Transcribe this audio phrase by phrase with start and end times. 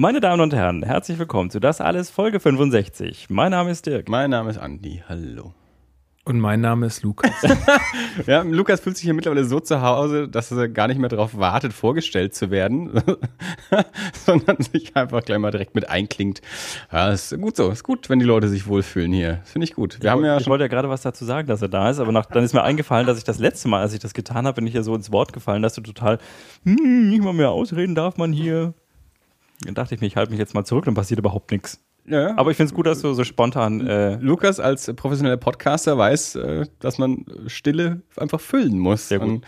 [0.00, 3.30] Meine Damen und Herren, herzlich willkommen zu Das Alles Folge 65.
[3.30, 4.08] Mein Name ist Dirk.
[4.08, 5.02] Mein Name ist Andi.
[5.08, 5.54] Hallo.
[6.24, 7.32] Und mein Name ist Lukas.
[8.28, 11.36] ja, Lukas fühlt sich hier mittlerweile so zu Hause, dass er gar nicht mehr darauf
[11.36, 13.02] wartet, vorgestellt zu werden,
[14.24, 16.42] sondern sich einfach gleich mal direkt mit einklingt.
[16.92, 17.68] Ja, ist gut so.
[17.68, 19.40] Ist gut, wenn die Leute sich wohlfühlen hier.
[19.42, 19.94] Finde ich gut.
[19.94, 21.98] Wir ich haben ja ich wollte ja gerade was dazu sagen, dass er da ist,
[21.98, 24.46] aber nach, dann ist mir eingefallen, dass ich das letzte Mal, als ich das getan
[24.46, 26.20] habe, bin ich ja so ins Wort gefallen, dass du total,
[26.62, 28.74] hm, nicht mal mehr ausreden darf man hier.
[29.64, 31.80] Dann dachte ich mir, ich halte mich jetzt mal zurück, dann passiert überhaupt nichts.
[32.06, 32.36] Ja.
[32.36, 33.86] Aber ich finde es gut, dass du so spontan.
[33.86, 39.08] Äh Lukas als professioneller Podcaster weiß, äh, dass man Stille einfach füllen muss.
[39.08, 39.28] Sehr gut.
[39.28, 39.46] Und,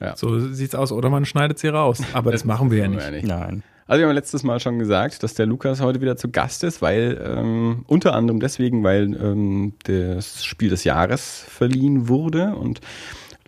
[0.00, 0.16] ja.
[0.16, 0.92] So sieht's aus.
[0.92, 2.00] Oder man schneidet sie raus.
[2.12, 3.10] Aber das machen wir ja nicht.
[3.10, 3.26] nicht.
[3.26, 3.62] Nein.
[3.88, 6.82] Also wir haben letztes Mal schon gesagt, dass der Lukas heute wieder zu Gast ist,
[6.82, 12.82] weil ähm, unter anderem deswegen, weil ähm, das Spiel des Jahres verliehen wurde und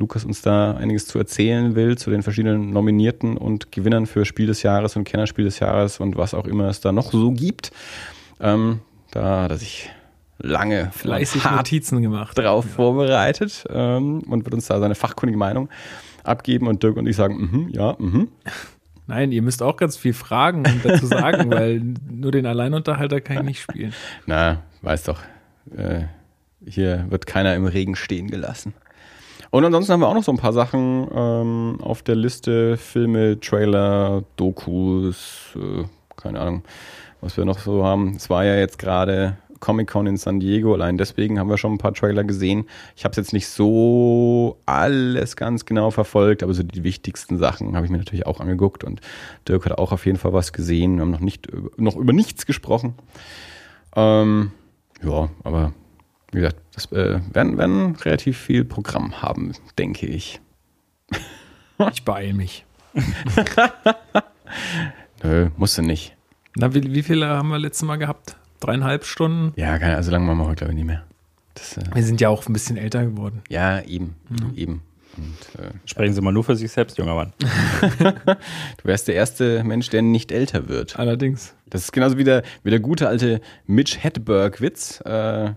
[0.00, 4.46] Lukas uns da einiges zu erzählen will zu den verschiedenen Nominierten und Gewinnern für Spiel
[4.46, 7.70] des Jahres und Kennerspiel des Jahres und was auch immer es da noch so gibt.
[8.40, 9.90] Ähm, da hat er sich
[10.38, 12.70] lange fleißig Notizen gemacht drauf ja.
[12.72, 15.68] vorbereitet ähm, und wird uns da seine fachkundige Meinung
[16.24, 18.28] abgeben und Dirk und ich sagen, mhm, ja, mhm.
[19.06, 23.38] Nein, ihr müsst auch ganz viel fragen und dazu sagen, weil nur den Alleinunterhalter kann
[23.38, 23.92] ich nicht spielen.
[24.26, 25.20] Na, weiß doch,
[25.76, 26.04] äh,
[26.64, 28.72] hier wird keiner im Regen stehen gelassen.
[29.50, 33.40] Und ansonsten haben wir auch noch so ein paar Sachen ähm, auf der Liste: Filme,
[33.40, 35.84] Trailer, Dokus, äh,
[36.16, 36.62] keine Ahnung,
[37.20, 38.14] was wir noch so haben.
[38.16, 40.74] Es war ja jetzt gerade Comic-Con in San Diego.
[40.74, 42.66] Allein deswegen haben wir schon ein paar Trailer gesehen.
[42.96, 47.76] Ich habe es jetzt nicht so alles ganz genau verfolgt, aber so die wichtigsten Sachen
[47.76, 48.84] habe ich mir natürlich auch angeguckt.
[48.84, 49.00] Und
[49.46, 50.96] Dirk hat auch auf jeden Fall was gesehen.
[50.96, 52.94] Wir haben noch, nicht, noch über nichts gesprochen.
[53.94, 54.52] Ähm,
[55.02, 55.72] ja, aber
[56.32, 60.40] wie gesagt, das äh, werden, werden relativ viel Programm haben, denke ich.
[61.92, 62.66] Ich beeile mich.
[65.22, 66.14] Nö, musste nicht.
[66.54, 68.36] Na, wie, wie viele haben wir letztes Mal gehabt?
[68.60, 69.54] Dreieinhalb Stunden?
[69.56, 71.04] Ja, keine, also lange machen wir heute, glaube ich, nicht mehr.
[71.54, 73.42] Das, äh wir sind ja auch ein bisschen älter geworden.
[73.48, 74.16] Ja, eben.
[74.28, 74.52] Mhm.
[74.56, 74.82] eben.
[75.16, 77.32] Und, äh, Sprechen Sie mal nur für sich selbst, junger Mann.
[77.98, 80.98] du wärst der erste Mensch, der nicht älter wird.
[80.98, 81.54] Allerdings.
[81.68, 85.00] Das ist genauso wie der, wie der gute alte Mitch Hedberg-Witz.
[85.00, 85.52] Äh,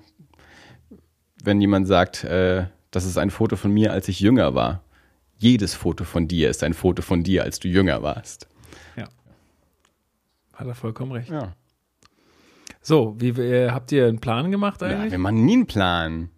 [1.43, 4.81] wenn jemand sagt, äh, das ist ein Foto von mir, als ich jünger war.
[5.37, 8.47] Jedes Foto von dir ist ein Foto von dir, als du jünger warst.
[8.95, 9.07] Ja.
[10.53, 11.29] Hat er vollkommen recht.
[11.29, 11.53] Ja.
[12.81, 15.05] So, wie äh, habt ihr einen Plan gemacht eigentlich?
[15.05, 16.29] Ja, wir machen nie einen Plan.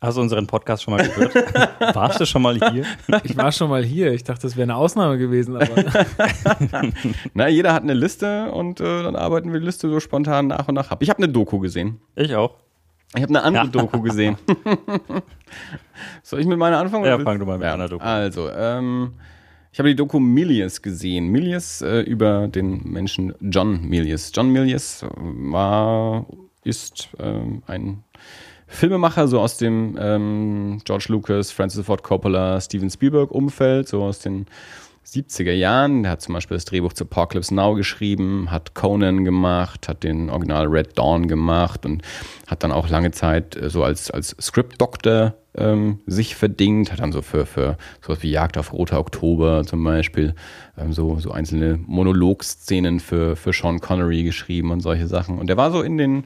[0.00, 1.34] Hast du unseren Podcast schon mal gehört?
[1.94, 2.86] Warst du schon mal hier?
[3.22, 4.12] Ich war schon mal hier.
[4.12, 5.56] Ich dachte, das wäre eine Ausnahme gewesen.
[5.56, 5.84] Aber
[7.34, 10.68] Na, jeder hat eine Liste und äh, dann arbeiten wir die Liste so spontan nach
[10.68, 11.02] und nach ab.
[11.02, 12.00] Ich habe eine Doku gesehen.
[12.16, 12.56] Ich auch.
[13.14, 13.68] Ich habe eine andere.
[13.68, 14.36] Doku gesehen.
[16.22, 17.04] Soll ich mit meiner anfangen?
[17.04, 17.74] Ja, fang du mal mit ja.
[17.74, 18.04] einer Doku.
[18.04, 19.14] Also, ähm,
[19.72, 21.28] ich habe die Doku Milius gesehen.
[21.28, 24.30] Milius äh, über den Menschen John Milius.
[24.34, 26.26] John Milius war,
[26.62, 28.04] ist ähm, ein
[28.68, 34.20] Filmemacher, so aus dem ähm, George Lucas, Francis Ford Coppola, Steven Spielberg Umfeld, so aus
[34.20, 34.46] den
[35.10, 36.02] 70er Jahren.
[36.02, 40.30] Der hat zum Beispiel das Drehbuch zu Apocalypse Now geschrieben, hat Conan gemacht, hat den
[40.30, 42.02] Original Red Dawn gemacht und
[42.46, 47.12] hat dann auch lange Zeit äh, so als, als Script-Doctor ähm, sich verdingt, hat dann
[47.12, 50.34] so für, für sowas wie Jagd auf Roter Oktober zum Beispiel
[50.78, 55.38] ähm, so, so einzelne Monologszenen für, für Sean Connery geschrieben und solche Sachen.
[55.38, 56.24] Und der war so in den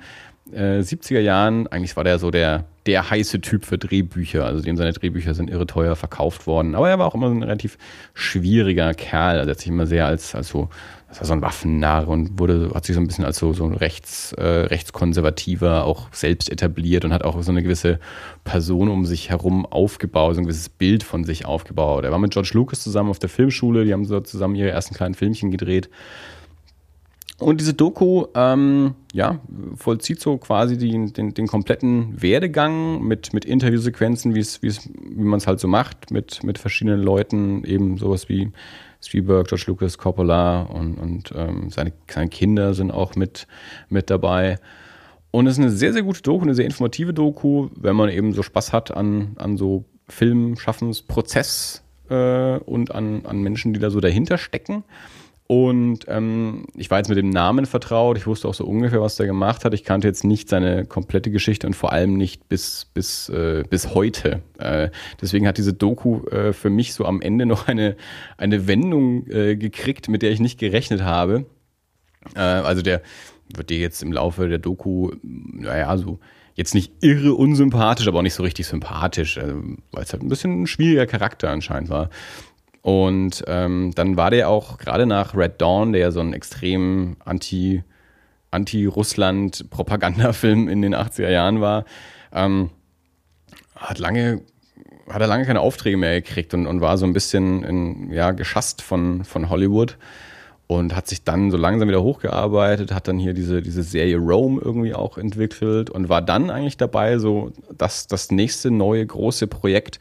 [0.53, 4.45] äh, 70er Jahren, eigentlich war der so der, der heiße Typ für Drehbücher.
[4.45, 6.75] Also dem seine Drehbücher sind irre teuer verkauft worden.
[6.75, 7.79] Aber er war auch immer so ein relativ
[8.13, 9.39] schwieriger Kerl.
[9.39, 10.69] Er hat sich immer sehr als, als so,
[11.09, 13.65] das war so ein Waffennarr und wurde, hat sich so ein bisschen als so, so
[13.65, 17.99] ein rechts, äh, rechtskonservativer auch selbst etabliert und hat auch so eine gewisse
[18.45, 22.05] Person um sich herum aufgebaut, so ein gewisses Bild von sich aufgebaut.
[22.05, 24.95] Er war mit George Lucas zusammen auf der Filmschule, die haben so zusammen ihre ersten
[24.95, 25.89] kleinen Filmchen gedreht.
[27.39, 29.41] Und diese Doku, ähm, ja,
[29.75, 34.89] vollzieht so quasi die, den, den kompletten Werdegang mit, mit Interviewsequenzen, wie es, wie es,
[34.89, 38.53] wie man es halt so macht, mit, mit verschiedenen Leuten, eben sowas wie
[39.03, 43.49] Spielberg, George Lucas, Coppola und, und ähm, seine, seine Kinder sind auch mit,
[43.89, 44.59] mit dabei.
[45.33, 48.33] Und es ist eine sehr, sehr gute Doku, eine sehr informative Doku, wenn man eben
[48.33, 53.99] so Spaß hat an, an so Filmschaffensprozess äh, und an, an Menschen, die da so
[53.99, 54.85] dahinter stecken.
[55.47, 58.17] Und ähm, ich war jetzt mit dem Namen vertraut.
[58.17, 59.75] Ich wusste auch so ungefähr, was der gemacht hat.
[59.75, 63.95] Ich kannte jetzt nicht seine komplette Geschichte und vor allem nicht bis, bis, äh, bis
[63.95, 64.41] heute.
[64.59, 64.89] Äh,
[65.21, 67.97] deswegen hat diese Doku äh, für mich so am Ende noch eine,
[68.39, 71.45] eine Wendung äh, gekriegt, mit der ich nicht gerechnet habe.
[72.35, 73.03] Äh, also der
[73.55, 76.21] wird dir jetzt im Laufe der Doku, naja, so
[76.55, 79.55] jetzt nicht irre unsympathisch, aber auch nicht so richtig sympathisch, äh,
[79.93, 82.09] weil es halt ein bisschen ein schwieriger Charakter anscheinend war.
[82.85, 87.17] Und ähm, dann war der auch gerade nach Red Dawn, der ja so ein extrem
[87.25, 87.83] anti,
[88.51, 91.87] Anti-Russland-Propagandafilm in den 80er Jahren war,
[92.31, 92.69] ähm,
[93.75, 94.43] hat lange
[95.09, 98.33] hat er lange keine Aufträge mehr gekriegt und, und war so ein bisschen in, ja,
[98.33, 99.97] geschasst von, von Hollywood
[100.67, 104.61] und hat sich dann so langsam wieder hochgearbeitet, hat dann hier diese, diese Serie Rome
[104.63, 110.01] irgendwie auch entwickelt und war dann eigentlich dabei, so das, das nächste neue große Projekt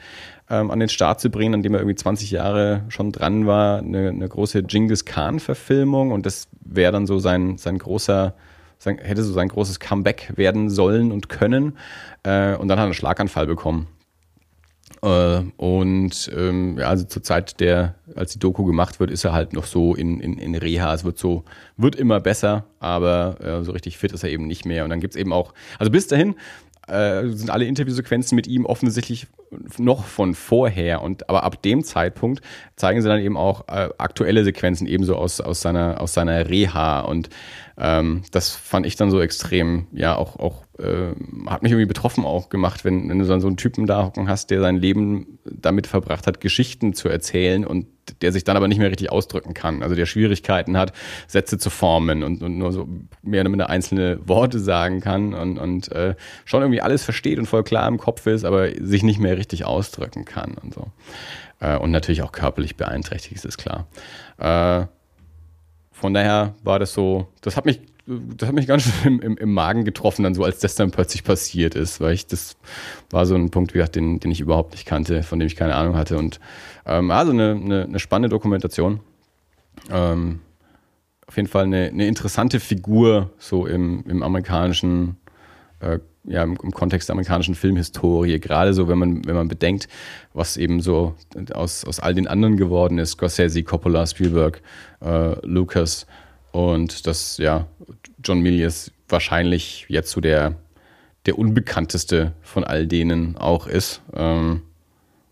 [0.50, 3.80] ähm, an den Start zu bringen, an dem er irgendwie 20 Jahre schon dran war,
[3.80, 8.34] eine, eine große Genghis Khan-Verfilmung und das wäre dann so sein, sein großer,
[8.78, 11.78] sein, hätte so sein großes Comeback werden sollen und können.
[12.24, 13.88] Äh, und dann hat er einen Schlaganfall bekommen
[15.04, 19.34] äh, und ähm, ja, also zur Zeit der, als die Doku gemacht wird, ist er
[19.34, 20.94] halt noch so in, in, in Reha.
[20.94, 21.44] Es wird so,
[21.76, 24.86] wird immer besser, aber äh, so richtig fit ist er eben nicht mehr.
[24.86, 26.36] Und dann gibt's eben auch, also bis dahin
[26.88, 29.28] äh, sind alle Interviewsequenzen mit ihm offensichtlich
[29.78, 31.02] noch von vorher.
[31.02, 32.42] Und aber ab dem Zeitpunkt
[32.76, 37.02] zeigen sie dann eben auch äh, aktuelle Sequenzen ebenso aus, aus seiner, aus seiner Reha.
[37.02, 37.30] Und
[37.78, 41.14] ähm, das fand ich dann so extrem, ja, auch, auch äh,
[41.48, 44.28] hat mich irgendwie betroffen auch gemacht, wenn, wenn du dann so einen Typen da hocken
[44.28, 47.88] hast, der sein Leben damit verbracht hat, Geschichten zu erzählen und
[48.22, 49.82] der sich dann aber nicht mehr richtig ausdrücken kann.
[49.82, 50.94] Also der Schwierigkeiten hat,
[51.28, 52.88] Sätze zu formen und, und nur so
[53.22, 56.16] mehr oder minder einzelne Worte sagen kann und, und äh,
[56.46, 59.66] schon irgendwie alles versteht und voll klar im Kopf ist, aber sich nicht mehr richtig
[59.66, 60.88] ausdrücken kann und so.
[61.60, 63.88] Äh, und natürlich auch körperlich beeinträchtigt, ist klar.
[64.38, 64.88] Äh,
[65.92, 69.38] von daher war das so, das hat mich, das hat mich ganz schön im, im,
[69.38, 72.56] im, Magen getroffen, dann so, als das dann plötzlich passiert ist, weil ich, das
[73.10, 75.96] war so ein Punkt, den, den ich überhaupt nicht kannte, von dem ich keine Ahnung
[75.96, 76.18] hatte.
[76.18, 76.40] Und
[76.86, 79.02] ähm, also eine, eine, eine spannende Dokumentation.
[79.90, 80.40] Ähm,
[81.28, 85.18] auf jeden Fall eine, eine interessante Figur so im, im amerikanischen
[85.80, 89.88] äh, ja, im, im, Kontext der amerikanischen Filmhistorie, gerade so, wenn man, wenn man bedenkt,
[90.34, 91.16] was eben so
[91.54, 94.62] aus, aus all den anderen geworden ist, Scorsese, Coppola, Spielberg,
[95.02, 96.08] äh, Lucas
[96.52, 97.68] und dass ja
[98.24, 100.56] John Milius wahrscheinlich jetzt so der,
[101.26, 104.02] der unbekannteste von all denen auch ist.
[104.14, 104.62] Ähm,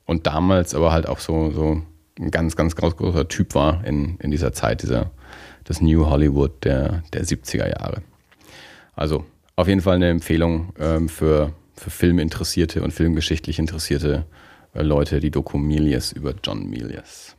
[0.05, 1.81] und damals aber halt auch so, so
[2.19, 5.11] ein ganz, ganz, ganz großer Typ war in, in dieser Zeit, dieser,
[5.63, 8.01] das New Hollywood der, der 70er Jahre.
[8.93, 14.25] Also auf jeden Fall eine Empfehlung ähm, für, für Filminteressierte und filmgeschichtlich interessierte
[14.73, 17.35] äh, Leute, die Doku Milius über John Milius.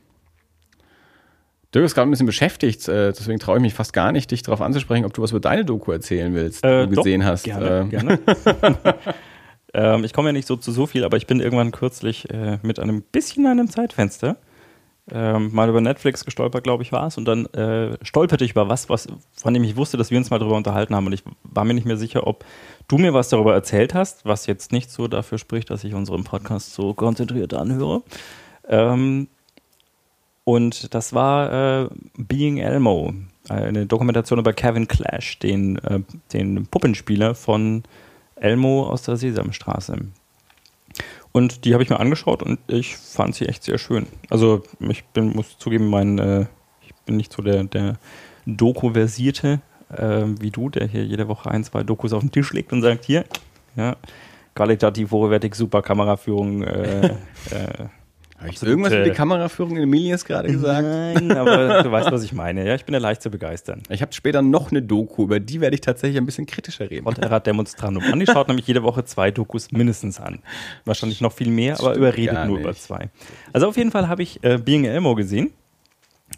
[1.74, 4.42] Dirk ist gerade ein bisschen beschäftigt, äh, deswegen traue ich mich fast gar nicht, dich
[4.42, 7.28] darauf anzusprechen, ob du was über deine Doku erzählen willst, äh, die du gesehen doch,
[7.28, 7.44] hast.
[7.44, 7.88] Gerne, äh.
[7.88, 8.18] gerne.
[9.74, 12.58] ähm, ich komme ja nicht so zu so viel, aber ich bin irgendwann kürzlich äh,
[12.62, 14.36] mit einem bisschen einem Zeitfenster
[15.10, 17.18] ähm, mal über Netflix gestolpert, glaube ich, war es.
[17.18, 20.30] Und dann äh, stolperte ich über was, was, von dem ich wusste, dass wir uns
[20.30, 21.06] mal darüber unterhalten haben.
[21.06, 22.44] Und ich war mir nicht mehr sicher, ob
[22.88, 26.24] du mir was darüber erzählt hast, was jetzt nicht so dafür spricht, dass ich unseren
[26.24, 28.02] Podcast so konzentriert anhöre.
[28.68, 29.28] Ähm,
[30.44, 33.12] und das war äh, Being Elmo,
[33.48, 36.00] eine Dokumentation über Kevin Clash, den, äh,
[36.32, 37.82] den Puppenspieler von
[38.36, 39.98] Elmo aus der Sesamstraße.
[41.32, 44.06] Und die habe ich mir angeschaut und ich fand sie echt sehr schön.
[44.28, 46.46] Also ich bin, muss zugeben, mein, äh,
[46.82, 47.98] ich bin nicht so der, der
[48.44, 49.60] Doku-versierte
[49.96, 52.82] äh, wie du, der hier jede Woche ein, zwei Dokus auf den Tisch legt und
[52.82, 53.24] sagt, hier,
[53.76, 53.96] ja,
[54.54, 57.06] qualitativ hochwertig, super Kameraführung, äh,
[57.50, 57.88] äh
[58.42, 60.82] habe ich irgendwas über die Kameraführung in Emilias gerade gesagt?
[60.82, 62.66] Nein, aber du weißt, was ich meine.
[62.66, 63.82] Ja, ich bin ja leicht zu begeistern.
[63.88, 67.06] Ich habe später noch eine Doku, über die werde ich tatsächlich ein bisschen kritischer reden.
[67.06, 68.02] Hot Demonstrandum.
[68.04, 70.40] Andi schaut nämlich jede Woche zwei Dokus mindestens an.
[70.84, 73.10] Wahrscheinlich noch viel mehr, aber überredet nur über zwei.
[73.52, 75.52] Also auf jeden Fall habe ich äh, Being Elmo gesehen.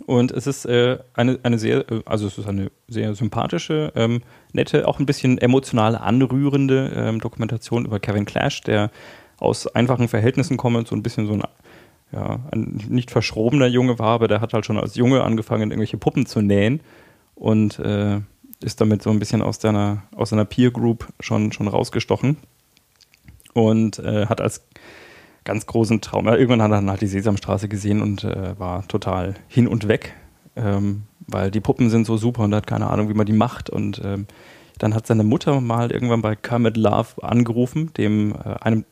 [0.06, 4.23] Und es ist äh, eine, eine sehr, äh, also es ist eine sehr sympathische, ähm,
[4.52, 8.90] nette, auch ein bisschen emotional anrührende ähm, Dokumentation über Kevin Clash, der
[9.38, 11.42] aus einfachen Verhältnissen kommt und so ein bisschen so ein
[12.14, 15.97] ja, ein nicht verschrobener Junge war, aber der hat halt schon als Junge angefangen, irgendwelche
[15.97, 16.80] Puppen zu nähen
[17.35, 18.21] und äh,
[18.62, 22.37] ist damit so ein bisschen aus seiner, aus seiner Peer Group schon, schon rausgestochen
[23.52, 24.64] und äh, hat als
[25.42, 28.87] ganz großen Traum, ja, irgendwann hat er dann halt die Sesamstraße gesehen und äh, war
[28.88, 30.14] total hin und weg,
[30.56, 33.33] ähm, weil die Puppen sind so super und er hat keine Ahnung, wie man die
[33.33, 34.26] macht und ähm,
[34.78, 38.85] dann hat seine Mutter mal irgendwann bei Kermit Love angerufen, dem äh, einem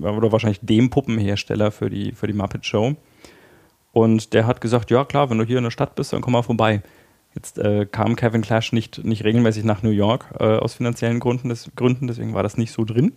[0.00, 2.96] oder wahrscheinlich dem Puppenhersteller für die für die Muppet Show.
[3.92, 6.32] Und der hat gesagt, ja klar, wenn du hier in der Stadt bist, dann komm
[6.32, 6.82] mal vorbei.
[7.34, 11.48] Jetzt äh, kam Kevin Clash nicht, nicht regelmäßig nach New York äh, aus finanziellen Gründen,
[11.48, 13.12] des, Gründen, deswegen war das nicht so drin.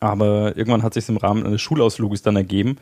[0.00, 2.76] Aber irgendwann hat sich im Rahmen eines Schulausfluges dann ergeben.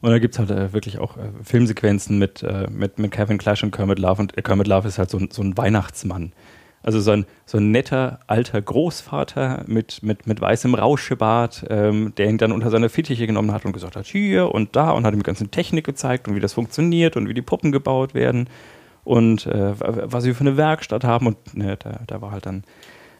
[0.00, 3.38] Und da gibt es halt äh, wirklich auch äh, Filmsequenzen mit, äh, mit, mit Kevin
[3.38, 4.22] Clash und Kermit Love.
[4.22, 6.32] Und Kermit Love ist halt so, so ein Weihnachtsmann.
[6.82, 12.28] Also so ein, so ein netter alter Großvater mit, mit, mit weißem Rauschebart, ähm, der
[12.28, 15.12] ihn dann unter seine Fittiche genommen hat und gesagt hat, hier und da und hat
[15.12, 18.48] ihm die ganze Technik gezeigt und wie das funktioniert und wie die Puppen gebaut werden
[19.04, 21.26] und äh, was sie für eine Werkstatt haben.
[21.26, 22.64] Und ne, da, da war halt dann,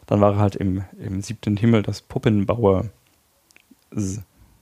[0.06, 2.86] dann war er halt im, im siebten Himmel das Puppenbauer.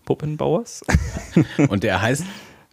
[0.05, 0.85] Puppenbauers.
[1.69, 2.25] Und der heißt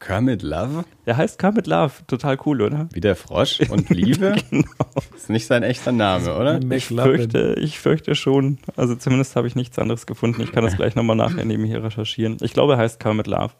[0.05, 0.85] Kermit Love?
[1.07, 2.87] Der heißt Kermit Love, total cool, oder?
[2.93, 4.35] Wie der Frosch und Liebe?
[4.51, 4.67] genau.
[5.15, 6.59] Ist nicht sein echter Name, oder?
[6.71, 8.59] Ich fürchte, ich fürchte schon.
[8.75, 10.41] Also zumindest habe ich nichts anderes gefunden.
[10.43, 12.37] Ich kann das gleich nochmal nachher neben hier recherchieren.
[12.41, 13.51] Ich glaube, er heißt Kermit Love.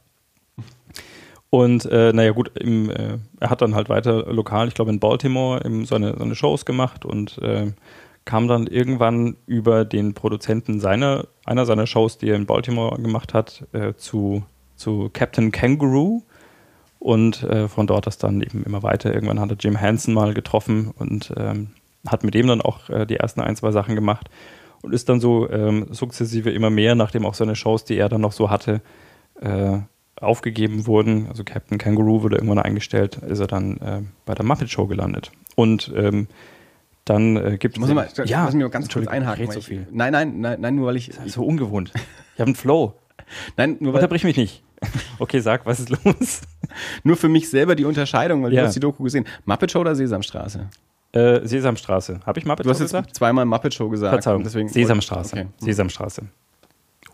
[1.50, 5.00] Und äh, naja, gut, im, äh, er hat dann halt weiter lokal, ich glaube in
[5.00, 7.72] Baltimore, im, seine, seine Shows gemacht und äh,
[8.26, 13.34] kam dann irgendwann über den Produzenten seiner, einer seiner Shows, die er in Baltimore gemacht
[13.34, 14.44] hat, äh, zu,
[14.76, 16.24] zu Captain Kangaroo.
[17.06, 19.14] Und äh, von dort das dann eben immer weiter.
[19.14, 21.68] Irgendwann hat er Jim Henson mal getroffen und ähm,
[22.08, 24.28] hat mit dem dann auch äh, die ersten ein, zwei Sachen gemacht
[24.82, 28.22] und ist dann so ähm, sukzessive immer mehr, nachdem auch seine Shows, die er dann
[28.22, 28.82] noch so hatte,
[29.40, 29.78] äh,
[30.20, 31.28] aufgegeben wurden.
[31.28, 35.32] Also Captain Kangaroo wurde irgendwann eingestellt, ist er dann äh, bei der Muppet Show gelandet.
[35.54, 36.28] Und ähm,
[37.04, 37.88] dann äh, gibt es.
[37.88, 39.52] Mal, ja, lass mich mal ganz kurz einhaken.
[39.52, 39.86] So viel.
[39.92, 41.10] nein, nein, nein, nein, nur weil ich.
[41.10, 41.92] Das ist so ungewohnt.
[42.34, 42.96] Ich habe einen Flow.
[43.58, 44.00] Nein, nur weil.
[44.00, 44.65] Unterbrich mich nicht.
[45.20, 46.42] Okay, sag, was ist los?
[47.04, 48.62] nur für mich selber die Unterscheidung, weil ja.
[48.62, 49.26] du hast die Doku gesehen.
[49.46, 50.70] Muppet Show oder Sesamstraße?
[51.14, 52.20] Äh, Sesamstraße.
[52.26, 52.92] Habe ich Muppet du Show gesagt?
[52.92, 54.12] Du hast jetzt zweimal Muppet Show gesagt.
[54.12, 54.44] Verzeihung.
[54.44, 55.36] Deswegen Sesamstraße.
[55.36, 55.48] Okay.
[55.60, 56.24] Sesamstraße.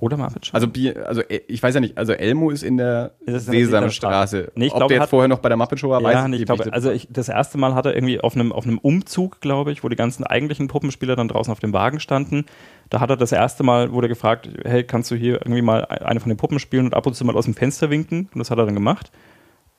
[0.02, 0.56] Oder Muppet Show?
[0.56, 0.68] Also,
[1.06, 4.52] also äh, ich weiß ja nicht, also Elmo ist in der ist Sesamstraße.
[4.56, 6.28] Nee, ich Ob glaube, der jetzt vorher noch bei der Muppet Show war, ja, weiß
[6.28, 8.80] nee, ich glaube, Also ich, das erste Mal hat er irgendwie auf einem, auf einem
[8.80, 12.46] Umzug, glaube ich, wo die ganzen eigentlichen Puppenspieler dann draußen auf dem Wagen standen.
[12.90, 16.20] Da hat er das erste Mal, wurde gefragt, hey, kannst du hier irgendwie mal eine
[16.20, 18.28] von den Puppen spielen und ab und zu mal aus dem Fenster winken?
[18.34, 19.12] Und das hat er dann gemacht.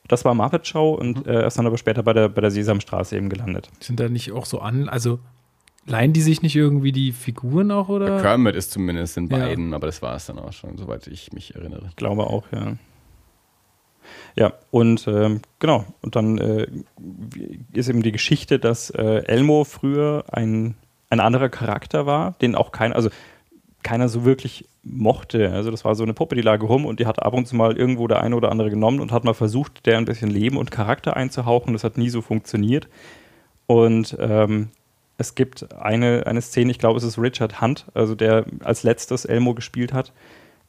[0.06, 1.32] Das war Muppet Show und mhm.
[1.32, 3.70] äh, er ist dann aber später bei der, bei der Sesamstraße eben gelandet.
[3.80, 5.18] Sind da nicht auch so an, also
[5.84, 8.20] Leihen die sich nicht irgendwie die Figuren auch, oder?
[8.20, 9.76] Kermit ist zumindest in beiden, ja.
[9.76, 11.86] aber das war es dann auch schon, soweit ich mich erinnere.
[11.88, 12.76] Ich glaube auch, ja.
[14.34, 16.66] Ja, und ähm, genau, und dann äh,
[17.72, 20.74] ist eben die Geschichte, dass äh, Elmo früher ein,
[21.10, 23.10] ein anderer Charakter war, den auch keiner, also
[23.82, 25.52] keiner so wirklich mochte.
[25.52, 27.56] Also das war so eine Puppe, die lag rum und die hat ab und zu
[27.56, 30.56] mal irgendwo der eine oder andere genommen und hat mal versucht, der ein bisschen Leben
[30.56, 31.72] und Charakter einzuhauchen.
[31.72, 32.88] Das hat nie so funktioniert.
[33.66, 34.68] Und ähm,
[35.18, 39.24] es gibt eine, eine Szene, ich glaube, es ist Richard Hunt, also der als letztes
[39.24, 40.12] Elmo gespielt hat,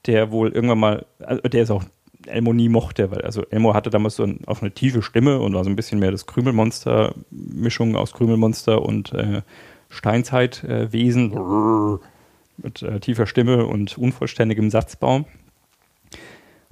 [0.05, 1.83] der wohl irgendwann mal, also der ist auch
[2.27, 5.53] Elmo nie mochte, weil also Elmo hatte damals so ein, auf eine tiefe Stimme und
[5.53, 9.41] war so ein bisschen mehr das Krümelmonster-Mischung aus Krümelmonster und äh,
[9.89, 11.99] Steinzeitwesen
[12.57, 15.25] mit äh, tiefer Stimme und unvollständigem Satzbau.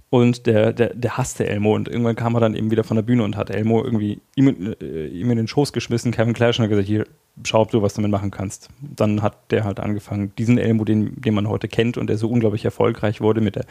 [0.10, 3.02] Und der, der, der hasste Elmo und irgendwann kam er dann eben wieder von der
[3.02, 6.64] Bühne und hat Elmo irgendwie ihm, äh, ihm in den Schoß geschmissen, Kevin Clash, und
[6.64, 7.06] hat gesagt, hier,
[7.44, 8.70] schau, ob du was damit machen kannst.
[8.82, 12.30] Dann hat der halt angefangen, diesen Elmo, den, den man heute kennt und der so
[12.30, 13.66] unglaublich erfolgreich wurde mit der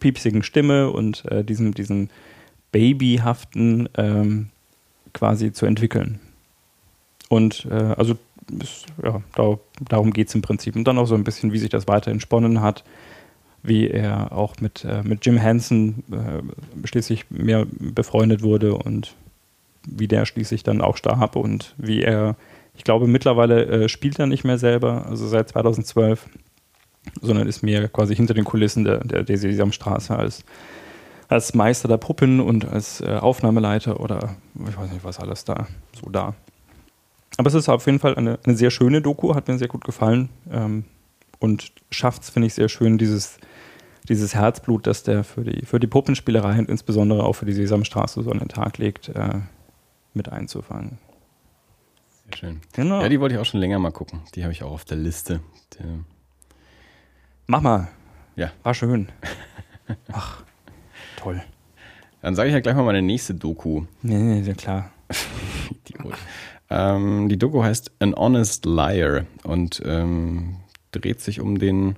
[0.00, 2.08] piepsigen Stimme und äh, diesem, diesem
[2.72, 4.50] babyhaften ähm,
[5.12, 6.20] quasi zu entwickeln.
[7.28, 8.16] Und äh, also
[8.60, 9.58] ist, ja, da,
[9.88, 10.76] darum geht es im Prinzip.
[10.76, 12.84] Und dann auch so ein bisschen, wie sich das weiter entsponnen hat
[13.66, 19.14] wie er auch mit, äh, mit Jim Henson äh, schließlich mehr befreundet wurde und
[19.86, 22.36] wie der schließlich dann auch starb und wie er,
[22.76, 26.26] ich glaube, mittlerweile äh, spielt er nicht mehr selber, also seit 2012,
[27.20, 30.44] sondern ist mehr quasi hinter den Kulissen der, der, der Sesamstraße als,
[31.28, 34.36] als Meister der Puppen und als äh, Aufnahmeleiter oder
[34.68, 35.66] ich weiß nicht, was alles da
[36.00, 36.34] so da.
[37.38, 39.84] Aber es ist auf jeden Fall eine, eine sehr schöne Doku, hat mir sehr gut
[39.84, 40.28] gefallen.
[40.50, 40.84] Ähm,
[41.38, 43.38] und schafft es, finde ich, sehr schön, dieses
[44.08, 48.22] dieses Herzblut, das der für die, für die Puppenspielerei und insbesondere auch für die Sesamstraße
[48.22, 49.40] so an den Tag legt, äh,
[50.14, 50.98] mit einzufangen.
[52.26, 52.60] Sehr schön.
[52.72, 53.00] Genau.
[53.02, 54.22] Ja, die wollte ich auch schon länger mal gucken.
[54.34, 55.40] Die habe ich auch auf der Liste.
[55.74, 55.84] Die
[57.46, 57.88] Mach mal.
[58.34, 58.52] Ja.
[58.62, 59.08] War schön.
[60.12, 60.42] Ach,
[61.16, 61.42] toll.
[62.22, 63.84] Dann sage ich ja gleich mal meine nächste Doku.
[64.02, 64.90] Nee, nee, nee klar.
[66.70, 70.56] ähm, die Doku heißt An Honest Liar und ähm,
[70.90, 71.96] dreht sich um den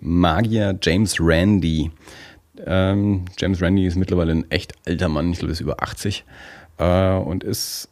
[0.00, 1.90] Magier James Randy.
[2.66, 6.24] Ähm, James Randy ist mittlerweile ein echt alter Mann, ich glaube, ist über 80
[6.76, 7.88] äh, und ist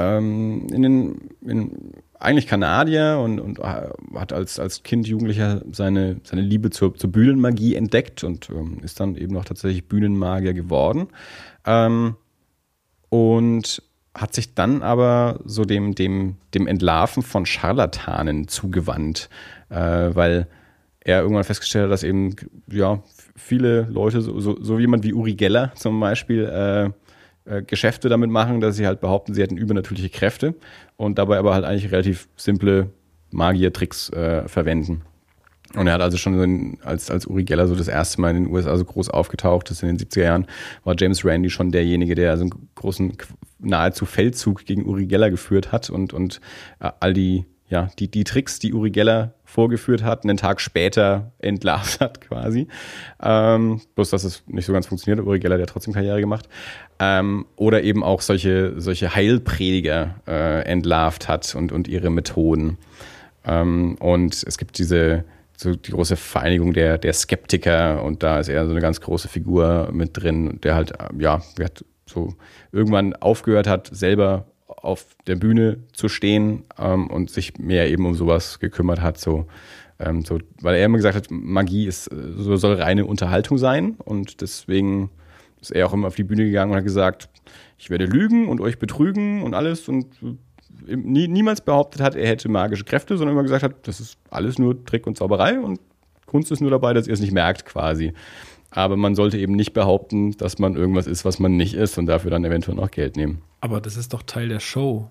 [0.00, 6.42] ähm, in den, in, eigentlich Kanadier und, und hat als, als Kind, Jugendlicher seine, seine
[6.42, 11.08] Liebe zur, zur Bühnenmagie entdeckt und ähm, ist dann eben auch tatsächlich Bühnenmagier geworden.
[11.66, 12.16] Ähm,
[13.10, 13.82] und
[14.14, 19.28] hat sich dann aber so dem, dem, dem Entlarven von Scharlatanen zugewandt,
[19.68, 20.48] äh, weil
[21.00, 22.36] er irgendwann festgestellt hat, dass eben
[22.70, 23.02] ja
[23.36, 26.90] viele Leute, so, so, so jemand wie Uri Geller zum Beispiel, äh,
[27.44, 30.54] äh, Geschäfte damit machen, dass sie halt behaupten, sie hätten übernatürliche Kräfte
[30.96, 32.90] und dabei aber halt eigentlich relativ simple
[33.30, 35.02] Magier-Tricks äh, verwenden.
[35.76, 38.44] Und er hat also schon in, als, als Uri Geller so das erste Mal in
[38.44, 40.46] den USA so groß aufgetaucht ist in den 70er Jahren,
[40.82, 43.16] war James Randy schon derjenige, der also einen großen,
[43.60, 46.40] nahezu Feldzug gegen Uri Geller geführt hat und, und
[46.80, 51.32] äh, all die, ja, die, die Tricks, die Uri Geller vorgeführt hat, einen Tag später
[51.38, 52.66] entlarvt hat quasi.
[53.22, 55.24] Ähm, bloß, dass es nicht so ganz funktioniert.
[55.24, 56.48] Uri Geller, hat trotzdem Karriere gemacht.
[57.02, 62.76] Ähm, oder eben auch solche, solche Heilprediger äh, entlarvt hat und, und ihre Methoden.
[63.46, 65.24] Ähm, und es gibt diese,
[65.56, 69.28] so die große Vereinigung der, der Skeptiker und da ist er so eine ganz große
[69.28, 72.34] Figur mit drin, der halt, ja, der hat so
[72.70, 78.14] irgendwann aufgehört hat, selber auf der Bühne zu stehen ähm, und sich mehr eben um
[78.14, 79.46] sowas gekümmert hat, so,
[79.98, 84.40] ähm, so, weil er immer gesagt hat, Magie ist, so soll reine Unterhaltung sein und
[84.40, 85.10] deswegen
[85.60, 87.28] ist er auch immer auf die Bühne gegangen und hat gesagt,
[87.78, 90.06] ich werde lügen und euch betrügen und alles und
[90.86, 94.58] nie, niemals behauptet hat, er hätte magische Kräfte, sondern immer gesagt hat, das ist alles
[94.58, 95.80] nur Trick und Zauberei und
[96.26, 98.12] Kunst ist nur dabei, dass ihr es nicht merkt quasi.
[98.70, 102.06] Aber man sollte eben nicht behaupten, dass man irgendwas ist, was man nicht ist und
[102.06, 103.42] dafür dann eventuell noch Geld nehmen.
[103.60, 105.10] Aber das ist doch Teil der Show.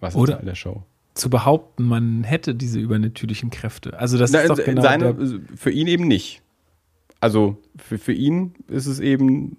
[0.00, 0.32] Was Oder?
[0.32, 0.82] ist Teil der Show?
[1.12, 3.98] Zu behaupten, man hätte diese übernatürlichen Kräfte.
[3.98, 6.42] Also das Na, ist doch genau seine, der, für ihn eben nicht.
[7.20, 9.58] Also für, für ihn ist es eben,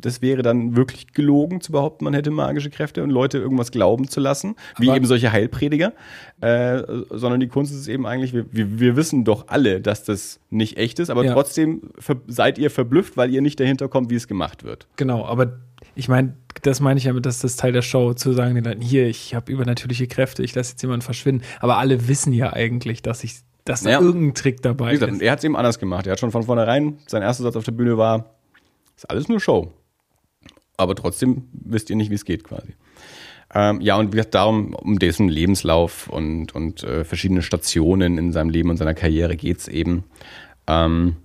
[0.00, 4.08] das wäre dann wirklich gelogen zu behaupten, man hätte magische Kräfte und Leute irgendwas glauben
[4.08, 5.92] zu lassen, wie Aber- eben solche Heilprediger.
[6.40, 10.76] Äh, sondern die Kunst ist eben eigentlich, wir, wir, wissen doch alle, dass das nicht
[10.78, 11.32] echt ist, aber Ja.
[11.34, 11.82] trotzdem
[12.26, 14.86] seid ihr verblüfft, weil ihr nicht dahinter kommt, wie es gemacht wird.
[14.96, 15.58] Genau, aber
[15.94, 18.64] ich meine, das meine ich ja mit, dass das Teil der Show, zu sagen den
[18.64, 21.44] Leuten, hier, ich habe übernatürliche Kräfte, ich lasse jetzt jemanden verschwinden.
[21.60, 24.00] Aber alle wissen ja eigentlich, dass ich, dass da Ja.
[24.00, 25.22] irgendein Trick dabei gesagt, ist.
[25.22, 26.06] er hat es eben anders gemacht.
[26.06, 28.30] Er hat schon von vornherein, sein erster Satz auf der Bühne war,
[28.96, 29.72] ist alles nur Show.
[30.76, 32.74] Aber trotzdem wisst ihr nicht, wie es geht quasi.
[33.54, 38.32] Ähm, ja, und wie gesagt, darum, um dessen Lebenslauf und, und äh, verschiedene Stationen in
[38.32, 40.04] seinem Leben und seiner Karriere geht es eben.
[40.66, 41.16] Ähm,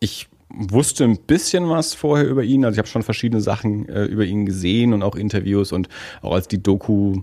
[0.00, 2.64] ich wusste ein bisschen was vorher über ihn.
[2.64, 5.88] Also ich habe schon verschiedene Sachen äh, über ihn gesehen und auch Interviews und
[6.20, 7.22] auch als die Doku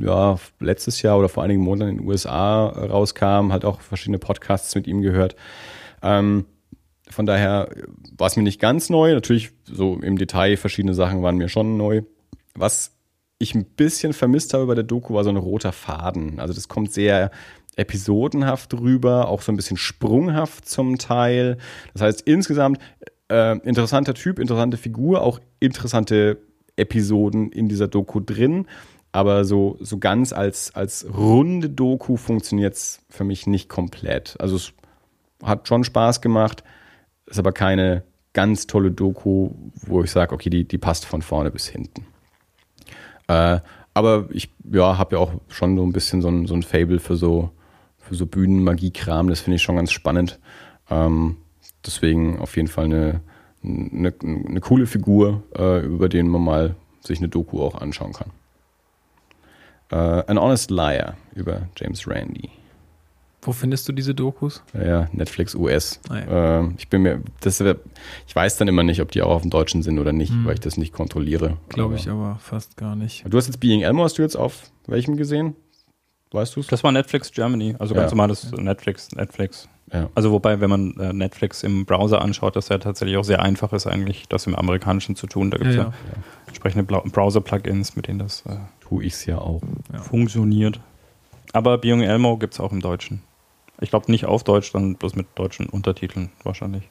[0.00, 4.74] ja letztes Jahr oder vor einigen Monaten in den USA rauskam, halt auch verschiedene Podcasts
[4.74, 5.36] mit ihm gehört.
[6.02, 6.46] Ähm,
[7.12, 7.68] von daher
[8.16, 9.14] war es mir nicht ganz neu.
[9.14, 12.02] Natürlich so im Detail verschiedene Sachen waren mir schon neu.
[12.54, 12.96] Was
[13.38, 16.38] ich ein bisschen vermisst habe bei der Doku war so ein roter Faden.
[16.38, 17.30] Also das kommt sehr
[17.76, 21.58] episodenhaft rüber, auch so ein bisschen sprunghaft zum Teil.
[21.92, 22.78] Das heißt insgesamt
[23.28, 26.38] äh, interessanter Typ, interessante Figur, auch interessante
[26.76, 28.66] Episoden in dieser Doku drin.
[29.10, 34.36] Aber so, so ganz als, als runde Doku funktioniert es für mich nicht komplett.
[34.38, 34.72] Also es
[35.42, 36.64] hat schon Spaß gemacht,
[37.26, 39.50] ist aber keine ganz tolle Doku,
[39.86, 42.06] wo ich sage, okay, die, die passt von vorne bis hinten.
[43.28, 43.60] Äh,
[43.94, 46.98] aber ich ja, habe ja auch schon so ein bisschen so ein, so ein Fable
[46.98, 47.50] für so,
[47.98, 49.28] für so Bühnenmagie-Kram.
[49.28, 50.38] Das finde ich schon ganz spannend.
[50.90, 51.36] Ähm,
[51.84, 53.20] deswegen auf jeden Fall eine,
[53.62, 58.30] eine, eine coole Figur, äh, über den man mal sich eine Doku auch anschauen kann.
[59.90, 62.50] Äh, An Honest Liar über James Randi.
[63.44, 64.62] Wo findest du diese Dokus?
[64.72, 66.00] Ja, Netflix US.
[66.08, 66.60] Ah, ja.
[66.60, 69.50] äh, ich bin mir, das, ich weiß dann immer nicht, ob die auch auf dem
[69.50, 70.44] Deutschen sind oder nicht, Hm.
[70.44, 71.56] weil ich das nicht kontrolliere.
[71.68, 73.24] Glaube ich aber fast gar nicht.
[73.28, 75.56] Du hast jetzt Being Elmo, hast du jetzt auf welchem gesehen?
[76.30, 76.68] Weißt du es?
[76.68, 78.16] Das war Netflix Germany, also ganz Ja.
[78.16, 79.68] normales Netflix, Netflix.
[79.92, 80.08] Ja.
[80.14, 83.72] Also wobei, wenn man äh, Netflix im Browser anschaut, das ja tatsächlich auch sehr einfach
[83.74, 85.50] ist, eigentlich das im Amerikanischen zu tun.
[85.50, 85.92] Da gibt es ja, Ja,
[86.46, 89.60] entsprechende Browser-Plugins, mit denen das äh, Tu ich's ja auch.
[89.92, 89.98] Ja.
[90.00, 90.80] funktioniert.
[91.52, 93.20] Aber Biong Elmo gibt es auch im Deutschen.
[93.82, 96.88] Ich glaube nicht auf Deutsch, dann bloß mit deutschen Untertiteln wahrscheinlich.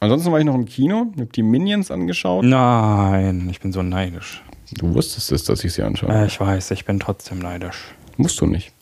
[0.00, 2.44] Ansonsten war ich noch im Kino, habe die Minions angeschaut.
[2.44, 4.42] Nein, ich bin so neidisch.
[4.72, 6.10] Du wusstest es, dass ich sie anschaue.
[6.10, 7.94] Äh, ich weiß, ich bin trotzdem neidisch.
[8.16, 8.72] Musst du nicht.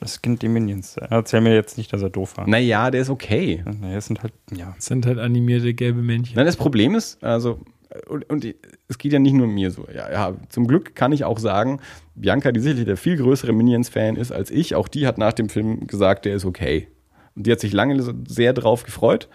[0.00, 0.96] Das Kind die Minions.
[0.96, 2.48] Erzähl mir jetzt nicht, dass er doof war.
[2.48, 3.62] Naja, der ist okay.
[3.80, 4.74] Nee, es sind halt, ja.
[4.78, 6.36] Es sind halt animierte gelbe Männchen.
[6.36, 7.60] Nein, das Problem ist, also,
[8.08, 8.44] und, und
[8.88, 9.86] es geht ja nicht nur mir so.
[9.94, 11.80] Ja, ja, zum Glück kann ich auch sagen,
[12.14, 15.48] Bianca, die sicherlich der viel größere Minions-Fan ist als ich, auch die hat nach dem
[15.48, 16.88] Film gesagt, der ist okay.
[17.34, 19.28] Und die hat sich lange sehr drauf gefreut,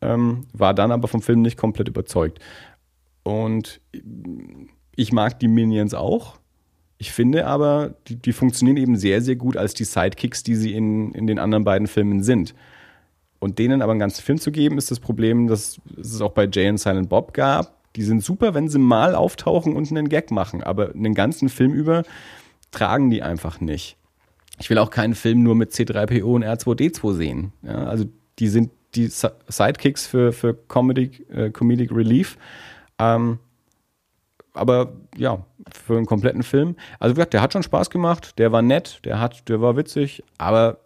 [0.00, 2.38] ähm, war dann aber vom Film nicht komplett überzeugt.
[3.22, 3.80] Und
[4.96, 6.38] ich mag die Minions auch.
[6.98, 10.72] Ich finde aber, die, die funktionieren eben sehr, sehr gut als die Sidekicks, die sie
[10.72, 12.54] in, in den anderen beiden Filmen sind.
[13.38, 16.46] Und denen aber einen ganzen Film zu geben, ist das Problem, dass es auch bei
[16.46, 17.81] Jay und Silent Bob gab.
[17.96, 21.72] Die sind super, wenn sie mal auftauchen und einen Gag machen, aber einen ganzen Film
[21.72, 22.04] über
[22.70, 23.96] tragen die einfach nicht.
[24.58, 27.52] Ich will auch keinen Film nur mit C3PO und R2D2 sehen.
[27.62, 28.06] Ja, also
[28.38, 32.38] die sind die Si- Sidekicks für, für Comedy, äh, Comedic Relief.
[32.98, 33.38] Ähm,
[34.54, 36.76] aber ja, für einen kompletten Film.
[36.98, 39.76] Also wie gesagt, der hat schon Spaß gemacht, der war nett, der hat, der war
[39.76, 40.78] witzig, aber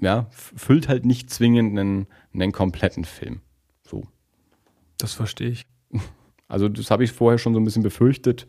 [0.00, 3.40] ja, füllt halt nicht zwingend einen, einen kompletten Film.
[3.86, 4.02] So.
[4.98, 5.66] Das verstehe ich.
[6.48, 8.46] Also das habe ich vorher schon so ein bisschen befürchtet.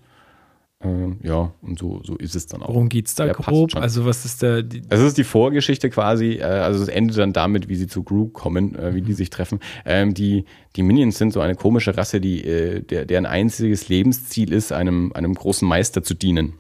[0.82, 2.70] Ähm, ja, und so, so ist es dann auch.
[2.70, 3.76] Worum geht's da Der grob?
[3.76, 7.70] Also was ist da Es ist die Vorgeschichte quasi, äh, also es endet dann damit,
[7.70, 9.60] wie sie zu Gru kommen, äh, wie die sich treffen.
[9.86, 14.52] Ähm, die, die Minions sind so eine komische Rasse, die, äh, der, deren einziges Lebensziel
[14.52, 16.54] ist, einem, einem großen Meister zu dienen.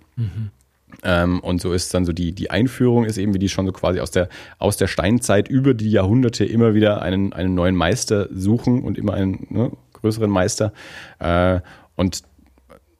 [1.03, 3.73] Ähm, und so ist dann so die, die Einführung ist eben, wie die schon so
[3.73, 8.29] quasi aus der, aus der Steinzeit über die Jahrhunderte immer wieder einen, einen neuen Meister
[8.31, 9.71] suchen und immer einen ne,
[10.05, 10.71] größeren Meister.
[11.19, 11.61] Äh,
[11.95, 12.21] und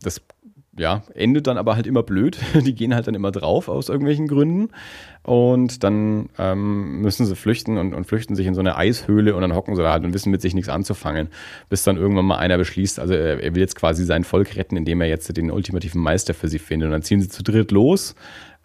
[0.01, 0.21] das
[0.77, 2.37] ja, endet dann aber halt immer blöd.
[2.53, 4.69] Die gehen halt dann immer drauf aus irgendwelchen Gründen.
[5.23, 9.41] Und dann ähm, müssen sie flüchten und, und flüchten sich in so eine Eishöhle und
[9.41, 11.29] dann hocken sie da halt und wissen mit sich nichts anzufangen.
[11.69, 14.75] Bis dann irgendwann mal einer beschließt, also er, er will jetzt quasi sein Volk retten,
[14.75, 16.87] indem er jetzt den ultimativen Meister für sie findet.
[16.87, 18.15] Und dann ziehen sie zu dritt los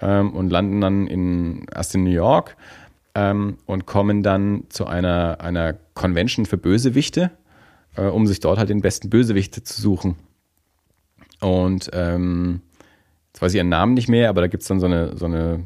[0.01, 2.57] ähm, und landen dann in, erst in New York
[3.15, 7.31] ähm, und kommen dann zu einer, einer Convention für Bösewichte,
[7.97, 10.17] äh, um sich dort halt den besten Bösewicht zu suchen.
[11.41, 12.61] Und ähm,
[13.33, 15.27] jetzt weiß ich ihren Namen nicht mehr, aber da gibt es dann so eine, so
[15.27, 15.65] eine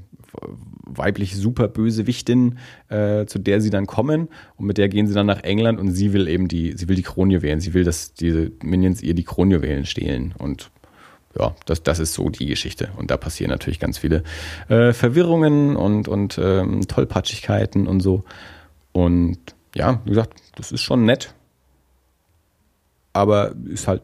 [0.86, 2.58] weibliche Superbösewichtin,
[2.88, 5.92] äh, zu der sie dann kommen und mit der gehen sie dann nach England und
[5.92, 9.24] sie will eben die, sie will die Kronjuwelen, sie will, dass diese Minions ihr die
[9.24, 10.70] Kronjuwelen stehlen und
[11.38, 12.90] ja, das, das ist so die Geschichte.
[12.96, 14.22] Und da passieren natürlich ganz viele
[14.68, 18.22] äh, Verwirrungen und, und ähm, Tollpatschigkeiten und so.
[18.92, 19.38] Und
[19.74, 21.34] ja, wie gesagt, das ist schon nett.
[23.14, 24.02] Aber ist halt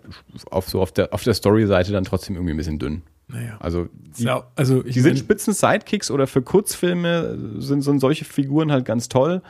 [0.51, 3.03] auf, so auf der, auf der Story-Seite dann trotzdem irgendwie ein bisschen dünn.
[3.29, 3.59] naja.
[3.61, 8.71] Also die, Ja, also die sind spitzen Sidekicks oder für Kurzfilme sind, sind solche Figuren
[8.73, 9.43] halt ganz toll.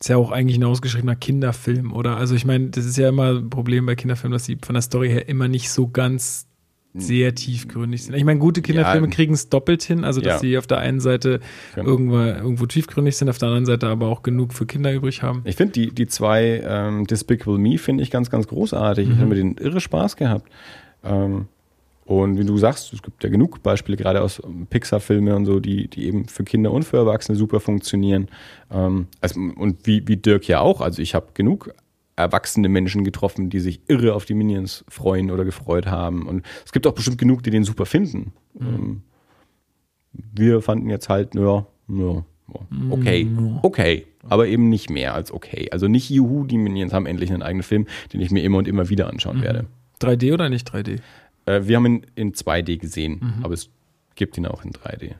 [0.00, 2.16] ist ja auch eigentlich ein ausgeschriebener Kinderfilm, oder?
[2.16, 4.82] Also ich meine, das ist ja immer ein Problem bei Kinderfilmen, dass sie von der
[4.82, 6.46] Story her immer nicht so ganz
[6.94, 8.14] sehr tiefgründig sind.
[8.14, 9.12] Ich meine, gute Kinderfilme Ja.
[9.14, 10.38] kriegen es doppelt hin, also dass Ja.
[10.40, 11.40] sie auf der einen Seite
[11.74, 11.88] Genau.
[11.88, 15.40] irgendwo, irgendwo tiefgründig sind, auf der anderen Seite aber auch genug für Kinder übrig haben.
[15.44, 19.08] Ich finde die, die zwei ähm, Despicable Me finde ich ganz, ganz großartig.
[19.08, 20.50] Ich habe mit denen irre Spaß gehabt.
[21.02, 21.46] Ähm,
[22.04, 25.60] und wie du sagst, es gibt ja genug Beispiele, gerade aus ähm, Pixar-Filmen und so,
[25.60, 28.28] die, die eben für Kinder und für Erwachsene super funktionieren.
[28.70, 30.80] Ähm, also, und wie, wie Dirk ja auch.
[30.82, 31.72] Also ich habe genug
[32.16, 36.26] erwachsene Menschen getroffen, die sich irre auf die Minions freuen oder gefreut haben.
[36.26, 38.32] Und es gibt auch bestimmt genug, die den super finden.
[38.60, 39.02] Ähm,
[40.12, 42.24] wir fanden jetzt halt, ja, ja,
[42.90, 43.26] okay,
[43.62, 45.68] okay, aber eben nicht mehr als okay.
[45.72, 48.68] Also nicht Juhu, die Minions haben endlich einen eigenen Film, den ich mir immer und
[48.68, 49.66] immer wieder anschauen werde.
[50.00, 51.00] 3D oder nicht 3D?
[51.46, 53.70] Äh, wir haben ihn in 2D gesehen, aber es
[54.14, 55.14] gibt ihn auch in 3D.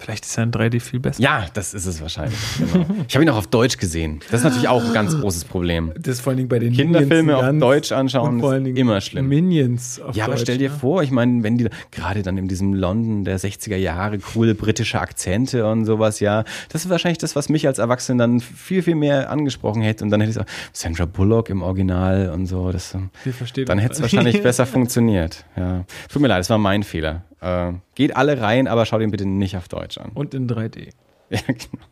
[0.00, 1.20] Vielleicht ist ja in 3D viel besser.
[1.20, 2.38] Ja, das ist es wahrscheinlich.
[2.58, 2.86] Genau.
[3.08, 4.20] Ich habe ihn auch auf Deutsch gesehen.
[4.30, 5.92] Das ist natürlich auch ein ganz großes Problem.
[5.98, 8.76] Das ist vor allen Dingen bei den Kinderfilme auf Deutsch anschauen vor allen ist Dingen
[8.76, 9.28] immer schlimm.
[9.28, 10.76] Minions auf Ja, aber Deutsch, stell dir ne?
[10.76, 15.00] vor, ich meine, wenn die gerade dann in diesem London der 60er Jahre coole britische
[15.00, 18.94] Akzente und sowas, ja, das ist wahrscheinlich das, was mich als Erwachsenen dann viel, viel
[18.94, 20.04] mehr angesprochen hätte.
[20.04, 23.78] Und dann hätte ich so, Sandra Bullock im Original und so, das, Wir verstehen dann
[23.78, 25.44] hätte es wahrscheinlich besser funktioniert.
[25.56, 25.84] Ja.
[26.08, 27.24] Tut mir leid, das war mein Fehler.
[27.40, 30.10] Äh, geht alle rein, aber schaut ihn bitte nicht auf Deutsch an.
[30.14, 30.90] Und in 3D.
[31.30, 31.84] Ja, genau.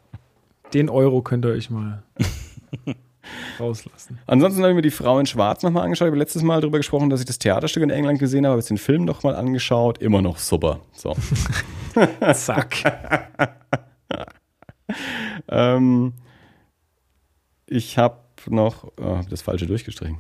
[0.72, 2.02] Den Euro könnt ihr euch mal
[3.60, 4.18] rauslassen.
[4.26, 6.06] Ansonsten habe ich mir die Frau in Schwarz nochmal angeschaut.
[6.06, 8.60] Ich habe letztes Mal darüber gesprochen, dass ich das Theaterstück in England gesehen habe, habe
[8.60, 9.98] jetzt den Film nochmal angeschaut.
[9.98, 10.80] Immer noch super.
[10.92, 11.14] So.
[12.32, 12.76] Zack.
[15.48, 16.14] Ähm,
[17.66, 20.18] ich habe noch, oh, hab das falsche durchgestrichen.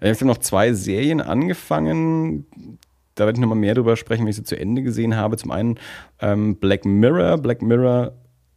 [0.00, 2.46] ich habe noch zwei Serien angefangen.
[3.14, 5.36] Da werde ich nochmal mehr darüber sprechen, wenn ich sie zu Ende gesehen habe.
[5.36, 5.78] Zum einen
[6.20, 7.38] ähm, Black Mirror.
[7.38, 8.12] Black Mirror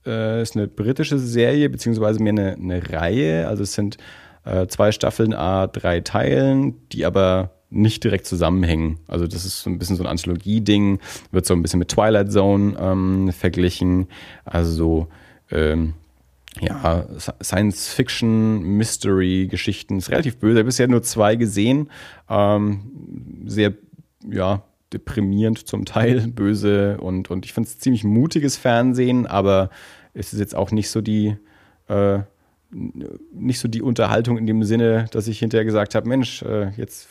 [0.05, 3.47] äh, ist eine britische Serie, beziehungsweise mehr eine, eine Reihe.
[3.47, 3.97] Also es sind
[4.45, 8.99] äh, zwei Staffeln, a drei Teilen, die aber nicht direkt zusammenhängen.
[9.07, 10.99] Also das ist so ein bisschen so ein Anthologie-Ding,
[11.31, 14.07] wird so ein bisschen mit Twilight Zone ähm, verglichen.
[14.45, 15.07] Also so
[15.51, 15.93] ähm,
[16.61, 17.05] ja,
[17.43, 19.97] Science-Fiction, Mystery-Geschichten.
[19.97, 20.53] Ist relativ böse.
[20.53, 21.91] Ich habe bisher nur zwei gesehen.
[22.29, 23.73] Ähm, sehr,
[24.29, 24.63] ja,
[24.93, 29.69] deprimierend zum Teil, böse und, und ich finde es ziemlich mutiges Fernsehen, aber
[30.13, 31.37] es ist jetzt auch nicht so die,
[31.87, 32.19] äh,
[32.69, 37.07] nicht so die Unterhaltung in dem Sinne, dass ich hinterher gesagt habe, Mensch, äh, jetzt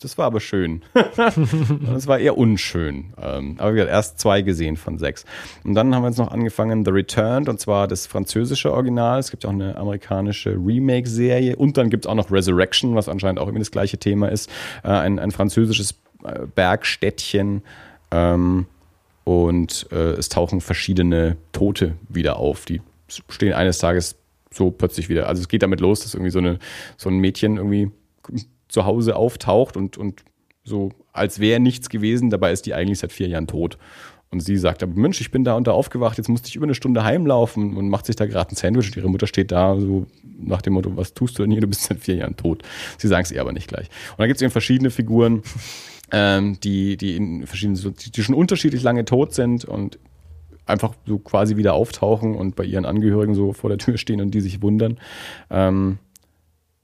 [0.00, 0.82] das war aber schön.
[1.16, 3.14] das war eher unschön.
[3.20, 5.24] Ähm, aber wie gesagt, erst zwei gesehen von sechs.
[5.64, 9.18] Und dann haben wir jetzt noch angefangen The Returned, und zwar das französische Original.
[9.18, 11.56] Es gibt auch eine amerikanische Remake-Serie.
[11.56, 14.50] Und dann gibt es auch noch Resurrection, was anscheinend auch immer das gleiche Thema ist.
[14.84, 15.94] Äh, ein, ein französisches
[16.54, 17.62] Bergstädtchen.
[18.10, 18.66] Ähm,
[19.24, 22.80] und äh, es tauchen verschiedene Tote wieder auf, die
[23.28, 24.16] stehen eines Tages
[24.52, 25.28] so plötzlich wieder.
[25.28, 26.58] Also es geht damit los, dass irgendwie so, eine,
[26.96, 27.90] so ein Mädchen irgendwie
[28.68, 30.24] zu Hause auftaucht und, und
[30.64, 33.78] so als wäre nichts gewesen, dabei ist die eigentlich seit vier Jahren tot.
[34.30, 36.66] Und sie sagt, aber Mensch, ich bin da und da aufgewacht, jetzt musste ich über
[36.66, 39.78] eine Stunde heimlaufen und macht sich da gerade ein Sandwich und ihre Mutter steht da
[39.78, 40.06] so
[40.38, 42.62] nach dem Motto, was tust du denn hier, du bist seit vier Jahren tot.
[42.98, 43.86] Sie sagen es ihr aber nicht gleich.
[44.10, 45.42] Und dann gibt es eben verschiedene Figuren,
[46.12, 49.98] ähm, die, die in verschiedenen, die schon unterschiedlich lange tot sind und
[50.66, 54.32] einfach so quasi wieder auftauchen und bei ihren Angehörigen so vor der Tür stehen und
[54.32, 54.98] die sich wundern.
[55.50, 55.98] Ähm,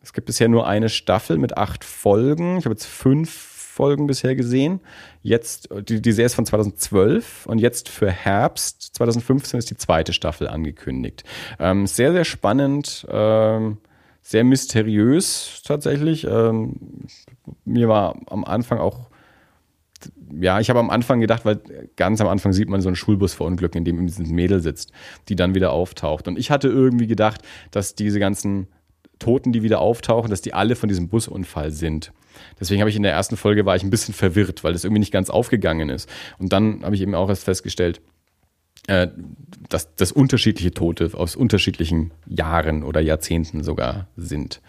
[0.02, 2.58] es gibt bisher nur eine Staffel mit acht Folgen.
[2.58, 4.80] Ich habe jetzt fünf Folgen bisher gesehen.
[5.22, 10.12] Jetzt, die, die Serie ist von 2012 und jetzt für Herbst 2015 ist die zweite
[10.12, 11.24] Staffel angekündigt.
[11.58, 13.78] Ähm, sehr, sehr spannend, ähm,
[14.20, 16.24] sehr mysteriös tatsächlich.
[16.24, 17.06] Ähm,
[17.64, 19.08] mir war am Anfang auch
[20.40, 21.60] ja, ich habe am Anfang gedacht, weil
[21.96, 24.92] ganz am Anfang sieht man so einen Schulbus verunglücken, in dem dieses Mädel sitzt,
[25.28, 26.28] die dann wieder auftaucht.
[26.28, 28.68] Und ich hatte irgendwie gedacht, dass diese ganzen
[29.18, 32.12] Toten, die wieder auftauchen, dass die alle von diesem Busunfall sind.
[32.58, 35.00] Deswegen habe ich in der ersten Folge war ich ein bisschen verwirrt, weil das irgendwie
[35.00, 36.08] nicht ganz aufgegangen ist.
[36.38, 38.00] Und dann habe ich eben auch erst festgestellt,
[38.88, 39.08] äh,
[39.68, 44.60] dass das unterschiedliche Tote aus unterschiedlichen Jahren oder Jahrzehnten sogar sind.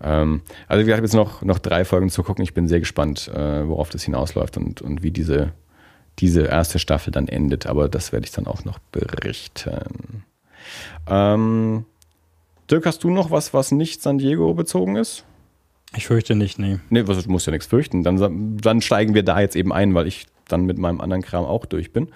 [0.00, 2.42] Ähm, also wir haben jetzt noch, noch drei Folgen zu gucken.
[2.42, 5.52] Ich bin sehr gespannt, äh, worauf das hinausläuft und, und wie diese,
[6.18, 7.66] diese erste Staffel dann endet.
[7.66, 10.24] Aber das werde ich dann auch noch berichten.
[11.06, 11.84] Ähm,
[12.70, 15.24] Dirk, hast du noch was, was nicht San Diego bezogen ist?
[15.96, 16.78] Ich fürchte nicht, nee.
[16.90, 18.02] Nee, was, du musst ja nichts fürchten.
[18.02, 21.44] Dann, dann steigen wir da jetzt eben ein, weil ich dann mit meinem anderen Kram
[21.44, 22.08] auch durch bin.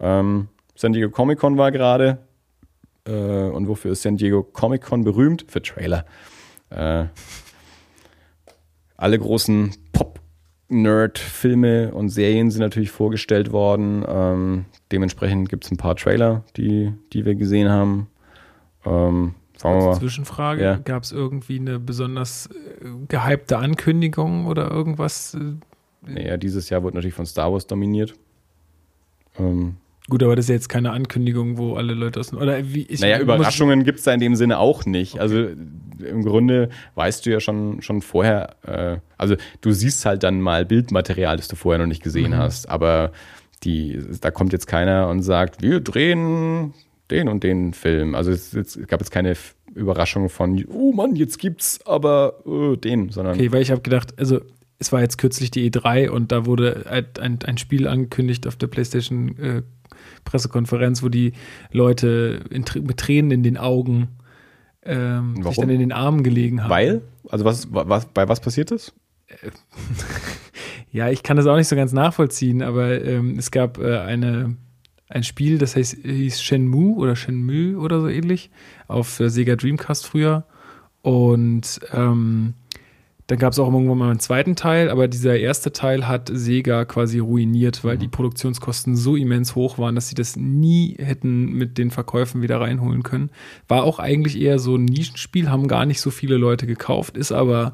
[0.00, 2.18] Ähm, San Diego Comic Con war gerade.
[3.06, 5.44] Äh, und wofür ist San Diego Comic Con berühmt?
[5.48, 6.04] Für Trailer.
[6.70, 7.06] Äh,
[8.96, 14.04] alle großen Pop-Nerd-Filme und Serien sind natürlich vorgestellt worden.
[14.06, 18.08] Ähm, dementsprechend gibt es ein paar Trailer, die, die wir gesehen haben.
[18.84, 20.76] Ähm, Kurze Zwischenfrage: ja.
[20.76, 22.48] Gab es irgendwie eine besonders
[22.82, 25.36] äh, gehypte Ankündigung oder irgendwas?
[26.02, 28.14] Naja, dieses Jahr wird natürlich von Star Wars dominiert.
[29.38, 29.76] Ähm,
[30.10, 32.32] Gut, aber das ist ja jetzt keine Ankündigung, wo alle Leute aus.
[32.34, 35.14] Oder wie, ich, naja, Überraschungen gibt es da in dem Sinne auch nicht.
[35.14, 35.22] Okay.
[35.22, 35.46] Also
[36.04, 40.66] im Grunde weißt du ja schon, schon vorher, äh, also du siehst halt dann mal
[40.66, 42.36] Bildmaterial, das du vorher noch nicht gesehen mhm.
[42.36, 43.12] hast, aber
[43.62, 46.74] die, da kommt jetzt keiner und sagt, wir drehen
[47.10, 48.14] den und den Film.
[48.14, 49.34] Also es, es gab jetzt keine
[49.74, 53.36] Überraschung von, oh Mann, jetzt gibt's aber äh, den, sondern.
[53.36, 54.40] Okay, weil ich habe gedacht, also
[54.78, 58.66] es war jetzt kürzlich die E3 und da wurde ein, ein Spiel angekündigt auf der
[58.66, 59.62] PlayStation äh,
[60.24, 61.32] Pressekonferenz, wo die
[61.72, 64.08] Leute in, mit Tränen in den Augen
[64.84, 66.70] ähm, sich dann in den Armen gelegen haben.
[66.70, 67.02] Weil?
[67.28, 68.94] Also was, was bei was passiert ist?
[70.92, 74.56] ja, ich kann das auch nicht so ganz nachvollziehen, aber ähm, es gab äh, eine,
[75.08, 78.50] ein Spiel, das heißt, hieß Shenmue oder Shenmue oder so ähnlich,
[78.86, 80.44] auf äh, Sega Dreamcast früher.
[81.02, 82.54] Und ähm,
[83.26, 86.84] dann gab es auch irgendwann mal einen zweiten Teil, aber dieser erste Teil hat Sega
[86.84, 88.00] quasi ruiniert, weil mhm.
[88.00, 92.60] die Produktionskosten so immens hoch waren, dass sie das nie hätten mit den Verkäufen wieder
[92.60, 93.30] reinholen können.
[93.66, 97.32] War auch eigentlich eher so ein Nischenspiel, haben gar nicht so viele Leute gekauft, ist
[97.32, 97.72] aber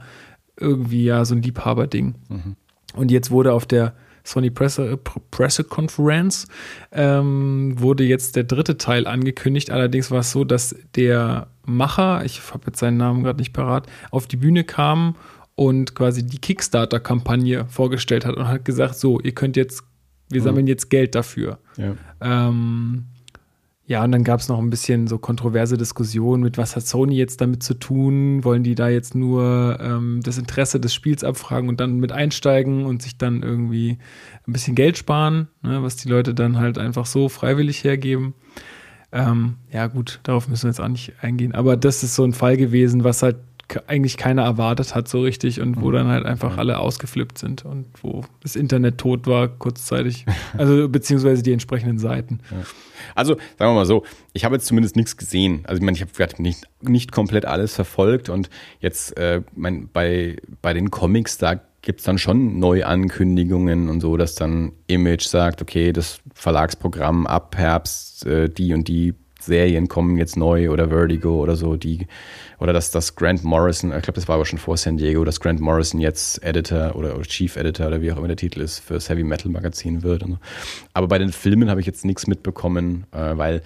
[0.57, 2.15] irgendwie ja so ein Liebhaberding.
[2.29, 2.57] Mhm.
[2.95, 4.99] Und jetzt wurde auf der Sony Presse,
[5.31, 6.47] Pressekonferenz
[6.93, 9.71] ähm, wurde jetzt der dritte Teil angekündigt.
[9.71, 13.87] Allerdings war es so, dass der Macher, ich habe jetzt seinen Namen gerade nicht parat,
[14.11, 15.17] auf die Bühne kam
[15.61, 19.83] und quasi die Kickstarter-Kampagne vorgestellt hat und hat gesagt, so, ihr könnt jetzt,
[20.31, 20.45] wir mhm.
[20.45, 21.59] sammeln jetzt Geld dafür.
[21.77, 23.05] Ja, ähm,
[23.85, 27.15] ja und dann gab es noch ein bisschen so kontroverse Diskussionen mit, was hat Sony
[27.15, 28.43] jetzt damit zu tun?
[28.43, 32.87] Wollen die da jetzt nur ähm, das Interesse des Spiels abfragen und dann mit einsteigen
[32.87, 33.99] und sich dann irgendwie
[34.47, 38.33] ein bisschen Geld sparen, ne, was die Leute dann halt einfach so freiwillig hergeben?
[39.13, 41.53] Ähm, ja, gut, darauf müssen wir jetzt auch nicht eingehen.
[41.55, 43.37] Aber das ist so ein Fall gewesen, was halt
[43.87, 45.95] eigentlich keiner erwartet hat so richtig und wo mhm.
[45.95, 50.27] dann halt einfach alle ausgeflippt sind und wo das Internet tot war kurzzeitig.
[50.57, 52.41] Also beziehungsweise die entsprechenden Seiten.
[52.51, 52.59] Ja.
[53.15, 55.61] Also sagen wir mal so, ich habe jetzt zumindest nichts gesehen.
[55.65, 60.37] Also ich meine, ich habe nicht, nicht komplett alles verfolgt und jetzt äh, mein, bei,
[60.63, 65.63] bei den Comics, da gibt es dann schon Neuankündigungen und so, dass dann Image sagt,
[65.63, 71.41] okay, das Verlagsprogramm ab Herbst, äh, die und die Serien kommen jetzt neu oder Vertigo
[71.41, 72.07] oder so, die
[72.61, 75.41] oder dass das Grant Morrison, ich glaube, das war aber schon vor San Diego, dass
[75.41, 78.81] Grant Morrison jetzt Editor oder, oder, Chief Editor oder wie auch immer der Titel ist,
[78.81, 80.23] fürs Heavy Metal Magazin wird.
[80.23, 80.39] So.
[80.93, 83.63] Aber bei den Filmen habe ich jetzt nichts mitbekommen, äh, weil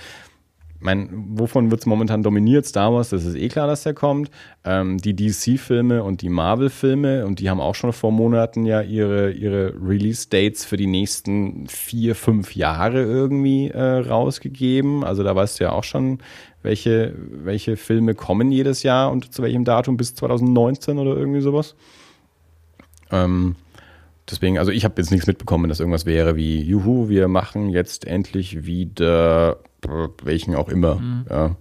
[0.84, 2.66] mein, wovon wird es momentan dominiert?
[2.66, 4.30] Star Wars, das ist eh klar, dass der kommt.
[4.64, 9.30] Ähm, die DC-Filme und die Marvel-Filme, und die haben auch schon vor Monaten ja ihre,
[9.30, 15.04] ihre Release-Dates für die nächsten vier, fünf Jahre irgendwie äh, rausgegeben.
[15.04, 16.18] Also da weißt du ja auch schon,
[16.60, 21.76] welche, welche Filme kommen jedes Jahr und zu welchem Datum bis 2019 oder irgendwie sowas.
[23.10, 23.56] Ähm,
[24.30, 28.06] deswegen, also ich habe jetzt nichts mitbekommen, dass irgendwas wäre wie, juhu, wir machen jetzt
[28.06, 29.56] endlich wieder
[30.22, 30.96] welchen auch immer.
[30.96, 31.26] Mhm.
[31.28, 31.56] Ja.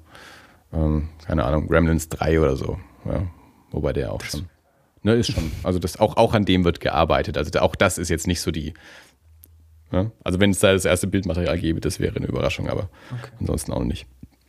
[0.74, 2.78] Ähm, keine Ahnung, Gremlins 3 oder so.
[3.06, 3.28] Ja.
[3.72, 4.50] Wobei der auch das schon.
[5.04, 5.52] Ne, ist schon.
[5.64, 7.38] Also das auch, auch an dem wird gearbeitet.
[7.38, 8.74] Also auch das ist jetzt nicht so die.
[9.92, 10.12] Ne?
[10.24, 13.32] Also wenn es da das erste Bildmaterial gäbe, das wäre eine Überraschung, aber okay.
[13.40, 14.08] ansonsten auch nicht.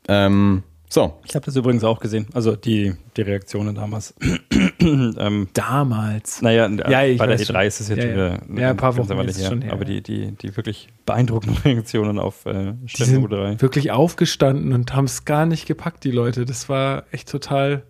[0.09, 0.63] Ähm,
[0.95, 1.19] so.
[1.25, 2.29] Ich habe das übrigens auch gesehen.
[2.35, 4.15] Also die, die Reaktionen damals.
[4.81, 6.41] ähm, damals?
[6.41, 7.57] Naja, ja, bei der E3 schon.
[7.63, 8.13] ist es jetzt ja, ja.
[8.49, 9.73] wieder ja, ein paar Wochen her, schon her.
[9.73, 13.61] Aber die, die, die wirklich beeindruckenden Reaktionen auf äh, Shenmue 3.
[13.61, 16.45] wirklich aufgestanden und haben es gar nicht gepackt, die Leute.
[16.45, 17.83] Das war echt total.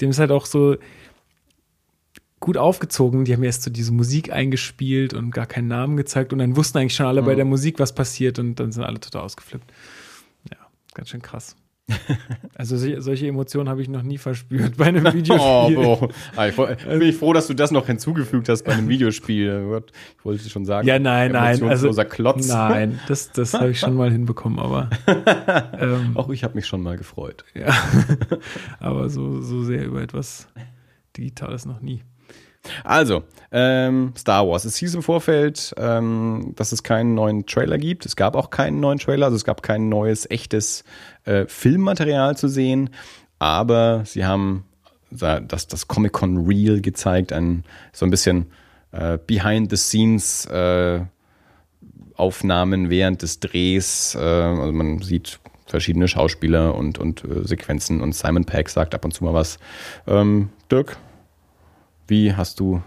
[0.00, 0.76] Dem ist halt auch so
[2.38, 3.24] gut aufgezogen.
[3.24, 6.78] Die haben erst so diese Musik eingespielt und gar keinen Namen gezeigt und dann wussten
[6.78, 7.26] eigentlich schon alle mhm.
[7.26, 9.68] bei der Musik, was passiert und dann sind alle total ausgeflippt.
[10.52, 10.58] Ja,
[10.94, 11.56] ganz schön krass.
[12.56, 15.76] Also solche Emotionen habe ich noch nie verspürt bei einem Videospiel.
[15.76, 16.08] Oh, oh.
[16.36, 19.82] Ah, ich, bin ich froh, dass du das noch hinzugefügt hast bei einem Videospiel.
[20.18, 20.86] Ich wollte schon sagen.
[20.86, 21.62] Ja, nein, nein.
[21.64, 22.48] Also, Klotz.
[22.48, 24.88] Nein, das, das habe ich schon mal hinbekommen, aber.
[25.78, 27.44] Ähm, Auch ich habe mich schon mal gefreut.
[27.54, 27.74] Ja.
[28.78, 30.48] Aber so, so sehr über etwas
[31.16, 32.02] Digitales noch nie.
[32.82, 34.64] Also, ähm, Star Wars.
[34.64, 38.06] Es hieß im Vorfeld, ähm, dass es keinen neuen Trailer gibt.
[38.06, 40.84] Es gab auch keinen neuen Trailer, also es gab kein neues, echtes
[41.24, 42.90] äh, Filmmaterial zu sehen.
[43.38, 44.64] Aber sie haben
[45.10, 48.46] das, das Comic-Con Reel gezeigt, ein, so ein bisschen
[48.92, 51.00] äh, Behind-the-Scenes äh,
[52.16, 54.14] Aufnahmen während des Drehs.
[54.14, 59.04] Äh, also man sieht verschiedene Schauspieler und, und äh, Sequenzen und Simon Peck sagt ab
[59.04, 59.58] und zu mal was.
[60.06, 60.96] Ähm, Dirk,
[62.06, 62.82] wie hast du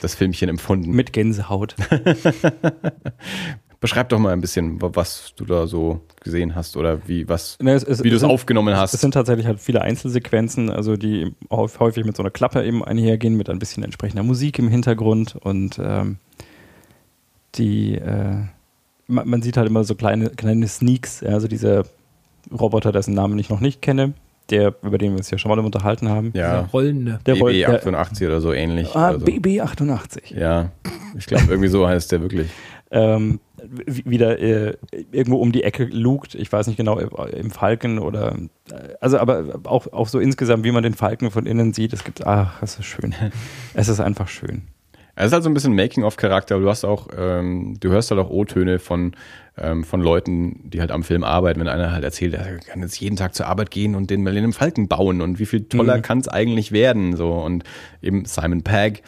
[0.00, 0.92] das Filmchen empfunden?
[0.92, 1.74] Mit Gänsehaut.
[3.84, 7.74] Beschreib doch mal ein bisschen, was du da so gesehen hast oder wie, was, ne,
[7.74, 8.94] es, es, wie du es aufgenommen hast.
[8.94, 13.36] Es sind tatsächlich halt viele Einzelsequenzen, also die häufig mit so einer Klappe eben einhergehen,
[13.36, 16.16] mit ein bisschen entsprechender Musik im Hintergrund und ähm,
[17.56, 18.36] die, äh,
[19.06, 21.84] man, man, sieht halt immer so kleine, kleine Sneaks, also dieser
[22.50, 24.14] Roboter, dessen Namen ich noch nicht kenne,
[24.48, 26.32] der, über den wir uns ja schon mal unterhalten haben.
[26.34, 26.52] Ja.
[26.52, 27.18] Der rollende.
[27.26, 28.96] Der BB88 oder so ähnlich.
[28.96, 29.26] Ah, so.
[29.26, 30.34] BB88.
[30.34, 30.70] Ja,
[31.18, 32.48] ich glaube, irgendwie so heißt der wirklich.
[32.94, 33.40] Ähm,
[33.86, 34.76] wieder äh,
[35.10, 38.36] irgendwo um die Ecke lugt, ich weiß nicht genau, im Falken oder,
[38.70, 42.04] äh, also aber auch, auch so insgesamt, wie man den Falken von innen sieht, es
[42.04, 43.12] gibt, ach, es ist schön.
[43.74, 44.62] es ist einfach schön.
[45.16, 48.30] Es ist halt so ein bisschen Making-of-Charakter, du hast auch, ähm, du hörst halt auch
[48.30, 49.16] O-Töne von,
[49.56, 53.00] ähm, von Leuten, die halt am Film arbeiten, wenn einer halt erzählt, er kann jetzt
[53.00, 56.02] jeden Tag zur Arbeit gehen und den Millennium Falken bauen und wie viel toller mhm.
[56.02, 57.64] kann es eigentlich werden, so und
[58.02, 59.02] eben Simon Pegg,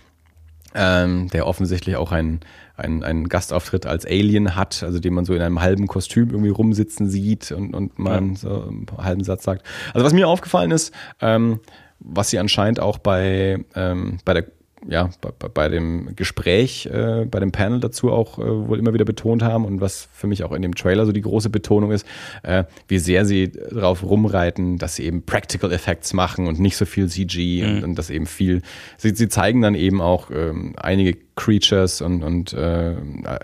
[0.75, 2.41] ähm, der offensichtlich auch ein
[2.77, 6.51] einen, einen Gastauftritt als Alien hat, also den man so in einem halben Kostüm irgendwie
[6.51, 8.37] rumsitzen sieht und, und man ja.
[8.37, 9.67] so einen halben Satz sagt.
[9.95, 11.61] Also was mir aufgefallen ist, ähm,
[11.99, 14.45] was sie anscheinend auch bei, ähm, bei der
[14.89, 19.05] ja, bei, bei dem Gespräch, äh, bei dem Panel dazu auch äh, wohl immer wieder
[19.05, 22.07] betont haben und was für mich auch in dem Trailer so die große Betonung ist,
[22.43, 26.85] äh, wie sehr sie darauf rumreiten, dass sie eben Practical Effects machen und nicht so
[26.85, 27.69] viel CG mhm.
[27.69, 28.63] und, und das eben viel.
[28.97, 32.95] Sie, sie zeigen dann eben auch ähm, einige Creatures und, und äh,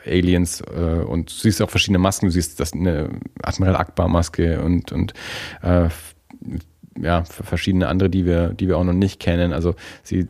[0.06, 2.26] Aliens äh, und du siehst auch verschiedene Masken.
[2.26, 3.10] Du siehst das eine
[3.42, 5.12] Admiral Akbar Maske und, und
[5.62, 5.88] äh,
[7.00, 9.52] ja, verschiedene andere, die wir, die wir auch noch nicht kennen.
[9.52, 10.28] Also sie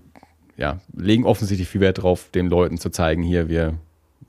[0.57, 3.75] ja, legen offensichtlich viel Wert darauf, den Leuten zu zeigen, hier, wir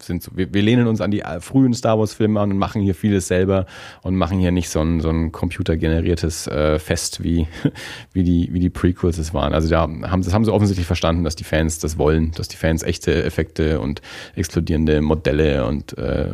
[0.02, 2.96] sind so, wir, wir lehnen uns an die frühen Star Wars-Filme an und machen hier
[2.96, 3.66] vieles selber
[4.02, 7.48] und machen hier nicht so ein, so ein computergeneriertes äh, Fest, wie,
[8.14, 9.54] wie, die, wie die Prequels es waren.
[9.54, 12.58] Also da haben, das haben sie offensichtlich verstanden, dass die Fans das wollen, dass die
[12.58, 14.02] Fans echte Effekte und
[14.36, 16.34] explodierende Modelle und, äh,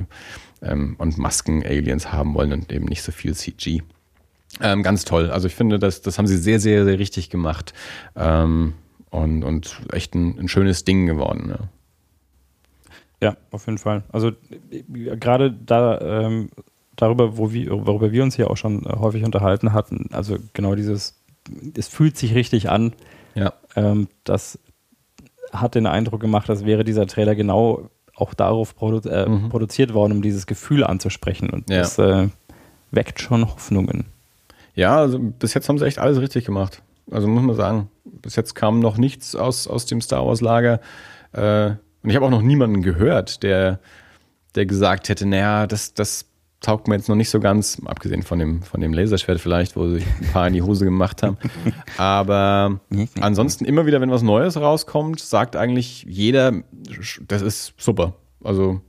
[0.62, 3.82] ähm, und Masken-Aliens haben wollen und eben nicht so viel CG.
[4.62, 5.30] Ähm, ganz toll.
[5.30, 7.74] Also ich finde, das, das haben sie sehr, sehr, sehr richtig gemacht.
[8.16, 8.74] Ähm,
[9.10, 11.49] und, und echt ein, ein schönes Ding geworden.
[11.49, 11.70] Ja.
[13.22, 14.03] Ja, auf jeden Fall.
[14.12, 14.32] Also
[14.88, 16.49] gerade da ähm,
[16.95, 20.76] darüber, wo wir, worüber wir uns hier auch schon äh, häufig unterhalten hatten, also genau
[20.76, 21.22] dieses,
[21.76, 22.93] es fühlt sich richtig an.
[23.36, 23.53] Ja.
[23.76, 24.60] Ähm, das
[25.51, 29.49] hat den Eindruck gemacht, als wäre dieser Trailer genau auch darauf produ äh, mhm.
[29.49, 31.49] produziert worden, um dieses Gefühl anzusprechen.
[31.49, 31.80] Und ja.
[31.80, 32.28] das äh,
[32.91, 34.05] weckt schon Hoffnungen.
[34.76, 36.82] Ja, also bis jetzt haben sie echt alles richtig gemacht.
[37.12, 40.80] Also muss man sagen, bis jetzt kam noch nichts aus, aus dem Star Wars Lager.
[41.32, 43.80] Äh, und ich habe auch noch niemanden gehört, der,
[44.55, 46.26] der gesagt hätte, naja, das, das
[46.62, 49.88] taugt mir jetzt noch nicht so ganz, abgesehen von dem, von dem Laserschwert vielleicht, wo
[49.89, 51.38] sich ein paar in die Hose gemacht haben.
[51.97, 52.80] Aber
[53.22, 56.53] ansonsten immer wieder, wenn was Neues rauskommt, sagt eigentlich jeder,
[57.28, 58.14] das ist super.
[58.43, 58.82] Also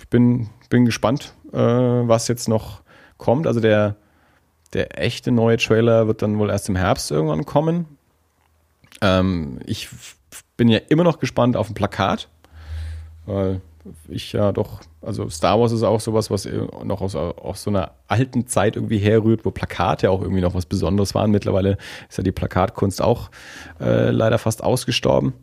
[0.00, 2.82] ich bin, bin gespannt, äh, was jetzt noch
[3.16, 3.46] kommt.
[3.46, 3.96] Also der,
[4.74, 7.86] der echte neue Trailer wird dann wohl erst im Herbst irgendwann kommen.
[9.00, 9.88] Ähm, ich
[10.56, 12.28] bin ja immer noch gespannt auf ein Plakat,
[13.26, 13.60] weil
[14.08, 16.48] ich ja doch, also Star Wars ist auch sowas, was
[16.84, 20.66] noch aus, aus so einer alten Zeit irgendwie herrührt, wo Plakate auch irgendwie noch was
[20.66, 21.30] Besonderes waren.
[21.30, 21.76] Mittlerweile
[22.08, 23.30] ist ja die Plakatkunst auch
[23.80, 25.34] äh, leider fast ausgestorben.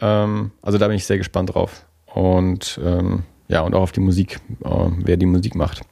[0.00, 1.84] Ähm, also da bin ich sehr gespannt drauf.
[2.06, 5.82] Und ähm, ja, und auch auf die Musik, äh, wer die Musik macht.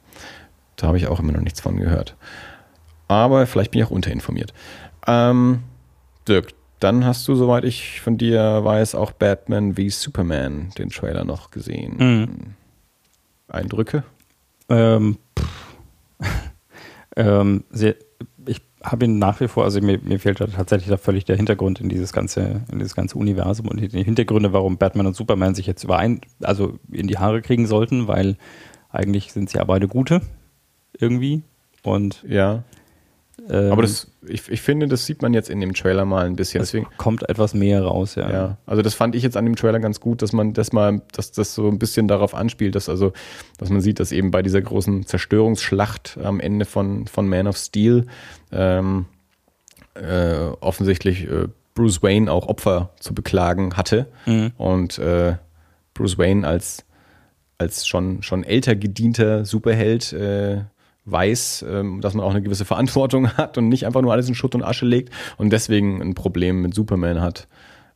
[0.75, 2.15] Da habe ich auch immer noch nichts von gehört.
[3.07, 4.53] Aber vielleicht bin ich auch unterinformiert.
[5.07, 5.63] Ähm,
[6.27, 11.23] Dirk, dann hast du, soweit ich von dir weiß, auch Batman wie Superman, den Trailer
[11.23, 11.95] noch gesehen.
[11.97, 12.27] Mhm.
[13.47, 14.03] Eindrücke?
[14.69, 15.17] Ähm,
[17.15, 17.95] ähm, sehr,
[18.45, 21.35] ich habe ihn nach wie vor, also mir, mir fehlt da tatsächlich da völlig der
[21.35, 25.55] Hintergrund in dieses ganze, in dieses ganze Universum und die Hintergründe, warum Batman und Superman
[25.55, 28.37] sich jetzt überein, also in die Haare kriegen sollten, weil
[28.89, 30.21] eigentlich sind sie ja beide gute
[30.99, 31.43] irgendwie.
[31.83, 32.63] Und ja.
[33.49, 36.35] Ähm, Aber das, ich, ich finde, das sieht man jetzt in dem Trailer mal ein
[36.35, 36.61] bisschen.
[36.61, 38.29] Deswegen kommt etwas mehr raus, ja.
[38.29, 41.01] Ja, also das fand ich jetzt an dem Trailer ganz gut, dass man das mal,
[41.11, 43.13] dass das so ein bisschen darauf anspielt, dass also,
[43.57, 47.57] dass man sieht, dass eben bei dieser großen Zerstörungsschlacht am Ende von, von Man of
[47.57, 48.07] Steel
[48.51, 49.05] ähm,
[49.93, 54.07] äh, offensichtlich äh, Bruce Wayne auch Opfer zu beklagen hatte.
[54.25, 54.51] Mhm.
[54.57, 55.35] Und äh,
[55.93, 56.85] Bruce Wayne als,
[57.57, 60.63] als schon, schon älter gedienter Superheld äh,
[61.05, 64.35] weiß, ähm, dass man auch eine gewisse Verantwortung hat und nicht einfach nur alles in
[64.35, 67.47] Schutt und Asche legt und deswegen ein Problem mit Superman hat.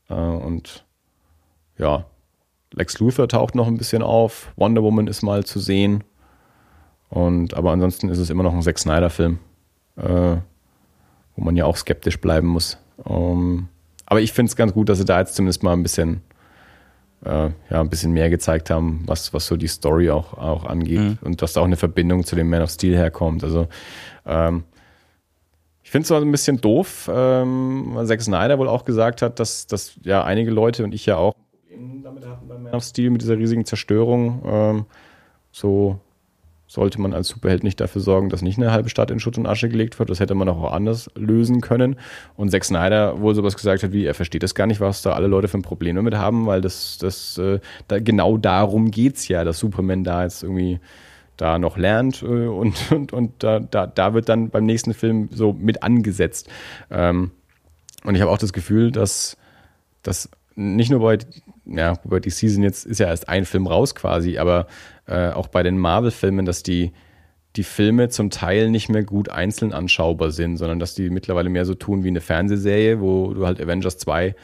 [0.09, 0.85] Äh, und
[1.77, 2.05] ja,
[2.73, 6.03] Lex Luthor taucht noch ein bisschen auf, Wonder Woman ist mal zu sehen.
[7.09, 9.39] Und aber ansonsten ist es immer noch ein Zack Snyder-Film,
[9.97, 10.37] äh,
[11.35, 12.77] wo man ja auch skeptisch bleiben muss.
[12.97, 13.69] Um,
[14.05, 16.21] aber ich finde es ganz gut, dass sie da jetzt zumindest mal ein bisschen
[17.25, 20.99] äh, ja, ein bisschen mehr gezeigt haben, was, was so die Story auch, auch angeht
[20.99, 21.17] mhm.
[21.21, 23.43] und dass da auch eine Verbindung zu dem Man of Steel herkommt.
[23.43, 23.67] Also
[24.25, 24.63] ähm,
[25.83, 29.39] ich finde es zwar ein bisschen doof, ähm, weil Zack Snyder wohl auch gesagt hat,
[29.39, 31.33] dass, dass ja einige Leute und ich ja auch
[31.79, 34.41] Probleme damit hatten beim Man of Steel mit dieser riesigen Zerstörung.
[34.45, 34.85] Ähm,
[35.51, 35.99] so
[36.69, 39.47] sollte man als Superheld nicht dafür sorgen, dass nicht eine halbe Stadt in Schutt und
[39.47, 40.11] Asche gelegt wird.
[40.11, 41.95] Das hätte man auch anders lösen können.
[42.35, 45.13] Und Zack Snyder wohl sowas gesagt hat, wie er versteht das gar nicht, was da
[45.13, 49.27] alle Leute für ein Problem damit haben, weil das, das äh, da, genau darum geht's
[49.27, 50.79] ja, dass Superman da jetzt irgendwie
[51.37, 55.29] da noch lernt äh, und, und, und da, da, da wird dann beim nächsten Film
[55.31, 56.49] so mit angesetzt.
[56.91, 57.31] Ähm,
[58.03, 59.37] und ich habe auch das Gefühl, dass,
[60.03, 61.17] dass nicht nur bei,
[61.65, 64.67] ja, bei die Season jetzt ist ja erst ein Film raus quasi, aber
[65.09, 66.91] äh, auch bei den Marvel-Filmen, dass die,
[67.55, 71.65] die Filme zum Teil nicht mehr gut einzeln anschaubar sind, sondern dass die mittlerweile mehr
[71.65, 74.35] so tun wie eine Fernsehserie, wo du halt Avengers 2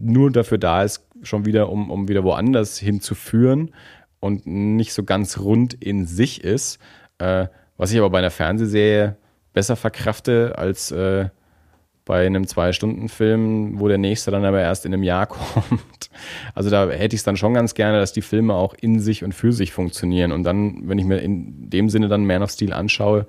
[0.00, 3.74] nur dafür da ist, schon wieder, um, um wieder woanders hinzuführen
[4.20, 6.78] und nicht so ganz rund in sich ist.
[7.18, 9.16] Äh, was ich aber bei einer Fernsehserie
[9.52, 11.28] besser verkrafte als äh,
[12.04, 16.10] bei einem Zwei-Stunden-Film, wo der nächste dann aber erst in einem Jahr kommt.
[16.54, 19.24] Also da hätte ich es dann schon ganz gerne, dass die Filme auch in sich
[19.24, 20.32] und für sich funktionieren.
[20.32, 23.26] Und dann, wenn ich mir in dem Sinne dann Man of Steel anschaue,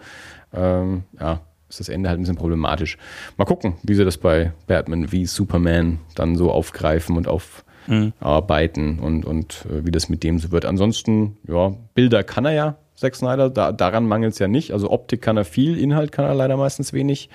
[0.54, 2.98] ähm, ja, ist das Ende halt ein bisschen problematisch.
[3.38, 9.00] Mal gucken, wie sie das bei Batman wie Superman dann so aufgreifen und aufarbeiten mhm.
[9.00, 10.66] und, und äh, wie das mit dem so wird.
[10.66, 13.50] Ansonsten, ja, Bilder kann er ja, Zack Snyder.
[13.50, 14.72] Da, daran mangelt es ja nicht.
[14.72, 17.30] Also Optik kann er viel, Inhalt kann er leider meistens wenig.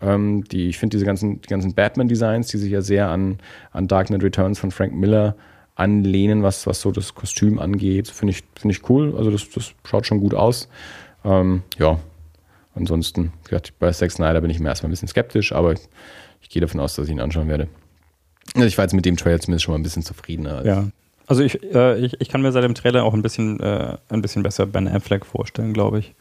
[0.00, 3.38] Ähm, die, ich finde diese ganzen, die ganzen Batman-Designs, die sich ja sehr an,
[3.72, 5.36] an Dark Knight Returns von Frank Miller
[5.76, 9.14] anlehnen, was, was so das Kostüm angeht, finde ich, find ich cool.
[9.16, 10.68] Also das, das schaut schon gut aus.
[11.24, 11.98] Ähm, ja,
[12.74, 13.32] ansonsten,
[13.78, 15.80] bei Zack Snyder bin ich mir erstmal ein bisschen skeptisch, aber ich,
[16.40, 17.68] ich gehe davon aus, dass ich ihn anschauen werde.
[18.54, 20.64] Also ich war jetzt mit dem Trailer zumindest schon mal ein bisschen zufriedener.
[20.64, 20.88] ja,
[21.26, 24.22] also ich, äh, ich, ich kann mir seit dem Trailer auch ein bisschen, äh, ein
[24.22, 26.14] bisschen besser Ben Affleck vorstellen, glaube ich.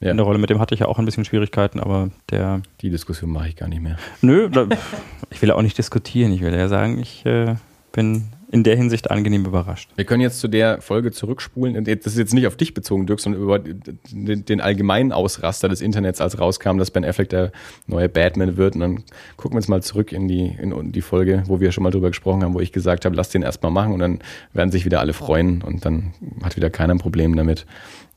[0.00, 0.10] Ja.
[0.10, 2.60] In der Rolle mit dem hatte ich ja auch ein bisschen Schwierigkeiten, aber der.
[2.80, 3.96] Die Diskussion mache ich gar nicht mehr.
[4.20, 4.66] Nö, da,
[5.30, 6.32] ich will auch nicht diskutieren.
[6.32, 7.54] Ich will ja sagen, ich äh,
[7.92, 9.90] bin in der Hinsicht angenehm überrascht.
[9.96, 11.84] Wir können jetzt zu der Folge zurückspulen.
[11.84, 16.20] Das ist jetzt nicht auf dich bezogen, Dirk, sondern über den allgemeinen Ausraster des Internets,
[16.20, 17.50] als rauskam, dass Ben Affleck der
[17.88, 18.76] neue Batman wird.
[18.76, 19.02] Und dann
[19.36, 22.10] gucken wir jetzt mal zurück in die, in die Folge, wo wir schon mal drüber
[22.10, 24.20] gesprochen haben, wo ich gesagt habe, lass den erstmal machen und dann
[24.52, 26.12] werden sich wieder alle freuen und dann
[26.44, 27.66] hat wieder keiner ein Problem damit,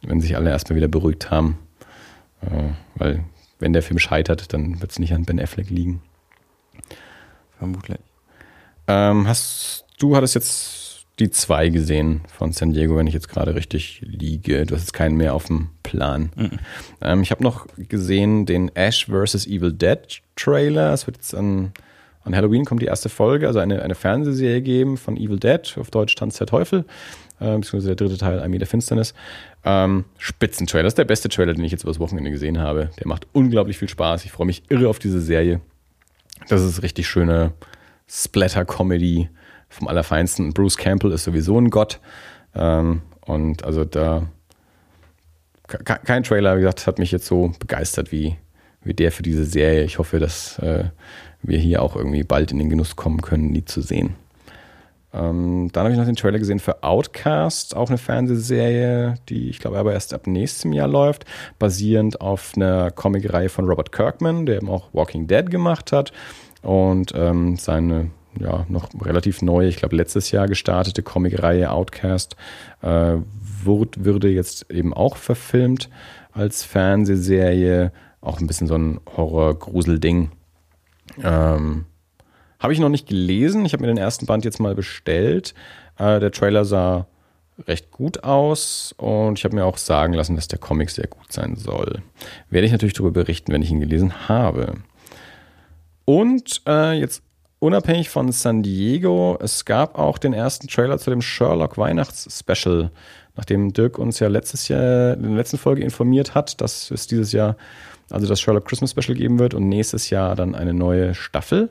[0.03, 1.57] wenn sich alle erstmal wieder beruhigt haben.
[2.41, 3.23] Äh, weil
[3.57, 6.03] wenn der Film scheitert, dann wird es nicht an Ben Affleck liegen.
[7.57, 7.97] Vermutlich.
[8.87, 10.87] Ähm, hast du hattest jetzt
[11.19, 14.65] die zwei gesehen von San Diego, wenn ich jetzt gerade richtig liege.
[14.65, 16.31] Du hast jetzt keinen mehr auf dem Plan.
[16.35, 16.59] Mhm.
[17.01, 19.47] Ähm, ich habe noch gesehen den Ash vs.
[19.47, 19.99] Evil Dead
[20.35, 20.93] Trailer.
[20.93, 21.71] Es wird jetzt an,
[22.23, 25.89] an Halloween kommt die erste Folge, also eine, eine Fernsehserie geben von Evil Dead, auf
[25.89, 26.85] Deutsch Tanz der Teufel,
[27.39, 29.15] äh, beziehungsweise der dritte Teil, Armee der Finsternis.
[29.65, 32.91] Ähm, Spitzentrailer, das ist der beste Trailer, den ich jetzt übers Wochenende gesehen habe.
[32.99, 34.23] Der macht unglaublich viel Spaß.
[34.25, 35.61] Ich freue mich irre auf diese Serie.
[36.47, 37.53] Das ist richtig schöne
[38.07, 39.29] Splatter-Comedy
[39.69, 40.53] vom Allerfeinsten.
[40.53, 41.99] Bruce Campbell ist sowieso ein Gott.
[42.55, 44.27] Ähm, und also da
[45.67, 48.37] ke- kein Trailer, wie gesagt, hat mich jetzt so begeistert wie,
[48.83, 49.83] wie der für diese Serie.
[49.83, 50.85] Ich hoffe, dass äh,
[51.43, 54.15] wir hier auch irgendwie bald in den Genuss kommen können, die zu sehen.
[55.13, 59.59] Ähm, dann habe ich noch den Trailer gesehen für Outcast, auch eine Fernsehserie, die ich
[59.59, 61.23] glaube aber erst ab nächstem Jahr läuft,
[61.59, 66.11] basierend auf einer Comicreihe von Robert Kirkman, der eben auch Walking Dead gemacht hat
[66.61, 72.35] und ähm, seine ja noch relativ neue, ich glaube letztes Jahr gestartete Comicreihe Outcast
[72.81, 73.15] äh,
[73.63, 75.89] wurde, würde jetzt eben auch verfilmt
[76.31, 80.31] als Fernsehserie, auch ein bisschen so ein Horror-Grusel-Ding.
[81.23, 81.85] Ähm,
[82.59, 83.65] habe ich noch nicht gelesen.
[83.65, 85.53] Ich habe mir den ersten Band jetzt mal bestellt.
[85.97, 87.07] Äh, der Trailer sah
[87.67, 91.31] recht gut aus und ich habe mir auch sagen lassen, dass der Comic sehr gut
[91.31, 92.03] sein soll.
[92.49, 94.75] Werde ich natürlich darüber berichten, wenn ich ihn gelesen habe.
[96.05, 97.23] Und äh, jetzt
[97.59, 102.91] unabhängig von San Diego, es gab auch den ersten Trailer zu dem Sherlock Weihnachts-Special,
[103.35, 107.31] nachdem Dirk uns ja letztes Jahr in der letzten Folge informiert hat, dass es dieses
[107.31, 107.55] Jahr
[108.09, 111.69] also das Sherlock Christmas Special geben wird und nächstes Jahr dann eine neue Staffel.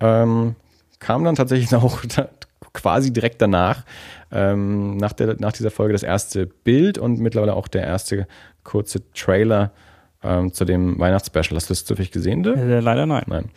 [0.00, 0.54] Ähm,
[0.98, 2.28] kam dann tatsächlich auch da,
[2.72, 3.84] quasi direkt danach,
[4.30, 8.26] ähm, nach, der, nach dieser Folge, das erste Bild und mittlerweile auch der erste
[8.64, 9.72] kurze Trailer
[10.22, 11.56] ähm, zu dem Weihnachtsspecial.
[11.56, 12.56] Hast du das zufällig gesehen, Dirk?
[12.56, 13.24] Äh, leider nein.
[13.26, 13.50] Nein.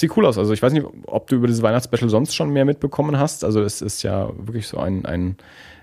[0.00, 0.38] Sieht cool aus.
[0.38, 3.44] Also ich weiß nicht, ob du über dieses Weihnachtsspecial sonst schon mehr mitbekommen hast.
[3.44, 5.36] Also es ist ja wirklich so ein, ein,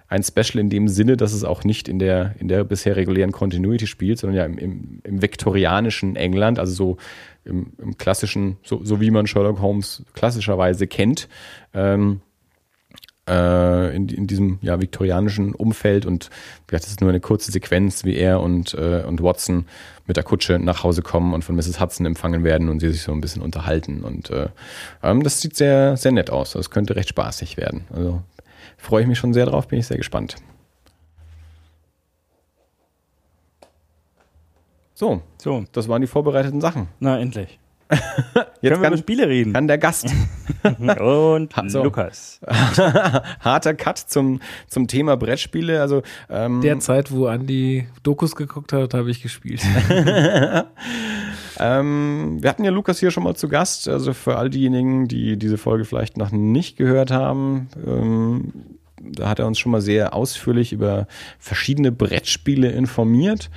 [0.08, 3.32] ein Special in dem Sinne, dass es auch nicht in der, in der bisher regulären
[3.32, 6.98] Continuity spielt, sondern ja im, im, im viktorianischen England, also so
[7.46, 11.30] im, im klassischen, so, so wie man Sherlock Holmes klassischerweise kennt.
[11.76, 12.22] Ähm,
[13.28, 16.30] äh, in, in diesem ja, viktorianischen Umfeld und
[16.68, 19.66] das ist nur eine kurze Sequenz, wie er und, äh, und Watson
[20.06, 21.80] mit der Kutsche nach Hause kommen und von Mrs.
[21.80, 24.04] Hudson empfangen werden und sie sich so ein bisschen unterhalten.
[24.04, 24.48] Und äh,
[25.04, 26.54] ähm, das sieht sehr, sehr nett aus.
[26.54, 27.86] Das könnte recht spaßig werden.
[27.94, 28.22] Also
[28.78, 30.36] freue ich mich schon sehr drauf, bin ich sehr gespannt.
[34.94, 36.88] So, So, das waren die vorbereiteten Sachen.
[37.00, 37.60] na endlich.
[37.92, 38.04] Jetzt
[38.36, 39.54] Können wir über kann, Spiele reden.
[39.54, 40.08] kann der Gast.
[41.00, 41.84] Und So.
[41.84, 42.40] Lukas.
[43.40, 45.82] Harter Cut zum, zum Thema Brettspiele.
[45.82, 49.62] Also ähm, Der Zeit, wo Andi Dokus geguckt hat, habe ich gespielt.
[51.60, 53.88] Ähm, wir hatten ja Lukas hier schon mal zu Gast.
[53.88, 58.54] Also für all diejenigen, die diese Folge vielleicht noch nicht gehört haben, ähm,
[59.02, 61.08] da hat er uns schon mal sehr ausführlich über
[61.40, 63.50] verschiedene Brettspiele informiert.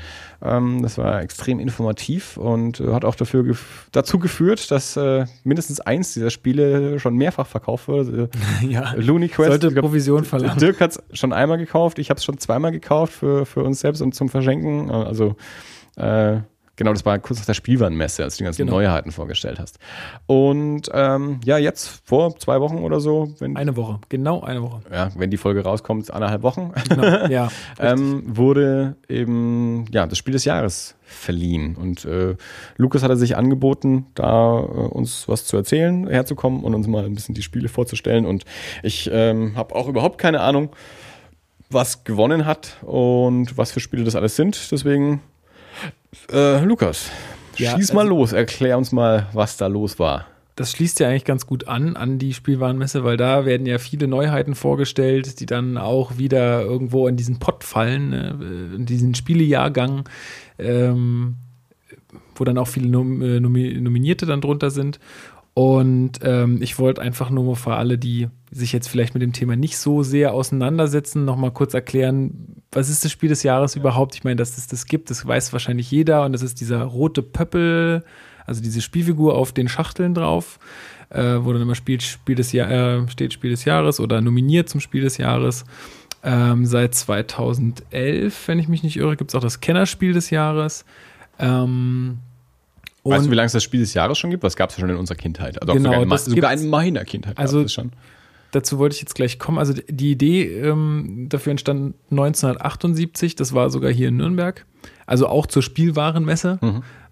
[0.42, 5.26] Ähm, das war extrem informativ und äh, hat auch dafür gef dazu geführt, dass äh,
[5.44, 8.28] mindestens eins dieser Spiele schon mehrfach verkauft wurde.
[8.68, 8.94] ja.
[8.96, 9.50] Looney Quest.
[9.50, 10.58] Sollte glaub, Provision verlangen.
[10.58, 13.80] Dirk hat es schon einmal gekauft, ich habe es schon zweimal gekauft für, für uns
[13.80, 14.90] selbst und zum Verschenken.
[14.90, 15.36] Also
[15.96, 16.40] äh,
[16.80, 18.78] genau, das war kurz nach der Spielwarenmesse, als du die ganzen Genau.
[18.78, 19.78] Neuheiten vorgestellt hast.
[20.26, 24.80] Und ähm, ja, jetzt vor zwei Wochen oder so, wenn, Eine Woche, genau eine Woche.
[24.90, 27.26] ja, wenn die Folge rauskommt, ist anderthalb Wochen, Genau.
[27.28, 31.76] Ja, ähm, wurde eben ja, das Spiel des Jahres verliehen.
[31.76, 32.36] Und äh,
[32.78, 37.14] Lukas hatte sich angeboten, da äh, uns was zu erzählen, herzukommen und uns mal ein
[37.14, 38.24] bisschen die Spiele vorzustellen.
[38.24, 38.44] Und
[38.82, 40.70] ich ähm, habe auch überhaupt keine Ahnung,
[41.68, 44.70] was gewonnen hat und was für Spiele das alles sind.
[44.72, 45.20] Deswegen,
[46.32, 47.10] äh, Lukas,
[47.56, 50.26] Ja, schieß mal also- los, erklär uns mal, was da los war.
[50.56, 54.06] das schließt ja eigentlich ganz gut an, an die Spielwarenmesse, weil da werden ja viele
[54.08, 60.06] Neuheiten vorgestellt, die dann auch wieder irgendwo in diesen Pott fallen, ne, in diesen Spielejahrgang,
[60.58, 61.36] ähm,
[62.34, 64.98] wo dann auch viele Nom äh, Nomi Nominierte dann drunter sind.
[65.54, 69.32] Und ähm, ich wollte einfach nur mal für alle, die sich jetzt vielleicht mit dem
[69.32, 74.14] Thema nicht so sehr auseinandersetzen, nochmal kurz erklären, was ist das Spiel des Jahres überhaupt?
[74.14, 76.24] Ich meine, dass es das gibt, das weiß wahrscheinlich jeder.
[76.24, 78.04] Und das ist dieser rote Pöppel,
[78.46, 80.58] also diese Spielfigur auf den Schachteln drauf,
[81.10, 84.68] äh, wo dann immer Spiel, Spiel des Jahr, äh, steht Spiel des Jahres oder nominiert
[84.68, 85.64] zum Spiel des Jahres.
[86.22, 90.84] Ähm, seit 2011, wenn ich mich nicht irre, gibt es auch das Kennerspiel des Jahres.
[91.38, 92.18] Ähm,
[93.02, 94.42] Weißt du, wie lange es das Spiel des Jahres schon gibt?
[94.42, 95.60] Was gab es ja schon in unserer Kindheit?
[95.62, 97.92] Also Genau, sogar, in, sogar in meiner Kindheit Also- schon.
[98.52, 99.58] Dazu wollte ich jetzt gleich kommen.
[99.58, 104.66] Also die Idee ähm, dafür entstand 1978, das war sogar hier in Nürnberg,
[105.06, 106.58] also auch zur Spielwarenmesse.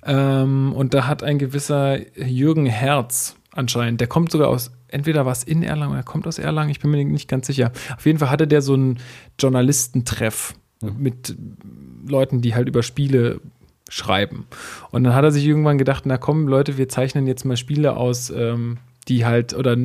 [0.05, 5.33] Ähm, und da hat ein gewisser Jürgen Herz anscheinend, der kommt sogar aus entweder war
[5.33, 7.73] es in Erlangen oder er kommt aus Erlangen, ich bin mir nicht ganz sicher.
[7.97, 8.99] Auf jeden Fall hatte der so einen
[9.39, 10.95] Journalistentreff mhm.
[10.99, 11.37] mit
[12.07, 13.41] Leuten, die halt über Spiele
[13.89, 14.47] schreiben.
[14.91, 17.97] Und dann hat er sich irgendwann gedacht, na komm, Leute, wir zeichnen jetzt mal Spiele
[17.97, 18.79] aus, ähm,
[19.09, 19.77] die halt, oder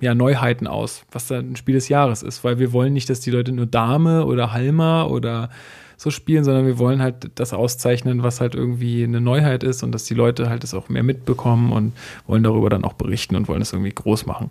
[0.00, 3.20] ja, Neuheiten aus, was dann ein Spiel des Jahres ist, weil wir wollen nicht, dass
[3.20, 5.50] die Leute nur Dame oder Halma oder
[5.96, 9.92] so spielen, sondern wir wollen halt das auszeichnen, was halt irgendwie eine Neuheit ist und
[9.92, 11.92] dass die Leute halt das auch mehr mitbekommen und
[12.26, 14.50] wollen darüber dann auch berichten und wollen es irgendwie groß machen.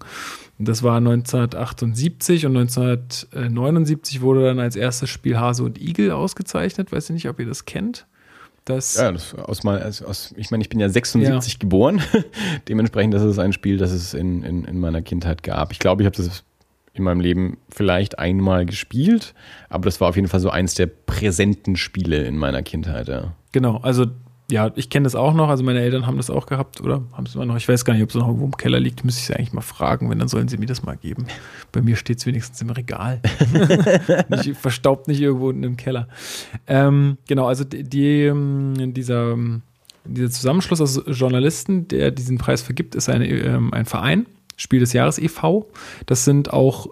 [0.58, 6.92] Und das war 1978 und 1979 wurde dann als erstes Spiel Hase und Igel ausgezeichnet.
[6.94, 8.06] Weiß ich nicht, ob ihr das kennt.
[8.66, 11.60] Das ja, das aus mal, also aus, ich meine, ich bin ja 76 ja.
[11.60, 12.02] geboren.
[12.68, 15.72] Dementsprechend, das ist ein Spiel, das es in, in, in meiner Kindheit gab.
[15.72, 16.44] Ich glaube, ich habe das
[16.94, 19.34] in meinem Leben vielleicht einmal gespielt,
[19.70, 23.34] aber das war auf jeden Fall so eins der präsenten Spiele in meiner Kindheit, ja.
[23.52, 24.08] Genau, also
[24.52, 27.04] ja, ich kenne das auch noch, also meine Eltern haben das auch gehabt, oder?
[27.14, 29.04] Haben es immer noch, ich weiß gar nicht, ob es noch irgendwo im Keller liegt,
[29.04, 31.26] müsste ich sie eigentlich mal fragen, wenn, dann sollen sie mir das mal geben.
[31.72, 33.22] Bei mir steht es wenigstens im Regal.
[34.30, 36.08] nicht, verstaubt nicht irgendwo unten im Keller.
[36.68, 39.38] Ähm, genau, also die, die, ähm, dieser,
[40.06, 44.26] dieser Zusammenschluss aus Journalisten, der diesen Preis vergibt, ist eine, ähm, ein Verein,
[44.58, 45.70] Spiel des Jahres e.V.
[46.06, 46.88] Das sind auch,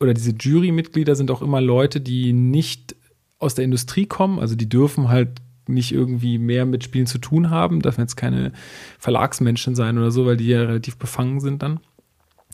[0.00, 2.96] oder diese Jurymitglieder sind auch immer Leute, die nicht
[3.38, 7.50] aus der Industrie kommen, also die dürfen halt nicht irgendwie mehr mit Spielen zu tun
[7.50, 8.52] haben, dürfen jetzt keine
[8.98, 11.80] Verlagsmenschen sein oder so, weil die ja relativ befangen sind dann.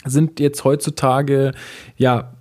[0.04, 1.52] Sind jetzt heutzutage,
[1.96, 2.34] ja,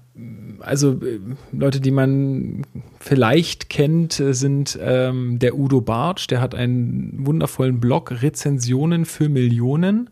[0.60, 1.20] also äh,
[1.52, 2.66] Leute, die man
[3.00, 10.10] vielleicht kennt, sind ähm, der Udo Bartsch, der hat einen wundervollen Blog Rezensionen für Millionen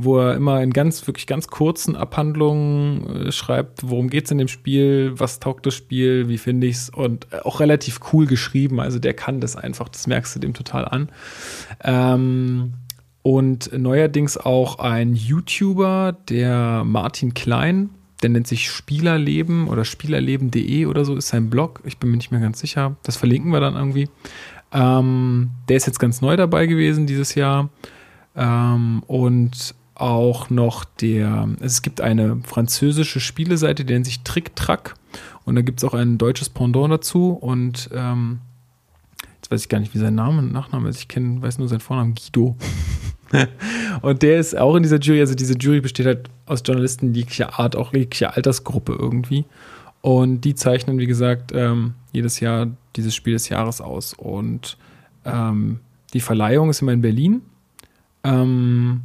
[0.00, 4.38] wo er immer in ganz, wirklich ganz kurzen Abhandlungen äh, schreibt, worum geht es in
[4.38, 8.26] dem Spiel, was taugt das Spiel, wie finde ich es und äh, auch relativ cool
[8.26, 8.78] geschrieben.
[8.78, 11.08] Also der kann das einfach, das merkst du dem total an.
[11.82, 12.74] Ähm,
[13.22, 17.90] und neuerdings auch ein YouTuber, der Martin Klein,
[18.22, 21.82] der nennt sich Spielerleben oder spielerleben.de oder so ist sein Blog.
[21.84, 22.96] Ich bin mir nicht mehr ganz sicher.
[23.02, 24.08] Das verlinken wir dann irgendwie.
[24.72, 27.68] Ähm, der ist jetzt ganz neu dabei gewesen dieses Jahr.
[28.36, 34.94] Ähm, und auch noch der, es gibt eine französische Spieleseite, die nennt sich Trick Track
[35.44, 38.38] und da gibt es auch ein deutsches Pendant dazu und ähm,
[39.36, 41.00] jetzt weiß ich gar nicht, wie sein Name und Nachname ist.
[41.00, 42.56] Ich kenn, weiß nur seinen Vornamen, Guido.
[44.02, 47.58] und der ist auch in dieser Jury, also diese Jury besteht halt aus Journalisten jeglicher
[47.58, 49.44] Art, auch jeglicher Altersgruppe irgendwie.
[50.00, 54.14] Und die zeichnen, wie gesagt, ähm, jedes Jahr dieses Spiel des Jahres aus.
[54.14, 54.76] Und
[55.24, 55.80] ähm,
[56.12, 57.42] die Verleihung ist immer in Berlin.
[58.24, 59.02] Ähm,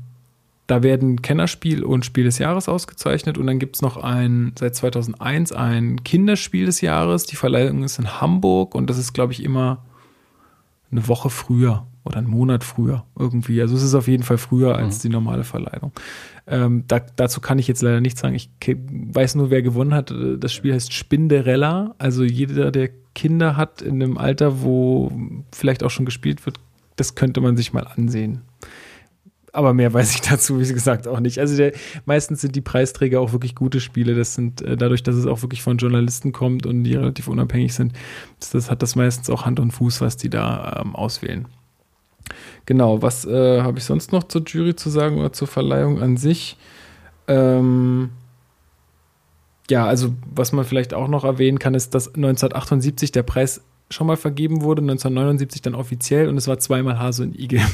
[0.67, 4.75] da werden Kennerspiel und Spiel des Jahres ausgezeichnet und dann gibt es noch ein, seit
[4.75, 7.25] 2001 ein Kinderspiel des Jahres.
[7.25, 9.83] Die Verleihung ist in Hamburg und das ist, glaube ich, immer
[10.89, 13.61] eine Woche früher oder einen Monat früher irgendwie.
[13.61, 15.01] Also es ist auf jeden Fall früher als mhm.
[15.01, 15.91] die normale Verleihung.
[16.47, 18.35] Ähm, da, dazu kann ich jetzt leider nichts sagen.
[18.35, 20.13] Ich weiß nur, wer gewonnen hat.
[20.39, 21.95] Das Spiel heißt Spinderella.
[21.97, 25.11] Also jeder, der Kinder hat in einem Alter, wo
[25.51, 26.57] vielleicht auch schon gespielt wird,
[26.95, 28.41] das könnte man sich mal ansehen
[29.53, 31.39] aber mehr weiß ich dazu, wie gesagt, auch nicht.
[31.39, 31.71] Also der,
[32.05, 34.15] meistens sind die Preisträger auch wirklich gute Spiele.
[34.15, 37.73] Das sind äh, dadurch, dass es auch wirklich von Journalisten kommt und die relativ unabhängig
[37.73, 37.93] sind,
[38.51, 41.47] das, hat das meistens auch Hand und Fuß, was die da ähm, auswählen.
[42.65, 46.17] Genau, was äh, habe ich sonst noch zur Jury zu sagen oder zur Verleihung an
[46.17, 46.57] sich?
[47.27, 48.09] Ähm,
[49.69, 53.61] ja, also was man vielleicht auch noch erwähnen kann, ist, dass 1978 der Preis
[53.93, 57.61] schon mal vergeben wurde, 1979 dann offiziell und es war zweimal Hase und Igel.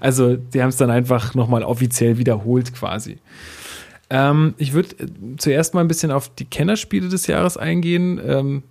[0.00, 3.18] Also die haben es dann einfach nochmal offiziell wiederholt quasi.
[4.10, 5.06] Ähm, ich würde äh,
[5.38, 8.62] zuerst mal ein bisschen auf die Kennerspiele des Jahres eingehen ähm,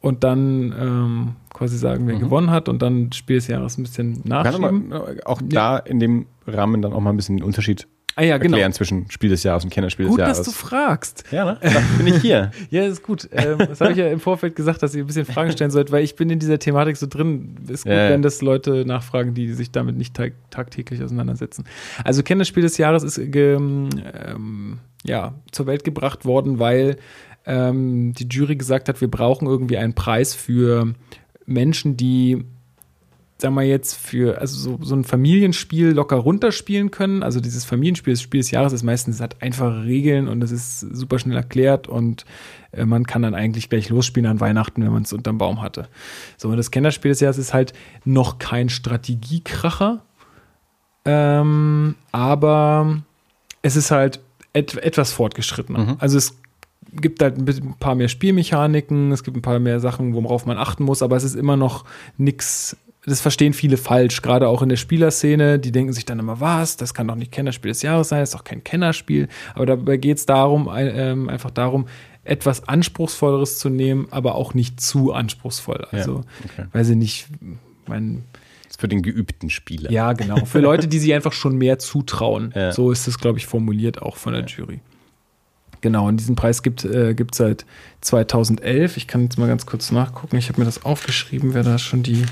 [0.00, 2.20] und dann ähm, quasi sagen, wer mhm.
[2.20, 4.90] gewonnen hat und dann Spiel des Jahres ein bisschen nachschieben.
[4.90, 8.38] Kann auch da in dem Rahmen dann auch mal ein bisschen den Unterschied ah, ja,
[8.38, 8.56] genau.
[8.56, 10.38] erklären zwischen Spiel des Jahres und Kennerspiel gut, des Jahres.
[10.38, 11.24] Gut, dass du fragst.
[11.30, 11.58] Ja, ne?
[11.62, 12.50] Da bin ich hier.
[12.70, 13.28] ja, ist gut.
[13.32, 15.92] Ähm, das habe ich ja im Vorfeld gesagt, dass ihr ein bisschen Fragen stellen sollt,
[15.92, 17.56] weil ich bin in dieser Thematik so drin.
[17.68, 21.64] Ist gut, ja, wenn das Leute nachfragen, die sich damit nicht tag tagtäglich auseinandersetzen.
[22.04, 26.96] Also Kennerspiel des Jahres ist ähm, ja, zur Welt gebracht worden, weil
[27.46, 30.94] ähm, die Jury gesagt hat, wir brauchen irgendwie einen Preis für
[31.46, 32.44] Menschen, die
[33.38, 37.22] sagen wir jetzt, für also so, so ein Familienspiel locker runterspielen können.
[37.22, 40.80] Also dieses Familienspiel, das Spiel des Jahres ist meistens hat einfache Regeln und es ist
[40.80, 42.24] super schnell erklärt und
[42.72, 45.88] äh, man kann dann eigentlich gleich losspielen an Weihnachten, wenn man es unterm Baum hatte.
[46.38, 47.74] So, und das Kennerspiel des Jahres ist halt
[48.04, 50.02] noch kein Strategiekracher,
[51.04, 53.02] ähm, aber
[53.60, 54.20] es ist halt
[54.54, 55.78] et etwas fortgeschrittener.
[55.78, 55.96] Mhm.
[55.98, 56.38] Also es
[56.92, 60.84] gibt halt ein paar mehr Spielmechaniken, es gibt ein paar mehr Sachen, worauf man achten
[60.84, 61.84] muss, aber es ist immer noch
[62.16, 65.58] nichts das verstehen viele falsch, gerade auch in der Spielerszene.
[65.58, 68.30] Die denken sich dann immer, was, das kann doch nicht Kennerspiel des Jahres sein, das
[68.30, 69.28] ist doch kein Kennerspiel.
[69.54, 71.86] Aber dabei geht es darum, ähm, einfach darum,
[72.24, 75.86] etwas Anspruchsvolleres zu nehmen, aber auch nicht zu anspruchsvoll.
[75.92, 76.66] Also, okay.
[76.72, 77.28] weiß ich nicht,
[77.86, 78.24] mein,
[78.64, 79.90] Das ist für den geübten Spieler.
[79.90, 80.44] ja, genau.
[80.44, 82.52] Für Leute, die sich einfach schon mehr zutrauen.
[82.56, 82.72] Ja.
[82.72, 84.80] So ist es, glaube ich, formuliert auch von der Jury.
[85.80, 87.64] Genau, und diesen Preis gibt es äh, seit
[88.00, 88.96] 2011.
[88.96, 90.36] Ich kann jetzt mal ganz kurz nachgucken.
[90.36, 92.24] Ich habe mir das aufgeschrieben, wer da schon die.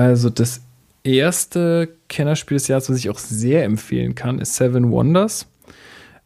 [0.00, 0.62] Also, das
[1.02, 5.46] erste Kennerspiel des Jahres, was ich auch sehr empfehlen kann, ist Seven Wonders.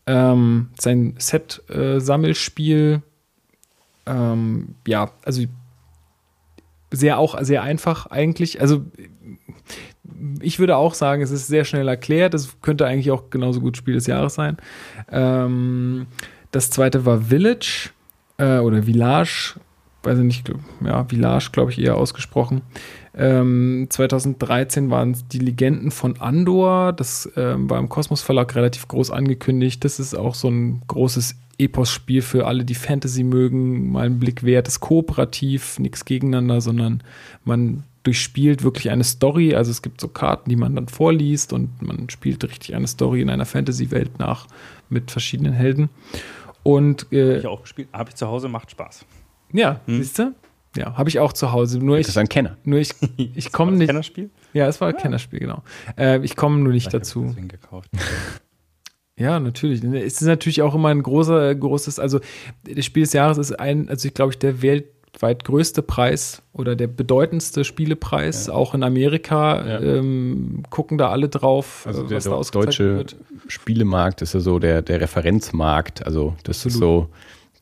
[0.06, 3.02] Ähm, sein Set-Sammelspiel.
[4.06, 5.42] ähm, ja, also
[6.92, 8.60] sehr auch sehr einfach eigentlich.
[8.60, 8.84] Also
[10.40, 12.34] ich würde auch sagen, es ist sehr schnell erklärt.
[12.34, 14.58] Es könnte eigentlich auch genauso gut Spiel des Jahres sein.
[15.10, 16.06] Ähm,
[16.52, 17.90] das zweite war Village
[18.36, 19.54] äh, oder Village,
[20.04, 20.52] weiß ich nicht,
[20.84, 22.62] ja, Village, glaube ich, eher ausgesprochen.
[23.16, 26.92] Ähm, 2013 waren es die Legenden von Andor.
[26.92, 29.84] Das ähm, war im Kosmos Verlag relativ groß angekündigt.
[29.84, 33.92] Das ist auch so ein großes Epos-Spiel für alle, die Fantasy mögen.
[33.92, 34.66] Mal einen Blick wert.
[34.66, 37.02] ist kooperativ, nichts gegeneinander, sondern
[37.44, 39.54] man durchspielt wirklich eine Story.
[39.54, 43.22] Also es gibt so Karten, die man dann vorliest und man spielt richtig eine Story
[43.22, 44.46] in einer Fantasy-Welt nach
[44.88, 45.88] mit verschiedenen Helden.
[46.62, 47.88] Und äh, Ich auch gespielt.
[47.92, 49.06] Habe ich zu Hause, macht Spaß.
[49.52, 50.34] ja, siehst du?
[50.76, 51.78] Ja, habe ich auch zu Hause.
[51.78, 52.56] Nur Das ich, ist ein Kenner.
[52.64, 53.88] nur ich, ich War komme das nicht.
[53.88, 54.30] Kennerspiel?
[54.52, 55.62] Ja, es war ein Kennerspiel, genau.
[55.96, 57.34] Äh, ich komme nur nicht Ich hab dazu.
[57.48, 57.88] gekauft.
[59.16, 59.84] Ja, natürlich.
[59.84, 62.18] Es ist natürlich auch immer ein großer, großes, also
[62.64, 66.74] das Spiel des Jahres ist ein, also ich glaube ich, der weltweit größte Preis oder
[66.74, 69.80] der bedeutendste Spielepreis, auch in Amerika, Ja.
[69.80, 73.16] ähm, gucken da alle drauf, Also äh, der was da do- ausgezeichnet deutsche wird.
[73.46, 76.04] Spielemarkt ist ja so der, der Referenzmarkt.
[76.04, 77.04] Also das ist Absolut.
[77.04, 77.08] so,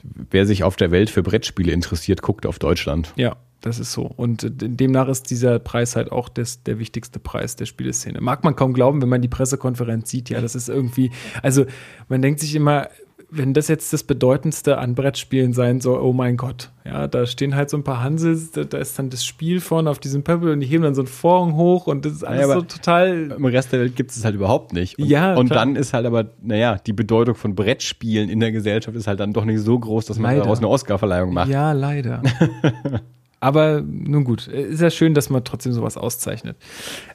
[0.02, 3.12] wer sich auf der Welt für Brettspiele interessiert, guckt auf Deutschland.
[3.16, 4.02] Ja, das ist so.
[4.04, 8.20] Und äh, demnach ist dieser Preis halt auch des, der wichtigste Preis der Spieleszene.
[8.20, 10.30] Mag man kaum glauben, wenn man die Pressekonferenz sieht.
[10.30, 11.10] Ja, das ist irgendwie,
[11.42, 11.64] also
[12.08, 12.88] man denkt sich immer,
[13.34, 16.70] wenn das jetzt das Bedeutendste an Brettspielen sein soll, oh mein Gott.
[16.84, 19.88] Ja, da stehen halt so ein paar Hansels, da, da ist dann das Spiel vorne
[19.88, 22.44] auf diesem Pöppel und die heben dann so einen Vorhang hoch und das ist alles
[22.44, 23.32] aber- so total.
[23.34, 24.98] Im Rest der Welt gibt es halt überhaupt nicht.
[24.98, 25.60] Und, Ja, und klar.
[25.60, 29.32] dann ist halt aber, naja, die Bedeutung von Brettspielen in der Gesellschaft ist halt dann
[29.32, 30.42] doch nicht so groß, dass man Leider.
[30.42, 31.48] daraus eine Oscarverleihung macht.
[31.48, 32.22] Ja, leider.
[33.40, 36.56] Aber nun gut, ist ja schön, dass man trotzdem sowas auszeichnet.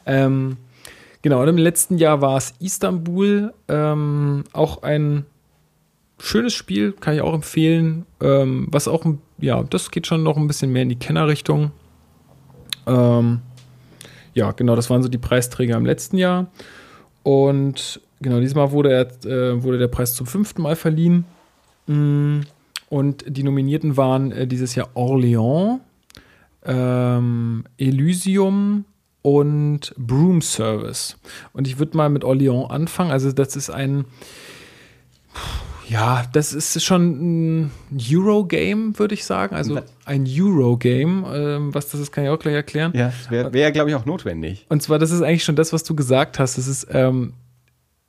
[0.05, 0.57] Ähm,
[1.21, 5.25] genau, und im letzten Jahr war es Istanbul, ähm, auch ein
[6.19, 8.05] schönes Spiel, kann ich auch empfehlen.
[8.21, 9.05] Ähm, was auch,
[9.37, 11.71] ja, das geht schon noch ein bisschen mehr in die Kennerrichtung.
[12.85, 13.39] Ähm,
[14.33, 16.47] ja, genau, das waren so die Preisträger im letzten Jahr.
[17.23, 21.25] Und genau, diesmal wurde, er, äh, wurde der Preis zum fünften Mal verliehen.
[21.87, 22.41] Mm,
[22.89, 25.79] Und die Nominierten waren äh, dieses Jahr Orléans,
[26.65, 28.85] ähm, Elysium
[29.21, 31.17] und Broom Service.
[31.51, 33.11] Und ich würde mal mit Orléans anfangen.
[33.11, 34.05] Also, das ist ein.
[35.89, 37.71] Ja, das ist schon ein
[38.11, 39.55] Eurogame, würde ich sagen.
[39.55, 41.35] Also ein Eurogame.
[41.35, 42.91] Ähm, was das ist, kann ich auch gleich erklären.
[42.95, 44.65] Ja, wäre, wär, glaube ich, auch notwendig.
[44.69, 46.57] Und zwar, das ist eigentlich schon das, was du gesagt hast.
[46.57, 47.33] Das ist, ähm,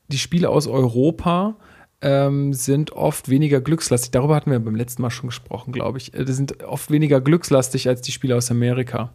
[0.09, 1.57] die Spiele aus Europa
[2.01, 4.11] ähm, sind oft weniger glückslastig.
[4.11, 6.15] Darüber hatten wir beim letzten Mal schon gesprochen, glaube ich.
[6.15, 9.13] Äh, Die sind oft weniger glückslastig als die Spiele aus Amerika.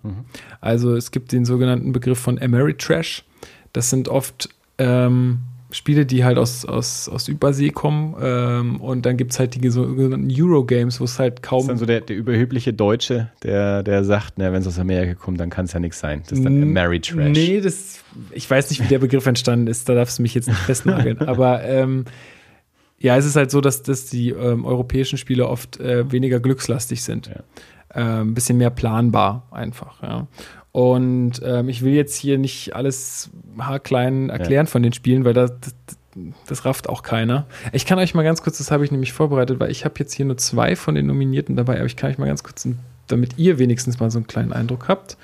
[0.61, 3.26] Also es gibt den sogenannten Begriff von Ameritrash.
[3.72, 5.39] Das sind oft ähm,
[5.74, 8.15] Spiele, die halt aus, aus, aus Übersee kommen.
[8.21, 11.67] Ähm, und dann gibt es halt die sogenannten Eurogames, wo es halt Das kaum ist
[11.67, 15.49] dann so der, der überhebliche Deutsche, der, der sagt, wenn es aus Amerika kommt, dann
[15.49, 16.21] kann es ja nichts sein.
[16.30, 17.32] Das ist dann N- Ameritrash.
[17.32, 20.47] Nee, das, ich weiß nicht, wie der Begriff entstanden ist, da darfst du mich jetzt
[20.47, 21.19] nicht festnageln.
[21.28, 22.05] Aber ähm,
[22.99, 27.03] ja, es ist halt so, dass, dass die ähm, europäischen Spiele oft äh, weniger glückslastig
[27.03, 27.28] sind.
[27.28, 27.41] Ja.
[27.95, 30.28] Äh, ein bisschen mehr planbar einfach, ja.
[30.74, 35.53] Und ähm, ich will jetzt hier nicht alles haarklein erklären von den Spielen, weil das,
[35.61, 35.76] das,
[36.47, 37.45] das rafft auch keiner.
[37.74, 40.13] Ich kann euch mal ganz kurz, das habe ich nämlich vorbereitet, weil ich habe jetzt
[40.13, 42.67] hier nur zwei von den Nominierten dabei, aber ich kann euch mal ganz kurz,
[43.07, 45.15] damit ihr wenigstens mal so einen kleinen Eindruck habt.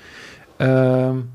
[0.60, 1.28] Ähm,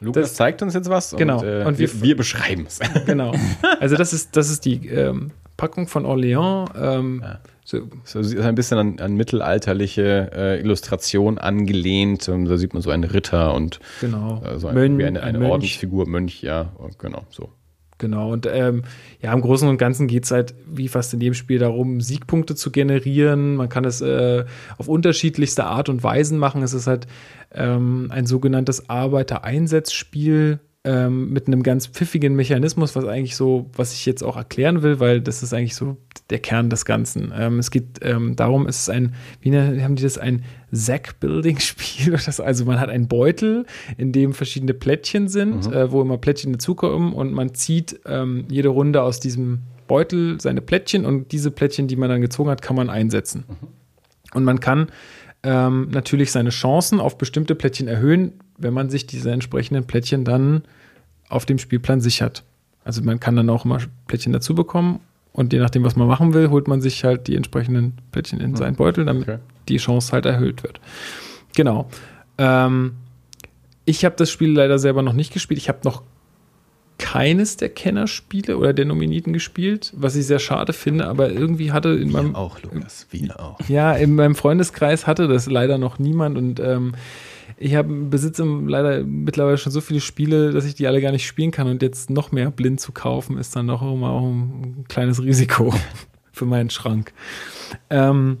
[0.00, 1.40] Lukas Das- zeigt uns jetzt was Genau.
[1.40, 2.80] und, äh, Und wir, wir- wir beschreiben es.
[3.04, 3.32] genau.
[3.80, 6.70] Also das ist, das ist die ähm, Packung von Orléans.
[6.80, 7.38] Ähm, Ja.
[7.64, 12.28] So, So, ist ein bisschen an, an mittelalterliche äh, Illustration angelehnt.
[12.28, 14.42] Und da sieht man so einen Ritter und genau.
[14.44, 15.50] äh, so ein, Mön- wie eine, ein eine Mönch.
[15.50, 17.48] Ordensfigur, Mönch, ja, genau, so.
[17.98, 18.32] Genau.
[18.32, 18.82] Und ähm,
[19.22, 22.56] ja, im Großen und Ganzen geht es halt, wie fast in jedem Spiel, darum, Siegpunkte
[22.56, 23.54] zu generieren.
[23.54, 24.44] Man kann es äh,
[24.76, 26.62] auf unterschiedlichste Art und Weisen machen.
[26.64, 27.06] Es ist halt
[27.52, 34.04] ähm, ein sogenanntes Arbeitereinsatzspiel ähm, mit einem ganz pfiffigen Mechanismus, was eigentlich so, was ich
[34.06, 35.96] jetzt auch erklären will, weil das ist eigentlich so
[36.30, 37.32] der Kern des Ganzen.
[37.36, 42.18] Ähm, es geht ähm, darum, es ist ein, wie haben die das, ein Sack-Building-Spiel.
[42.44, 43.66] Also man hat einen Beutel,
[43.96, 45.72] in dem verschiedene Plättchen sind, mhm.
[45.72, 50.62] äh, wo immer Plättchen dazukommen und man zieht ähm, jede Runde aus diesem Beutel seine
[50.62, 53.44] Plättchen und diese Plättchen, die man dann gezogen hat, kann man einsetzen.
[53.46, 53.68] Mhm.
[54.32, 54.88] Und man kann
[55.42, 60.62] ähm, natürlich seine Chancen auf bestimmte Plättchen erhöhen, wenn man sich diese entsprechenden Plättchen dann
[61.28, 62.44] auf dem Spielplan sichert.
[62.82, 65.00] Also man kann dann auch immer Plättchen dazu bekommen
[65.34, 68.54] und je nachdem, was man machen will, holt man sich halt die entsprechenden Plättchen in
[68.54, 69.38] seinen Beutel, damit okay.
[69.68, 70.80] die Chance halt erhöht wird.
[71.56, 71.90] Genau.
[72.38, 72.92] Ähm,
[73.84, 75.58] ich habe das Spiel leider selber noch nicht gespielt.
[75.58, 76.02] Ich habe noch
[76.98, 81.88] keines der Kennerspiele oder der Nominierten gespielt, was ich sehr schade finde, aber irgendwie hatte
[81.88, 83.58] in wir meinem auch Lukas, wir auch.
[83.68, 86.94] Ja, in meinem Freundeskreis hatte das leider noch niemand und ähm,
[87.56, 91.26] ich habe besitze leider mittlerweile schon so viele Spiele, dass ich die alle gar nicht
[91.26, 94.84] spielen kann und jetzt noch mehr blind zu kaufen ist dann doch immer auch ein
[94.88, 95.72] kleines Risiko
[96.32, 97.12] für meinen Schrank.
[97.90, 98.38] Ähm,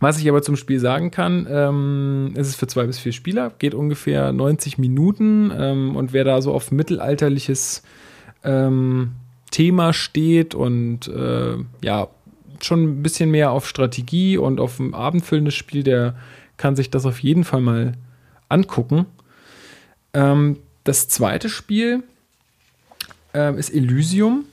[0.00, 3.52] was ich aber zum Spiel sagen kann, ähm, es ist für zwei bis vier Spieler,
[3.58, 7.84] geht ungefähr 90 Minuten ähm, und wer da so auf mittelalterliches
[8.42, 9.12] ähm,
[9.52, 12.08] Thema steht und äh, ja,
[12.60, 16.16] schon ein bisschen mehr auf Strategie und auf ein abendfüllendes Spiel, der
[16.56, 17.92] kann sich das auf jeden Fall mal
[18.52, 19.06] angucken.
[20.14, 22.02] Ähm, das zweite Spiel
[23.34, 24.44] äh, ist Elysium.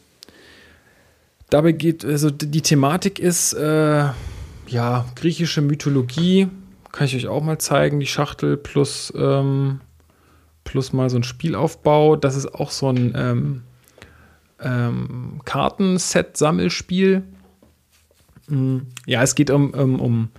[1.49, 4.05] Dabei geht, also die Thematik ist, äh,
[4.67, 6.47] ja, griechische Mythologie.
[6.91, 7.99] Kann ich euch auch mal zeigen.
[7.99, 9.81] Die Schachtel plus, ähm,
[10.63, 12.15] plus mal so ein Spielaufbau.
[12.15, 13.63] Das ist auch so ein ähm,
[14.59, 17.23] ähm, Kartenset-Sammelspiel.
[18.47, 18.77] Mm,
[19.07, 20.29] ja, es geht um, um, um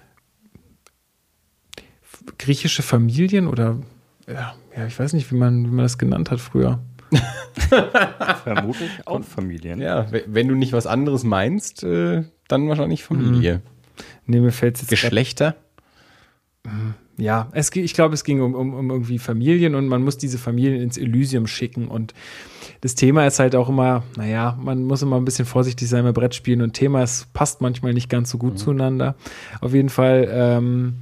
[2.39, 3.79] griechische Familien oder
[4.27, 6.81] ja, ja, ich weiß nicht, wie man, wie man das genannt hat früher.
[8.45, 9.81] Vermutlich auch Familien.
[9.81, 13.57] Ja, wenn du nicht was anderes meinst, äh, dann wahrscheinlich Familie.
[13.57, 13.63] Mhm.
[14.27, 14.89] Nee, mir fällt jetzt.
[14.89, 15.57] Geschlechter?
[17.17, 20.39] Ja, es, ich glaube, es ging um, um, um irgendwie Familien und man muss diese
[20.39, 21.89] Familien ins Elysium schicken.
[21.89, 22.15] Und
[22.81, 26.15] das Thema ist halt auch immer, naja, man muss immer ein bisschen vorsichtig sein beim
[26.15, 28.59] Brettspielen und Thema ist, passt manchmal nicht ganz so gut mhm.
[28.59, 29.17] zueinander.
[29.61, 30.95] Auf jeden Fall ähm,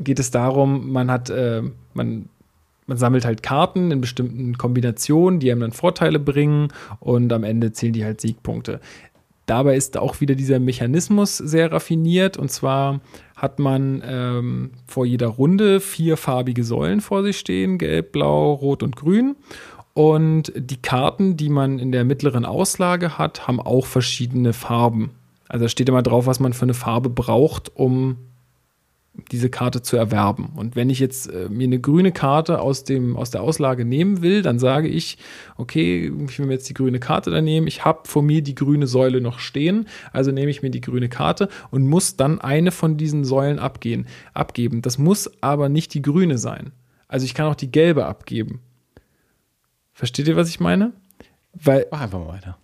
[0.00, 1.62] geht es darum, man hat, äh,
[1.94, 2.28] man
[2.86, 7.70] man sammelt halt Karten in bestimmten Kombinationen, die einem dann Vorteile bringen und am Ende
[7.70, 8.80] zählen die halt Siegpunkte.
[9.46, 12.36] Dabei ist auch wieder dieser Mechanismus sehr raffiniert.
[12.36, 13.00] Und zwar
[13.36, 18.82] hat man ähm, vor jeder Runde vier farbige Säulen vor sich stehen: Gelb, Blau, Rot
[18.82, 19.36] und Grün.
[19.94, 25.10] Und die Karten, die man in der mittleren Auslage hat, haben auch verschiedene Farben.
[25.48, 28.18] Also da steht immer drauf, was man für eine Farbe braucht, um
[29.30, 30.50] diese Karte zu erwerben.
[30.56, 34.22] Und wenn ich jetzt äh, mir eine grüne Karte aus, dem, aus der Auslage nehmen
[34.22, 35.18] will, dann sage ich,
[35.56, 37.66] okay, ich will mir jetzt die grüne Karte da nehmen.
[37.66, 41.08] Ich habe vor mir die grüne Säule noch stehen, also nehme ich mir die grüne
[41.08, 44.82] Karte und muss dann eine von diesen Säulen abgehen, abgeben.
[44.82, 46.72] Das muss aber nicht die grüne sein.
[47.08, 48.60] Also ich kann auch die gelbe abgeben.
[49.92, 50.92] Versteht ihr, was ich meine?
[51.52, 52.58] Weil, Mach einfach mal weiter.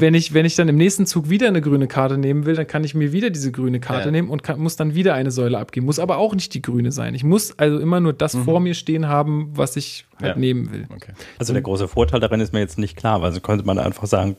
[0.00, 2.66] wenn, ich, wenn ich dann im nächsten Zug wieder eine grüne Karte nehmen will, dann
[2.66, 4.10] kann ich mir wieder diese grüne Karte ja.
[4.12, 5.86] nehmen und kann, muss dann wieder eine Säule abgeben.
[5.86, 7.14] Muss aber auch nicht die grüne sein.
[7.14, 8.44] Ich muss also immer nur das mhm.
[8.44, 10.40] vor mir stehen haben, was ich halt ja.
[10.40, 10.86] nehmen will.
[10.94, 11.12] Okay.
[11.38, 14.06] Also der große Vorteil darin ist mir jetzt nicht klar, weil so könnte man einfach
[14.06, 14.36] sagen,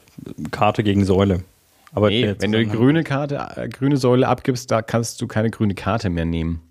[0.49, 1.43] Karte gegen Säule.
[1.91, 5.49] Aber nee, wenn du die grüne Karte, äh, grüne Säule abgibst, da kannst du keine
[5.49, 6.61] grüne Karte mehr nehmen.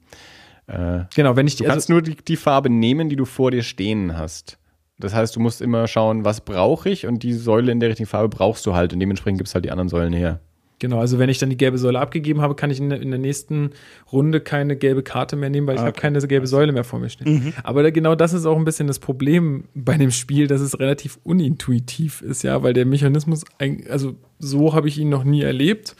[0.67, 1.65] Äh, genau, wenn ich die.
[1.65, 4.59] Du kannst also, nur die, die Farbe nehmen, die du vor dir stehen hast.
[4.99, 8.09] Das heißt, du musst immer schauen, was brauche ich und die Säule in der richtigen
[8.09, 10.41] Farbe brauchst du halt und dementsprechend gibst halt die anderen Säulen her.
[10.79, 13.11] Genau, also wenn ich dann die gelbe Säule abgegeben habe, kann ich in der, in
[13.11, 13.71] der nächsten
[14.13, 15.89] Runde keine gelbe Karte mehr nehmen, weil ich okay.
[15.89, 17.33] habe keine gelbe Säule mehr vor mir stehen.
[17.33, 17.53] Mhm.
[17.63, 20.79] Aber da, genau das ist auch ein bisschen das Problem bei dem Spiel, dass es
[20.79, 23.45] relativ unintuitiv ist, ja, weil der Mechanismus,
[23.89, 25.97] also so habe ich ihn noch nie erlebt.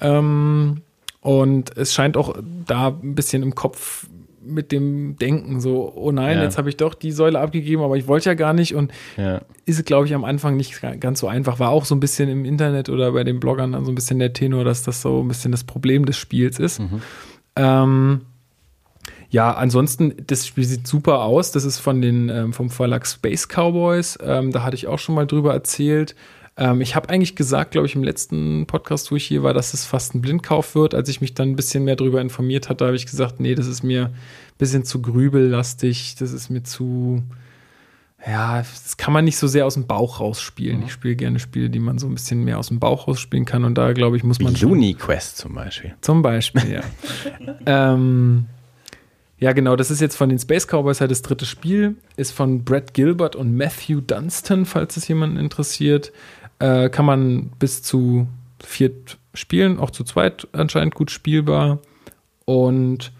[0.00, 0.82] Ähm,
[1.20, 2.36] und es scheint auch
[2.66, 4.06] da ein bisschen im Kopf
[4.44, 6.44] mit dem Denken so, oh nein, ja.
[6.44, 9.40] jetzt habe ich doch die Säule abgegeben, aber ich wollte ja gar nicht und ja.
[9.66, 11.58] ist, glaube ich, am Anfang nicht ganz so einfach.
[11.58, 14.18] War auch so ein bisschen im Internet oder bei den Bloggern dann so ein bisschen
[14.18, 16.80] der Tenor, dass das so ein bisschen das Problem des Spiels ist.
[16.80, 17.02] Mhm.
[17.56, 18.20] Ähm,
[19.30, 21.52] ja, ansonsten, das Spiel sieht super aus.
[21.52, 24.18] Das ist von den, ähm, vom Verlag Space Cowboys.
[24.22, 26.14] Ähm, da hatte ich auch schon mal drüber erzählt.
[26.56, 29.74] Ähm, ich habe eigentlich gesagt, glaube ich, im letzten Podcast, wo ich hier war, dass
[29.74, 30.94] es fast ein Blindkauf wird.
[30.94, 33.66] Als ich mich dann ein bisschen mehr darüber informiert hatte, habe ich gesagt, nee, das
[33.66, 34.12] ist mir ein
[34.58, 37.22] bisschen zu grübellastig, das ist mir zu,
[38.26, 40.80] ja, das kann man nicht so sehr aus dem Bauch rausspielen.
[40.80, 40.86] Mhm.
[40.86, 43.64] Ich spiele gerne Spiele, die man so ein bisschen mehr aus dem Bauch rausspielen kann
[43.64, 44.54] und da, glaube ich, muss man.
[44.54, 45.94] Looney Quest zum Beispiel.
[46.02, 46.82] Zum Beispiel, ja.
[47.94, 48.46] ähm,
[49.42, 52.62] ja, genau, das ist jetzt von den Space Cowboys halt das dritte Spiel, ist von
[52.62, 56.12] Brad Gilbert und Matthew Dunstan, falls es jemanden interessiert.
[56.62, 58.28] Äh, kann man bis zu
[58.62, 61.80] viert spielen, auch zu zweit anscheinend gut spielbar.
[62.44, 63.10] Und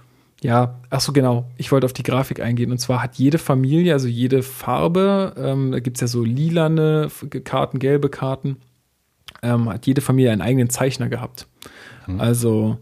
[0.43, 2.71] ja, ach so genau, ich wollte auf die Grafik eingehen.
[2.71, 7.09] Und zwar hat jede Familie, also jede Farbe, ähm, da gibt es ja so lilane
[7.43, 8.59] Karten, gelbe Karten,
[9.43, 11.49] ähm, hat jede Familie einen eigenen Zeichner gehabt.
[12.07, 12.21] Mhm.
[12.21, 12.79] Also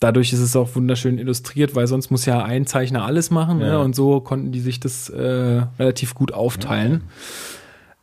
[0.00, 3.58] dadurch ist es auch wunderschön illustriert, weil sonst muss ja ein Zeichner alles machen.
[3.58, 3.66] Ne?
[3.66, 3.72] Ja.
[3.72, 3.80] Ne?
[3.80, 7.02] Und so konnten die sich das äh, relativ gut aufteilen.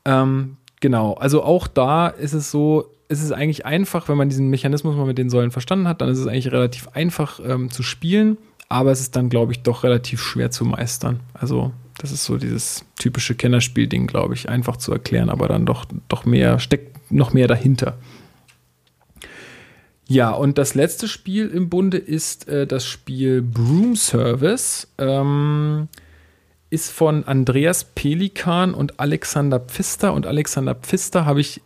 [0.06, 0.22] Ja.
[0.22, 4.50] Ähm, genau, also auch da ist es so, ist es eigentlich einfach, wenn man diesen
[4.50, 7.84] Mechanismus mal mit den Säulen verstanden hat, dann ist es eigentlich relativ einfach ähm, zu
[7.84, 11.20] spielen, aber es ist dann, glaube ich, doch relativ schwer zu meistern.
[11.34, 15.86] Also das ist so dieses typische Kennerspiel-Ding, glaube ich, einfach zu erklären, aber dann doch,
[16.08, 17.98] doch mehr, steckt noch mehr dahinter.
[20.08, 24.88] Ja, und das letzte Spiel im Bunde ist äh, das Spiel Broom Service.
[24.98, 25.88] Ähm,
[26.70, 30.14] ist von Andreas Pelikan und Alexander Pfister.
[30.14, 31.62] Und Alexander Pfister habe ich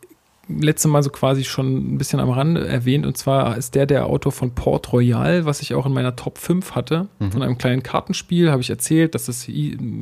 [0.47, 3.05] letzte Mal so quasi schon ein bisschen am Rande erwähnt.
[3.05, 6.37] Und zwar ist der der Autor von Port Royal, was ich auch in meiner Top
[6.37, 7.07] 5 hatte.
[7.19, 7.31] Mhm.
[7.31, 9.47] Von einem kleinen Kartenspiel habe ich erzählt, dass das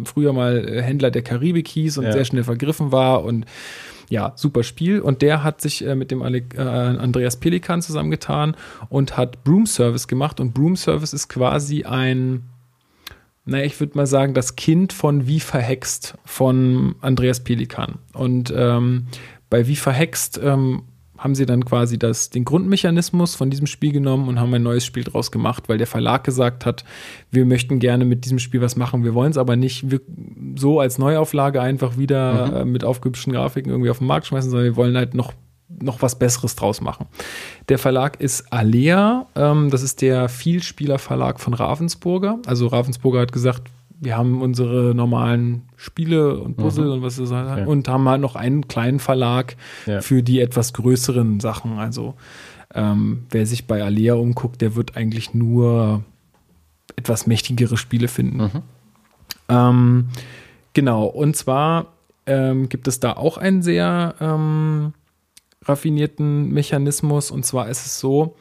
[0.05, 2.11] früher mal äh, Händler der Karibik hieß und ja.
[2.11, 3.23] sehr schnell vergriffen war.
[3.23, 3.45] Und
[4.09, 4.99] ja, super Spiel.
[4.99, 8.55] Und der hat sich äh, mit dem Ale äh, Andreas Pelikan zusammengetan
[8.89, 10.39] und hat Broom Service gemacht.
[10.39, 12.43] Und Broom Service ist quasi ein,
[13.45, 17.95] naja, ich würde mal sagen, das Kind von Wie verhext von Andreas Pelikan.
[18.13, 19.07] Und ähm,
[19.49, 20.83] bei Wie verhext ähm,
[21.17, 24.85] haben sie dann quasi das, den Grundmechanismus von diesem Spiel genommen und haben ein neues
[24.85, 26.83] Spiel draus gemacht, weil der Verlag gesagt hat,
[27.29, 29.85] wir möchten gerne mit diesem Spiel was machen, wir wollen es aber nicht
[30.55, 32.55] so als Neuauflage einfach wieder mhm.
[32.55, 35.33] äh, mit aufgehübschten Grafiken irgendwie auf den Markt schmeißen, sondern wir wollen halt noch
[35.79, 37.07] noch was Besseres draus machen.
[37.69, 42.39] Der Verlag ist Alea, ähm, das ist der Vielspieler-Verlag von Ravensburger.
[42.45, 43.69] Also Ravensburger hat gesagt,
[43.99, 46.91] wir haben unsere normalen Spiele und Puzzle mhm.
[46.91, 47.65] und was das halt, ja.
[47.65, 49.55] und haben halt noch einen kleinen Verlag
[49.85, 50.01] ja.
[50.01, 51.77] für die etwas größeren Sachen.
[51.77, 52.15] Also
[52.73, 56.03] ähm, wer sich bei Alea umguckt, der wird eigentlich nur
[56.95, 58.37] etwas mächtigere Spiele finden.
[58.37, 58.61] Mhm.
[59.49, 60.09] Ähm,
[60.73, 61.87] genau, und zwar
[62.25, 64.93] ähm, gibt es da auch einen sehr ähm,
[65.65, 67.31] raffinierten Mechanismus.
[67.31, 68.35] Und zwar ist es so,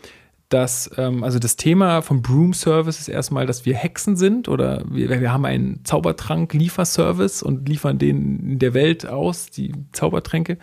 [0.50, 4.84] dass, ähm, also das Thema vom Broom Service ist erstmal, dass wir Hexen sind oder
[4.90, 10.58] wir, wir haben einen Zaubertrank-Lieferservice und liefern den in der Welt aus, die Zaubertränke,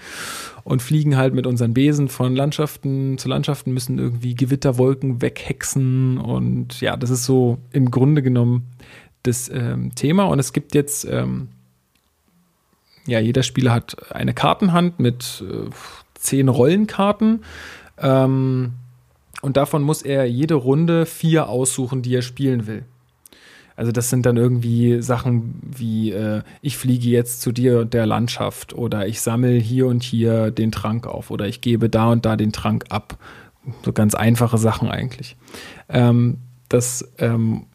[0.66, 6.82] und fliegen halt mit unseren Besen von Landschaften zu Landschaften, müssen irgendwie Gewitterwolken weghexen und
[6.82, 8.68] ja, das ist so im Grunde genommen
[9.24, 10.26] das ähm, Thema.
[10.26, 11.48] Und es gibt jetzt, ähm,
[13.06, 15.70] ja, jeder Spieler hat eine Kartenhand mit äh,
[16.28, 17.44] zehn Rollenkarten.
[17.98, 18.74] Ähm,
[19.42, 22.86] und davon muss er jede Runde vier aussuchen, die er spielen will.
[23.76, 28.08] Also das sind dann irgendwie Sachen wie, äh, ich fliege jetzt zu dir und der
[28.08, 32.26] Landschaft oder ich sammle hier und hier den Trank auf oder ich gebe da und
[32.26, 33.20] da den Trank ab.
[33.86, 35.38] So ganz einfache Sachen eigentlich.
[35.90, 36.38] Ähm,
[36.70, 37.68] das, ähm,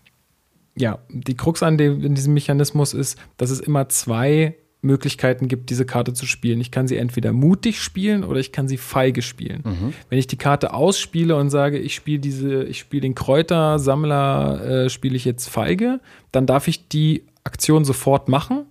[0.75, 5.71] ja, die Krux an dem, in diesem Mechanismus ist, dass es immer zwei Möglichkeiten gibt,
[5.71, 6.61] diese Karte zu spielen.
[6.61, 9.63] Ich kann sie entweder mutig spielen oder ich kann sie feige spielen.
[9.65, 9.95] Mhm.
[10.11, 14.91] Wenn ich die Karte ausspiele und sage, ich spiele diese, ich spiele den Kräutersammler, äh,
[14.91, 16.01] spiele ich jetzt feige,
[16.33, 18.67] dann darf ich die Aktion sofort machen,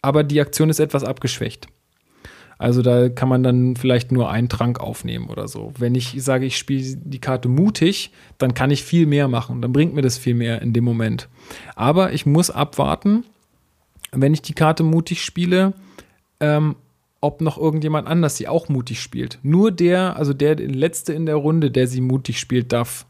[0.00, 1.68] aber die Aktion ist etwas abgeschwächt.
[2.62, 5.72] Also da kann man dann vielleicht nur einen Trank aufnehmen oder so.
[5.78, 9.60] Wenn ich sage, ich spiele die Karte mutig, dann kann ich viel mehr machen.
[9.60, 11.28] Dann bringt mir das viel mehr in dem Moment.
[11.74, 13.24] Aber ich muss abwarten,
[14.12, 15.72] wenn ich die Karte mutig spiele,
[16.40, 16.76] ähm,
[17.20, 19.38] ob noch irgendjemand anders sie auch mutig spielt.
[19.42, 23.06] Nur der, also der letzte in der Runde, der sie mutig spielt, darf,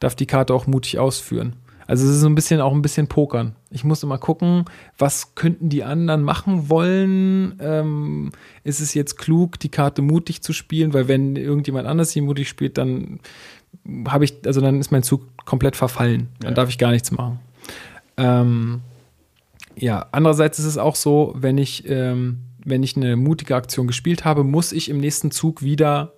[0.00, 1.56] darf die Karte auch mutig ausführen.
[1.86, 3.54] Also es ist so ein bisschen auch ein bisschen Pokern.
[3.70, 4.64] Ich muss immer gucken,
[4.98, 7.56] was könnten die anderen machen wollen.
[7.60, 8.32] Ähm,
[8.64, 12.48] ist es jetzt klug, die Karte mutig zu spielen, weil wenn irgendjemand anders sie mutig
[12.48, 13.20] spielt, dann
[14.08, 16.28] habe ich, also dann ist mein Zug komplett verfallen.
[16.40, 16.54] Dann ja.
[16.54, 17.38] darf ich gar nichts machen.
[18.16, 18.80] Ähm,
[19.78, 24.24] ja, andererseits ist es auch so, wenn ich, ähm, wenn ich eine mutige Aktion gespielt
[24.24, 26.14] habe, muss ich im nächsten Zug wieder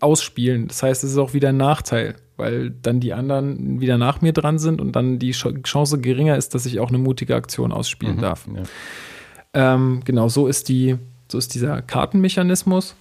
[0.00, 0.68] ausspielen.
[0.68, 4.32] Das heißt, es ist auch wieder ein Nachteil, weil dann die anderen wieder nach mir
[4.32, 8.16] dran sind und dann die Chance geringer ist, dass ich auch eine mutige Aktion ausspielen
[8.16, 8.46] mhm, darf.
[8.54, 9.74] Ja.
[9.74, 10.96] Ähm, genau, so ist die,
[11.30, 12.94] so ist dieser Kartenmechanismus.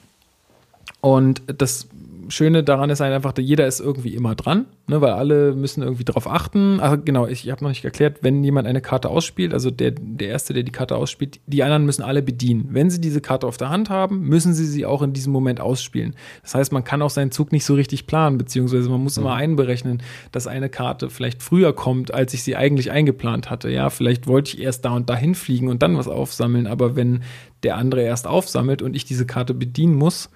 [1.01, 1.87] Und das
[2.29, 6.29] Schöne daran ist einfach, jeder ist irgendwie immer dran, ne, weil alle müssen irgendwie darauf
[6.29, 6.79] achten.
[6.81, 9.91] Ach, genau, ich, ich habe noch nicht erklärt, wenn jemand eine Karte ausspielt, also der,
[9.91, 12.69] der Erste, der die Karte ausspielt, die anderen müssen alle bedienen.
[12.71, 15.59] Wenn sie diese Karte auf der Hand haben, müssen sie sie auch in diesem Moment
[15.59, 16.15] ausspielen.
[16.43, 19.23] Das heißt, man kann auch seinen Zug nicht so richtig planen, beziehungsweise man muss mhm.
[19.23, 20.01] immer einberechnen,
[20.31, 23.69] dass eine Karte vielleicht früher kommt, als ich sie eigentlich eingeplant hatte.
[23.69, 27.21] Ja, vielleicht wollte ich erst da und dahin fliegen und dann was aufsammeln, aber wenn
[27.63, 30.29] der andere erst aufsammelt und ich diese Karte bedienen muss,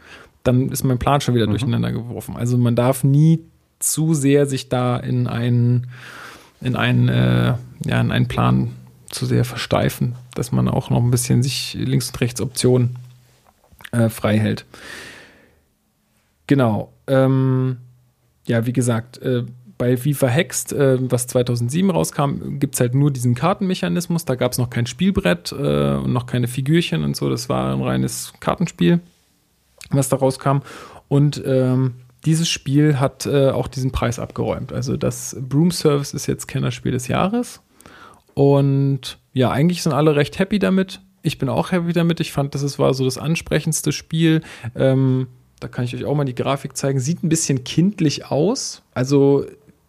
[0.43, 1.51] dann ist mein Plan schon wieder Mhm.
[1.51, 2.35] durcheinander geworfen.
[2.35, 3.39] Also man darf nie
[3.79, 5.87] zu sehr sich da in einen,
[6.61, 8.71] in einen, äh, ja, in einen Plan
[9.09, 12.95] zu sehr versteifen, dass man auch noch ein bisschen sich links und rechts Optionen
[13.91, 14.65] äh, frei hält.
[16.47, 16.93] Genau.
[17.07, 17.77] Ähm,
[18.47, 19.43] ja, wie gesagt, äh,
[19.77, 24.25] bei FIFA Hext, äh, was 2007 rauskam, gibt es halt nur diesen Kartenmechanismus.
[24.25, 27.29] Da gab es noch kein Spielbrett äh, und noch keine Figürchen und so.
[27.29, 28.99] Das war ein reines Kartenspiel,
[29.97, 30.59] was da rauskam.
[31.07, 34.71] Und ähm, dieses Spiel hat äh, auch diesen Preis abgeräumt.
[34.71, 37.61] Also das Broom Service ist jetzt Kennerspiel des Jahres.
[38.33, 41.01] Und ja, eigentlich sind alle recht happy damit.
[41.23, 42.19] Ich bin auch happy damit.
[42.19, 44.41] Ich fand, das war so das ansprechendste Spiel.
[44.75, 45.27] Ähm,
[45.59, 46.99] da kann ich euch auch mal die Grafik zeigen.
[46.99, 48.81] Sieht ein bisschen kindlich aus.
[48.93, 49.45] Also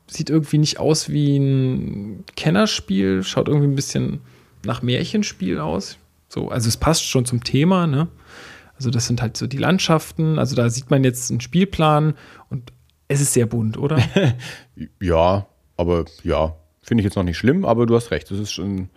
[0.07, 3.23] sieht irgendwie nicht aus wie ein Kennerspiel.
[3.23, 4.21] Schaut irgendwie ein bisschen
[4.65, 5.99] nach Märchenspiel aus.
[6.29, 8.09] So, also es passt schon zum Thema, ne?
[8.77, 10.39] Also das sind halt so die Landschaften.
[10.39, 12.15] Also da sieht man jetzt einen Spielplan
[12.51, 12.73] und
[13.09, 13.99] es ist sehr bunt, oder?
[15.01, 15.47] Ja,
[15.77, 18.89] aber ja, finde ich jetzt noch nicht schlimm, aber du hast recht, es ist schon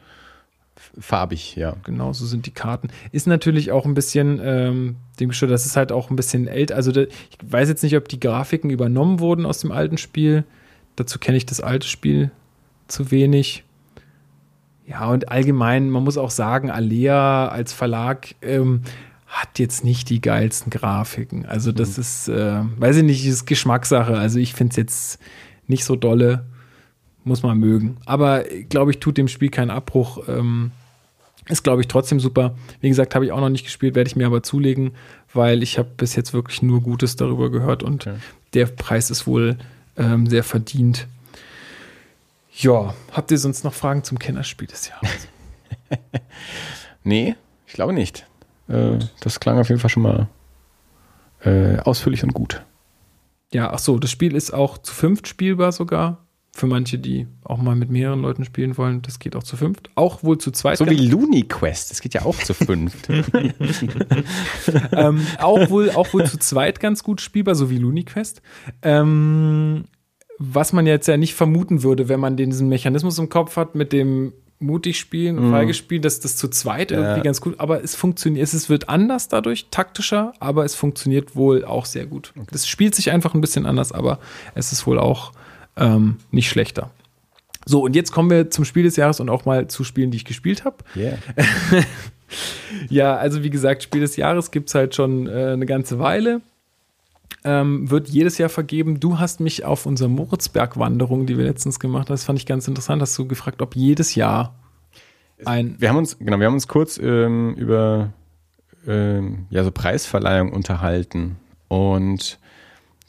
[1.00, 1.76] farbig, ja.
[1.84, 2.90] genau, so sind die Karten.
[3.12, 6.76] Ist natürlich auch ein bisschen, ähm, dem geschuldet, das ist halt auch ein bisschen älter.
[6.76, 10.46] Also da, ich weiß jetzt nicht, ob die Grafiken übernommen wurden aus dem alten Spiel.
[10.96, 12.32] Dazu kenne ich das alte Spiel
[12.88, 13.64] zu wenig.
[14.86, 18.82] Ja, und allgemein, man muss auch sagen, Alea als Verlag ähm,
[19.28, 21.46] hat jetzt nicht die geilsten Grafiken.
[21.46, 24.18] Also das ist, äh, weiß ich nicht, ist Geschmackssache.
[24.18, 25.20] Also ich finde es jetzt
[25.68, 26.46] nicht so dolle.
[27.24, 27.98] Muss man mögen.
[28.06, 30.28] Aber glaube ich, tut dem Spiel keinen Abbruch.
[30.28, 30.72] Ähm,
[31.50, 32.56] ist, glaube ich, trotzdem super.
[32.82, 34.92] Wie gesagt, habe ich auch noch nicht gespielt, werde ich mir aber zulegen,
[35.34, 38.18] weil ich habe bis jetzt wirklich nur Gutes darüber gehört und Okay.
[38.54, 39.58] der Preis ist wohl
[39.98, 41.08] ähm, sehr verdient.
[42.58, 45.28] Ja, habt ihr sonst noch Fragen zum Kennerspiel des Jahres?
[47.04, 47.36] Nee,
[47.68, 48.26] ich glaube nicht.
[48.68, 50.28] Äh, das klang auf jeden Fall schon mal
[51.44, 52.64] äh, ausführlich und gut.
[53.52, 56.26] ja, ach so, das Spiel ist auch zu fünft spielbar sogar.
[56.52, 59.90] Für manche, die auch mal mit mehreren Leuten spielen wollen, das geht auch zu fünft.
[59.96, 60.78] Auch wohl zu zweit.
[60.78, 63.10] So wie Looney Quest, das geht ja auch zu fünft.
[64.94, 68.42] ähm, auch, wohl, auch wohl zu zweit ganz gut spielbar, so wie Looney Quest.
[68.84, 69.84] Ähm,
[70.38, 73.76] was man jetzt ja nicht vermuten würde, wenn man den, diesen Mechanismus im Kopf hat
[73.76, 77.84] mit dem mutig spielen und feige spielen, dass das zu zweit irgendwie ganz gut, aber
[77.84, 82.34] es funktioniert, es wird anders dadurch, taktischer, aber es funktioniert wohl auch sehr gut.
[82.52, 84.20] Das spielt sich einfach ein bisschen anders, aber
[84.54, 85.34] es ist wohl auch
[85.76, 86.90] ähm, nicht schlechter.
[87.66, 90.18] So, und jetzt kommen wir zum Spiel des Jahres und auch mal zu Spielen, die
[90.18, 90.78] ich gespielt habe.
[90.96, 91.18] yeah.
[92.90, 96.42] Ja, also wie gesagt, Spiel des Jahres gibt es halt schon äh, eine ganze Weile.
[97.48, 99.00] Ähm, wird jedes Jahr vergeben.
[99.00, 102.68] Du hast mich auf unserer Moritzberg-Wanderung, die wir letztens gemacht haben, das fand ich ganz
[102.68, 104.56] interessant, hast du gefragt, ob jedes Jahr
[105.46, 105.76] ein.
[105.80, 108.14] Wir haben uns, genau, wir haben uns kurz ähm, über
[108.88, 111.38] ähm, ja, so Preisverleihung unterhalten.
[111.68, 112.40] Und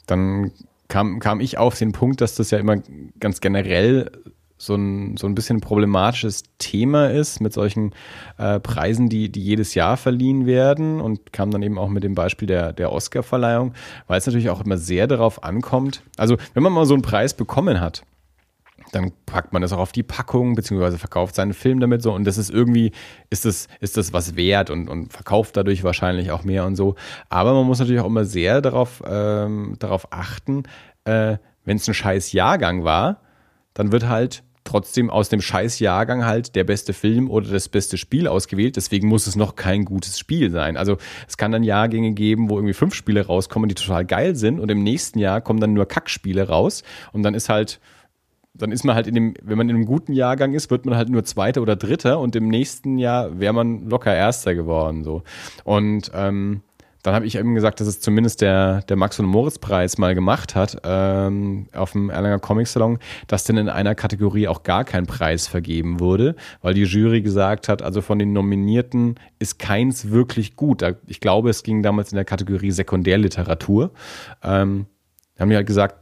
[0.05, 0.51] dann
[0.87, 2.77] kam, kam ich auf den Punkt, dass das ja immer
[3.19, 4.11] ganz generell
[4.57, 7.93] so ein, so ein bisschen problematisches Thema ist mit solchen
[8.37, 12.15] äh, Preisen, die, die jedes Jahr verliehen werden und kam dann eben auch mit dem
[12.15, 13.73] Beispiel der, der Oscar-Verleihung,
[14.07, 16.01] weil es natürlich auch immer sehr darauf ankommt.
[16.17, 18.03] Also, wenn man mal so einen Preis bekommen hat,
[18.91, 22.13] dann packt man das auch auf die Packung, beziehungsweise verkauft seinen Film damit so.
[22.13, 22.91] Und das ist irgendwie,
[23.29, 26.95] ist das, ist das was wert und, und verkauft dadurch wahrscheinlich auch mehr und so.
[27.29, 30.63] Aber man muss natürlich auch immer sehr darauf, ähm, darauf achten,
[31.05, 33.21] äh, wenn es ein scheiß Jahrgang war,
[33.73, 37.97] dann wird halt trotzdem aus dem scheiß Jahrgang halt der beste Film oder das beste
[37.97, 38.75] Spiel ausgewählt.
[38.75, 40.77] Deswegen muss es noch kein gutes Spiel sein.
[40.77, 40.97] Also
[41.27, 44.69] es kann dann Jahrgänge geben, wo irgendwie fünf Spiele rauskommen, die total geil sind und
[44.69, 46.83] im nächsten Jahr kommen dann nur Kackspiele raus
[47.13, 47.79] und dann ist halt
[48.53, 50.97] dann ist man halt in dem, wenn man in einem guten Jahrgang ist, wird man
[50.97, 55.03] halt nur Zweiter oder Dritter und im nächsten Jahr wäre man locker Erster geworden.
[55.03, 55.21] So.
[55.63, 56.61] Und ähm,
[57.07, 60.55] dann habe ich eben gesagt, dass es zumindest der, der Max- und Moritz-Preis mal gemacht
[60.55, 65.05] hat ähm, auf dem Erlanger Comic Salon, dass denn in einer Kategorie auch gar kein
[65.05, 70.57] Preis vergeben wurde, weil die Jury gesagt hat, also von den Nominierten ist keins wirklich
[70.57, 70.83] gut.
[71.07, 73.91] Ich glaube, es ging damals in der Kategorie Sekundärliteratur.
[74.43, 74.87] Ähm,
[75.39, 75.95] haben die halt gesagt,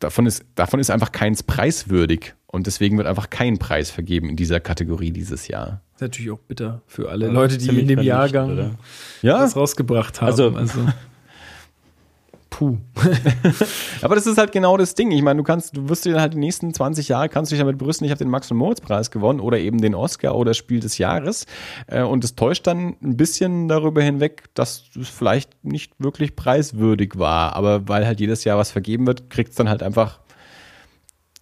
[0.00, 2.34] davon ist, davon ist einfach keins preiswürdig.
[2.54, 5.82] Und deswegen wird einfach kein Preis vergeben in dieser Kategorie dieses Jahr.
[5.96, 8.76] ist natürlich auch bitter für alle Leute, die in dem Jahrgang?
[9.22, 10.28] Ja, was rausgebracht haben.
[10.30, 10.78] Also- also
[12.50, 12.78] puh.
[14.02, 15.10] aber das ist halt genau das Ding.
[15.10, 17.60] Ich meine, du kannst, du wirst dir halt die nächsten 20 Jahre kannst du dich
[17.60, 20.78] damit brüsten, ich habe den Max- und Moritz-Preis gewonnen oder eben den Oscar oder Spiel
[20.78, 21.46] des Jahres.
[21.88, 27.18] Äh, Und es täuscht dann ein bisschen darüber hinweg, dass es vielleicht nicht wirklich preiswürdig
[27.18, 27.56] war.
[27.56, 30.20] Aber weil halt jedes Jahr was vergeben wird, kriegt es dann halt einfach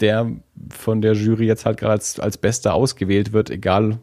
[0.02, 0.30] der
[0.70, 3.98] von der Jury jetzt halt gerade als, als Bester ausgewählt wird, egal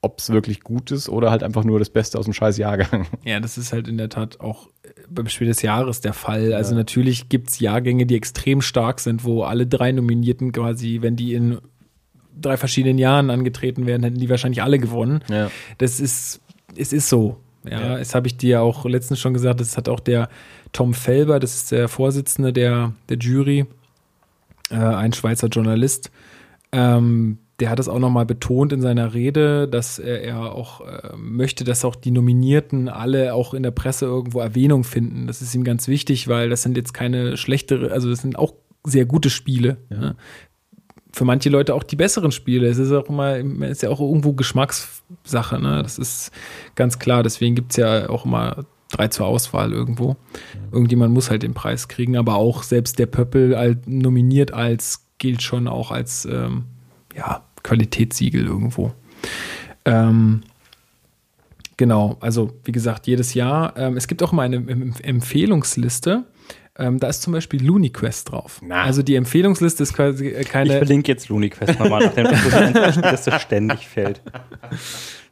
[0.00, 3.06] ob es wirklich gut ist oder halt einfach nur das Beste aus dem scheiß Jahrgang.
[3.24, 6.52] Ja, das ist halt in der Tat auch äh, beim Spiel des Jahres der Fall.
[6.52, 11.16] Also natürlich gibt es Jahrgänge, die extrem stark sind, wo alle drei Nominierten quasi, wenn
[11.16, 11.58] die in
[12.40, 15.24] drei verschiedenen Jahren angetreten wären, hätten die wahrscheinlich alle gewonnen.
[15.28, 15.50] Ja.
[15.78, 16.40] Das ist,
[16.76, 17.38] es ist so.
[17.68, 17.98] Ja, Ja.
[17.98, 20.28] das habe ich dir auch letztens schon gesagt, das hat auch der
[20.72, 23.66] Tom Felber, das ist der Vorsitzende der, der Jury,
[24.70, 26.10] äh, ein Schweizer Journalist,
[26.72, 31.16] ähm, der hat es auch nochmal betont in seiner Rede, dass er, er auch äh,
[31.16, 35.26] möchte, dass auch die Nominierten alle auch in der Presse irgendwo Erwähnung finden.
[35.26, 38.54] Das ist ihm ganz wichtig, weil das sind jetzt keine schlechtere, also das sind auch
[38.84, 39.78] sehr gute Spiele.
[39.90, 40.14] Ne?
[41.12, 42.68] Für manche Leute auch die besseren Spiele.
[42.68, 45.58] Es ist auch immer, es ist ja auch irgendwo Geschmackssache.
[45.58, 45.82] Ne?
[45.82, 46.30] Das ist
[46.76, 47.24] ganz klar.
[47.24, 50.16] Deswegen gibt es ja auch immer drei zur Auswahl irgendwo.
[50.72, 55.42] Irgendjemand muss halt den Preis kriegen, aber auch selbst der Pöppel als, nominiert als gilt
[55.42, 56.64] schon auch als ähm,
[57.14, 58.92] ja, Qualitätssiegel irgendwo.
[59.84, 60.42] Ähm,
[61.76, 63.76] genau, also wie gesagt, jedes Jahr.
[63.76, 66.24] Ähm, es gibt auch mal eine Em- Empfehlungsliste.
[66.78, 68.60] Ähm, da ist zum Beispiel LuniQuest drauf.
[68.62, 68.84] Na.
[68.84, 73.42] Also die Empfehlungsliste ist quasi äh, Ich keine, verlinke jetzt LuniQuest nochmal, nachdem das das
[73.42, 74.22] ständig fällt.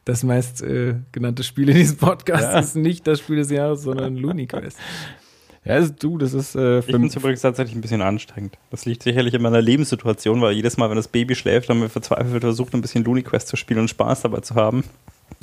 [0.03, 2.59] das meist äh, genannte Spiel in diesem Podcast Ja.
[2.59, 4.77] ist nicht das Spiel des Jahres, sondern LuniQuest.
[5.63, 8.57] Ja, das, du, das ist äh, Ich für finde es übrigens tatsächlich ein bisschen anstrengend.
[8.69, 11.89] Das liegt sicherlich in meiner Lebenssituation, weil jedes Mal, wenn das Baby schläft, haben wir
[11.89, 14.83] verzweifelt versucht, ein bisschen LuniQuest zu spielen und Spaß dabei zu haben.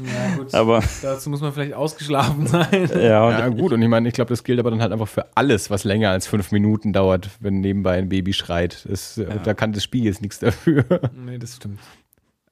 [0.01, 0.55] Ja, gut.
[0.55, 2.89] Aber Dazu muss man vielleicht ausgeschlafen sein.
[3.01, 5.09] ja, und Ja, gut, und ich meine, ich glaube, das gilt aber dann halt einfach
[5.09, 8.85] für alles, was länger als fünf Minuten dauert, wenn nebenbei ein Baby schreit.
[8.89, 10.85] Das, äh, Da kann das Spiel jetzt nichts dafür.
[11.15, 11.81] Nee, das stimmt.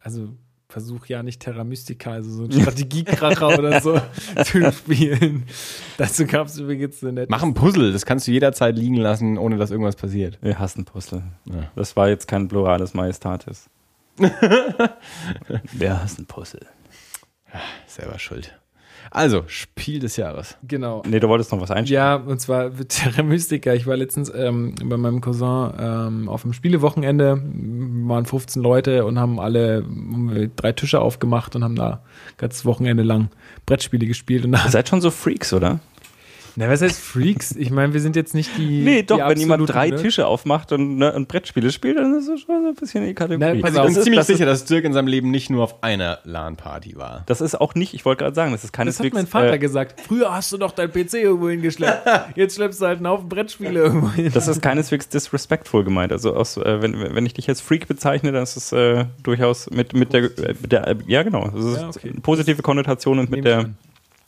[0.01, 0.29] Also
[0.69, 4.01] versuch ja nicht Terra Mystica, also so ein Strategiekracher oder so
[4.45, 5.45] zu spielen.
[5.99, 9.37] Dazu gab es übrigens eine nette Mach ein Puzzle, das kannst du jederzeit liegen lassen,
[9.37, 10.39] ohne dass irgendwas passiert.
[10.41, 11.23] wir hassen Puzzle.
[11.45, 11.71] Ja.
[11.77, 13.69] Das war jetzt kein Plurales Majestatis.
[15.73, 16.67] Wer hasst ein Puzzle?
[17.87, 18.55] Selber schuld.
[19.11, 20.57] Also, Spiel des Jahres.
[20.63, 21.03] Genau.
[21.07, 21.95] Nee, du wolltest noch was einschieben.
[21.95, 23.75] Ja, und zwar mit Terra Mystica.
[23.75, 27.43] Ich war letztens ähm, bei meinem Cousin ähm, auf dem Spielewochenende.
[27.45, 29.85] Wir waren 15 Leute und haben alle
[30.57, 32.03] drei Tische aufgemacht und haben da
[32.39, 33.29] ganz Wochenende lang
[33.67, 34.47] Brettspiele gespielt.
[34.47, 35.81] Und da, Ihr seid schon so Freaks, oder?
[36.57, 37.53] Na, was heißt Freaks?
[37.57, 38.83] Ich meine, wir sind jetzt nicht die.
[38.83, 39.97] Nee, doch, die wenn jemand drei ne?
[39.97, 43.15] Tische aufmacht und, ne, und Brettspiele spielt, dann ist das schon so ein bisschen die
[43.15, 43.55] Kategorie.
[43.57, 45.07] Na, pass Also auf, ich bin das ziemlich das ist- sicher, dass Dirk in seinem
[45.09, 47.23] Leben nicht nur auf einer LAN-Party war.
[47.27, 49.15] Das ist auch nicht, ich wollte gerade sagen, das ist Das hat keineswegs.
[49.15, 50.01] mein Vater äh, gesagt.
[50.01, 52.07] Früher hast du doch dein PC irgendwo hingeschleppt.
[52.37, 54.31] Jetzt schleppst du halt einen Haufen Brettspiele irgendwo hin.
[54.35, 56.13] Das ist keineswegs disrespectful gemeint.
[56.13, 59.71] Also aus, äh, wenn, wenn ich dich als Freak bezeichne, dann ist es äh, durchaus
[59.71, 62.11] mit, mit der, äh, der äh, ja genau, das ist Ja, okay.
[62.11, 63.71] eine positive Konnotation und mit der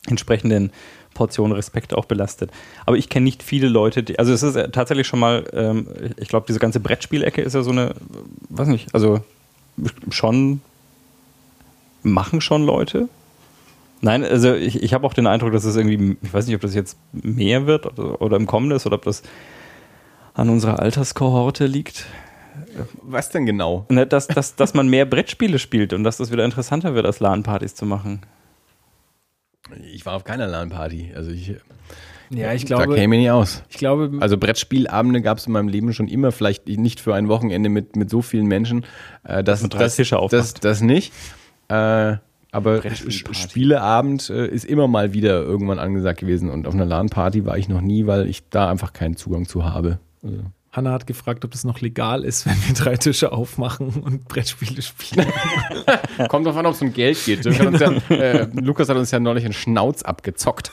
[0.06, 0.70] entsprechenden
[1.14, 2.50] Portion Respekt auch belastet.
[2.86, 5.86] Aber ich kenne nicht viele Leute, die, also es ist äh, tatsächlich schon mal, ähm,
[6.16, 7.94] ich glaube, diese ganze Brettspielecke ist ja so eine, äh,
[8.50, 9.20] weiß nicht, also
[10.10, 10.60] schon,
[12.02, 13.08] machen schon Leute.
[14.00, 16.60] Nein, also ich, ich habe auch den Eindruck, dass es irgendwie, ich weiß nicht, ob
[16.60, 19.22] das jetzt mehr wird oder, oder im Kommen ist oder ob das
[20.34, 22.06] an unserer Alterskohorte liegt.
[23.02, 23.86] Was denn genau?
[23.88, 27.20] Ne, dass, dass, dass man mehr Brettspiele spielt und dass das wieder interessanter wird, als
[27.20, 28.20] LAN-Partys zu machen.
[29.92, 31.12] Ich war auf keiner LAN-Party.
[31.14, 31.54] Also ich,
[32.30, 33.62] Ja, ich da glaube, käme ich nicht aus.
[33.68, 37.28] ich glaube, Also Brettspielabende gab es in meinem Leben schon immer, vielleicht nicht für ein
[37.28, 38.84] Wochenende mit, mit so vielen Menschen.
[39.24, 41.12] Äh, das, drei das, Tische das, das nicht.
[41.68, 42.16] Äh,
[42.52, 46.50] aber Spieleabend äh, ist immer mal wieder irgendwann angesagt gewesen.
[46.50, 49.64] Und auf einer LAN-Party war ich noch nie, weil ich da einfach keinen Zugang zu
[49.64, 49.98] habe.
[50.22, 50.38] Also,
[50.74, 54.82] Hanna hat gefragt, ob das noch legal ist, wenn wir drei Tische aufmachen und Brettspiele
[54.82, 55.32] spielen.
[56.28, 57.44] kommt drauf an, ob es um Geld geht.
[57.44, 60.72] Dirk hat uns ja, äh, Lukas hat uns ja neulich einen Schnauz abgezockt.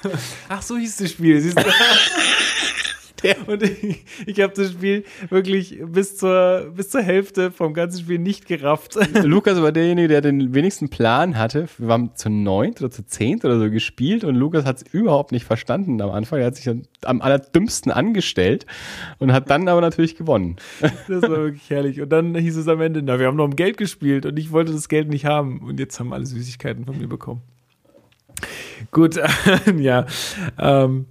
[0.49, 1.39] Ach, so hieß das Spiel.
[1.39, 1.63] Siehst du?
[3.47, 8.19] Und ich, ich habe das Spiel wirklich bis zur, bis zur Hälfte vom ganzen Spiel
[8.19, 8.97] nicht gerafft.
[9.23, 11.67] Lukas war derjenige, der den wenigsten Plan hatte.
[11.77, 15.31] Wir haben zu neunt oder zu zehnt oder so gespielt und Lukas hat es überhaupt
[15.31, 16.39] nicht verstanden am Anfang.
[16.39, 18.65] Er hat sich dann am allerdümmsten angestellt
[19.19, 20.57] und hat dann aber natürlich gewonnen.
[21.07, 22.01] Das war wirklich herrlich.
[22.01, 24.51] Und dann hieß es am Ende, na, wir haben noch um Geld gespielt und ich
[24.51, 25.59] wollte das Geld nicht haben.
[25.59, 27.41] Und jetzt haben alle Süßigkeiten von mir bekommen.
[28.91, 29.19] Gut,
[29.77, 30.05] ja.
[30.57, 31.05] Ähm,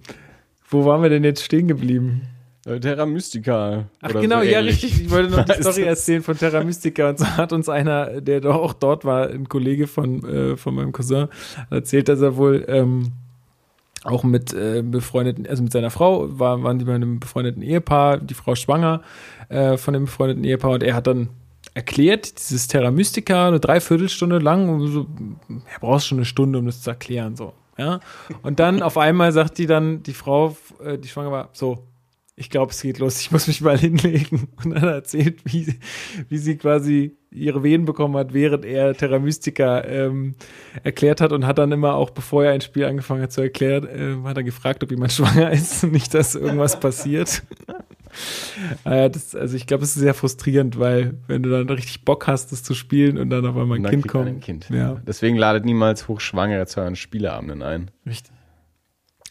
[0.71, 2.23] wo waren wir denn jetzt stehen geblieben?
[2.67, 3.87] Äh, Terra Mystica.
[4.01, 5.03] Ach oder genau, so ja, richtig.
[5.03, 7.11] Ich wollte noch die Story erzählen von Terra Mystica.
[7.11, 10.75] Und so hat uns einer, der doch auch dort war, ein Kollege von, äh, von
[10.75, 11.29] meinem Cousin,
[11.71, 13.13] erzählt, dass er wohl ähm,
[14.05, 18.19] auch mit äh, befreundeten, also mit seiner Frau, war, waren die bei einem befreundeten Ehepaar,
[18.19, 19.03] die Frau schwanger
[19.49, 21.29] äh, von dem befreundeten Ehepaar und er hat dann
[21.75, 25.07] erklärt, dieses Terra Mystica, eine Dreiviertelstunde lang, und so,
[25.49, 27.53] er braucht schon eine Stunde, um das zu erklären, so.
[27.81, 28.01] Ja?
[28.43, 30.55] Und dann auf einmal sagt die dann, die Frau,
[30.85, 31.89] äh, die schwanger war, so,
[32.37, 34.49] ich glaube, es geht los, ich muss mich mal hinlegen.
[34.63, 35.79] Und dann erzählt, wie,
[36.29, 40.35] wie sie quasi ihre Venen bekommen hat, während er Terra Mystica ähm,
[40.83, 43.87] erklärt hat und hat dann immer auch, bevor er ein Spiel angefangen hat zu erklären,
[43.87, 47.43] äh, hat er gefragt, ob jemand schwanger ist und nicht, dass irgendwas passiert.
[48.85, 52.27] Äh, das, also ich glaube, es ist sehr frustrierend, weil wenn du dann richtig Bock
[52.27, 54.29] hast, das zu spielen und dann auf einmal ein Kind kommt.
[54.29, 54.69] Ein kind.
[54.71, 55.01] Ja.
[55.07, 57.91] Deswegen ladet niemals Hochschwangere zu euren Spieleabenden ein.
[58.07, 58.33] Richtig.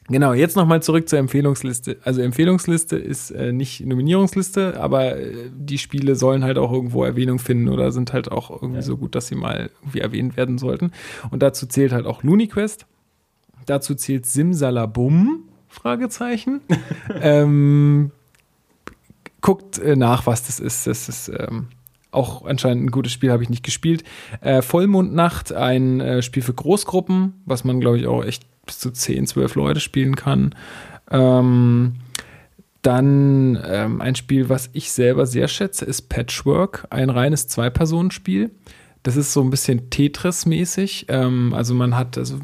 [0.09, 1.97] Genau, jetzt nochmal zurück zur Empfehlungsliste.
[2.03, 7.37] Also Empfehlungsliste ist äh, nicht Nominierungsliste, aber äh, die Spiele sollen halt auch irgendwo Erwähnung
[7.37, 8.81] finden oder sind halt auch irgendwie ja.
[8.81, 10.91] so gut, dass sie mal irgendwie erwähnt werden sollten.
[11.29, 12.87] Und dazu zählt halt auch LuniQuest.
[13.67, 16.61] Dazu zählt Simsalabum, Fragezeichen.
[17.21, 18.11] ähm,
[19.41, 20.87] guckt äh, nach, was das ist.
[20.87, 21.67] Das ist ähm,
[22.11, 24.03] auch anscheinend ein gutes Spiel, habe ich nicht gespielt.
[24.41, 28.91] Äh, Vollmondnacht, ein äh, Spiel für Großgruppen, was man, glaube ich, auch echt bis zu
[28.91, 30.55] 10, 12 Leute spielen kann.
[31.11, 31.95] Ähm,
[32.81, 38.51] dann ähm, ein Spiel, was ich selber sehr schätze, ist Patchwork, ein reines Zwei-Personen-Spiel.
[39.03, 41.05] Das ist so ein bisschen Tetris-mäßig.
[41.09, 42.39] Ähm, also man hat, also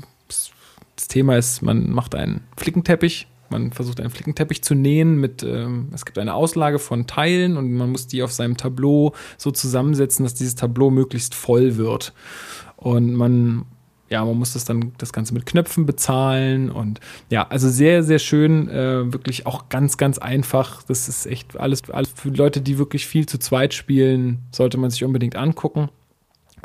[0.96, 5.90] das Thema ist, man macht einen Flickenteppich, man versucht einen Flickenteppich zu nähen mit, ähm,
[5.94, 10.24] es gibt eine Auslage von Teilen und man muss die auf seinem Tableau so zusammensetzen,
[10.24, 12.14] dass dieses Tableau möglichst voll wird.
[12.78, 13.66] Und man
[14.10, 17.00] ja, man muss das dann das Ganze mit Knöpfen bezahlen und
[17.32, 20.84] ja, also sehr, sehr schön, äh, wirklich auch ganz, ganz einfach.
[20.84, 24.92] Das ist echt alles, alles für Leute, die wirklich viel zu zweit spielen, sollte man
[24.92, 25.90] sich unbedingt angucken.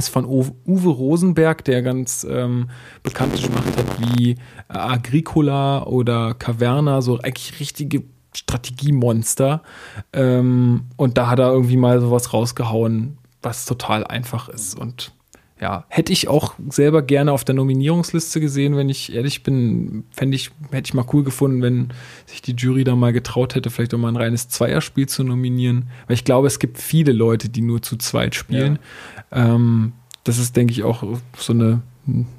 [0.00, 2.70] Ist von Uwe Rosenberg, der ganz ähm,
[3.02, 4.36] bekannte gemacht hat wie äh,
[4.68, 8.02] Agricola oder Caverna, so eigentlich richtige
[8.34, 9.62] Strategiemonster.
[10.12, 15.12] Ähm, und da hat er irgendwie mal sowas rausgehauen, was total einfach ist und
[15.60, 20.34] ja, hätte ich auch selber gerne auf der Nominierungsliste gesehen, wenn ich ehrlich bin, fände
[20.34, 21.88] ich, hätte ich mal cool gefunden, wenn
[22.24, 25.90] sich die Jury da mal getraut hätte, vielleicht auch mal ein reines Zweierspiel zu nominieren.
[26.06, 28.78] Weil ich glaube, es gibt viele Leute, die nur zu zweit spielen.
[29.32, 29.92] Ähm,
[30.24, 31.04] das ist, denke ich, auch
[31.36, 31.82] so eine,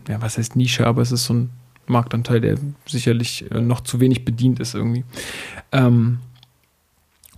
[0.08, 1.50] ja, was heißt Nische, aber es ist so ein
[1.88, 5.04] Marktanteil, der sicherlich äh, noch zu wenig bedient ist irgendwie.
[5.72, 6.20] Ähm,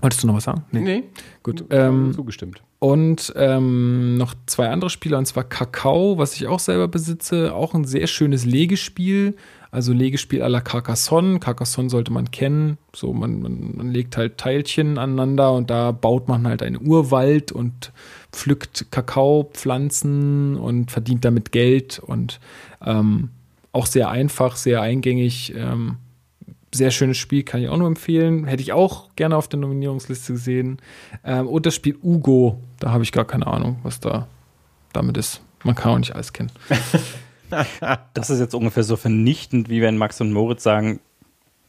[0.01, 0.63] wolltest du noch was sagen?
[0.71, 0.81] Nee.
[0.81, 1.03] nee.
[1.43, 1.65] Gut.
[1.69, 2.61] Ähm, zugestimmt.
[2.79, 7.55] Und ähm, noch zwei andere Spiele, und zwar Kakao, was ich auch selber besitze.
[7.55, 9.37] Auch ein sehr schönes Legespiel.
[9.71, 11.39] Also Legespiel à la Carcassonne.
[11.39, 12.77] Carcassonne sollte man kennen.
[12.93, 17.53] So, man, man, man legt halt Teilchen aneinander und da baut man halt einen Urwald
[17.53, 17.93] und
[18.33, 21.99] pflückt Kakaopflanzen und verdient damit Geld.
[21.99, 22.39] Und
[22.85, 23.29] ähm,
[23.71, 25.53] auch sehr einfach, sehr eingängig.
[25.55, 25.97] Ähm,
[26.73, 28.45] sehr schönes Spiel, kann ich auch nur empfehlen.
[28.45, 30.79] Hätte ich auch gerne auf der Nominierungsliste gesehen.
[31.23, 34.27] Ähm, und das Spiel Ugo, da habe ich gar keine Ahnung, was da
[34.91, 35.41] damit ist.
[35.63, 36.51] Man kann auch nicht alles kennen.
[38.13, 40.99] das ist jetzt ungefähr so vernichtend, wie wenn Max und Moritz sagen,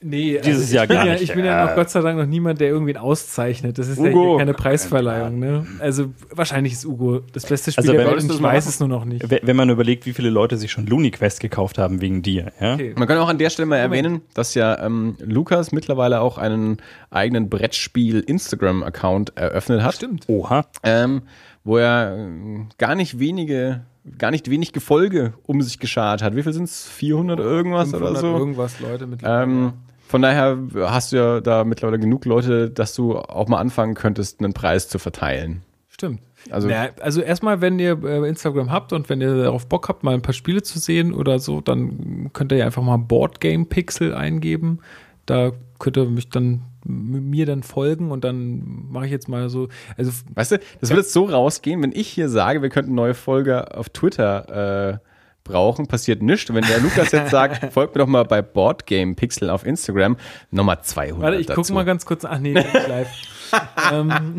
[0.06, 1.22] Nee, dieses also Jahr gar ja, nicht.
[1.22, 3.78] Ich bin ja noch Gott sei Dank noch niemand, der irgendwen auszeichnet.
[3.78, 4.32] Das ist Ugo.
[4.32, 5.38] ja keine Preisverleihung.
[5.38, 5.66] Ne?
[5.78, 9.06] Also wahrscheinlich ist Ugo das beste Spiel also, der Welt ich weiß es nur noch
[9.06, 9.24] nicht.
[9.30, 12.52] Wenn man überlegt, wie viele Leute sich schon Looney Quest gekauft haben wegen dir.
[12.60, 12.74] Ja?
[12.74, 12.92] Okay.
[12.96, 16.76] Man kann auch an der Stelle mal erwähnen, dass ja ähm, Lukas mittlerweile auch einen
[17.10, 19.94] eigenen Brettspiel-Instagram-Account eröffnet hat.
[19.94, 20.28] Stimmt.
[20.28, 20.66] Oha.
[20.82, 21.22] Ähm,
[21.64, 23.80] wo er äh, gar nicht wenige
[24.18, 26.36] gar nicht wenig Gefolge um sich geschart hat.
[26.36, 26.86] Wie viel sind es?
[26.88, 28.36] 400 irgendwas oder so?
[28.36, 29.20] irgendwas Leute mit.
[29.24, 29.72] Ähm,
[30.14, 34.38] von daher hast du ja da mittlerweile genug Leute, dass du auch mal anfangen könntest,
[34.38, 35.62] einen Preis zu verteilen.
[35.88, 36.20] Stimmt.
[36.50, 40.04] Also, naja, also erstmal, wenn ihr äh, Instagram habt und wenn ihr darauf Bock habt,
[40.04, 43.64] mal ein paar Spiele zu sehen oder so, dann könnt ihr ja einfach mal Boardgame
[43.64, 44.78] Pixel eingeben.
[45.26, 45.50] Da
[45.80, 49.66] könnt ihr mich dann mir dann folgen und dann mache ich jetzt mal so.
[49.96, 53.14] Also, weißt du, das wird jetzt so rausgehen, wenn ich hier sage, wir könnten neue
[53.14, 54.98] Folge auf Twitter äh,
[55.44, 56.52] brauchen, passiert nichts.
[56.52, 60.16] Wenn der Lukas jetzt sagt, folgt mir doch mal bei Boardgame Pixel auf Instagram,
[60.50, 62.24] nochmal 200 Warte, ich gucke mal ganz kurz.
[62.24, 63.08] Ach nee, live.
[63.92, 64.34] ähm,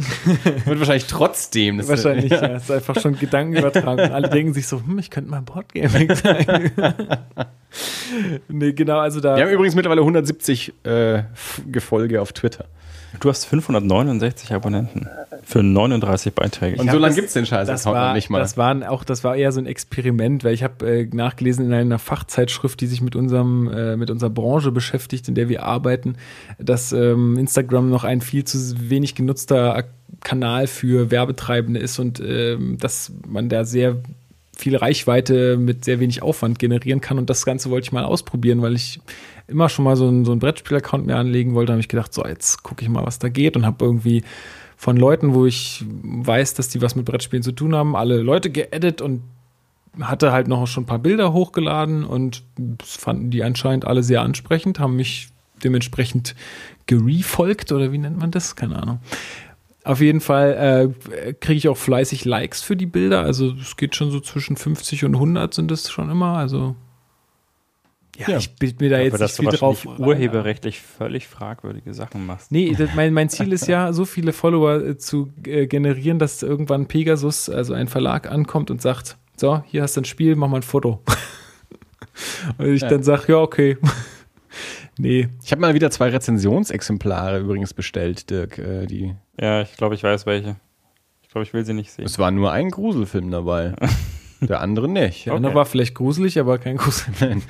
[0.65, 1.77] Wird wahrscheinlich trotzdem.
[1.77, 2.41] Das wahrscheinlich, ja.
[2.41, 2.55] ja.
[2.57, 4.11] Ist einfach schon Gedanken übertragen.
[4.11, 6.71] Alle denken sich so, hm, ich könnte mal Boardgame sein.
[8.49, 9.37] nee, genau, also da.
[9.37, 11.23] Wir haben übrigens mittlerweile 170 äh,
[11.71, 12.65] Gefolge auf Twitter.
[13.19, 15.07] Du hast 569 Abonnenten
[15.43, 16.81] für 39 Beiträge.
[16.81, 18.39] Und so lange gibt es den Scheiß das war, nicht mal.
[18.39, 21.73] Das, waren auch, das war eher so ein Experiment, weil ich habe äh, nachgelesen in
[21.73, 26.15] einer Fachzeitschrift, die sich mit, unserem, äh, mit unserer Branche beschäftigt, in der wir arbeiten,
[26.57, 28.57] dass ähm, Instagram noch ein viel zu
[28.89, 29.85] wenig genutzter
[30.23, 33.97] Kanal für Werbetreibende ist und ähm, dass man da sehr
[34.57, 37.17] viel Reichweite mit sehr wenig Aufwand generieren kann.
[37.19, 38.99] Und das Ganze wollte ich mal ausprobieren, weil ich
[39.47, 41.71] immer schon mal so einen, so einen Brettspiel-Account mir anlegen wollte.
[41.73, 44.23] Habe ich gedacht, so, jetzt gucke ich mal, was da geht und habe irgendwie
[44.77, 48.49] von Leuten, wo ich weiß, dass die was mit Brettspielen zu tun haben, alle Leute
[48.49, 49.21] geedit und
[50.01, 54.21] hatte halt noch schon ein paar Bilder hochgeladen und das fanden die anscheinend alle sehr
[54.21, 55.29] ansprechend, haben mich
[55.63, 56.35] dementsprechend
[56.85, 58.55] gerefolgt oder wie nennt man das?
[58.55, 58.99] Keine Ahnung.
[59.83, 63.21] Auf jeden Fall äh, kriege ich auch fleißig Likes für die Bilder.
[63.21, 66.37] Also es geht schon so zwischen 50 und 100 sind es schon immer.
[66.37, 66.75] Also
[68.17, 68.37] ja, Ja.
[68.37, 69.85] ich bild mir da jetzt Aber nicht dass du viel drauf.
[69.85, 72.51] wahrscheinlich urheberrechtlich völlig fragwürdige Sachen machst.
[72.51, 76.43] Nee, das, mein, mein Ziel ist ja, so viele Follower äh, zu äh, generieren, dass
[76.43, 80.47] irgendwann Pegasus, also ein Verlag, ankommt und sagt, so, hier hast du ein Spiel, mach
[80.47, 81.01] mal ein Foto.
[82.57, 82.89] und ich Ja.
[82.89, 83.77] dann sage, ja, okay.
[84.97, 88.57] nee, Ich habe mal wieder zwei Rezensionsexemplare übrigens bestellt, Dirk.
[88.57, 90.55] Äh, die, Ja, ich glaube, ich weiß welche.
[91.21, 92.05] Ich glaube, ich will sie nicht sehen.
[92.05, 93.73] es war nur ein Gruselfilm dabei.
[94.47, 95.25] Der andere nicht.
[95.25, 95.57] der andere Okay.
[95.57, 97.13] war vielleicht gruselig, aber kein Grusel.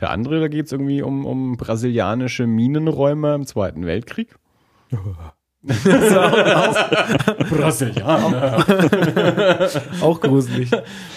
[0.00, 4.36] Der andere, da geht es irgendwie um, um brasilianische Minenräumer im Zweiten Weltkrieg.
[7.50, 8.64] Brasilianer.
[10.02, 10.70] Auch gruselig.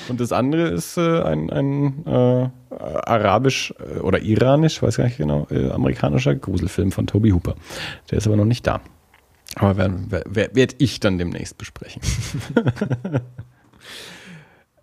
[0.07, 5.17] Und das andere ist äh, ein, ein äh, arabisch äh, oder iranisch, weiß gar nicht
[5.17, 7.55] genau, äh, amerikanischer Gruselfilm von Toby Hooper.
[8.09, 8.79] Der ist aber noch nicht da.
[9.55, 12.01] Aber werde werd, werd, werd ich dann demnächst besprechen.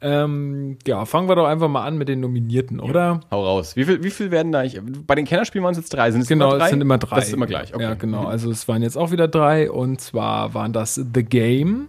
[0.07, 3.21] Ähm, ja, fangen wir doch einfach mal an mit den Nominierten, oder?
[3.31, 3.75] Hau raus.
[3.75, 4.79] Wie viel, wie viel werden da eigentlich?
[5.07, 6.11] Bei den Kennerspielen waren es jetzt drei.
[6.11, 6.65] Sind es Genau, immer drei?
[6.67, 7.17] es sind immer drei.
[7.17, 7.75] Das ist immer gleich.
[7.75, 7.83] Okay.
[7.83, 8.27] Ja, genau.
[8.27, 11.87] Also es waren jetzt auch wieder drei und zwar waren das The Game.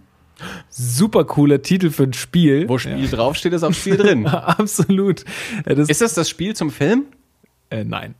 [0.70, 2.66] Super cooler Titel für ein Spiel.
[2.70, 4.24] Wo Spiel draufsteht, ist auch Spiel drin.
[4.24, 5.24] Ja, absolut.
[5.66, 7.04] Ja, das, Ist das das Spiel zum Film?
[7.68, 8.14] äh, nein.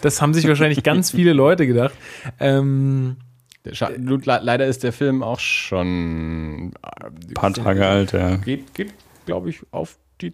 [0.00, 1.92] Das haben sich wahrscheinlich ganz viele Leute gedacht.
[2.40, 3.16] Ähm,
[3.64, 8.36] leider ist der Film auch schon äh, Ein paar Tage alt, ja.
[8.36, 8.92] Geht, geht
[9.24, 10.32] glaube ich, auf die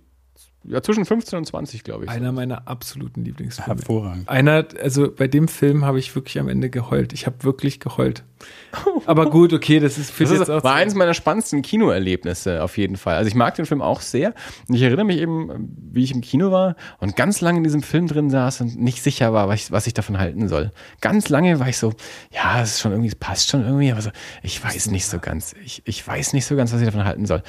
[0.65, 2.11] ja, zwischen 15 und 20, glaube ich.
[2.11, 2.17] so.
[2.17, 3.81] einer meiner absoluten Lieblingsfilme.
[3.81, 4.29] Hervorragend.
[4.29, 7.13] Einer, also bei dem Film habe ich wirklich am Ende geheult.
[7.13, 8.25] Ich habe wirklich geheult.
[9.07, 12.77] Aber gut, okay, das ist für Das ist, auch war eines meiner spannendsten Kinoerlebnisse auf
[12.77, 13.17] jeden Fall.
[13.17, 14.35] Also ich mag den Film auch sehr.
[14.69, 17.83] Und ich erinnere mich eben, wie ich im Kino war und ganz lange in diesem
[17.83, 20.73] Film drin saß und nicht sicher war, was ich, was ich davon halten soll.
[21.01, 21.95] Ganz lange war ich so,
[22.31, 24.11] ja, es ist schon irgendwie, es passt schon irgendwie, aber so,
[24.43, 25.55] ich weiß nicht so ganz.
[25.65, 27.43] Ich, ich weiß nicht so ganz, was ich davon halten soll.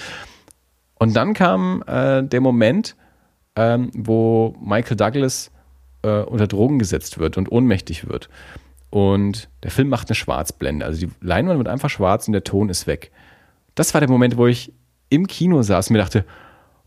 [0.99, 2.95] Und dann kam äh, der Moment,
[3.55, 5.51] ähm, wo Michael Douglas
[6.03, 8.30] äh, unter Drogen gesetzt wird und ohnmächtig wird.
[8.89, 10.85] Und der Film macht eine Schwarzblende.
[10.85, 13.11] Also die Leinwand wird einfach schwarz und der Ton ist weg.
[13.76, 14.73] Das war der Moment, wo ich
[15.09, 16.26] im Kino saß und mir dachte,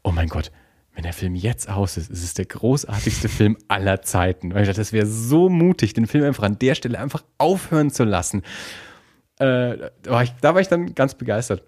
[0.02, 0.52] oh mein Gott,
[0.94, 4.52] wenn der Film jetzt aus ist, ist es der großartigste Film aller Zeiten.
[4.52, 7.90] Weil ich dachte, das wäre so mutig, den Film einfach an der Stelle einfach aufhören
[7.90, 8.42] zu lassen.
[9.38, 11.62] Äh, da, war ich, da war ich dann ganz begeistert.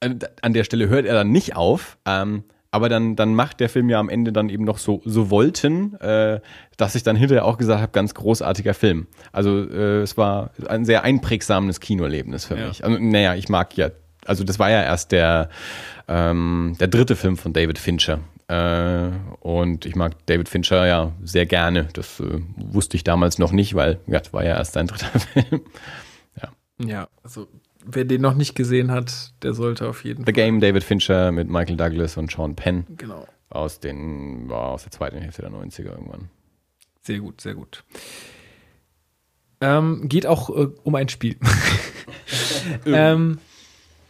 [0.00, 3.88] An der Stelle hört er dann nicht auf, ähm, aber dann, dann macht der Film
[3.88, 6.40] ja am Ende dann eben noch so, so Wollten, äh,
[6.76, 9.06] dass ich dann hinterher auch gesagt habe, ganz großartiger Film.
[9.32, 12.68] Also äh, es war ein sehr einprägsames Kinoerlebnis für Ja.
[12.68, 12.84] mich.
[12.84, 13.90] Also, naja, ich mag ja,
[14.26, 15.48] also das war ja erst der,
[16.08, 18.18] ähm, der dritte Film von David Fincher.
[18.48, 19.08] Äh,
[19.40, 21.88] und ich mag David Fincher ja sehr gerne.
[21.94, 25.62] Das äh, wusste ich damals noch nicht, weil das war ja erst sein dritter Film.
[26.78, 27.48] Ja, also
[27.86, 31.48] wer den noch nicht gesehen hat, der sollte auf jeden The Game, David Fincher mit
[31.48, 32.86] Michael Douglas und Sean Penn.
[32.96, 33.26] Genau.
[33.48, 36.28] aus den, war aus der zweiten Hälfte der 90er irgendwann.
[37.02, 37.84] Sehr gut, sehr gut.
[39.60, 41.36] Ähm, geht auch äh, um ein Spiel.
[42.86, 43.38] ähm,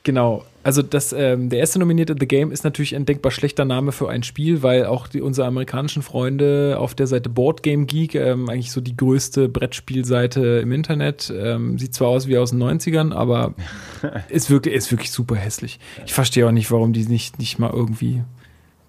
[0.07, 0.45] genau.
[0.63, 4.09] Also das, ähm, der erste nominierte The Game ist natürlich ein denkbar schlechter Name für
[4.09, 8.49] ein Spiel, weil auch die, unsere amerikanischen Freunde auf der Seite Board Game Geek, ähm,
[8.49, 13.13] eigentlich so die größte Brettspielseite im Internet, ähm, sieht zwar aus wie aus den 90ern,
[13.13, 13.55] aber
[14.29, 15.79] ist wirklich, ist wirklich super hässlich.
[16.07, 18.23] Ich verstehe auch nicht, warum die nicht, nicht mal irgendwie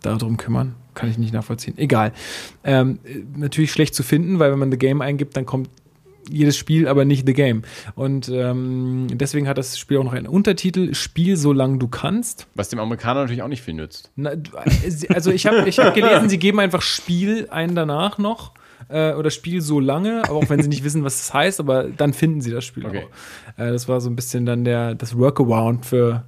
[0.01, 0.75] darum kümmern.
[0.93, 1.77] Kann ich nicht nachvollziehen.
[1.77, 2.11] Egal.
[2.63, 5.69] Ähm, äh, natürlich schlecht zu finden, weil wenn man The Game eingibt, dann kommt
[6.29, 7.61] jedes Spiel, aber nicht The Game.
[7.95, 12.47] Und ähm, deswegen hat das Spiel auch noch einen Untertitel, Spiel solange du kannst.
[12.55, 14.11] Was dem Amerikaner natürlich auch nicht viel nützt.
[14.15, 14.51] Na, du-
[15.13, 18.53] also ich habe ich hab gelesen, sie geben einfach Spiel ein danach noch
[18.89, 21.85] äh, oder Spiel so lange, aber auch wenn sie nicht wissen, was das heißt, aber
[21.85, 23.03] dann finden sie das Spiel Okay.
[23.57, 23.59] auch.
[23.63, 26.25] Äh, das war so ein bisschen dann der, das Workaround für,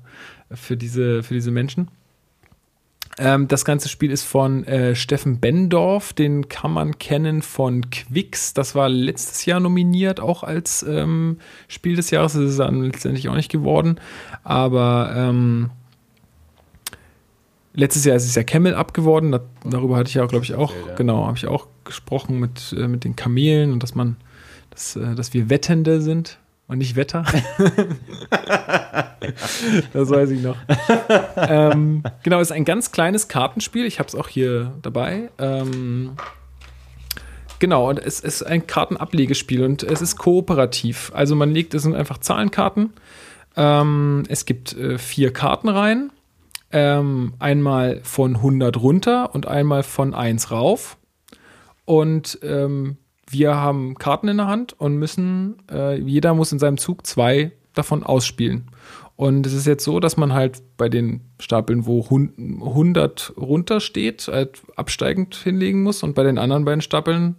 [0.52, 1.90] für, diese, für diese Menschen.
[3.20, 8.54] Ähm, das ganze Spiel ist von äh, Steffen Bendorf, den kann man kennen von Quicks.
[8.54, 11.38] Das war letztes Jahr nominiert, auch als ähm,
[11.68, 12.34] Spiel des Jahres.
[12.34, 14.00] Das ist dann letztendlich auch nicht geworden.
[14.44, 15.70] Aber ähm,
[17.74, 19.34] letztes Jahr ist es ja Camel Up geworden.
[19.34, 22.88] Da, darüber hatte ich ja, glaube ich, auch, genau, habe ich auch gesprochen mit, äh,
[22.88, 24.16] mit den Kamelen und dass man,
[24.70, 26.40] dass, äh, dass wir Wettende sind
[26.70, 27.26] und nicht Wetter.
[29.92, 30.56] das weiß ich noch.
[31.36, 33.86] ähm, genau, ist ein ganz kleines Kartenspiel.
[33.86, 35.32] Ich habe es auch hier dabei.
[35.40, 36.12] Ähm,
[37.58, 41.12] genau, und es ist ein Kartenablegespiel und es ist kooperativ.
[41.16, 42.94] Also man legt, es sind einfach Zahlenkarten.
[43.58, 46.12] Ähm, es gibt äh, vier Kartenreihen.
[46.72, 50.98] Ähm, einmal von 100 runter und einmal von 1 rauf.
[51.86, 52.98] Und ähm,
[53.30, 57.52] wir haben Karten in der Hand und müssen, äh, jeder muss in seinem Zug zwei
[57.74, 58.70] davon ausspielen.
[59.16, 64.30] Und es ist jetzt so, dass man halt bei den Stapeln, wo 100 runter steht,
[64.30, 67.36] halt absteigend hinlegen muss und bei den anderen beiden Stapeln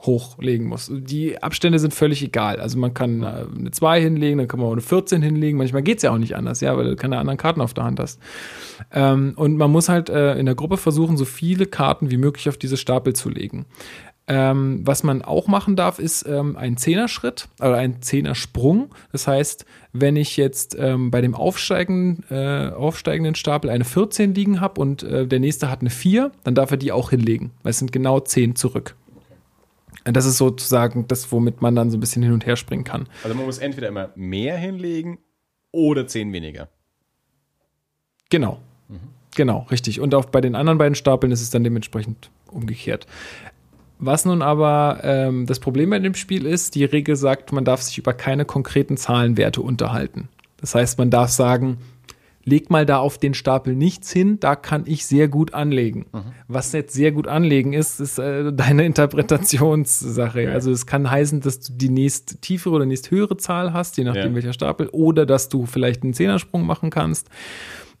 [0.00, 0.90] hochlegen muss.
[0.92, 2.60] Die Abstände sind völlig egal.
[2.60, 5.58] Also man kann äh, eine 2 hinlegen, dann kann man auch eine 14 hinlegen.
[5.58, 7.84] Manchmal geht es ja auch nicht anders, ja, weil du keine anderen Karten auf der
[7.84, 8.20] Hand hast.
[8.92, 12.48] Ähm, und man muss halt äh, in der Gruppe versuchen, so viele Karten wie möglich
[12.48, 13.66] auf diese Stapel zu legen.
[14.30, 18.94] Ähm, was man auch machen darf, ist ähm, ein Zehnerschritt oder ein Zehnersprung.
[19.10, 19.64] Das heißt,
[19.94, 25.02] wenn ich jetzt ähm, bei dem aufsteigenden, äh, aufsteigenden Stapel eine 14 liegen habe und
[25.02, 27.52] äh, der nächste hat eine 4, dann darf er die auch hinlegen.
[27.62, 28.96] Weil es sind genau 10 zurück.
[30.04, 33.08] Das ist sozusagen das, womit man dann so ein bisschen hin und her springen kann.
[33.24, 35.18] Also man muss entweder immer mehr hinlegen
[35.72, 36.68] oder 10 weniger.
[38.28, 38.60] Genau.
[38.88, 39.00] Mhm.
[39.36, 40.00] Genau, richtig.
[40.00, 43.06] Und auch bei den anderen beiden Stapeln ist es dann dementsprechend umgekehrt.
[43.98, 47.82] Was nun aber ähm, das Problem bei dem Spiel ist, die Regel sagt, man darf
[47.82, 50.28] sich über keine konkreten Zahlenwerte unterhalten.
[50.60, 51.78] Das heißt, man darf sagen,
[52.44, 56.06] leg mal da auf den Stapel nichts hin, da kann ich sehr gut anlegen.
[56.12, 56.22] Mhm.
[56.48, 60.44] Was jetzt sehr gut anlegen ist, ist äh, deine Interpretationssache.
[60.44, 60.52] Ja.
[60.52, 64.04] Also es kann heißen, dass du die nächst tiefere oder nächst höhere Zahl hast, je
[64.04, 64.34] nachdem ja.
[64.34, 67.28] welcher Stapel, oder dass du vielleicht einen Zehnersprung machen kannst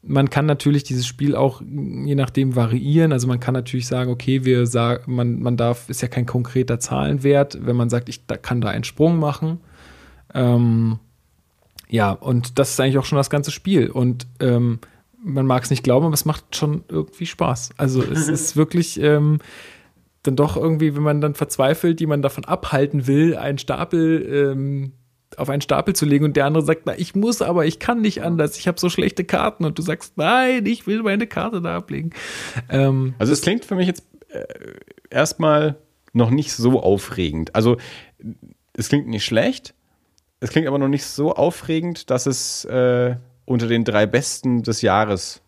[0.02, 3.12] man kann natürlich dieses Spiel auch je nachdem variieren.
[3.12, 6.78] Also man kann natürlich sagen, okay, wir sagen, man, man darf, ist ja kein konkreter
[6.78, 9.60] Zahlenwert, wenn man sagt, ich da kann da einen Sprung machen.
[10.34, 10.98] Ähm,
[11.88, 13.90] ja, und das ist eigentlich auch schon das ganze Spiel.
[13.90, 14.78] Und ähm,
[15.22, 17.70] man mag es nicht glauben, aber es macht schon irgendwie Spaß.
[17.76, 19.38] Also es ist wirklich ähm,
[20.22, 24.92] dann doch irgendwie, wenn man dann verzweifelt, die man davon abhalten will, einen Stapel ähm,
[25.36, 28.00] auf einen Stapel zu legen und der andere sagt, na, ich muss, aber ich kann
[28.00, 31.60] nicht anders, ich habe so schlechte Karten und du sagst, nein, ich will meine Karte
[31.60, 32.10] da ablegen.
[32.68, 34.44] Ähm, also es klingt für mich jetzt äh,
[35.10, 35.76] erstmal
[36.12, 37.54] noch nicht so aufregend.
[37.54, 37.76] Also
[38.72, 39.74] es klingt nicht schlecht,
[40.40, 44.82] es klingt aber noch nicht so aufregend, dass es äh, unter den drei besten des
[44.82, 45.40] Jahres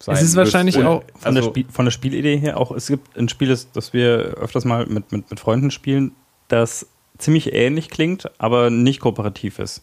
[0.00, 2.86] sein Es ist wahrscheinlich auch von, also, der Spiel, von der Spielidee her auch, es
[2.86, 6.12] gibt ein Spiel, das, das wir öfters mal mit, mit, mit Freunden spielen,
[6.48, 6.86] das
[7.18, 9.82] ziemlich ähnlich klingt, aber nicht kooperativ ist.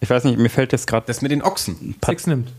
[0.00, 1.06] Ich weiß nicht, mir fällt jetzt gerade.
[1.06, 1.96] Das mit den Ochsen.
[2.04, 2.52] Sechs nimmt.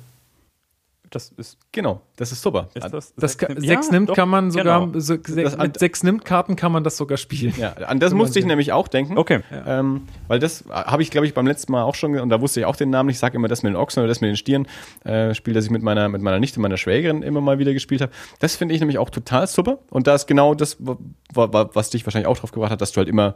[1.12, 2.70] Das ist, genau, das ist super.
[2.74, 4.98] Ist das, das sechs, nimmt, sechs ja, nimmt doch, kann man sogar, genau.
[4.98, 7.54] so, das, mit sechs nimmt Karten kann man das sogar spielen.
[7.58, 9.18] Ja, an das musste ich nämlich auch denken.
[9.18, 9.42] Okay.
[9.68, 12.62] Ähm, weil das habe ich, glaube ich, beim letzten Mal auch schon, und da wusste
[12.62, 14.38] ich auch den Namen, ich sage immer das mit den Ochsen oder das mit den
[14.38, 14.70] Stieren,
[15.04, 18.00] äh, Spiel, das ich mit meiner, mit meiner Nichte, meiner Schwägerin immer mal wieder gespielt
[18.00, 18.14] habe.
[18.40, 19.80] Das finde ich nämlich auch total super.
[19.90, 23.10] Und da ist genau das, was dich wahrscheinlich auch drauf gebracht hat, dass du halt
[23.10, 23.36] immer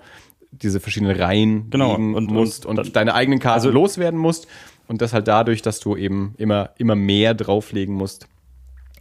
[0.62, 1.96] diese verschiedenen Reihen genau.
[1.96, 4.48] und, musst und, und deine eigenen Karten also, loswerden musst.
[4.88, 8.28] Und das halt dadurch, dass du eben immer, immer mehr drauflegen musst.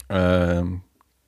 [0.09, 0.81] Ähm,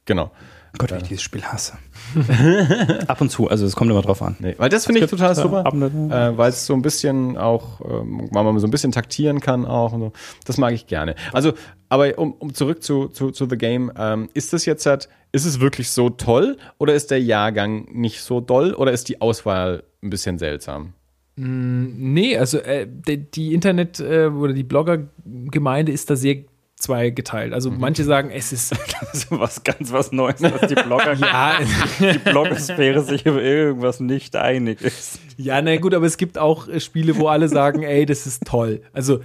[0.07, 0.31] genau.
[0.79, 1.79] Gott, wie ich dieses Spiel hasse.
[3.07, 4.37] Ab und zu, also es kommt immer drauf an.
[4.39, 8.29] Nee, weil das finde ich total super, äh, weil es so ein bisschen auch, ähm,
[8.31, 10.13] man so ein bisschen taktieren kann auch und so.
[10.45, 11.15] Das mag ich gerne.
[11.33, 11.55] Also,
[11.89, 15.45] aber um, um zurück zu, zu, zu The Game, ähm, ist das jetzt halt, ist
[15.45, 19.85] es wirklich so toll oder ist der Jahrgang nicht so doll oder ist die Auswahl
[20.07, 20.93] ein bisschen seltsam?
[21.37, 26.45] Mm, nee, also äh, die, Internet- äh, oder die Blogger-Gemeinde ist da sehr
[26.77, 27.53] zweigeteilt.
[27.53, 27.81] Also mhm.
[27.81, 28.75] manche sagen, es ist
[29.31, 31.59] was ganz was Neues, dass die Blogger, ja,
[32.01, 35.19] die Blogosphäre sich über irgendwas nicht einig ist.
[35.37, 38.45] Ja, na gut, aber es gibt auch äh, Spiele, wo alle sagen, ey, das ist
[38.45, 38.83] toll.
[38.93, 39.21] Also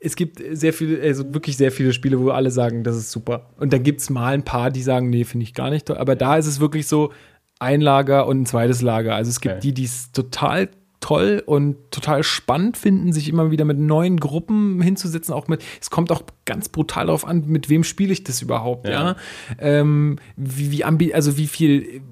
[0.00, 3.50] es gibt sehr viele, also wirklich sehr viele Spiele, wo alle sagen, das ist super.
[3.56, 5.96] Und dann gibt es mal ein paar, die sagen, nee, finde ich gar nicht toll.
[5.96, 7.12] Aber da ist es wirklich so
[7.58, 9.14] ein Lager und ein zweites Lager.
[9.14, 9.60] Also es gibt okay.
[9.62, 10.68] die, die es total
[11.00, 15.34] toll und total spannend finden, sich immer wieder mit neuen Gruppen hinzusetzen.
[15.34, 18.88] Auch mit, es kommt auch ganz brutal darauf an, mit wem spiele ich das überhaupt,
[18.88, 18.92] ja.
[18.92, 19.16] ja?
[19.58, 22.02] Ähm, wie, wie ambi also wie viel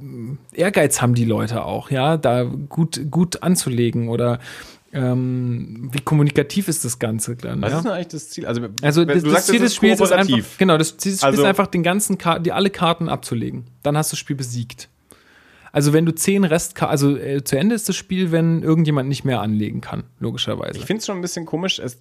[0.52, 4.38] Ehrgeiz haben die Leute auch, ja, da gut, gut anzulegen oder
[4.92, 7.62] ähm, wie kommunikativ ist das Ganze dann?
[7.62, 7.78] Was ja?
[7.78, 8.46] ist denn eigentlich das Ziel?
[8.46, 11.42] Also, also das, das Ziel des Spiels ist einfach, genau, das Ziel des Spiels also,
[11.42, 13.64] ist einfach, den ganzen Karten, die alle Karten abzulegen.
[13.82, 14.88] Dann hast du das Spiel besiegt.
[15.74, 19.24] Also wenn du zehn Restkarten, also äh, zu Ende ist das Spiel, wenn irgendjemand nicht
[19.24, 20.78] mehr anlegen kann, logischerweise.
[20.78, 21.98] Ich finde es schon ein bisschen komisch, es,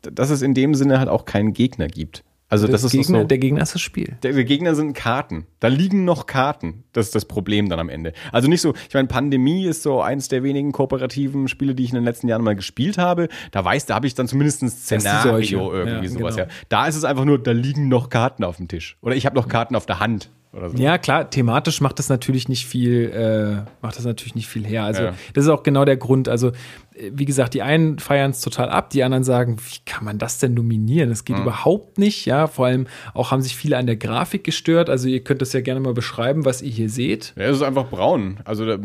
[0.00, 2.24] dass es in dem Sinne halt auch keinen Gegner gibt.
[2.48, 4.16] Also das, das ist Gegner, so, der Gegner ist das Spiel.
[4.24, 5.46] Der, der, Gegner sind Karten.
[5.60, 6.82] Da liegen noch Karten.
[6.92, 8.14] Das ist das Problem dann am Ende.
[8.32, 11.90] Also nicht so, ich meine, Pandemie ist so eins der wenigen kooperativen Spiele, die ich
[11.90, 13.28] in den letzten Jahren mal gespielt habe.
[13.52, 16.34] Da weiß, da habe ich dann zumindest ein Szenario irgendwie ja, sowas.
[16.34, 16.48] Genau.
[16.48, 16.54] Ja.
[16.68, 18.98] Da ist es einfach nur, da liegen noch Karten auf dem Tisch.
[19.02, 20.28] Oder ich habe noch Karten auf der Hand.
[20.52, 20.76] So.
[20.76, 24.84] Ja, klar, thematisch macht das natürlich nicht viel, äh, macht das natürlich nicht viel her.
[24.84, 25.14] Also, Ja.
[25.32, 26.28] das ist auch genau der Grund.
[26.28, 30.04] Also, äh, wie gesagt, die einen feiern es total ab, die anderen sagen, wie kann
[30.04, 31.08] man das denn nominieren?
[31.08, 32.46] Das geht überhaupt nicht, ja.
[32.46, 34.90] Vor allem auch haben sich viele an der Grafik gestört.
[34.90, 37.32] Also, ihr könnt das ja gerne mal beschreiben, was ihr hier seht.
[37.36, 38.40] Ja, es ist einfach braun.
[38.44, 38.78] Also da,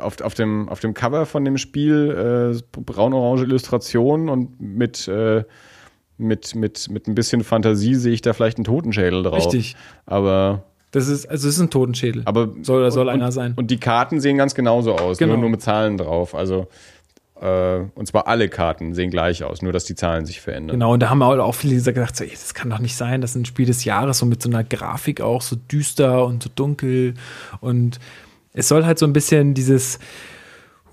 [0.00, 5.44] auf, auf, dem, auf dem Cover von dem Spiel äh, braun-orange Illustration und mit, äh,
[6.18, 9.34] mit, mit, mit ein bisschen Fantasie sehe ich da vielleicht einen Totenschädel drauf.
[9.36, 9.76] Richtig.
[10.06, 12.22] Aber, Das ist, also, es ist ein Totenschädel.
[12.24, 13.54] aber soll soll und, einer sein.
[13.56, 15.32] Und die Karten sehen ganz genauso aus, Genau.
[15.34, 16.34] nur, nur mit Zahlen drauf.
[16.34, 16.68] Also
[17.40, 20.76] äh, und zwar alle Karten sehen gleich aus, nur dass die Zahlen sich verändern.
[20.76, 23.20] Genau, und da haben auch auch viele gesagt, so, ey, das kann doch nicht sein,
[23.20, 26.42] das ist ein Spiel des Jahres, so mit so einer Grafik auch, so düster und
[26.44, 27.14] so dunkel.
[27.60, 27.98] Und
[28.52, 29.98] es soll halt so ein bisschen dieses,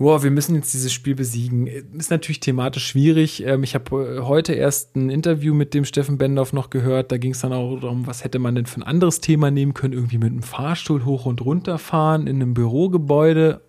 [0.00, 1.66] wow, wir müssen jetzt dieses Spiel besiegen.
[1.66, 3.44] Ist natürlich thematisch schwierig.
[3.44, 7.12] Ähm, Ich habe äh, heute erst ein Interview mit dem Steffen Bendorf noch gehört.
[7.12, 9.74] Da ging es dann auch darum, was hätte man denn für ein anderes Thema nehmen
[9.74, 9.92] können?
[9.92, 13.60] Irgendwie mit einem Fahrstuhl hoch und runter fahren in einem Bürogebäude.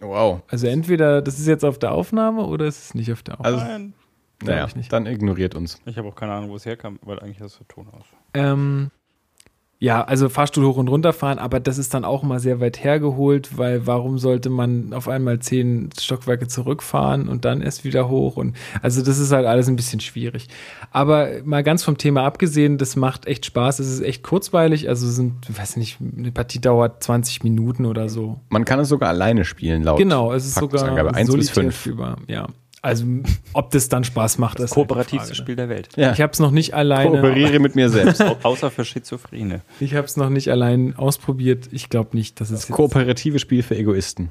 [0.00, 0.42] Wow.
[0.48, 3.56] Also entweder das ist jetzt auf der Aufnahme oder es ist nicht auf der Aufnahme.
[3.72, 3.92] Also,
[4.44, 4.92] naja, ich nicht.
[4.92, 5.80] dann ignoriert uns.
[5.86, 8.04] Ich habe auch keine Ahnung, wo es herkam, weil eigentlich hast du Ton aus.
[8.34, 8.90] Ähm,
[9.78, 12.82] ja, also Fahrstuhl hoch und runter fahren, aber das ist dann auch mal sehr weit
[12.82, 18.38] hergeholt, weil warum sollte man auf einmal zehn Stockwerke zurückfahren und dann erst wieder hoch?
[18.38, 20.48] Und also das ist halt alles ein bisschen schwierig.
[20.92, 23.78] Aber mal ganz vom Thema abgesehen, das macht echt Spaß.
[23.80, 24.88] Es ist echt kurzweilig.
[24.88, 28.40] Also sind, weiß nicht, eine Partie dauert 20 Minuten oder so.
[28.48, 31.14] Man kann es sogar alleine spielen, laut Genau, es ist sogar.
[31.14, 31.78] 1 bis solitär 5.
[31.78, 32.16] spielbar.
[32.28, 32.46] Ja.
[32.86, 33.04] Also
[33.52, 35.34] ob das dann Spaß macht, das, ist halt Kooperativste Frage, ne?
[35.34, 35.88] Spiel der Welt.
[35.96, 36.12] Ja.
[36.12, 37.10] Ich habe es noch nicht alleine.
[37.10, 38.22] Kooperiere mit mir selbst.
[38.22, 39.60] Au- Außer für Schizophrene.
[39.80, 41.68] Ich habe es noch nicht allein ausprobiert.
[41.72, 44.28] Ich glaube nicht, dass es jetzt, Kooperative Spiel für Egoisten.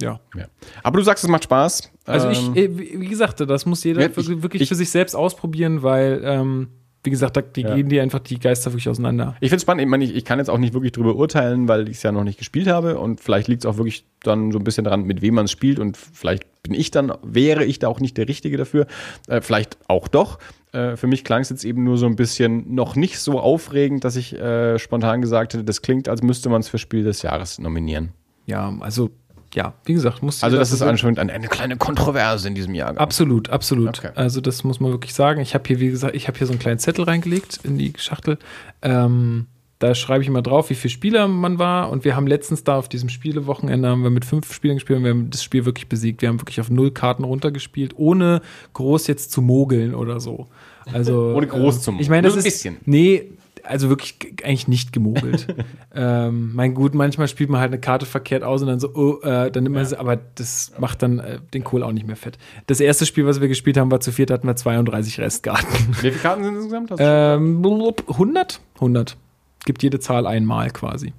[0.00, 0.18] ja.
[0.36, 0.46] Ja.
[0.82, 1.90] Aber du sagst, es macht Spaß.
[2.06, 4.74] Also Ähm, ich, äh, wie gesagt, das muss jeder Ja, ich- wirklich wirklich ich- für
[4.74, 6.68] sich selbst ausprobieren, weil, ähm,
[7.04, 7.74] wie gesagt, da die Ja.
[7.74, 9.34] gehen die einfach die Geister wirklich auseinander.
[9.40, 11.66] Ich finde es spannend, ich, meine, ich, ich kann jetzt auch nicht wirklich drüber urteilen,
[11.68, 14.52] weil ich es ja noch nicht gespielt habe und vielleicht liegt es auch wirklich dann
[14.52, 17.64] so ein bisschen daran, mit wem man es spielt und vielleicht bin ich dann, wäre
[17.64, 18.86] ich da auch nicht der Richtige dafür,
[19.26, 20.38] äh, vielleicht auch doch.
[20.72, 24.04] Äh, für mich klang es jetzt eben nur so ein bisschen noch nicht so aufregend,
[24.04, 27.22] dass ich äh, spontan gesagt hätte, das klingt, als müsste man es für Spiel des
[27.22, 28.10] Jahres nominieren.
[28.46, 29.10] Ja, also,
[29.54, 32.74] ja, wie gesagt, muss Also das für ist anscheinend eine, eine kleine Kontroverse in diesem
[32.74, 32.96] Jahr.
[32.98, 33.98] Absolut, absolut.
[33.98, 34.10] Okay.
[34.14, 35.40] Also das muss man wirklich sagen.
[35.40, 37.92] Ich habe hier, wie gesagt, ich habe hier so einen kleinen Zettel reingelegt in die
[37.96, 38.38] Schachtel.
[38.80, 39.46] Ähm,
[39.78, 41.90] da schreibe ich immer drauf, wie viele Spieler man war.
[41.90, 45.04] Und wir haben letztens da auf diesem Spielewochenende haben wir mit fünf Spielern gespielt und
[45.04, 46.22] wir haben das Spiel wirklich besiegt.
[46.22, 48.42] Wir haben wirklich auf null Karten runtergespielt, ohne
[48.74, 50.46] groß jetzt zu mogeln oder so.
[50.92, 52.02] Also Ohne groß äh, zu mogeln.
[52.02, 52.76] Ich meine, Nur das so ein ist bisschen.
[52.84, 53.32] nee,
[53.64, 55.54] also wirklich eigentlich nicht gemogelt.
[55.94, 59.20] ähm, mein gut, manchmal spielt man halt eine Karte verkehrt aus und dann so, oh,
[59.22, 62.16] äh, dann nimmt man sie, aber das macht dann äh, den Kohl auch nicht mehr
[62.16, 62.38] fett.
[62.66, 65.88] Das erste Spiel, was wir gespielt haben, war zu viert, hatten wir 32 Restkarten.
[65.88, 66.92] Wie viele Karten sind insgesamt?
[66.98, 68.60] Ähm, blub, 100?
[68.76, 69.16] 100.
[69.64, 71.12] Gibt jede Zahl einmal quasi.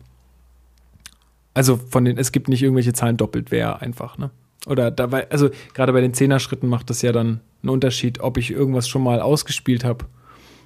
[1.54, 4.32] Also von den, es gibt nicht irgendwelche Zahlen doppelt, wäre einfach, ne?
[4.66, 8.52] Oder dabei, also gerade bei den Zehner-Schritten macht das ja dann einen Unterschied, ob ich
[8.52, 10.06] irgendwas schon mal ausgespielt habe.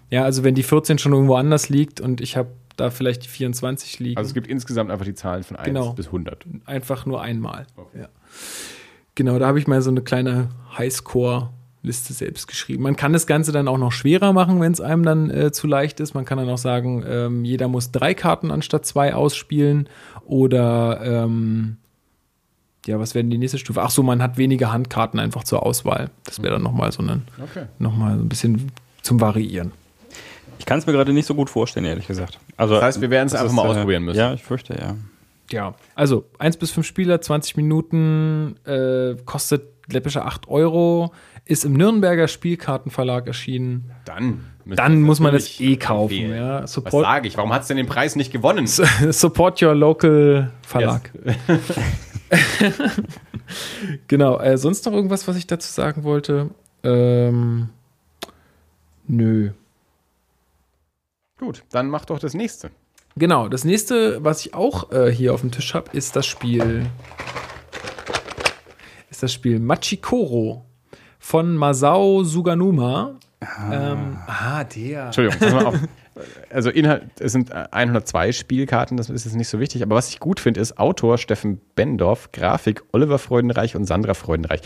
[0.09, 3.27] Ja, also wenn die 14 schon irgendwo anders liegt und ich habe da vielleicht die
[3.29, 4.17] 24 liegen.
[4.17, 5.93] Also es gibt insgesamt einfach die Zahlen von 1 Genau.
[5.93, 6.45] bis 100.
[6.65, 7.65] einfach nur einmal.
[7.75, 8.01] Okay.
[8.01, 8.07] Ja.
[9.15, 12.83] Genau, da habe ich mal so eine kleine Highscore-Liste selbst geschrieben.
[12.83, 15.65] Man kann das Ganze dann auch noch schwerer machen, wenn es einem dann äh, zu
[15.67, 16.13] leicht ist.
[16.13, 19.89] Man kann dann auch sagen, ähm, jeder muss drei Karten anstatt zwei ausspielen.
[20.25, 21.77] Oder ähm,
[22.85, 23.81] ja, was wäre denn die nächste Stufe?
[23.81, 26.11] Ach so, man hat weniger Handkarten einfach zur Auswahl.
[26.25, 27.65] Das wäre dann nochmal so ein, Okay.
[27.79, 28.71] noch mal so ein bisschen
[29.01, 29.71] zum Variieren.
[30.59, 32.39] Ich kann es mir gerade nicht so gut vorstellen, ehrlich gesagt.
[32.57, 34.19] Also, Das heißt, wir werden es einfach ist, mal äh, ausprobieren müssen.
[34.19, 34.95] Ja, ich fürchte, ja.
[35.49, 41.13] Ja, also 1 bis 5 Spieler, 20 Minuten, äh, kostet läppische 8 Euro,
[41.45, 43.91] ist im Nürnberger Spielkartenverlag erschienen.
[44.03, 46.31] Dann, Dann muss man das eh kaufen.
[46.31, 46.63] Ja.
[46.63, 47.37] Was Support, sage ich?
[47.37, 48.67] Warum hat es denn den Preis nicht gewonnen?
[49.11, 51.11] support your local Verlag.
[54.07, 56.49] Genau, äh, sonst noch irgendwas, was ich dazu sagen wollte?
[56.83, 57.69] Ähm,
[59.07, 59.51] nö.
[61.37, 62.71] Gut, dann mach doch das nächste.
[63.15, 66.87] Genau, das nächste, was ich auch äh, hier auf dem Tisch habe, ist das Spiel.
[69.09, 70.65] Ist das Spiel Machikoro
[71.19, 73.15] von Masao Suganuma.
[73.39, 75.05] Ah, ähm, ah der.
[75.05, 75.75] Entschuldigung, pass mal auf.
[76.49, 80.19] Also Inhalt, es sind 102 Spielkarten, das ist jetzt nicht so wichtig, aber was ich
[80.19, 84.61] gut finde, ist Autor Steffen Bendorf, Grafik Oliver Freudenreich und Sandra Freudenreich.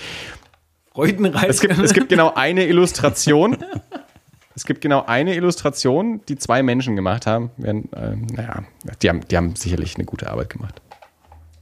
[0.93, 1.49] Freudenreich.
[1.49, 3.57] Es gibt, es gibt genau eine Illustration.
[4.56, 7.52] Es gibt genau eine Illustration, die zwei Menschen gemacht haben.
[7.57, 8.64] Während, ähm, naja,
[9.02, 10.82] die haben, die haben sicherlich eine gute Arbeit gemacht.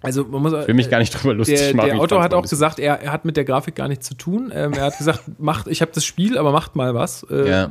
[0.01, 1.89] also man muss Ich will mich gar nicht drüber lustig der, machen.
[1.89, 4.51] der Autor hat auch gesagt, er, er hat mit der Grafik gar nichts zu tun.
[4.53, 7.23] Ähm, er hat gesagt, macht, ich habe das Spiel, aber macht mal was.
[7.29, 7.69] Äh, Ja.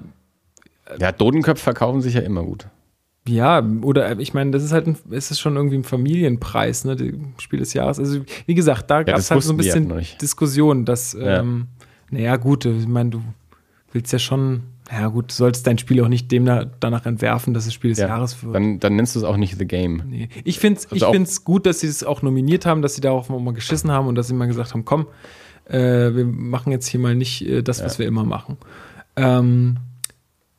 [0.99, 2.67] Ja, Dodenköpfe verkaufen sich ja immer gut.
[3.29, 6.97] Ja, oder ich meine, das ist halt ein, es ist schon irgendwie ein Familienpreis, ne?
[6.97, 7.99] das Spiel des Jahres.
[7.99, 11.41] Also, wie gesagt, da gab es halt so ein bisschen Diskussion, dass, ja.
[11.41, 11.67] ähm,
[12.11, 13.23] naja, gut, ich meine, du
[13.93, 16.47] willst ja schon, ja gut, du solltest dein Spiel auch nicht dem
[16.81, 18.55] danach entwerfen, dass es Spiel des ja, Jahres wird.
[18.55, 20.03] Dann, dann nennst du es auch nicht The Game.
[20.09, 20.29] Nee.
[20.45, 23.53] Ich finde es also gut, dass sie es auch nominiert haben, dass sie darauf mal
[23.53, 25.07] geschissen haben und dass sie mal gesagt haben, komm,
[25.67, 25.79] äh,
[26.15, 28.01] wir machen jetzt hier mal nicht äh, das, was ja.
[28.01, 28.57] wir immer machen.
[29.17, 29.77] Ähm,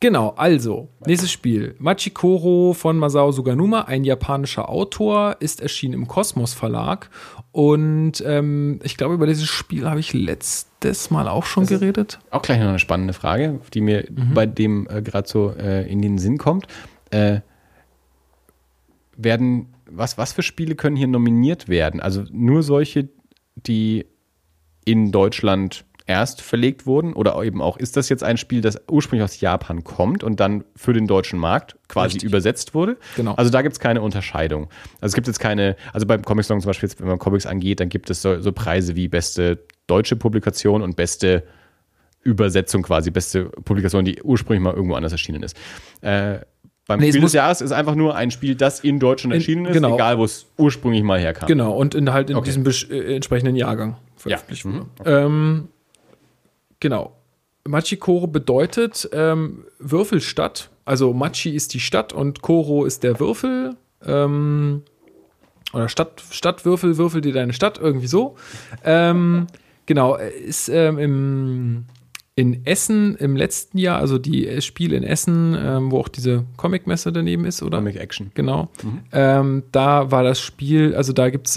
[0.00, 1.74] Genau, also, nächstes Spiel.
[1.78, 7.10] Machikoro von Masao Suganuma, ein japanischer Autor, ist erschienen im Kosmos Verlag.
[7.52, 12.18] Und ähm, ich glaube, über dieses Spiel habe ich letztes Mal auch schon das geredet.
[12.30, 14.32] Auch gleich noch eine spannende Frage, die mir mhm.
[14.32, 16.66] bei dem äh, gerade so äh, in den Sinn kommt.
[17.10, 17.40] Äh,
[19.18, 22.00] werden, was, was für Spiele können hier nominiert werden?
[22.00, 23.10] Also nur solche,
[23.54, 24.06] die
[24.86, 29.22] in Deutschland erst verlegt wurden oder eben auch, ist das jetzt ein Spiel, das ursprünglich
[29.22, 32.28] aus Japan kommt und dann für den deutschen Markt quasi Richtig.
[32.28, 32.96] übersetzt wurde?
[33.14, 33.34] Genau.
[33.34, 34.64] Also da gibt es keine Unterscheidung.
[35.00, 37.78] Also es gibt jetzt keine, also beim Comic Song zum Beispiel, wenn man Comics angeht,
[37.78, 41.44] dann gibt es so, so Preise wie beste deutsche Publikation und beste
[42.22, 45.56] Übersetzung quasi, beste Publikation, die ursprünglich mal irgendwo anders erschienen ist.
[46.00, 46.40] Äh,
[46.88, 49.74] beim nee, Spiel des Jahres ist einfach nur ein Spiel, das in Deutschland erschienen ist,
[49.74, 49.94] genau.
[49.94, 51.46] egal wo es ursprünglich mal herkam.
[51.46, 52.50] Genau, und in, halt in okay.
[52.52, 54.72] diesem äh, entsprechenden Jahrgang veröffentlicht ja.
[54.72, 54.82] wurde.
[54.82, 54.90] Mhm.
[54.98, 55.24] Okay.
[55.24, 55.68] Ähm,
[56.80, 57.16] Genau.
[57.68, 60.70] Machikoro bedeutet ähm, Würfelstadt.
[60.84, 63.76] Also Machi ist die Stadt und Koro ist der Würfel.
[64.04, 64.82] Ähm,
[65.72, 68.36] oder Stadt, Stadtwürfel, würfel dir deine Stadt, irgendwie so.
[68.84, 69.46] Ähm,
[69.86, 71.84] genau, ist ähm, im,
[72.34, 77.12] in Essen im letzten Jahr, also die Spiel in Essen, ähm, wo auch diese Comic-Messe
[77.12, 77.78] daneben ist, oder?
[77.78, 78.32] Comic Action.
[78.34, 78.68] Genau.
[78.82, 79.00] Mhm.
[79.12, 81.56] Ähm, da war das Spiel, also da gibt es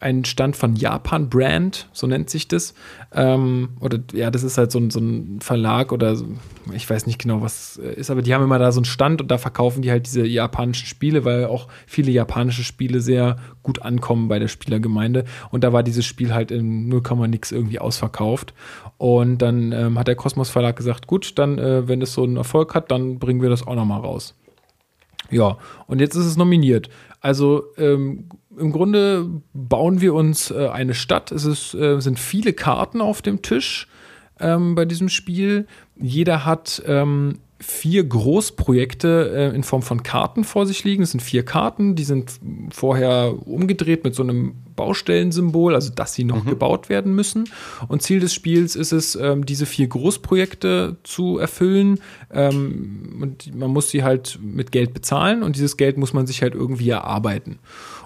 [0.00, 2.74] ein Stand von Japan Brand, so nennt sich das.
[3.12, 6.26] Ähm, oder ja, das ist halt so ein, so ein Verlag oder so,
[6.72, 9.30] ich weiß nicht genau, was ist, aber die haben immer da so einen Stand und
[9.30, 14.28] da verkaufen die halt diese japanischen Spiele, weil auch viele japanische Spiele sehr gut ankommen
[14.28, 15.24] bei der Spielergemeinde.
[15.50, 18.54] Und da war dieses Spiel halt in 0, nix irgendwie ausverkauft.
[18.96, 22.36] Und dann ähm, hat der Kosmos Verlag gesagt, gut, dann, äh, wenn es so einen
[22.36, 24.34] Erfolg hat, dann bringen wir das auch nochmal raus.
[25.30, 26.88] Ja, und jetzt ist es nominiert.
[27.20, 28.28] Also ähm,
[28.58, 31.32] im Grunde bauen wir uns äh, eine Stadt.
[31.32, 33.88] Es ist, äh, sind viele Karten auf dem Tisch
[34.40, 35.66] ähm, bei diesem Spiel.
[35.96, 41.02] Jeder hat ähm, vier Großprojekte äh, in Form von Karten vor sich liegen.
[41.02, 42.38] Es sind vier Karten, die sind
[42.70, 46.50] vorher umgedreht mit so einem Baustellensymbol, also dass sie noch mhm.
[46.50, 47.50] gebaut werden müssen.
[47.88, 51.98] Und Ziel des Spiels ist es, ähm, diese vier Großprojekte zu erfüllen.
[52.32, 56.42] Ähm, und man muss sie halt mit Geld bezahlen und dieses Geld muss man sich
[56.42, 57.58] halt irgendwie erarbeiten.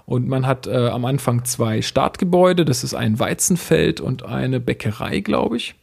[0.06, 5.20] Und man hat äh, am Anfang zwei Startgebäude, das ist ein Weizenfeld und eine Bäckerei,
[5.20, 5.74] glaube ich.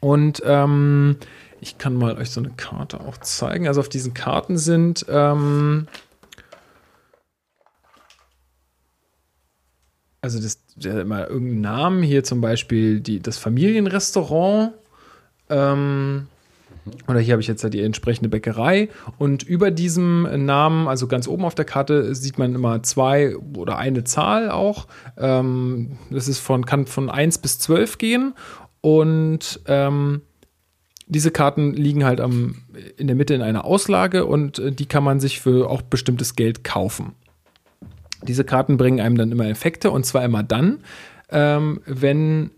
[0.00, 1.16] Und ähm,
[1.60, 3.68] ich kann mal euch so eine Karte auch zeigen.
[3.68, 5.86] Also auf diesen Karten sind ähm,
[10.22, 14.72] also das, der mal irgendeinen Namen hier zum Beispiel die, das Familienrestaurant.
[15.48, 16.28] Ähm,
[17.08, 18.88] oder hier habe ich jetzt die entsprechende Bäckerei.
[19.18, 23.78] Und über diesem Namen, also ganz oben auf der Karte, sieht man immer zwei oder
[23.78, 24.86] eine Zahl auch.
[25.16, 28.34] Ähm, das ist von, kann von 1 bis 12 gehen.
[28.80, 30.22] Und ähm,
[31.06, 32.62] diese Karten liegen halt am,
[32.96, 36.36] in der Mitte in einer Auslage und äh, die kann man sich für auch bestimmtes
[36.36, 37.14] Geld kaufen.
[38.22, 40.84] Diese Karten bringen einem dann immer Effekte und zwar immer dann,
[41.30, 42.50] ähm, wenn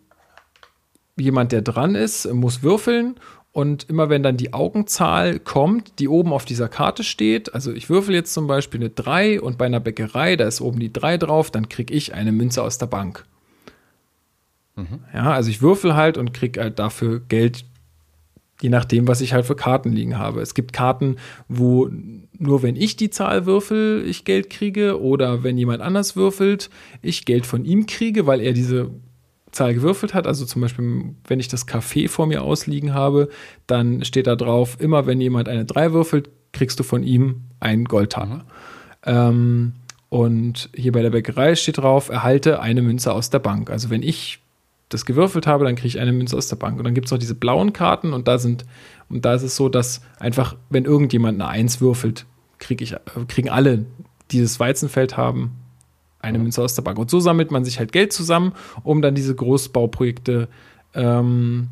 [1.16, 3.16] jemand, der dran ist, muss würfeln
[3.52, 7.90] und immer wenn dann die Augenzahl kommt, die oben auf dieser Karte steht, also ich
[7.90, 11.18] würfel jetzt zum Beispiel eine 3 und bei einer Bäckerei, da ist oben die 3
[11.18, 13.26] drauf, dann kriege ich eine Münze aus der Bank.
[14.76, 15.00] Mhm.
[15.12, 17.64] Ja, also ich würfel halt und kriege halt dafür Geld
[18.62, 20.40] je nachdem, was ich halt für Karten liegen habe.
[20.40, 21.16] Es gibt Karten,
[21.48, 21.90] wo
[22.38, 26.70] nur wenn ich die Zahl würfel, ich Geld kriege oder wenn jemand anders würfelt,
[27.02, 28.90] ich Geld von ihm kriege, weil er diese
[29.52, 30.26] Zahl gewürfelt hat.
[30.26, 33.28] Also zum Beispiel, wenn ich das Café vor mir ausliegen habe,
[33.66, 37.84] dann steht da drauf, immer wenn jemand eine 3 würfelt, kriegst du von ihm einen
[37.84, 38.44] Goldtaler.
[39.04, 39.74] Ähm,
[40.08, 43.70] und hier bei der Bäckerei steht drauf, erhalte eine Münze aus der Bank.
[43.70, 44.40] Also wenn ich
[44.90, 46.78] das gewürfelt habe, dann kriege ich eine Münze aus der Bank.
[46.78, 48.66] Und dann gibt es noch diese blauen Karten und da sind,
[49.08, 52.26] und da ist es so, dass einfach, wenn irgendjemand eine Eins würfelt,
[52.58, 52.94] krieg ich,
[53.28, 55.52] kriegen alle, die dieses Weizenfeld haben,
[56.22, 56.98] eine Münze aus der Bank.
[56.98, 60.48] Und so sammelt man sich halt Geld zusammen, um dann diese Großbauprojekte
[60.94, 61.68] ähm,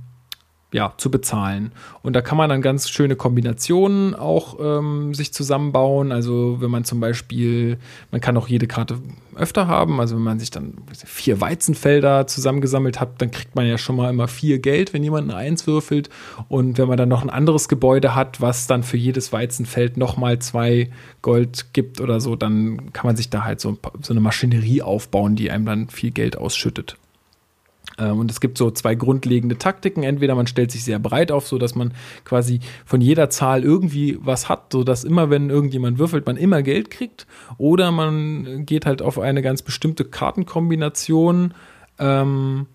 [0.73, 1.73] ja, zu bezahlen.
[2.03, 6.13] Und da kann man dann ganz schöne Kombinationen auch ähm, sich zusammenbauen.
[6.13, 7.79] Also wenn man zum Beispiel,
[8.11, 8.99] man kann auch jede Karte
[9.35, 10.01] öfter haben.
[10.01, 14.11] Also wenn man sich dann vier Weizenfelder zusammengesammelt hat, dann kriegt man ja schon mal
[14.11, 16.09] immer vier Geld, wenn jemand eine Eins würfelt.
[16.49, 20.39] Und wenn man dann noch ein anderes Gebäude hat, was dann für jedes Weizenfeld nochmal
[20.39, 20.91] zwei
[21.23, 25.35] Gold gibt oder so, dann kann man sich da halt so, so eine Maschinerie aufbauen,
[25.35, 26.97] die einem dann viel Geld ausschüttet.
[28.01, 30.03] Ähm, und es gibt so zwei grundlegende Taktiken.
[30.03, 31.93] Entweder man stellt sich sehr breit auf, so dass man
[32.25, 36.63] quasi von jeder Zahl irgendwie was hat, so dass immer, wenn irgendjemand würfelt, man immer
[36.63, 37.27] Geld kriegt.
[37.59, 41.55] Oder man geht halt auf eine ganz bestimmte Kartenkombination,
[41.99, 42.67] ähm,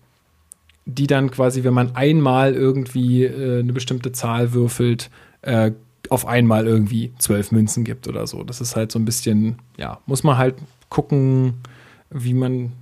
[0.86, 5.10] die dann quasi, wenn man einmal irgendwie äh, eine bestimmte Zahl würfelt,
[5.42, 5.72] äh,
[6.08, 8.44] auf einmal irgendwie zwölf Münzen gibt oder so.
[8.44, 10.54] Das ist halt so ein bisschen, ja, muss man halt
[10.88, 11.54] gucken,
[12.10, 12.72] wie man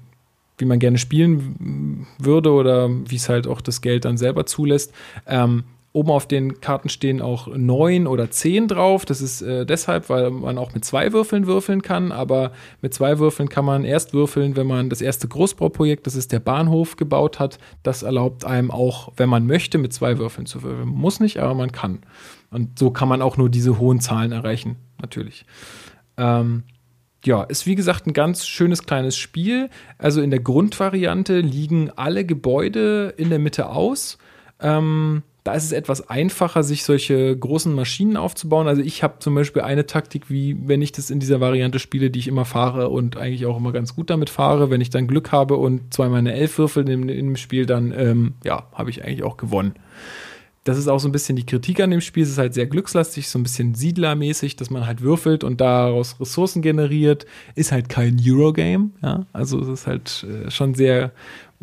[0.58, 4.92] wie man gerne spielen würde oder wie es halt auch das Geld dann selber zulässt.
[5.26, 5.64] Ähm,
[5.94, 9.04] oben auf den Karten stehen auch neun oder zehn drauf.
[9.06, 12.10] Das ist äh, deshalb, weil man auch mit zwei Würfeln würfeln kann.
[12.10, 12.50] Aber
[12.82, 16.40] mit zwei Würfeln kann man erst würfeln, wenn man das erste Großbauprojekt, das ist der
[16.40, 17.58] Bahnhof, gebaut hat.
[17.84, 20.88] Das erlaubt einem auch, wenn man möchte, mit zwei Würfeln zu würfeln.
[20.88, 22.00] Muss nicht, aber man kann.
[22.50, 25.46] Und so kann man auch nur diese hohen Zahlen erreichen, natürlich.
[26.16, 26.64] Ähm,
[27.26, 29.70] ja, ist wie gesagt ein ganz schönes kleines Spiel.
[29.98, 34.18] Also in der Grundvariante liegen alle Gebäude in der Mitte aus.
[34.60, 38.66] Ähm, da ist es etwas einfacher, sich solche großen Maschinen aufzubauen.
[38.66, 42.10] Also ich habe zum Beispiel eine Taktik, wie wenn ich das in dieser Variante spiele,
[42.10, 44.70] die ich immer fahre und eigentlich auch immer ganz gut damit fahre.
[44.70, 48.34] Wenn ich dann Glück habe und zweimal eine Elf würfel in dem Spiel, dann ähm,
[48.42, 49.74] ja, habe ich eigentlich auch gewonnen
[50.64, 52.22] das ist auch so ein bisschen die Kritik an dem Spiel.
[52.22, 56.18] Es ist halt sehr glückslastig, so ein bisschen Siedlermäßig, dass man halt würfelt und daraus
[56.18, 57.26] Ressourcen generiert.
[57.54, 59.26] Ist halt kein Eurogame, ja.
[59.34, 61.12] Also es ist halt äh, schon sehr,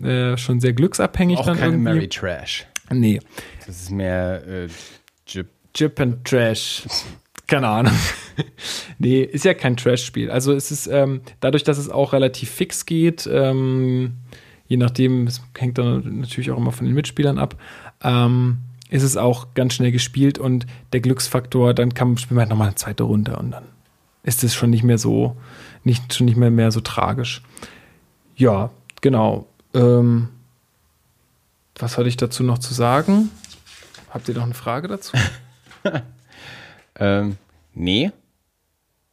[0.02, 1.40] äh, schon sehr glücksabhängig.
[1.40, 1.84] Auch dann keine irgendwie.
[1.84, 2.68] Mary Trash.
[2.92, 3.20] Nee.
[3.66, 4.68] Das ist mehr äh,
[5.26, 5.48] Jip.
[5.74, 6.84] Chip and Trash.
[7.48, 7.94] Keine Ahnung.
[9.00, 10.30] nee, ist ja kein Trash-Spiel.
[10.30, 14.14] Also es ist ähm, dadurch, dass es auch relativ fix geht, ähm,
[14.68, 17.58] je nachdem, es hängt dann natürlich auch immer von den Mitspielern ab.
[18.04, 18.60] Ähm,
[18.92, 22.50] ist es auch ganz schnell gespielt und der Glücksfaktor, dann kann man spielen wir halt
[22.50, 23.64] nochmal eine zweite Runde und dann
[24.22, 25.38] ist es schon nicht mehr so,
[25.84, 27.42] nicht, schon nicht mehr, mehr so tragisch.
[28.36, 28.70] Ja,
[29.00, 29.48] genau.
[29.74, 30.30] Ähm,
[31.76, 33.32] was hatte ich dazu noch zu sagen?
[34.10, 35.18] Habt ihr noch eine Frage dazu?
[37.00, 37.38] ähm,
[37.74, 38.12] nee,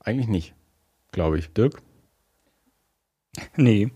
[0.01, 0.55] eigentlich nicht,
[1.13, 1.53] glaube ich.
[1.53, 1.81] Dirk?
[3.57, 3.93] Nee.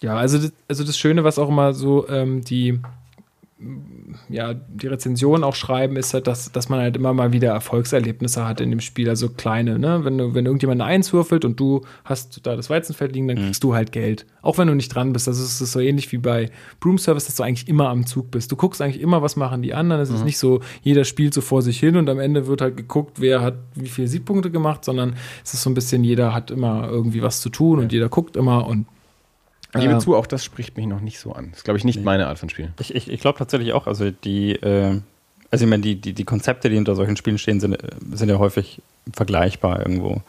[0.00, 2.80] Ja, also das, also das Schöne, was auch immer so ähm, die
[4.28, 8.46] ja, die Rezensionen auch schreiben, ist halt, dass, dass man halt immer mal wieder Erfolgserlebnisse
[8.46, 10.04] hat in dem Spiel, also kleine, ne?
[10.04, 13.44] Wenn, du, wenn irgendjemand Eins würfelt und du hast da das Weizenfeld liegen, dann mhm.
[13.46, 14.26] kriegst du halt Geld.
[14.42, 15.26] Auch wenn du nicht dran bist.
[15.26, 18.06] Das ist, das ist so ähnlich wie bei Broom Service, dass du eigentlich immer am
[18.06, 18.50] Zug bist.
[18.50, 20.02] Du guckst eigentlich immer, was machen die anderen.
[20.02, 20.16] Es mhm.
[20.16, 23.20] ist nicht so, jeder spielt so vor sich hin und am Ende wird halt geguckt,
[23.20, 25.14] wer hat wie viele Siegpunkte gemacht, sondern
[25.44, 28.36] es ist so ein bisschen, jeder hat immer irgendwie was zu tun und jeder guckt
[28.36, 28.86] immer und
[29.74, 31.50] ich gebe zu, auch das spricht mich noch nicht so an.
[31.50, 32.04] Das ist, glaube ich, nicht nee.
[32.04, 32.72] meine Art von Spiel.
[32.80, 35.00] Ich, ich, ich glaube tatsächlich auch, also die, äh,
[35.50, 37.78] also ich meine, die, die, die Konzepte, die hinter solchen Spielen stehen, sind,
[38.12, 38.82] sind ja häufig
[39.12, 40.22] vergleichbar irgendwo.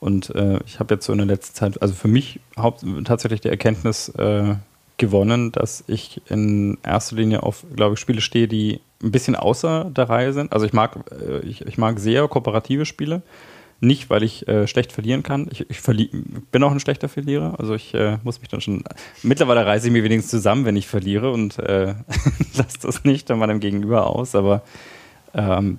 [0.00, 3.40] Und äh, ich habe jetzt so in der letzten Zeit, also für mich haupt, tatsächlich
[3.40, 4.54] die Erkenntnis äh,
[4.98, 9.84] gewonnen, dass ich in erster Linie auf, glaube ich, Spiele stehe, die ein bisschen außer
[9.84, 10.52] der Reihe sind.
[10.52, 13.22] Also ich mag, äh, ich, ich mag sehr kooperative Spiele.
[13.80, 15.48] Nicht, weil ich äh, schlecht verlieren kann.
[15.50, 17.56] Ich, ich bin auch ein schlechter Verlierer.
[17.58, 18.84] Also ich äh, muss mich dann schon.
[19.22, 21.94] Mittlerweile reiße ich mir wenigstens zusammen, wenn ich verliere und äh,
[22.56, 24.34] lasse das nicht an meinem Gegenüber aus.
[24.34, 24.62] Aber
[25.34, 25.78] ähm,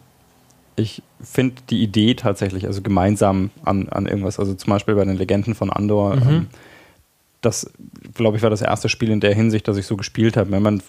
[0.76, 5.18] ich finde die Idee tatsächlich, also gemeinsam an, an irgendwas, also zum Beispiel bei den
[5.18, 6.30] Legenden von Andor, mhm.
[6.30, 6.48] ähm,
[7.42, 7.72] das,
[8.14, 10.60] glaube ich, war das erste Spiel in der Hinsicht, dass ich so gespielt habe.
[10.60, 10.82] Man,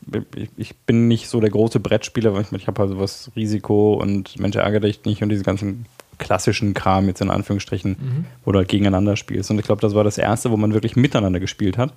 [0.56, 4.38] ich bin nicht so der große Brettspieler, weil ich, ich habe halt was Risiko und
[4.38, 5.86] Mensch ärgere dich nicht und diese ganzen
[6.18, 8.24] klassischen Kram, jetzt in Anführungsstrichen, mhm.
[8.44, 9.50] wo du halt gegeneinander spielst.
[9.50, 11.92] Und ich glaube, das war das erste, wo man wirklich miteinander gespielt hat.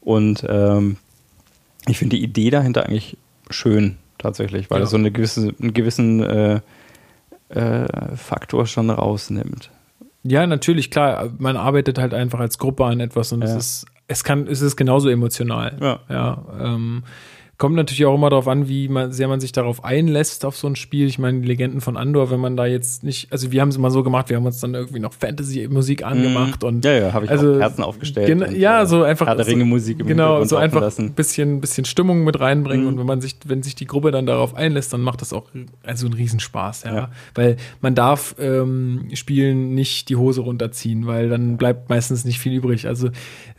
[0.00, 0.96] Und ähm,
[1.88, 3.16] ich finde die Idee dahinter eigentlich
[3.50, 4.84] schön, tatsächlich, weil ja.
[4.84, 6.60] es so eine gewisse, einen gewissen äh,
[7.48, 9.70] äh, Faktor schon rausnimmt.
[10.22, 13.48] Ja, natürlich, klar, man arbeitet halt einfach als Gruppe an etwas und ja.
[13.48, 15.76] es ist, es kann, es ist genauso emotional.
[15.80, 16.00] Ja.
[16.08, 17.04] ja ähm,
[17.58, 20.66] Kommt natürlich auch immer darauf an, wie man, sehr man sich darauf einlässt, auf so
[20.66, 21.06] ein Spiel.
[21.06, 23.76] Ich meine, die Legenden von Andor, wenn man da jetzt nicht, also wir haben es
[23.76, 26.06] immer so gemacht, wir haben uns dann irgendwie noch Fantasy-Musik mhm.
[26.06, 26.84] angemacht und.
[26.84, 28.42] Ja, ja, habe ich also, auch Herzen aufgestellt.
[28.42, 29.26] Und, ja, so einfach.
[29.26, 32.92] Herr Ringe Musik im Genau, so einfach ein bisschen, bisschen Stimmung mit reinbringen mhm.
[32.92, 35.46] und wenn man sich, wenn sich die Gruppe dann darauf einlässt, dann macht das auch
[35.82, 36.94] also einen Riesenspaß, ja.
[36.94, 37.10] ja.
[37.34, 42.52] Weil man darf ähm, Spielen nicht die Hose runterziehen, weil dann bleibt meistens nicht viel
[42.52, 42.86] übrig.
[42.86, 43.08] Also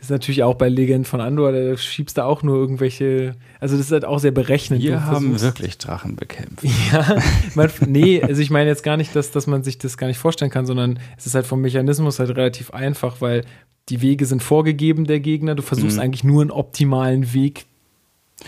[0.00, 3.86] ist natürlich auch bei Legend von Andor, da schiebst du auch nur irgendwelche, also das
[3.86, 4.82] ist halt auch sehr berechnend.
[4.82, 6.64] Wir haben wirklich Drachen bekämpft.
[6.92, 7.16] Ja,
[7.54, 10.18] man, nee, also ich meine jetzt gar nicht, dass, dass man sich das gar nicht
[10.18, 13.44] vorstellen kann, sondern es ist halt vom Mechanismus halt relativ einfach, weil
[13.88, 15.54] die Wege sind vorgegeben der Gegner.
[15.54, 16.02] Du versuchst Mhm.
[16.02, 17.66] eigentlich nur einen optimalen Weg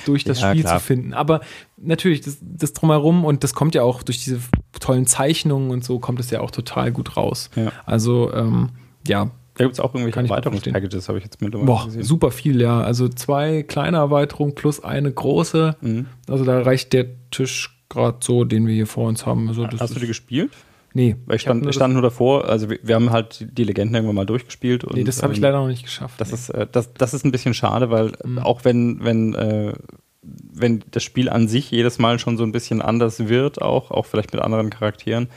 [0.07, 0.79] durch das Ja, Spiel klar.
[0.79, 1.15] zu finden.
[1.15, 1.41] Aber
[1.77, 4.39] natürlich, das, das drumherum und das kommt ja auch durch diese
[4.79, 7.51] tollen Zeichnungen und so, kommt es ja auch total gut raus.
[7.57, 7.73] Ja.
[7.87, 8.69] Also, ähm,
[9.09, 9.31] ja,
[9.61, 12.03] Da gibt es auch irgendwelche Erweiterungspackages, habe ich jetzt mittlerweile boah, gesehen.
[12.03, 12.81] super viel, ja.
[12.81, 15.77] Also zwei kleine Erweiterungen plus eine große.
[15.83, 16.07] Mhm.
[16.27, 19.49] Also da reicht der Tisch gerade so, den wir hier vor uns haben.
[19.49, 20.51] Also Hast du die gespielt?
[20.95, 23.65] Nee, Weil ich stand, nur ich stand nur davor, also wir, wir haben halt die
[23.65, 24.83] Legenden irgendwann mal durchgespielt.
[24.83, 26.19] Und, Nee, das habe ich ähm, leider noch nicht geschafft.
[26.19, 26.35] Das nee.
[26.37, 28.39] ist, äh, das, das ist ein bisschen schade, weil Mhm.
[28.39, 29.75] auch wenn, wenn, äh,
[30.23, 34.07] wenn das Spiel an sich jedes Mal schon so ein bisschen anders wird, auch, auch
[34.07, 35.29] vielleicht mit anderen Charakteren,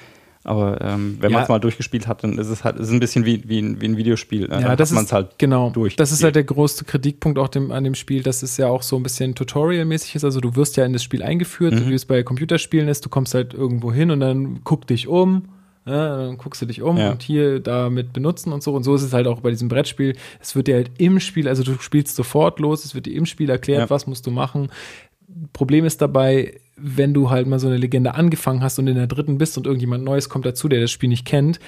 [0.44, 1.38] aber ähm, wenn Ja.
[1.38, 3.80] man es mal durchgespielt hat, dann ist es halt ist ein bisschen wie, wie, ein,
[3.82, 4.52] wie ein Videospiel.
[4.52, 5.70] Äh, ja, das ist halt genau.
[5.70, 5.96] durch.
[5.96, 8.84] Das ist halt der größte Kritikpunkt auch dem, an dem Spiel, dass es ja auch
[8.84, 10.24] so ein bisschen Tutorial-mäßig ist.
[10.24, 11.90] Also du wirst ja in das Spiel eingeführt, Mhm.
[11.90, 13.06] wie es bei Computerspielen ist.
[13.06, 15.46] Du kommst halt irgendwo hin und dann guck dich um.
[15.86, 17.12] Ja, dann guckst du dich um Ja.
[17.12, 18.74] und hier damit benutzen und so.
[18.74, 20.16] Und so ist es halt auch bei diesem Brettspiel.
[20.40, 23.26] Es wird dir halt im Spiel, also du spielst sofort los, es wird dir im
[23.26, 23.90] Spiel erklärt, Ja.
[23.90, 24.70] was musst du machen.
[25.52, 29.08] Problem ist dabei, wenn du halt mal so eine Legende angefangen hast und in der
[29.08, 31.60] dritten bist und irgendjemand Neues kommt dazu, der das Spiel nicht kennt,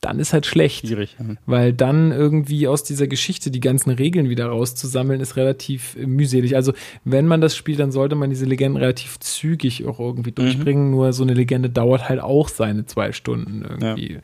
[0.00, 0.86] dann ist halt schlecht.
[0.86, 1.16] schwierig.
[1.18, 1.34] ja.
[1.46, 6.54] Weil dann irgendwie aus dieser Geschichte die ganzen Regeln wieder rauszusammeln, ist relativ äh, mühselig.
[6.54, 6.72] Also,
[7.04, 10.90] wenn man das spielt, dann sollte man diese Legenden relativ zügig auch irgendwie durchbringen.
[10.90, 14.18] Nur so eine Legende dauert halt auch seine zwei Stunden irgendwie.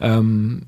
[0.00, 0.62] Ähm,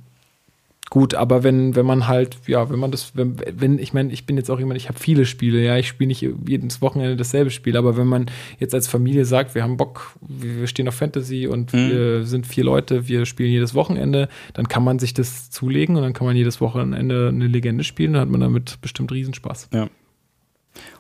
[0.93, 4.27] gut, aber wenn, wenn man halt, ja, wenn man das, wenn, wenn ich meine, ich
[4.27, 7.51] bin jetzt auch jemand, ich habe viele Spiele, ja, ich spiele nicht jedes Wochenende dasselbe
[7.51, 8.27] Spiel, aber wenn man
[8.59, 11.89] jetzt als Familie sagt, wir haben Bock, wir stehen auf Fantasy und Mhm.
[11.89, 16.03] wir sind vier Leute, wir spielen jedes Wochenende, dann kann man sich das zulegen und
[16.03, 19.71] dann kann man jedes Wochenende eine Legende spielen, dann hat man damit bestimmt Riesenspaß.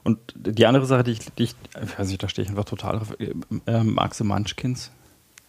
[0.04, 2.64] Und die andere Sache, die ich, die ich, ich weiß nicht, da stehe ich einfach
[2.64, 3.34] total drauf, äh,
[3.70, 4.90] äh, magst du Munchkins?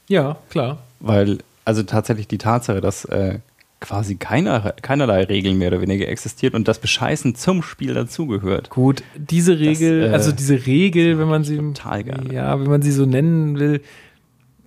[0.10, 0.80] Ja, klar.
[1.00, 3.40] Weil, also tatsächlich die Tatsache, dass äh,
[3.84, 8.70] quasi keiner, keinerlei Regeln mehr oder weniger existiert und das Bescheißen zum Spiel dazugehört.
[8.70, 12.34] Gut, diese Regel, äh, also diese Regel, wenn man sie total gerne.
[12.34, 13.82] ja, wenn man sie so nennen will,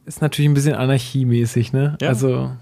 [0.04, 1.96] ist natürlich ein bisschen anarchiemäßig, ne?
[2.00, 2.08] Ja.
[2.08, 2.52] Also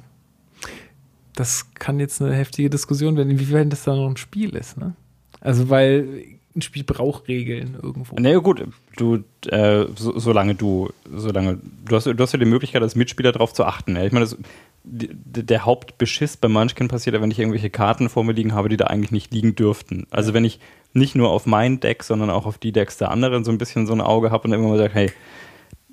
[1.34, 4.94] das kann jetzt eine heftige Diskussion werden, inwiefern das da noch ein Spiel ist, ne?
[5.40, 8.16] Also weil ein Spiel braucht Regeln irgendwo.
[8.16, 8.64] Naja, gut,
[8.96, 13.32] du, äh, so, solange du, solange, du hast, du hast ja die Möglichkeit, als Mitspieler
[13.32, 13.96] darauf zu achten.
[13.96, 14.04] Ja?
[14.04, 14.36] Ich meine, das,
[14.84, 18.76] der Hauptbeschiss bei Munchkin passiert ja, wenn ich irgendwelche Karten vor mir liegen habe, die
[18.76, 20.06] da eigentlich nicht liegen dürften.
[20.10, 20.60] Also wenn ich
[20.92, 23.86] nicht nur auf mein Deck, sondern auch auf die Decks der anderen so ein bisschen
[23.86, 25.10] so ein Auge habe und irgendwann mal sage, hey,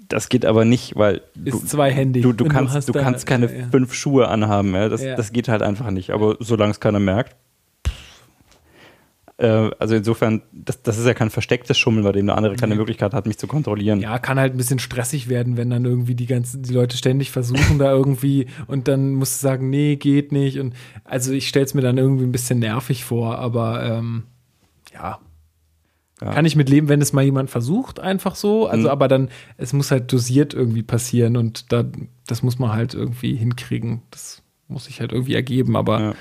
[0.09, 2.21] das geht aber nicht, weil Ist zweihändig.
[2.21, 3.67] du, du du kannst, du da- kannst keine ja, ja.
[3.71, 4.75] fünf Schuhe anhaben.
[4.75, 4.89] Ja?
[4.89, 6.11] Das, das geht halt einfach nicht.
[6.11, 7.35] Aber solange es keiner merkt,
[9.47, 12.75] also insofern, das, das ist ja kein verstecktes Schummeln, bei dem der andere keine.
[12.75, 13.99] Möglichkeit hat, mich zu kontrollieren.
[13.99, 17.31] Ja, kann halt ein bisschen stressig werden, wenn dann irgendwie die ganzen, die Leute ständig
[17.31, 20.59] versuchen da irgendwie und dann musst du sagen, nee, geht nicht.
[20.59, 20.73] Und
[21.03, 24.23] also ich stelle es mir dann irgendwie ein bisschen nervig vor, aber ähm,
[24.93, 25.19] ja.
[26.21, 26.31] Ja.
[26.33, 28.67] Kann ich mit leben, wenn es mal jemand versucht, einfach so.
[28.67, 28.91] Also, Mhm.
[28.91, 31.83] aber dann, es muss halt dosiert irgendwie passieren und da,
[32.27, 34.03] das muss man halt irgendwie hinkriegen.
[34.11, 36.13] Das muss sich halt irgendwie ergeben, aber Ja.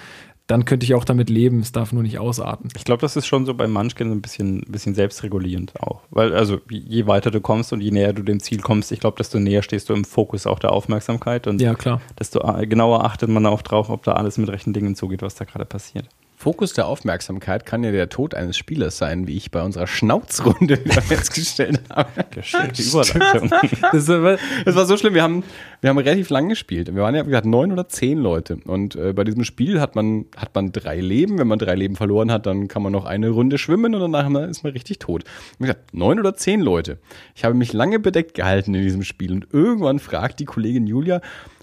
[0.50, 1.60] Dann könnte ich auch damit leben.
[1.60, 2.70] Es darf nur nicht ausarten.
[2.76, 6.00] Ich glaube, das ist schon so bei Munchkin ein bisschen, ein bisschen selbstregulierend auch.
[6.10, 9.16] Weil, also, je weiter du kommst und je näher du dem Ziel kommst, ich glaube,
[9.16, 12.00] desto näher stehst du im Fokus auch der Aufmerksamkeit und Ja, klar.
[12.18, 15.36] desto äh, genauer achtet man auch drauf, ob da alles mit rechten Dingen zugeht, was
[15.36, 16.08] da gerade passiert.
[16.40, 20.82] Fokus der Aufmerksamkeit kann ja der Tod eines Spielers sein, wie ich bei unserer Schnauzrunde
[20.82, 22.08] wieder festgestellt habe.
[22.30, 23.50] Geschickte Überleitung.
[23.92, 25.44] Das Es war so schlimm, wir haben,
[25.82, 26.94] wir haben relativ lang gespielt.
[26.94, 28.56] Wir waren ja, wie gesagt, neun oder zehn Leute.
[28.64, 31.38] Und äh, bei diesem Spiel hat man, hat man drei Leben.
[31.38, 34.24] Wenn man drei Leben verloren hat, dann kann man noch eine Runde schwimmen und danach
[34.48, 35.24] ist man richtig tot.
[35.58, 36.96] Wie gesagt, neun oder zehn Leute.
[37.34, 41.20] Ich habe mich lange bedeckt gehalten in diesem Spiel und irgendwann fragt die Kollegin Julia,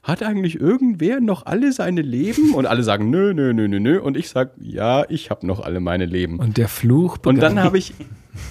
[0.07, 2.53] hat eigentlich irgendwer noch alle seine Leben?
[2.53, 3.99] Und alle sagen, nö, nö, nö, nö, nö.
[3.99, 6.39] Und ich sag, ja, ich habe noch alle meine Leben.
[6.39, 7.59] und der Fluch Und dann begann.
[7.63, 7.93] habe ich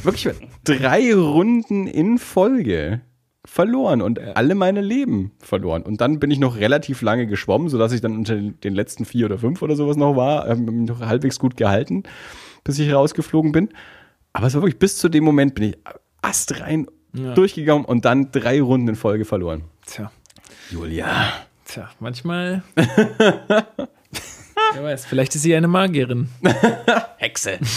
[0.02, 0.34] wirklich
[0.64, 3.00] drei Runden in Folge
[3.44, 5.82] verloren und alle meine Leben verloren.
[5.82, 9.26] Und dann bin ich noch relativ lange geschwommen, sodass ich dann unter den letzten vier
[9.26, 12.02] oder fünf oder sowas noch war, ähm, mich noch halbwegs gut gehalten,
[12.64, 13.68] bis ich rausgeflogen bin.
[14.32, 15.78] Aber es war wirklich bis zu dem Moment bin ich
[16.22, 17.34] astrein Ja.
[17.34, 19.62] durchgegangen und dann drei Runden in Folge verloren.
[19.86, 20.10] Tja.
[20.70, 21.06] Julia.
[21.66, 22.62] Tja, manchmal.
[24.74, 26.28] Wer weiß, vielleicht ist sie eine Magierin.
[27.18, 27.58] Hexe.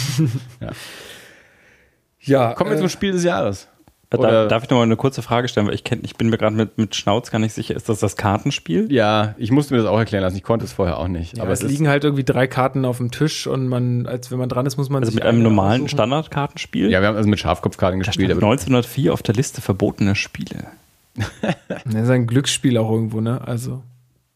[2.22, 3.68] Ja, Kommen wir äh, zum Spiel des Jahres.
[4.10, 5.68] Da, Oder- darf ich noch mal eine kurze Frage stellen?
[5.68, 7.76] Weil ich, kenn, ich bin mir gerade mit, mit Schnauz gar nicht sicher.
[7.76, 8.92] Ist das das Kartenspiel?
[8.92, 10.36] Ja, ich musste mir das auch erklären lassen.
[10.36, 11.38] Ich konnte es vorher auch nicht.
[11.38, 14.32] Ja, aber es es liegen halt irgendwie drei Karten auf dem Tisch und man, als
[14.32, 15.90] wenn man dran ist, muss man Also sich mit einem eine normalen aussuchen.
[15.90, 16.92] Standardkartenspiel?
[16.92, 18.30] ja, wir haben also mit Schafkopfkarten Da gespielt.
[18.30, 20.66] stand Aber 1904 auf der Liste verbotener Spiele.
[21.86, 23.42] Das ist ein Glücksspiel auch irgendwo, ne?
[23.48, 23.84] Also,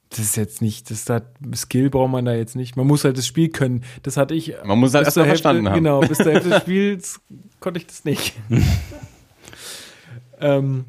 [0.10, 2.76] das ist jetzt nicht, das hat, Skill braucht man da jetzt nicht.
[2.78, 3.84] Man muss halt das Spiel können.
[4.04, 4.54] Das hatte ich.
[4.64, 5.76] Man muss halt bis erst mal zur Hälfte- verstanden haben.
[5.76, 7.20] Genau, bis zur Hälfte des Spiels
[7.60, 8.34] konnte ich das nicht.
[10.40, 10.86] ähm,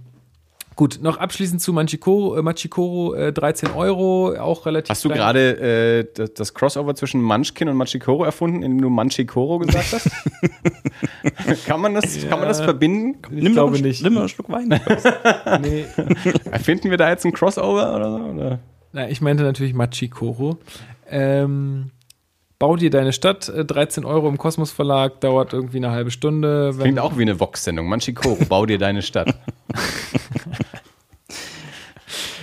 [0.76, 2.36] gut, noch abschließend zu Manchikoro.
[2.36, 4.90] Äh, Machikoro, äh, 13 Euro, auch relativ.
[4.90, 9.58] hast du gerade äh, das, das Crossover zwischen Munchkin und Machikoro erfunden, indem du Manchikoro
[9.58, 10.10] gesagt hast?
[11.66, 12.64] kann, man das, kann man das Ja.
[12.64, 13.18] verbinden?
[13.34, 14.02] Ich Nimm glaube nicht.
[14.02, 14.68] Nimm mal einen Schluck Wein.
[15.62, 15.84] Nee.
[16.50, 18.24] Erfinden wir da jetzt ein Crossover oder so?
[18.24, 18.58] Oder?
[18.92, 20.58] Na, ich meinte natürlich Machikoro.
[21.08, 21.90] Ähm,
[22.58, 26.76] bau dir deine Stadt, äh, 13 Euro im Kosmos Verlag, dauert irgendwie eine halbe Stunde.
[26.76, 27.88] Wenn, Klingt auch wie eine Vox-Sendung.
[27.88, 29.34] Manchikoro, bau dir deine Stadt.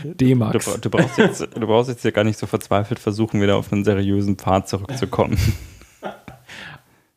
[0.03, 0.65] Du, D-Max.
[0.65, 3.71] bra- du, brauchst jetzt, du brauchst jetzt ja gar nicht so verzweifelt versuchen, wieder auf
[3.71, 5.37] einen seriösen Pfad zurückzukommen.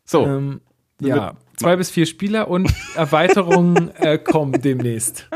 [0.06, 0.60] So, Ähm,
[1.00, 5.30] ja, zwei bis vier Spieler und Erweiterungen äh, kommen demnächst.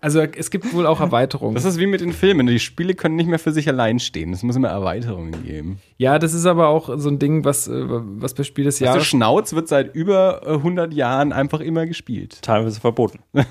[0.00, 1.54] Also es gibt wohl auch Erweiterungen.
[1.54, 2.46] das ist wie mit den Filmen.
[2.46, 4.32] Die Spiele können nicht mehr für sich allein stehen.
[4.32, 5.78] Es muss immer Erweiterungen geben.
[5.96, 8.88] ja, das ist aber auch so ein Ding, was, äh, was bei Spiel des Ja.
[8.88, 12.42] Also Jahres Schnauz wird seit über äh, 100 Jahren einfach immer gespielt.
[12.42, 13.20] Teilweise verboten.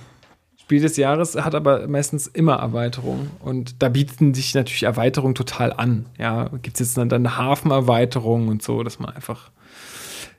[0.57, 3.29] Spiel des Jahres hat aber meistens immer Erweiterungen.
[3.39, 6.07] Und da bieten sich natürlich Erweiterungen total an.
[6.17, 9.51] Ja, gibt es jetzt dann, dann Hafenerweiterungen und so, dass man einfach.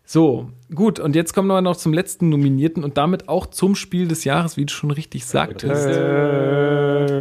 [0.09, 4.07] So, gut, und jetzt kommen wir noch zum letzten Nominierten und damit auch zum Spiel
[4.07, 5.85] des Jahres, wie du schon richtig sagtest.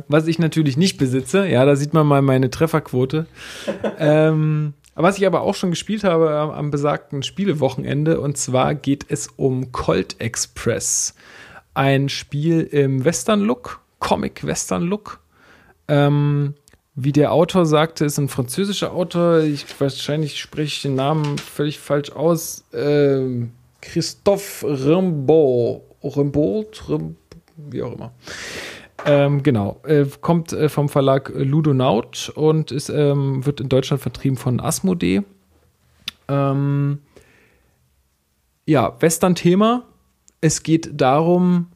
[0.08, 1.48] Was ich natürlich nicht besitze.
[1.48, 3.26] Ja, da sieht man mal meine Trefferquote.
[3.98, 9.08] ähm, was ich aber auch schon gespielt habe am, am besagten Spielewochenende, und zwar geht
[9.10, 11.16] es um Colt Express.
[11.74, 15.22] Ein Spiel im Western-Look, Comic-Western-Look.
[15.88, 16.54] Ähm,
[16.96, 19.40] wie der Autor sagte, ist ein französischer Autor.
[19.40, 22.64] Ich, wahrscheinlich spreche ich den Namen völlig falsch aus.
[22.74, 23.52] Ähm,
[23.82, 25.82] Christophe Rimbaud.
[26.04, 26.90] Rimbaud?
[26.90, 27.18] Rim,
[27.58, 28.14] wie auch immer.
[29.06, 29.82] Ähm, genau.
[29.84, 35.24] Äh, kommt äh, vom Verlag Ludonaut und ist, ähm, wird in Deutschland vertrieben von Asmodee.
[36.30, 37.00] Ähm,
[38.66, 39.84] ja, Western-Thema.
[40.40, 41.68] Es geht darum,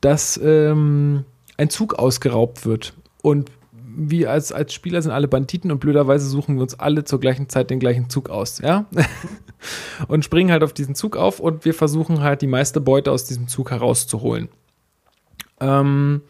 [0.00, 1.24] dass ähm,
[1.58, 2.94] ein Zug ausgeraubt wird.
[3.20, 3.50] Und
[3.94, 7.48] wir als, als Spieler sind alle Banditen und blöderweise suchen wir uns alle zur gleichen
[7.48, 8.86] Zeit den gleichen Zug aus, ja?
[10.08, 13.24] und springen halt auf diesen Zug auf und wir versuchen halt die meiste Beute aus
[13.24, 14.48] diesem Zug herauszuholen.
[15.60, 16.22] Ähm,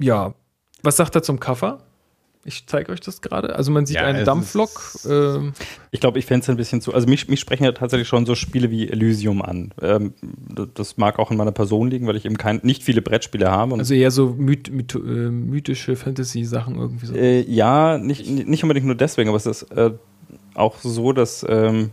[0.00, 0.34] ja,
[0.82, 1.87] was sagt er zum Cover?
[2.44, 3.54] Ich zeige euch das gerade.
[3.56, 4.70] Also man sieht Ja, einen Dampflok.
[5.08, 5.52] Ähm,
[5.90, 6.94] Ich glaube, ich fände es ein bisschen zu.
[6.94, 9.72] Also mich, mich sprechen ja tatsächlich schon so Spiele wie Elysium an.
[9.82, 10.14] Ähm,
[10.74, 13.74] das- mag auch in meiner Person liegen, weil ich eben kein, nicht viele Brettspiele habe.
[13.74, 17.14] Und also eher so myth, myth, äh, mythische Fantasy-Sachen irgendwie so.
[17.14, 19.90] Äh, ja, nicht, nicht unbedingt nur deswegen, aber es ist äh,
[20.54, 21.90] auch so, dass ähm,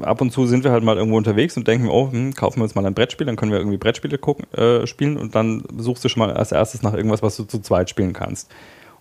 [0.00, 2.64] ab und zu sind wir halt mal irgendwo unterwegs und denken, oh, hm, kaufen wir
[2.64, 6.04] uns mal ein Brettspiel, dann können wir irgendwie Brettspiele gucken, äh, spielen und dann suchst
[6.04, 8.50] du schon mal als erstes nach irgendwas, was du zu zweit spielen kannst.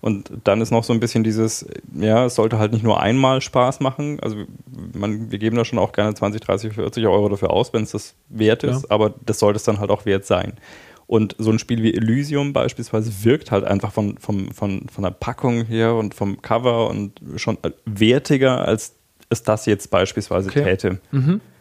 [0.03, 1.65] Und dann ist noch so ein bisschen dieses,
[1.95, 4.19] ja, es sollte halt nicht nur einmal Spaß machen.
[4.19, 4.35] Also
[4.93, 7.91] man, wir geben da schon auch gerne 20, 30, 40 Euro dafür aus, wenn es
[7.91, 8.89] das wert ist, Ja.
[8.91, 10.53] aber das sollte es dann halt auch wert sein.
[11.07, 15.11] Und so ein Spiel wie Elysium beispielsweise wirkt halt einfach von, von, von, von der
[15.11, 18.95] Packung her und vom Cover und schon wertiger, als
[19.29, 20.63] es das jetzt beispielsweise Okay.
[20.65, 20.99] täte.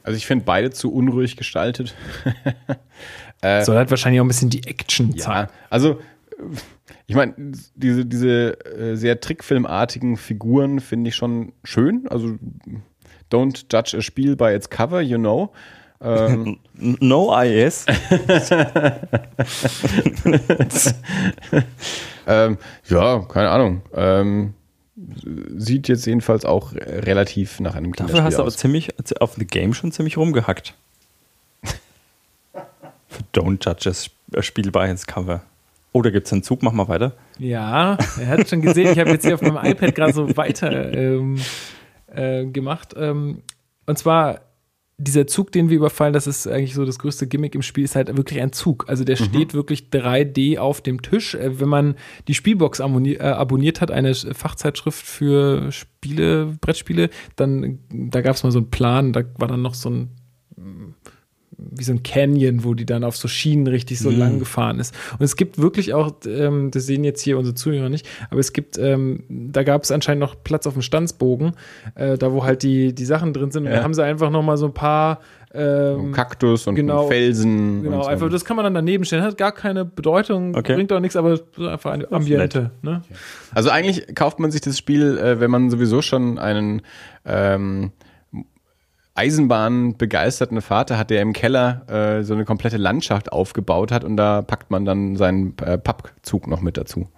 [0.02, 1.94] Also ich finde beide zu unruhig gestaltet.
[3.64, 5.48] Soll halt wahrscheinlich auch ein bisschen die Action zeigen.
[5.48, 5.94] Ja, also äh,
[7.12, 7.34] ich meine,
[7.74, 12.09] diese, diese äh, sehr trickfilmartigen Figuren finde ich schon schön.
[12.09, 12.39] Also
[13.30, 15.52] don't judge a Spiel by its cover, you know.
[16.01, 17.84] Ähm, No IS.
[22.26, 22.56] ähm,
[22.89, 23.82] ja, keine Ahnung.
[23.93, 24.55] Ähm,
[25.55, 28.56] sieht jetzt jedenfalls auch relativ nach einem Dafür Kinderspiel hast du aber aus.
[28.56, 28.89] ziemlich
[29.20, 30.72] auf The Game schon ziemlich rumgehackt.
[33.34, 33.90] Don't Judge
[34.34, 35.43] a Spiel by its Cover.
[35.93, 36.62] Oder gibt es einen Zug?
[36.62, 37.16] Mach mal weiter.
[37.39, 40.93] Ja, er hat schon gesehen, ich habe jetzt hier auf meinem iPad gerade so weiter
[40.93, 41.39] ähm,
[42.06, 42.94] äh, gemacht.
[42.97, 43.43] Ähm,
[43.86, 44.40] und zwar
[44.98, 47.97] dieser Zug, den wir überfallen, das ist eigentlich so das größte Gimmick im Spiel, ist
[47.97, 48.89] halt wirklich ein Zug.
[48.89, 51.35] Also der steht wirklich 3D auf dem Tisch.
[51.35, 51.97] Äh, wenn man
[52.28, 58.44] die Spielbox abonniert, äh, abonniert hat, eine Fachzeitschrift für Spiele, Brettspiele, dann da gab es
[58.44, 60.10] mal so einen Plan, da war dann noch so ein
[61.70, 64.18] wie so ein Canyon, wo die dann auf so Schienen richtig so Mhm.
[64.18, 64.94] lang gefahren ist.
[65.18, 68.52] Und es gibt wirklich auch, ähm, das sehen jetzt hier unsere Zuhörer nicht, aber es
[68.52, 71.52] gibt, ähm, da gab es anscheinend noch Platz auf dem Stanzbogen,
[71.94, 73.64] äh, da wo halt die, die Sachen drin sind.
[73.66, 73.78] Und Ja.
[73.78, 75.20] da haben sie einfach noch mal so ein paar
[75.55, 77.09] ähm, Kaktus und genau.
[77.09, 77.82] Felsen.
[77.82, 78.09] Genau, und so.
[78.09, 79.22] einfach das kann man dann daneben stellen.
[79.22, 80.74] Hat gar keine Bedeutung, Okay.
[80.76, 82.70] bringt auch nichts, aber einfach eine Ambiente.
[82.80, 83.02] Ne?
[83.55, 86.80] Also eigentlich kauft man sich das Spiel, äh, wenn man sowieso schon einen
[87.26, 87.93] ähm,
[89.14, 94.16] Eisenbahn begeisterten Vater hat, der im Keller äh, so eine komplette Landschaft aufgebaut hat und
[94.16, 97.09] da packt man dann seinen äh, Pappzug noch mit dazu.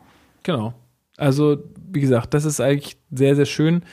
[0.43, 0.75] Genau.
[1.17, 1.59] Also,
[1.91, 3.85] wie gesagt, das ist eigentlich sehr, sehr schön,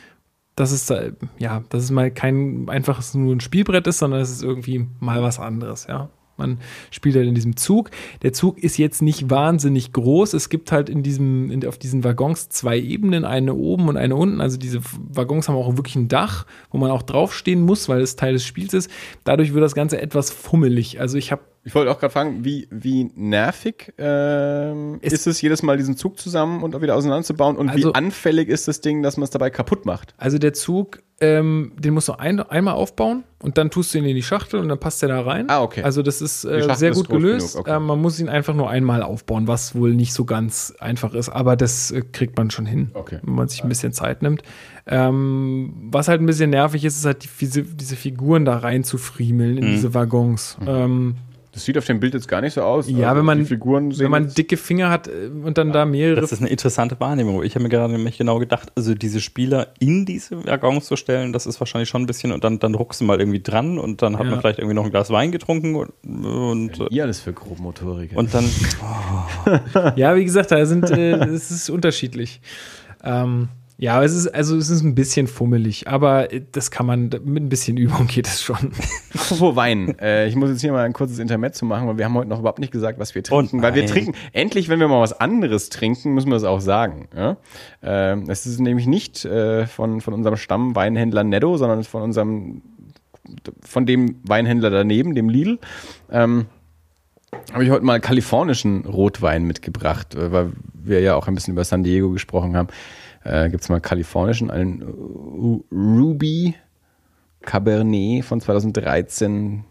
[0.55, 0.91] dass es
[1.37, 5.21] ja, dass es mal kein einfaches nur ein Spielbrett ist, sondern es ist irgendwie mal
[5.21, 6.09] was anderes, ja.
[6.41, 6.59] Man
[6.89, 7.91] spielt halt in diesem Zug.
[8.21, 10.33] Der Zug ist jetzt nicht wahnsinnig groß.
[10.33, 14.15] Es gibt halt in diesem, in, auf diesen Waggons zwei Ebenen, eine oben und eine
[14.15, 14.41] unten.
[14.41, 18.15] Also diese Waggons haben auch wirklich ein Dach, wo man auch draufstehen muss, weil es
[18.15, 18.89] Teil des Spiels ist.
[19.23, 20.99] Dadurch wird das Ganze etwas fummelig.
[20.99, 25.41] Also ich habe Ich wollte auch gerade fragen, wie, wie nervig ähm, Es- ist es,
[25.41, 28.81] jedes Mal diesen Zug zusammen und auch wieder auseinanderzubauen und Also- wie anfällig ist das
[28.81, 30.15] Ding, dass man es dabei kaputt macht?
[30.17, 34.05] Also der Zug, ähm, den musst du ein, einmal aufbauen und dann tust du ihn
[34.05, 35.51] in die Schachtel und dann passt der da rein.
[35.51, 35.83] Ah, okay.
[35.83, 37.55] Also das ist äh, sehr ist gut groß gelöst.
[37.55, 37.75] okay.
[37.75, 41.29] ähm, man muss ihn einfach nur einmal aufbauen, was wohl nicht so ganz einfach ist,
[41.29, 43.19] aber das äh, kriegt man schon hin, Okay.
[43.21, 44.41] wenn man sich ein bisschen Zeit nimmt.
[44.87, 48.83] Ähm, was halt ein bisschen nervig ist, ist halt die, diese, diese Figuren da rein
[48.83, 50.57] zu friemeln in diese Waggons.
[50.65, 51.17] Ähm,
[51.53, 52.89] Das sieht auf dem Bild jetzt gar nicht so aus.
[52.89, 55.85] Ja, wenn man- die Figuren sehen wenn man dicke Finger hat äh, und dann da
[55.85, 57.43] mehrere Das ist eine interessante Wahrnehmung.
[57.43, 61.33] Ich habe mir gerade nämlich genau gedacht, also diese Spieler in diese Waggons zu stellen,
[61.33, 64.01] das ist wahrscheinlich schon ein bisschen und dann, dann ruckst du mal irgendwie dran und
[64.01, 64.31] dann hat Ja.
[64.31, 65.91] man vielleicht irgendwie noch ein Glas Wein getrunken und,
[66.25, 68.15] und, ihr alles für Grobmotoriker.
[68.17, 68.45] und dann,
[69.95, 72.39] Ja, wie gesagt, da sind, äh, es ist unterschiedlich.
[73.03, 73.49] Ähm,
[73.81, 77.09] ja, aber es ist, also es ist ein bisschen fummelig, aber äh, das kann man,
[77.23, 78.73] mit ein bisschen Übung geht es schon.
[79.15, 79.97] Apropos Wein.
[79.99, 82.37] Äh, ich muss jetzt hier mal ein kurzes Intermezzo machen, weil wir haben heute noch
[82.37, 83.63] überhaupt nicht gesagt, was wir trinken.
[83.63, 87.07] Weil wir trinken, endlich, wenn wir mal was anderes trinken, müssen wir es auch sagen.
[87.15, 87.37] Ja?
[87.81, 92.61] Ähm, es ist nämlich nicht äh, von, von unserem Stammweinhändler Netto, sondern von unserem,
[93.61, 95.57] von dem Weinhändler daneben, dem Lidl.
[96.11, 96.45] Ähm,
[97.51, 101.63] habe ich heute mal kalifornischen Rotwein mitgebracht, äh, weil wir ja auch ein bisschen über
[101.63, 102.67] San Diego gesprochen haben.
[103.23, 106.55] Äh, Gibt es mal kalifornischen, einen Ru- Ruby
[107.41, 109.63] Cabernet von 2013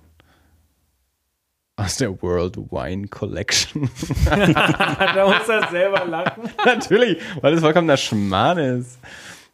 [1.77, 3.89] aus der World Wine Collection.
[4.27, 6.43] da muss er selber lachen.
[6.65, 8.99] Natürlich, weil das vollkommener Schmarrn ist.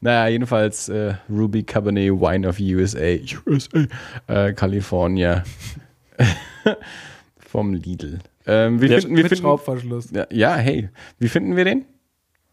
[0.01, 3.17] Naja, jedenfalls äh, Ruby Cabernet Wine of USA,
[3.47, 3.87] USA,
[4.27, 5.43] äh, California
[7.39, 8.19] vom Lidl.
[8.47, 10.11] Ähm, wie Ja, finden, wir Mit finden, Schraubverschluss.
[10.11, 11.85] ja, ja, hey, wie finden wir den?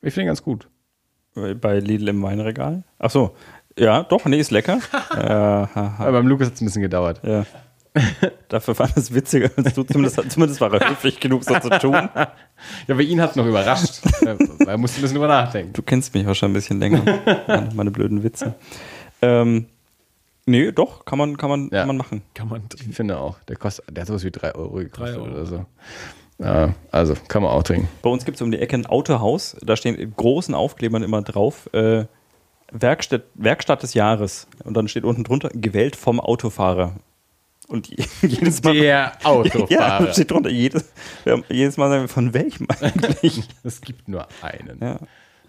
[0.02, 0.68] Ich finde ihn ganz gut.
[1.36, 2.84] Bei Lidl im Weinregal.
[3.00, 3.36] Ach so,
[3.78, 4.80] ja, doch, nee, ist lecker.
[5.16, 5.20] äh.
[5.24, 7.22] Aber beim Lukas hat es ein bisschen gedauert.
[7.24, 7.46] Ja.
[8.50, 9.84] Dafür fand es witziger als du.
[9.84, 12.10] Zumindest, zumindest war er höflich genug, so zu tun.
[12.88, 14.02] Ja, bei ihn hat es noch überrascht.
[14.66, 15.74] Er musste ein bisschen drüber nachdenken.
[15.74, 17.02] Du kennst mich auch schon ein bisschen länger.
[17.76, 18.54] meine, blöden Witze.
[19.22, 19.66] Ähm,
[20.46, 21.80] nee, doch, kann man, kann man, Ja.
[21.80, 22.22] kann man machen.
[22.34, 23.38] Kann man Ich finde auch.
[23.50, 25.32] Der kostet, der hat sowas wie 3 Euro gekostet Drei Euro.
[25.34, 25.66] oder so.
[26.40, 27.88] Ja, also kann man auch trinken.
[28.02, 29.56] Bei uns gibt es um die Ecke ein Autohaus.
[29.62, 31.70] Da stehen in großen Aufklebern immer drauf.
[31.74, 32.06] Äh,
[32.72, 34.48] Werkstatt, Werkstatt des Jahres.
[34.64, 36.96] Und dann steht unten drunter, gewählt vom Autofahrer.
[37.68, 38.74] Und je- jedes Mal.
[38.74, 40.12] Der Ja, Autofahrer.
[40.14, 40.50] steht drunter.
[40.50, 40.92] Jedes,
[41.50, 43.44] jedes Mal sagen wir, von welchem eigentlich?
[43.64, 44.80] es gibt nur einen.
[44.82, 45.00] Ja.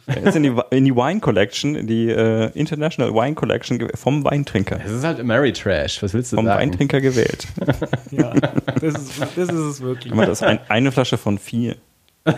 [0.06, 4.78] Jetzt in die, in die Wine Collection, in die äh, International Wine Collection vom Weintrinker.
[4.84, 6.02] Es ist halt Ameritrash.
[6.02, 6.60] Was willst du Vom sagen?
[6.60, 7.46] Weintrinker gewählt.
[8.10, 8.32] Ja,
[8.80, 10.12] das ist, das ist es wirklich.
[10.14, 11.76] Man das ein, eine Flasche von vier.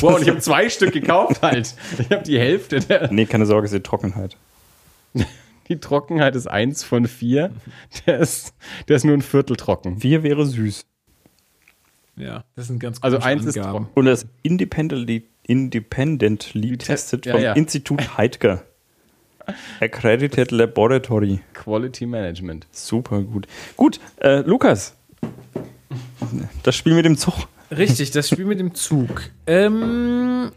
[0.00, 1.74] Wow, und ich habe zwei Stück gekauft halt.
[1.98, 2.80] Ich habe die Hälfte.
[2.80, 4.36] Der, Nee, keine Sorge, es ist die Trockenheit.
[5.68, 7.50] die Trockenheit ist eins von vier.
[8.06, 8.54] Der ist,
[8.88, 9.98] der ist nur ein Viertel trocken.
[10.00, 10.86] Vier wäre süß.
[12.16, 13.84] Ja, das sind ganz Also eins ist Angaben.
[13.86, 13.90] trocken.
[13.94, 17.52] Und das independently, independently te- tested ja, vom ja.
[17.52, 18.62] Institut Heidger.
[19.80, 21.40] Accredited Laboratory.
[21.52, 22.66] Quality Management.
[22.72, 23.46] Super gut.
[23.76, 24.96] Gut, äh, Lukas.
[26.62, 27.34] Das Spiel mit dem Zug.
[27.70, 29.30] Richtig, das Spiel mit dem Zug.
[29.46, 30.50] Ähm,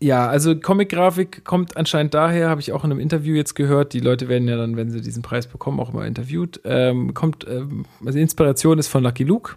[0.00, 3.92] ja, also Comic-Grafik kommt anscheinend daher, habe ich auch in einem Interview jetzt gehört.
[3.92, 6.60] Die Leute werden ja dann, wenn sie diesen Preis bekommen, auch immer interviewt.
[6.64, 9.56] Ähm, kommt, ähm, also Inspiration ist von Lucky Luke.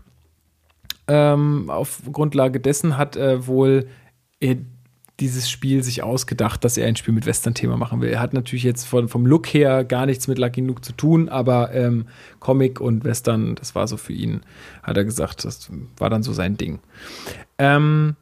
[1.08, 3.88] Ähm, auf Grundlage dessen hat er wohl
[4.46, 4.58] er
[5.20, 8.10] dieses Spiel sich ausgedacht, dass er ein Spiel mit Western-Thema machen will.
[8.10, 11.30] Er hat natürlich jetzt von, vom Look her gar nichts mit Lucky Luke zu tun,
[11.30, 12.08] aber ähm,
[12.40, 14.42] Comic und Western, das war so für ihn,
[14.84, 16.80] hat er gesagt, das war dann so sein Ding.
[17.58, 18.18] Ähm,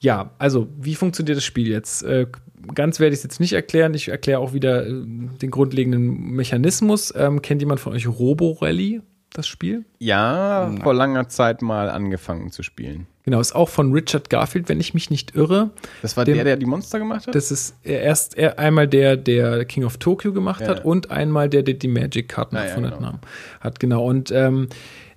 [0.00, 2.02] ja, also, wie funktioniert das Spiel jetzt?
[2.02, 2.26] Äh,
[2.74, 3.94] ganz werde ich es jetzt nicht erklären.
[3.94, 7.12] Ich erkläre auch wieder äh, den grundlegenden Mechanismus.
[7.16, 9.00] Ähm, kennt jemand von euch Robo Rally?
[9.34, 9.84] das Spiel?
[9.98, 13.06] Ja, vor langer Zeit mal angefangen zu spielen.
[13.24, 15.70] Genau, ist auch von Richard Garfield, wenn ich mich nicht irre.
[16.02, 17.34] Das war Dem- der, der die Monster gemacht hat?
[17.34, 20.68] Das ist erst er- einmal der, der King of Tokyo gemacht Ja.
[20.68, 23.12] hat und einmal der, der die Magic-Karten Ah, ja, erfunden genau.
[23.60, 23.80] hat.
[23.80, 24.04] Genau.
[24.04, 24.68] Und ähm,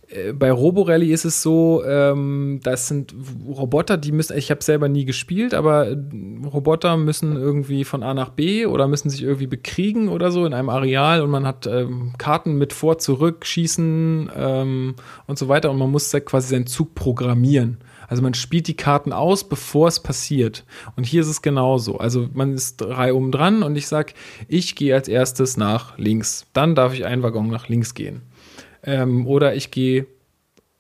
[0.08, 3.14] äh, bei Roborally ist es so, ähm, das sind
[3.46, 5.98] Roboter, die müssen, ich habe selber nie gespielt, aber äh,
[6.46, 10.54] Roboter müssen irgendwie von A nach B oder müssen sich irgendwie bekriegen oder so in
[10.54, 15.70] einem Areal und man hat ähm, Karten mit vor, zurück, schießen ähm, und so weiter
[15.72, 17.80] und man muss quasi seinen Zug programmieren.
[18.08, 20.66] Also man spielt die Karten aus, bevor es passiert.
[20.96, 21.98] Und hier ist es genauso.
[21.98, 24.14] Also man ist drei oben dran und ich sag,
[24.48, 26.46] ich gehe als erstes nach links.
[26.54, 28.22] Dann darf ich einen Waggon nach links gehen.
[28.84, 30.08] Ähm, oder ich gehe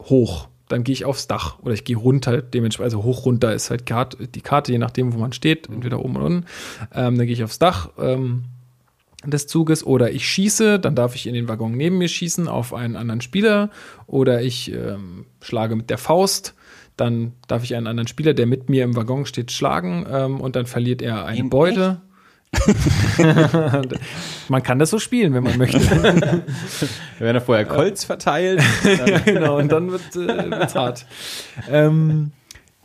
[0.01, 0.47] hoch.
[0.69, 2.41] Dann gehe ich aufs Dach oder ich gehe runter.
[2.41, 5.99] Dementsprechend, also hoch, runter ist halt Karte, die Karte, je nachdem, wo man steht, entweder
[5.99, 6.45] oben oder unten.
[6.93, 7.89] Ähm, dann gehe ich aufs Dach.
[7.97, 8.45] Ähm,
[9.25, 12.73] des Zuges oder ich schieße, dann darf ich in den Waggon neben mir schießen auf
[12.73, 13.71] einen anderen Spieler
[14.05, 16.53] oder ich ähm, schlage mit der Faust,
[16.98, 20.56] dann darf ich einen anderen Spieler, der mit mir im Waggon steht, schlagen ähm, und
[20.56, 22.02] dann verliert er eine In Beute.
[24.48, 25.80] man kann das so spielen, wenn man möchte.
[25.82, 26.45] Wir
[27.19, 28.61] werden ja vorher Colts verteilt.
[28.84, 31.06] ja, genau, und dann wird es hart.
[31.69, 32.32] Ähm,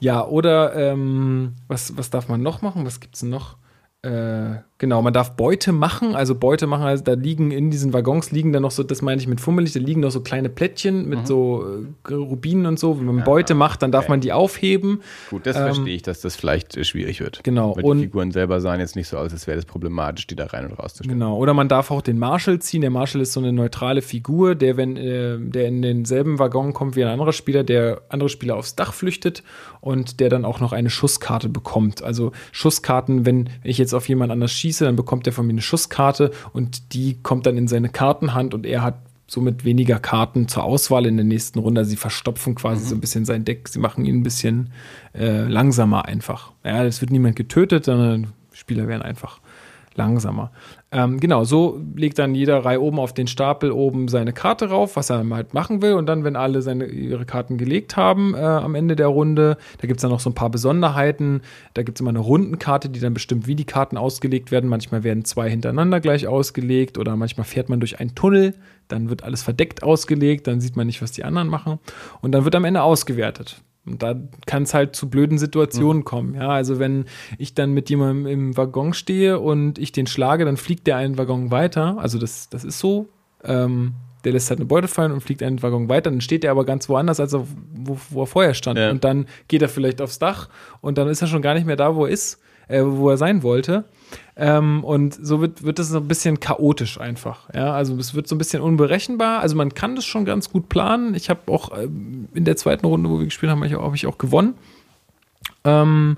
[0.00, 2.84] ja, oder ähm, was, was darf man noch machen?
[2.84, 3.56] Was gibt es noch?
[4.02, 6.16] Äh, genau, man darf Beute machen.
[6.16, 9.20] Also Beute machen, also da liegen in diesen Waggons liegen dann noch so, das meine
[9.20, 11.64] ich mit fummelig, da liegen noch so kleine Plättchen mit so
[12.08, 12.98] äh, Rubinen und so.
[12.98, 14.10] Wenn man Beute macht, dann darf okay.
[14.10, 15.00] man die aufheben.
[15.30, 17.44] Gut, das Ähm, verstehe ich, dass das vielleicht äh, schwierig wird.
[17.44, 20.26] Genau, Weil und- die Figuren selber sahen jetzt nicht so aus, als wäre das problematisch,
[20.26, 21.16] die da rein und rauszustellen.
[21.16, 21.36] Genau.
[21.36, 22.80] Oder man darf auch den Marshal ziehen.
[22.80, 26.96] Der Marshal ist so eine neutrale Figur, der, wenn äh, der in denselben Waggon kommt
[26.96, 29.44] wie ein anderer Spieler, der andere Spieler aufs Dach flüchtet
[29.80, 32.02] und der dann auch noch eine Schusskarte bekommt.
[32.02, 35.62] Also Schusskarten, wenn ich jetzt auf jemand anders schieße, dann bekommt er von mir eine
[35.62, 38.96] Schusskarte und die kommt dann in seine Kartenhand und er hat
[39.26, 41.80] somit weniger Karten zur Auswahl in der nächsten Runde.
[41.80, 43.68] Also sie verstopfen quasi so ein bisschen sein Deck.
[43.68, 44.70] Sie machen ihn ein bisschen
[45.14, 46.52] äh, langsamer einfach.
[46.64, 49.40] Ja, es wird niemand getötet, sondern Spieler werden einfach
[49.94, 50.50] langsamer.
[50.90, 54.96] Ähm, genau, so legt dann jeder Reihe oben auf den Stapel oben seine Karte rauf,
[54.96, 55.94] was er halt machen will.
[55.94, 59.86] Und dann, wenn alle seine, ihre Karten gelegt haben äh, am Ende der Runde, da
[59.86, 61.40] gibt es dann noch so ein paar Besonderheiten.
[61.74, 64.68] Da gibt es immer eine Rundenkarte, die dann bestimmt, wie die Karten ausgelegt werden.
[64.68, 68.54] Manchmal werden zwei hintereinander gleich ausgelegt oder manchmal fährt man durch einen Tunnel.
[68.88, 71.78] Dann wird alles verdeckt ausgelegt, dann sieht man nicht, was die anderen machen.
[72.20, 73.62] Und dann wird am Ende ausgewertet.
[73.84, 74.14] Und da
[74.46, 76.34] kann es halt zu blöden Situationen kommen.
[76.34, 77.06] Ja, also wenn
[77.38, 81.18] ich dann mit jemandem im Waggon stehe und ich den schlage, dann fliegt der einen
[81.18, 81.96] Waggon weiter.
[81.98, 83.08] Also das, das ist so.
[83.42, 83.94] Ähm,
[84.24, 86.10] der lässt halt eine Beute fallen und fliegt einen Waggon weiter.
[86.10, 87.44] Dann steht er aber ganz woanders, als er,
[87.74, 88.78] wo, wo er vorher stand.
[88.78, 88.90] Ja.
[88.90, 90.48] Und dann geht er vielleicht aufs Dach
[90.80, 93.16] und dann ist er schon gar nicht mehr da, wo er ist, äh, wo er
[93.16, 93.84] sein wollte.
[94.34, 97.48] Ähm, und so wird, wird es so ein bisschen chaotisch einfach.
[97.54, 99.40] Ja, also es wird so ein bisschen unberechenbar.
[99.40, 101.14] Also man kann das schon ganz gut planen.
[101.14, 103.94] Ich habe auch ähm, in der zweiten Runde, wo wir gespielt haben, habe ich hab
[103.94, 104.54] ich auch gewonnen.
[105.64, 106.16] Ähm,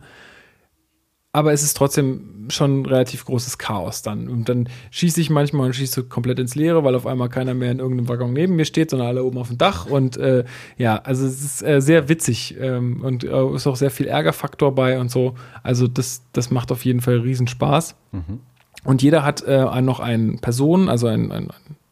[1.35, 4.29] aber es ist trotzdem schon ein relativ großes Chaos dann.
[4.29, 7.73] Und dann schieße ich manchmal und schieße komplett ins Leere, weil auf einmal keiner mehr
[7.73, 9.87] in irgendeinem Waggon neben mir steht, sondern alle oben auf dem Dach.
[9.87, 10.45] Und äh,
[10.79, 14.75] ja, also es ist äh, sehr witzig ähm, und äh, ist auch sehr viel Ärgerfaktor
[14.77, 15.35] bei und so.
[15.65, 17.97] Also das, das macht auf jeden Fall riesen Spaß.
[18.85, 21.84] Und jeder hat äh, noch eine Person, also ein, ein, ein ja,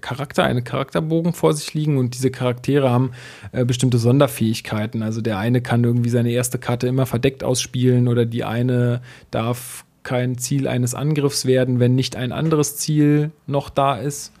[0.00, 3.10] Charakter, einen Charakterbogen vor sich liegen und diese Charaktere haben
[3.52, 5.02] äh, bestimmte Sonderfähigkeiten.
[5.02, 9.84] Also der eine kann irgendwie seine erste Karte immer verdeckt ausspielen oder die eine darf
[10.02, 14.32] kein Ziel eines Angriffs werden, wenn nicht ein anderes Ziel noch da ist.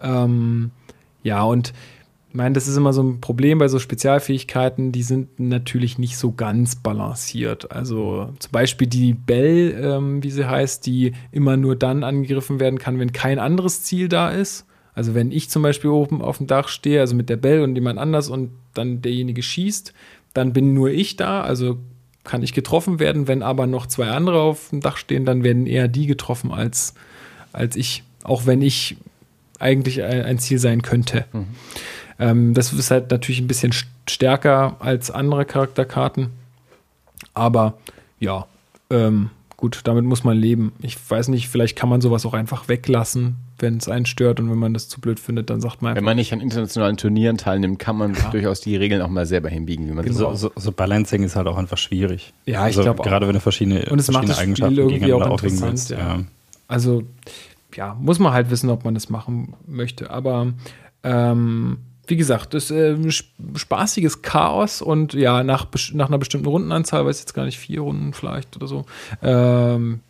[0.00, 0.70] Ähm,
[1.22, 1.72] ja, und
[2.28, 6.18] ich meine, das ist immer so ein Problem bei so Spezialfähigkeiten, die sind natürlich nicht
[6.18, 7.72] so ganz balanciert.
[7.72, 12.78] Also zum Beispiel die Bell, ähm, wie sie heißt, die immer nur dann angegriffen werden
[12.78, 14.66] kann, wenn kein anderes Ziel da ist.
[14.96, 17.74] Also wenn ich zum Beispiel oben auf dem Dach stehe, also mit der Bell und
[17.76, 19.92] jemand anders und dann derjenige schießt,
[20.34, 21.78] dann bin nur ich da, also
[22.24, 23.28] kann ich getroffen werden.
[23.28, 26.94] Wenn aber noch zwei andere auf dem Dach stehen, dann werden eher die getroffen als,
[27.52, 28.02] als ich.
[28.24, 28.96] Auch wenn ich
[29.60, 31.26] eigentlich ein, Ziel sein könnte.
[32.18, 36.30] Ähm, das ist halt natürlich ein bisschen st- stärker als andere Charakterkarten.
[37.34, 37.74] Aber
[38.18, 38.46] ja,
[38.90, 40.72] ähm, gut, damit muss man leben.
[40.82, 44.50] Ich weiß nicht, vielleicht kann man sowas auch einfach weglassen, wenn es einen stört und
[44.50, 46.96] wenn man das zu blöd findet, dann sagt man Wenn einfach, man nicht an internationalen
[46.96, 50.40] Turnieren teilnimmt, kann man durchaus die Regeln auch mal selber hinbiegen, wie man So, das
[50.40, 52.34] so, so Balancing ist halt auch einfach schwierig.
[52.44, 53.04] Ja, ich also glaub auch.
[53.04, 55.90] Gerade wenn du verschiedene, Und es macht verschiedene Spiel Eigenschaften irgendwie auch interessant, willst.
[55.90, 55.98] ja.
[55.98, 56.24] Ja.
[56.68, 57.04] Also,
[57.74, 60.10] ja, muss man halt wissen, ob man das machen möchte.
[60.10, 60.52] Aber
[61.02, 63.10] ähm, wie gesagt, das ist äh,
[63.54, 68.12] spaßiges Chaos und ja, nach, nach einer bestimmten Rundenanzahl, weiß jetzt gar nicht, vier Runden
[68.12, 68.84] vielleicht oder so,
[69.22, 70.00] ähm,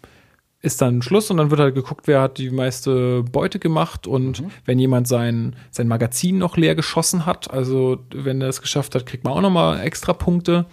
[0.62, 4.40] ist dann Schluss und dann wird halt geguckt, wer hat die meiste Beute gemacht und
[4.40, 4.50] Mhm.
[4.64, 9.06] wenn jemand sein, sein Magazin noch leer geschossen hat, also wenn er es geschafft hat,
[9.06, 10.66] kriegt man auch nochmal extra Punkte.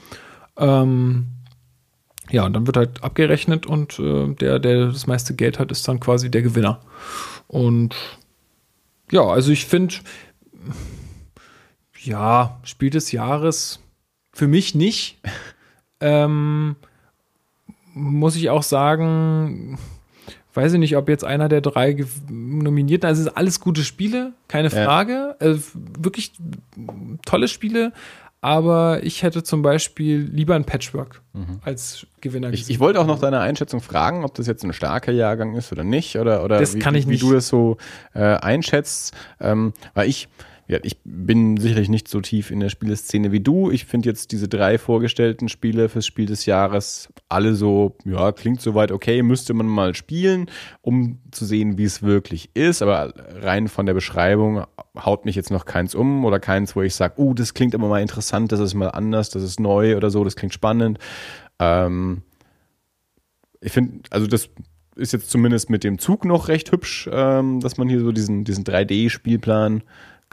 [0.57, 1.27] Ähm,
[2.31, 5.87] ja, und dann wird halt abgerechnet und äh, der, der das meiste Geld hat, ist
[5.87, 6.79] dann quasi der Gewinner.
[7.47, 7.93] Und
[9.11, 9.95] ja, also ich finde,
[12.03, 13.79] ja, Spiel des Jahres
[14.33, 15.19] für mich nicht.
[15.99, 16.75] ähm,
[17.93, 19.77] muss ich auch sagen,
[20.53, 21.95] weiß ich nicht, ob jetzt einer der drei
[22.29, 24.85] Nominierten, also es sind alles gute Spiele, keine Ja.
[24.85, 25.55] Frage, äh,
[25.99, 26.33] wirklich
[27.25, 27.93] tolle Spiele,
[28.41, 31.21] aber ich hätte zum Beispiel lieber ein Patchwork
[31.63, 32.53] als Gewinner Mhm.
[32.55, 35.71] Ich, ich wollte auch noch deine Einschätzung fragen, ob das jetzt ein starker Jahrgang ist
[35.71, 37.23] oder nicht, oder, oder Das wie, kann ich wie nicht.
[37.23, 37.77] du das so
[38.13, 39.15] äh, einschätzt.
[39.39, 40.27] Ähm, weil ich,
[40.73, 43.69] ja, ich bin sicherlich nicht so tief in der Spieleszene wie du.
[43.69, 48.59] Ich finde jetzt diese drei vorgestellten Spiele fürs Spiel des Jahres alle so, ja, klingt
[48.59, 50.49] soweit okay, müsste man mal spielen,
[50.81, 52.81] um zu sehen, wie es wirklich ist.
[52.81, 54.65] Aber rein von der Beschreibung
[54.97, 57.87] haut mich jetzt noch keins um oder keins, wo ich sage, uh, das klingt aber
[57.87, 60.97] mal interessant, das ist mal anders, das ist neu oder so, das klingt spannend.
[61.59, 62.23] Ähm,
[63.61, 64.49] ich finde, also das
[64.95, 68.43] ist jetzt zumindest mit dem Zug noch recht hübsch, ähm, dass man hier so diesen,
[68.43, 69.83] diesen 3D-Spielplan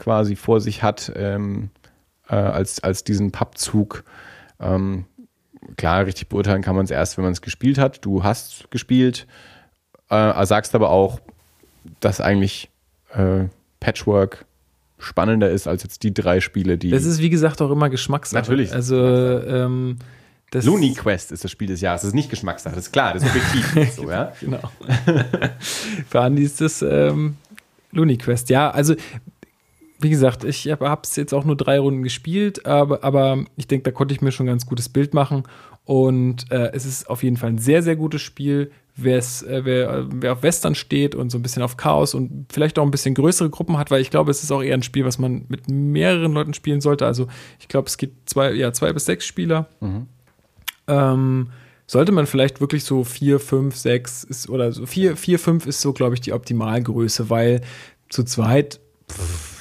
[0.01, 1.69] quasi vor sich hat, ähm,
[2.27, 4.03] äh, als, als diesen Pappzug.
[4.59, 5.05] Ähm,
[5.77, 8.03] klar, richtig beurteilen kann man es erst, wenn man es gespielt hat.
[8.03, 9.27] Du hast gespielt,
[10.09, 11.19] äh, sagst aber auch,
[11.99, 12.69] dass eigentlich
[13.13, 13.45] äh,
[13.79, 14.45] Patchwork
[14.97, 16.89] spannender ist als jetzt die drei Spiele, die.
[16.89, 18.41] Das ist, wie gesagt, auch immer Geschmackssache.
[18.41, 18.73] Natürlich.
[18.73, 19.97] Also, ähm,
[20.49, 22.01] das Looney Quest ist das Spiel des Jahres.
[22.01, 23.93] Das ist nicht Geschmackssache, das ist klar, das ist objektiv.
[23.95, 24.33] so, ja?
[24.39, 24.59] Genau.
[26.09, 27.37] Für Andi ist das ähm,
[27.91, 28.49] Looney Quest.
[28.49, 28.95] Ja, also,
[30.01, 33.83] wie gesagt, ich habe es jetzt auch nur drei Runden gespielt, aber, aber ich denke,
[33.83, 35.43] da konnte ich mir schon ein ganz gutes Bild machen.
[35.83, 38.71] Und äh, es ist auf jeden Fall ein sehr, sehr gutes Spiel.
[38.95, 42.77] Wer's, äh, wer, wer auf Western steht und so ein bisschen auf Chaos und vielleicht
[42.77, 45.05] auch ein bisschen größere Gruppen hat, weil ich glaube, es ist auch eher ein Spiel,
[45.05, 47.05] was man mit mehreren Leuten spielen sollte.
[47.05, 47.27] Also
[47.59, 49.69] ich glaube, es gibt zwei, ja, zwei bis sechs Spieler.
[50.87, 51.49] Ähm,
[51.87, 55.81] sollte man vielleicht wirklich so vier, fünf, sechs ist, oder so vier, vier, fünf ist
[55.81, 57.61] so, glaube ich, die Optimalgröße, weil
[58.09, 58.79] zu zweit,
[59.09, 59.60] pff,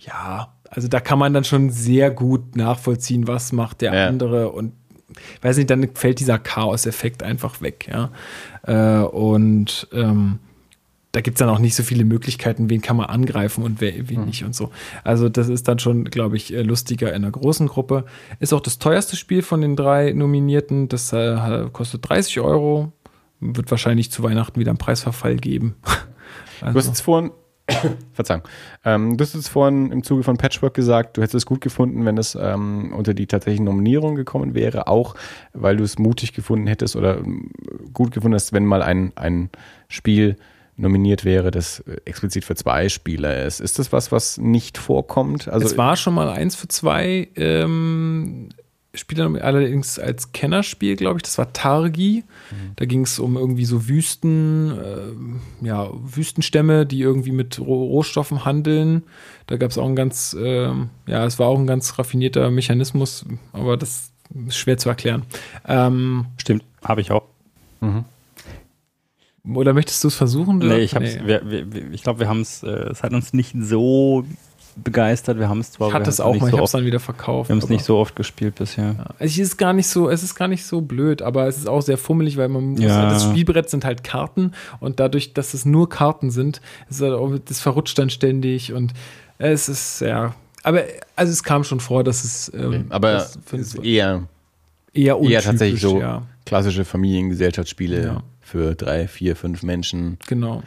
[0.00, 4.06] ja, also da kann man dann schon sehr gut nachvollziehen, was macht der Ja.
[4.08, 4.72] andere und
[5.42, 8.10] weiß nicht, dann fällt dieser Chaos-Effekt einfach weg, ja.
[8.66, 10.40] Äh, und ähm,
[11.12, 14.08] da gibt es dann auch nicht so viele Möglichkeiten, wen kann man angreifen und wer,
[14.08, 14.70] wen nicht und so.
[15.04, 18.04] Also das ist dann schon, glaube ich, äh, lustiger in einer großen Gruppe.
[18.40, 20.88] Ist auch das teuerste Spiel von den drei Nominierten.
[20.88, 22.90] Das äh, kostet 30 Euro.
[23.38, 25.76] Wird wahrscheinlich zu Weihnachten wieder einen Preisverfall geben.
[26.60, 27.30] Du hast Also, jetzt vorhin,
[28.12, 28.42] Verzeihung,
[28.84, 32.04] ähm, du hast jetzt vorhin im Zuge von Patchwork gesagt, du hättest es gut gefunden,
[32.04, 35.14] wenn es ähm, unter die tatsächlichen Nominierungen gekommen wäre, auch
[35.52, 37.50] weil du es mutig gefunden hättest oder ähm,
[37.92, 39.48] gut gefunden hast, wenn mal ein, ein
[39.88, 40.36] Spiel
[40.76, 43.60] nominiert wäre, das äh, explizit für zwei Spieler ist.
[43.60, 45.48] Ist das was, was nicht vorkommt?
[45.48, 48.48] Also es war schon mal eins für zwei ähm,
[48.94, 51.22] Spieler, allerdings als Kennerspiel, glaube ich.
[51.24, 52.24] Das war Targi.
[52.76, 58.44] Da ging es um irgendwie so Wüsten, ähm, ja, Wüstenstämme, die irgendwie mit Roh Rohstoffen
[58.44, 59.02] handeln.
[59.46, 63.24] Da gab es auch ein ganz, ähm, ja, es war auch ein ganz raffinierter Mechanismus,
[63.52, 64.12] aber das
[64.46, 65.22] ist schwer zu erklären.
[65.66, 67.24] Ähm, Stimmt, habe ich auch.
[69.46, 70.58] oder möchtest du es versuchen?
[70.58, 71.64] Nee, ich, Nee.
[71.92, 74.24] ich glaube, wir haben es, äh, es hat uns nicht so
[74.76, 75.38] begeistert.
[75.38, 76.70] Wir haben es zwar Ich hatte wir es haben's auch mal, ich so habe es
[76.72, 77.48] dann wieder verkauft.
[77.48, 79.14] wir haben es nicht so oft gespielt bisher.
[79.18, 81.68] Also es ist gar nicht so, es ist gar nicht so blöd, aber es ist
[81.68, 83.10] auch sehr fummelig, weil man muss, Ja.
[83.10, 86.60] das Spielbrett sind halt Karten und dadurch, dass es nur Karten sind,
[86.90, 88.92] ist halt auch, das verrutscht dann ständig und
[89.38, 90.82] es ist ja, aber
[91.16, 94.22] also es kam schon vor, dass es ähm, aber das ist eher,
[94.92, 98.22] eher untypisch, eher tatsächlich so ja, klassische Familiengesellschaftsspiele Ja.
[98.40, 100.18] für drei, vier, fünf Menschen.
[100.26, 100.62] genau.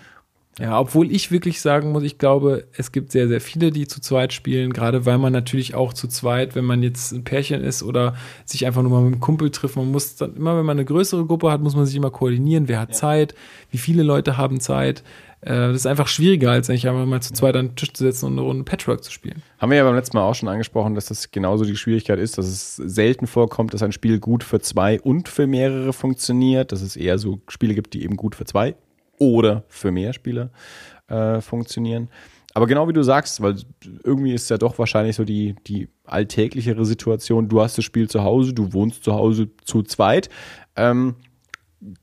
[0.59, 4.01] Ja, obwohl ich wirklich sagen muss, ich glaube, es gibt sehr, sehr viele, die zu
[4.01, 7.83] zweit spielen, gerade weil man natürlich auch zu zweit, wenn man jetzt ein Pärchen ist
[7.83, 10.77] oder sich einfach nur mal mit einem Kumpel trifft, man muss dann immer, wenn man
[10.77, 13.35] eine größere Gruppe hat, muss man sich immer koordinieren, wer hat Zeit,
[13.69, 15.03] wie viele Leute haben Zeit.
[15.41, 18.03] Äh, Das ist einfach schwieriger, als eigentlich einfach mal zu zweit an den Tisch zu
[18.03, 19.43] setzen und eine Runde Patchwork zu spielen.
[19.59, 22.39] Haben wir ja beim letzten Mal auch schon angesprochen, dass das genauso die Schwierigkeit ist,
[22.39, 26.81] dass es selten vorkommt, dass ein Spiel gut für zwei und für mehrere funktioniert, dass
[26.81, 28.75] es eher so Spiele gibt, die eben gut für zwei
[29.19, 30.49] oder für mehr Spieler
[31.07, 32.09] äh, funktionieren.
[32.53, 33.55] Aber genau wie du sagst, weil
[34.03, 38.23] irgendwie ist ja doch wahrscheinlich so die, die alltäglichere Situation, du hast das Spiel zu
[38.23, 40.29] Hause, du wohnst zu Hause zu zweit.
[40.75, 41.15] Ähm,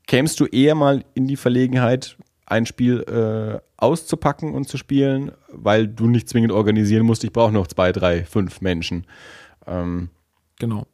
[0.07, 5.87] kämst du eher mal in die Verlegenheit, ein Spiel äh, auszupacken und zu spielen, weil
[5.87, 9.07] du nicht zwingend organisieren musst, ich brauche noch zwei, drei, fünf Menschen.
[9.67, 10.09] Ähm,
[10.59, 10.87] Genau.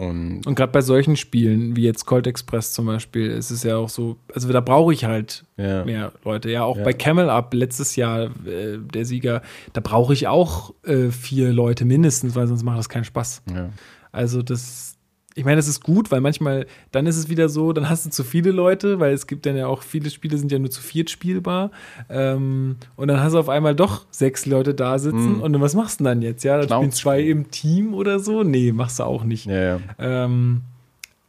[0.00, 3.76] Und, Und gerade bei solchen Spielen, wie jetzt Colt Express zum Beispiel, ist es ja
[3.76, 5.84] auch so, also da brauche ich halt Ja.
[5.84, 6.48] mehr Leute.
[6.50, 6.84] Ja, auch Ja.
[6.84, 9.42] bei Camel Up letztes Jahr, äh, der Sieger,
[9.74, 13.42] da brauche ich auch äh, vier Leute mindestens, weil sonst macht das keinen Spaß.
[13.54, 13.68] ja.
[14.12, 14.89] Also das,
[15.36, 18.10] ich meine, das ist gut, weil manchmal, dann ist es wieder so, dann hast du
[18.10, 20.82] zu viele Leute, weil es gibt dann ja auch, viele Spiele sind ja nur zu
[20.82, 21.70] viert spielbar.
[22.08, 25.40] Ähm, und dann hast du auf einmal doch sechs Leute da sitzen Mhm.
[25.42, 26.42] und dann, was machst du denn dann jetzt?
[26.42, 28.42] Ja, dann spielen zwei im Team oder so?
[28.42, 29.46] Nee, machst du auch nicht.
[29.46, 29.80] Ja, ja.
[29.98, 30.62] Ähm,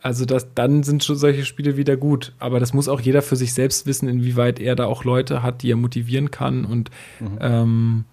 [0.03, 2.33] also das, dann sind schon solche Spiele wieder gut.
[2.39, 5.61] Aber das muss auch jeder für sich selbst wissen, inwieweit er da auch Leute hat,
[5.61, 6.65] die er motivieren kann.
[6.65, 6.89] Und
[7.39, 8.05] ähm,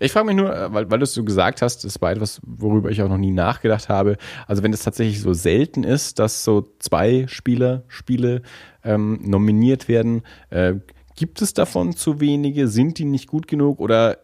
[0.00, 2.40] Ich frage mich nur, äh, weil, weil du es so gesagt hast, das war etwas,
[2.44, 4.16] worüber ich auch noch nie nachgedacht habe.
[4.46, 8.42] Also wenn es tatsächlich so selten ist, dass so zwei Spieler, Spiele
[8.84, 10.74] ähm, nominiert werden, äh,
[11.16, 12.68] gibt es davon zu wenige?
[12.68, 13.80] Sind die nicht gut genug?
[13.80, 14.18] Oder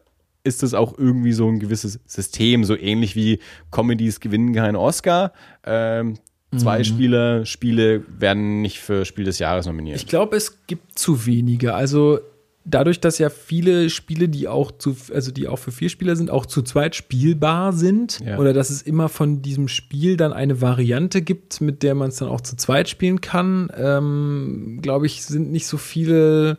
[0.45, 3.39] ist das auch irgendwie so ein gewisses System, so ähnlich wie
[3.71, 5.33] Comedies gewinnen keinen Oscar?
[5.65, 6.19] Ähm,
[6.57, 9.97] zwei Spieler, Spiele werden nicht für Spiel des Jahres nominiert.
[9.97, 11.75] ich glaube, es gibt zu wenige.
[11.75, 12.21] Also
[12.65, 16.31] dadurch, dass ja viele Spiele, die auch zu, also die auch für vier Spieler sind,
[16.31, 18.39] auch zu zweit spielbar sind, Ja.
[18.39, 22.17] oder dass es immer von diesem Spiel dann eine Variante gibt, mit der man es
[22.17, 26.59] dann auch zu zweit spielen kann, ähm, glaube ich, sind nicht so viele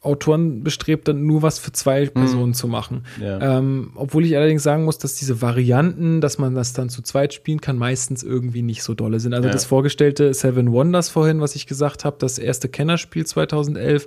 [0.00, 3.02] Autoren bestrebt, dann nur was für zwei Personen zu machen.
[3.20, 3.58] Ja.
[3.58, 7.34] Ähm, obwohl ich allerdings sagen muss, dass diese Varianten, dass man das dann zu zweit
[7.34, 9.34] spielen kann, meistens irgendwie nicht so dolle sind.
[9.34, 9.52] Also Ja.
[9.52, 14.06] das vorgestellte Seven Wonders vorhin, was ich gesagt habe, das erste Kennerspiel 2011,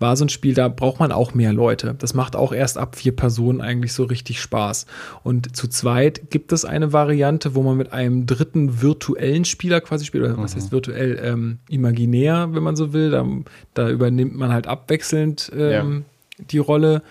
[0.00, 1.94] war so ein Spiel, da braucht man auch mehr Leute.
[1.96, 4.86] Das macht auch erst ab vier Personen eigentlich so richtig Spaß.
[5.22, 10.06] Und zu zweit gibt es eine Variante, wo man mit einem dritten virtuellen Spieler quasi
[10.06, 13.10] spielt, oder was heißt virtuell, ähm, imaginär, wenn man so will.
[13.10, 13.26] Da,
[13.74, 16.04] da übernimmt man halt abwechselnd ähm,
[16.38, 17.02] die Rolle.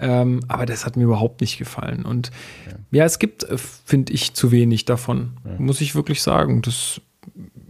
[0.00, 2.04] Ähm, aber das hat mir überhaupt nicht gefallen.
[2.04, 2.30] Und
[2.90, 5.32] ja, es gibt, äh, finde ich, zu wenig davon.
[5.58, 6.62] Muss ich wirklich sagen.
[6.62, 7.00] Das,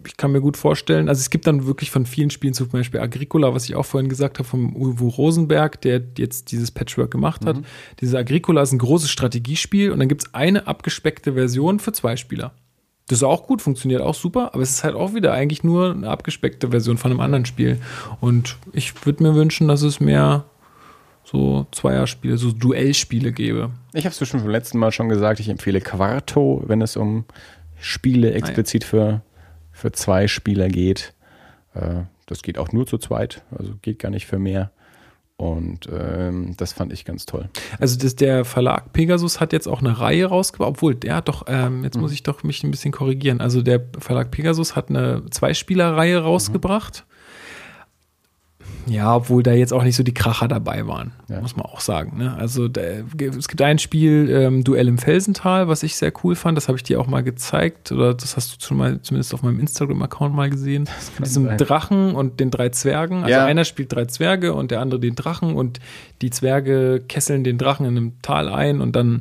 [0.08, 1.08] ich kann mir gut vorstellen.
[1.08, 4.08] Also es gibt dann wirklich von vielen Spielen, zum Beispiel Agricola, was ich auch vorhin
[4.08, 7.58] gesagt habe, vom Uwe Rosenberg, der jetzt dieses Patchwork gemacht hat.
[8.00, 12.16] Dieses Agricola ist ein großes Strategiespiel und dann gibt es eine abgespeckte Version für zwei
[12.16, 12.52] Spieler.
[13.08, 15.92] Das ist auch gut, funktioniert auch super, aber es ist halt auch wieder eigentlich nur
[15.92, 17.78] eine abgespeckte Version von einem anderen Spiel.
[18.20, 20.44] Und ich würde mir wünschen, dass es mehr
[21.24, 23.70] so Zweierspiele, so Duellspiele gäbe.
[23.92, 27.24] Ich habe es bestimmt beim letzten Mal schon gesagt, ich empfehle Quarto, wenn es um
[27.80, 29.22] Spiele explizit für,
[29.78, 31.14] für zwei Spieler geht.
[31.74, 34.70] Äh, das geht auch nur zu zweit, also geht gar nicht für mehr.
[35.36, 37.48] Und ähm, das fand ich ganz toll.
[37.78, 41.44] Also das, der Verlag Pegasus hat jetzt auch eine Reihe rausgebracht, obwohl der hat doch,
[41.46, 43.40] ähm, jetzt muss ich doch mich ein bisschen korrigieren.
[43.40, 47.06] Also der Verlag Pegasus hat eine Zweispieler-Reihe rausgebracht.
[48.86, 51.42] Ja, obwohl da jetzt auch nicht so die Kracher dabei waren, Ja.
[51.42, 52.16] muss man auch sagen.
[52.16, 52.34] Ne?
[52.38, 56.56] Also da, es gibt ein Spiel, ähm, Duell im Felsental, was ich sehr cool fand.
[56.56, 59.42] Das habe ich dir auch mal gezeigt oder das hast du schon mal zumindest auf
[59.42, 60.88] meinem Instagram-Account mal gesehen.
[61.18, 61.58] Mit diesem sein.
[61.58, 63.18] Drachen und den drei Zwergen.
[63.24, 63.44] Also Ja.
[63.44, 65.80] einer spielt drei Zwerge und der andere den Drachen und
[66.22, 69.20] die Zwerge kesseln den Drachen in einem Tal ein und dann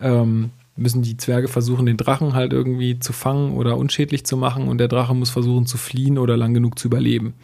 [0.00, 4.68] ähm, müssen die Zwerge versuchen, den Drachen halt irgendwie zu fangen oder unschädlich zu machen
[4.68, 7.34] und der Drache muss versuchen zu fliehen oder lang genug zu überleben.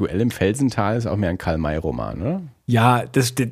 [0.00, 2.42] Duell im Felsental ist auch mehr ein Karl-May-Roman, oder?
[2.66, 3.48] Ja, das, das,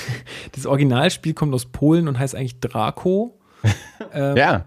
[0.52, 3.38] das Originalspiel kommt aus Polen und heißt eigentlich Draco.
[4.12, 4.64] Ähm, Ja,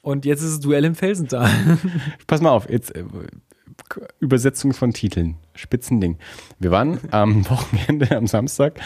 [0.00, 1.48] Und jetzt ist es Duell im Felsental.
[2.26, 3.04] pass mal auf, jetzt äh,
[4.18, 6.16] Übersetzung von Titeln, Spitzending.
[6.58, 8.80] Wir waren am Wochenende, am Samstag,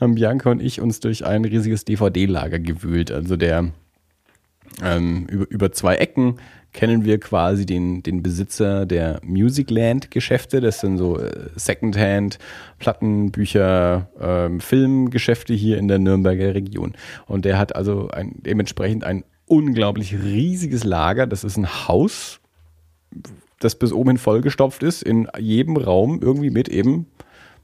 [0.00, 3.12] haben Bianca und ich uns durch ein riesiges DVD-Lager gewühlt.
[3.12, 3.70] Also der
[4.82, 6.40] ähm, über, über zwei Ecken
[6.74, 10.60] kennen wir quasi den, den Besitzer der Musicland-Geschäfte.
[10.60, 12.38] Das sind so äh, Secondhand,
[12.78, 16.94] Plattenbücher, ähm, Filmgeschäfte hier in der Nürnberger Region.
[17.26, 21.26] Und der hat also ein, dementsprechend ein unglaublich riesiges Lager.
[21.26, 22.40] Das ist ein Haus,
[23.60, 27.06] das bis oben hin vollgestopft ist, in jedem Raum irgendwie mit eben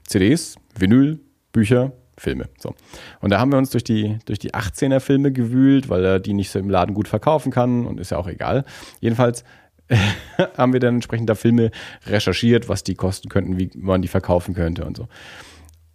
[0.06, 1.18] CDs, Vinyl,
[1.52, 2.48] Bücher, Filme.
[2.58, 2.74] So.
[3.20, 6.34] Und da haben wir uns durch die, durch die 18er Filme gewühlt, weil er die
[6.34, 8.64] nicht so im Laden gut verkaufen kann und ist ja auch egal.
[9.00, 9.44] Jedenfalls
[10.56, 11.70] haben wir dann entsprechend da Filme
[12.06, 15.08] recherchiert, was die kosten könnten, wie man die verkaufen könnte und so.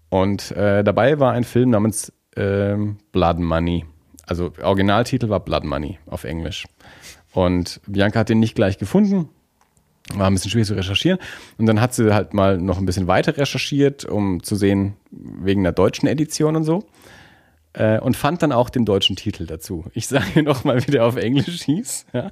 [0.10, 3.86] Und äh, dabei war ein Film namens ähm, Blood Money.
[4.26, 6.66] Also Originaltitel war Blood Money auf Englisch.
[7.34, 9.30] Und Bianca hat den nicht gleich gefunden.
[10.14, 11.20] War ein bisschen schwierig zu recherchieren.
[11.58, 15.64] Und dann hat sie halt mal noch ein bisschen weiter recherchiert, um zu sehen, wegen
[15.64, 16.86] der deutschen Edition und so.
[17.74, 19.86] Äh, und fand dann auch den deutschen Titel dazu.
[19.94, 22.06] Ich sage nochmal, wie der auf Englisch hieß.
[22.14, 22.32] Ja?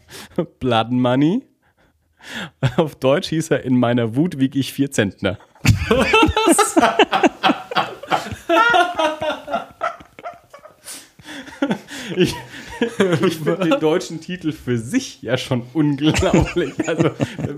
[0.60, 1.41] Blood Money.
[2.78, 5.38] Auf Deutsch hieß er, in meiner Wut wieg ich vier Zentner.
[12.16, 12.34] ich,
[13.26, 16.74] ich finde den deutschen Titel für sich ja schon unglaublich.
[16.88, 17.10] Also,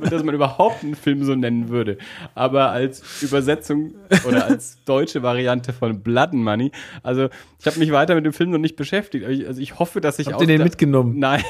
[0.10, 1.98] dass man überhaupt einen Film so nennen würde.
[2.34, 3.96] Aber als Übersetzung
[4.28, 6.72] oder als deutsche Variante von Blood and Money,
[7.04, 7.30] also
[7.60, 9.26] ich habe mich weiter mit dem Film noch nicht beschäftigt.
[9.26, 11.20] Also ich hoffe, dass ich Habt ihr den mitgenommen?
[11.20, 11.44] Nein,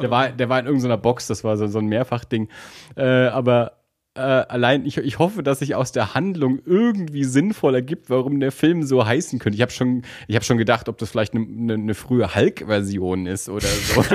[0.00, 2.48] der war, der war in irgendeiner Box, das war so, so ein Mehrfachding.
[2.96, 3.83] Äh, aber
[4.16, 8.52] äh, allein, ich, ich hoffe, dass sich aus der Handlung irgendwie sinnvoll ergibt, warum der
[8.52, 9.56] Film so heißen könnte.
[9.56, 13.26] Ich habe schon, ich hab schon gedacht, ob das vielleicht eine ne, ne frühe Hulk-Version
[13.26, 14.04] ist oder so.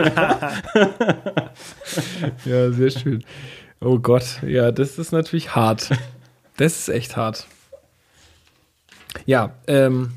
[2.46, 3.24] Ja, sehr schön.
[3.82, 5.90] Oh Gott, ja, das ist natürlich hart.
[6.58, 7.48] Das ist echt hart.
[9.26, 10.12] Ja, ähm,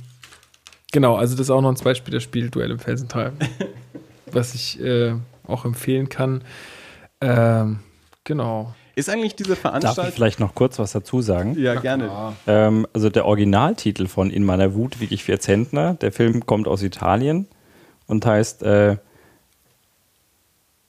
[0.93, 3.33] genau, also das ist auch noch ein Zweitspieler-Spiel, Duell im Felsental,
[4.27, 5.15] was ich äh,
[5.47, 6.45] auch empfehlen kann.
[7.21, 7.81] Ähm,
[8.25, 8.75] genau.
[8.95, 10.13] Ist eigentlich diese Darf ich Veranstaltung.
[10.15, 11.57] vielleicht noch kurz was dazu sagen?
[11.59, 12.11] Ja, gerne.
[12.47, 15.95] Ähm, also der Originaltitel von In meiner Wut wiege ich vier Zentner.
[15.95, 17.47] Der Film kommt aus Italien
[18.07, 18.97] und heißt äh,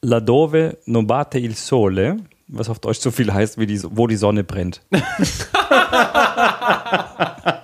[0.01, 2.17] La dove non batte il sole,
[2.47, 4.81] was auf Deutsch so viel heißt wie die, wo die Sonne brennt.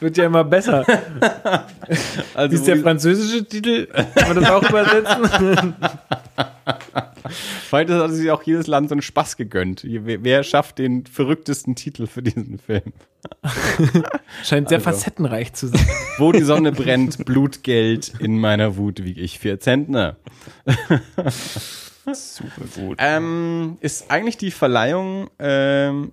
[0.00, 0.84] Wird ja immer besser.
[2.34, 3.86] Also, Wie ist der französische Titel?
[3.86, 5.74] Kann man das auch übersetzen?
[7.68, 9.82] Vielleicht hat sich auch jedes Land so einen Spaß gegönnt.
[9.84, 12.92] Wer, wer schafft den verrücktesten Titel für diesen Film?
[14.44, 14.90] Scheint sehr Also.
[14.90, 15.86] facettenreich zu sein.
[16.18, 20.16] Wo die Sonne brennt, Blutgeld, in meiner Wut wiege ich vier Zentner.
[22.12, 22.98] Super gut.
[23.00, 26.12] Ähm, ist eigentlich die Verleihung, ähm,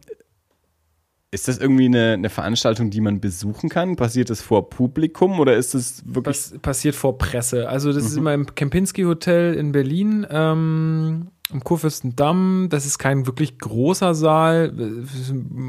[1.31, 3.95] ist das irgendwie eine, eine Veranstaltung, die man besuchen kann?
[3.95, 6.37] Passiert das vor Publikum oder ist es wirklich.
[6.37, 7.67] Was passiert vor Presse?
[7.67, 12.67] Also, das ist immer im Kempinski Hotel in Berlin, ähm, am Kurfürstendamm.
[12.69, 14.73] Das ist kein wirklich großer Saal,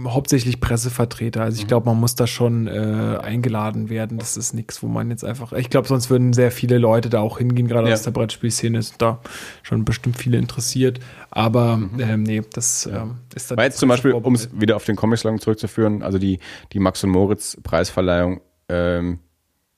[0.07, 1.43] hauptsächlich Pressevertreter.
[1.43, 4.19] Also, ich glaube, man muss da schon äh, eingeladen werden.
[4.19, 5.53] Das ist nichts, wo man jetzt einfach.
[5.53, 7.95] Ich glaube, sonst würden sehr viele Leute da auch hingehen, gerade Ja.
[7.95, 9.21] aus der Brettspielszene sind da
[9.63, 11.01] schon bestimmt viele interessiert.
[11.31, 13.59] Aber ähm, nee, das ähm, ist dann.
[13.59, 16.39] War jetzt zum Beispiel, um es wieder auf den Comic-Salon zurückzuführen, also die,
[16.73, 19.19] die Max und Moritz Preisverleihung, ähm,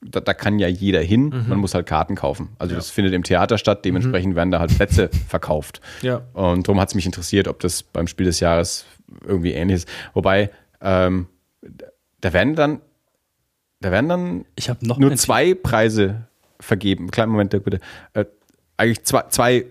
[0.01, 1.45] da, da kann ja jeder hin, Mhm.
[1.49, 2.51] man muss halt Karten kaufen.
[2.59, 5.81] Also das findet im Theater statt, dementsprechend werden da halt Plätze verkauft.
[6.03, 6.23] Ja.
[6.35, 8.87] Und darum hat es mich interessiert, ob das beim Spiel des Jahres
[9.27, 9.89] irgendwie ähnlich ist.
[10.15, 10.51] Wobei,
[10.81, 11.27] ähm,
[12.21, 12.81] da werden dann,
[13.81, 16.27] da werden dann Ich habe noch nur zwei Preise
[16.61, 17.11] vergeben.
[17.11, 17.81] Kleinen Moment, bitte.
[18.15, 18.25] Äh,
[18.77, 19.67] eigentlich zwei, zwei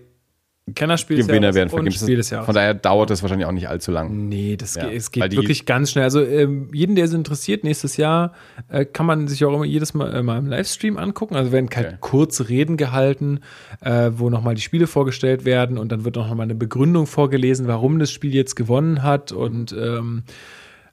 [0.74, 1.92] Kennerspiel Gewinner werden vergeben.
[1.92, 2.46] Spiel des Jahres.
[2.46, 4.28] Von daher dauert das wahrscheinlich auch nicht allzu lang.
[4.28, 6.04] Nee, das Ja, geht, es geht wirklich ganz schnell.
[6.04, 8.32] Also ähm, jeden, der es interessiert, nächstes Jahr
[8.68, 11.36] äh, kann man sich auch immer jedes Mal, äh, mal im Livestream angucken.
[11.36, 11.96] Also werden halt Okay.
[12.00, 13.40] kurze Reden gehalten,
[13.80, 17.66] äh, wo nochmal die Spiele vorgestellt werden und dann wird noch mal eine Begründung vorgelesen,
[17.68, 20.22] warum das Spiel jetzt gewonnen hat und ähm,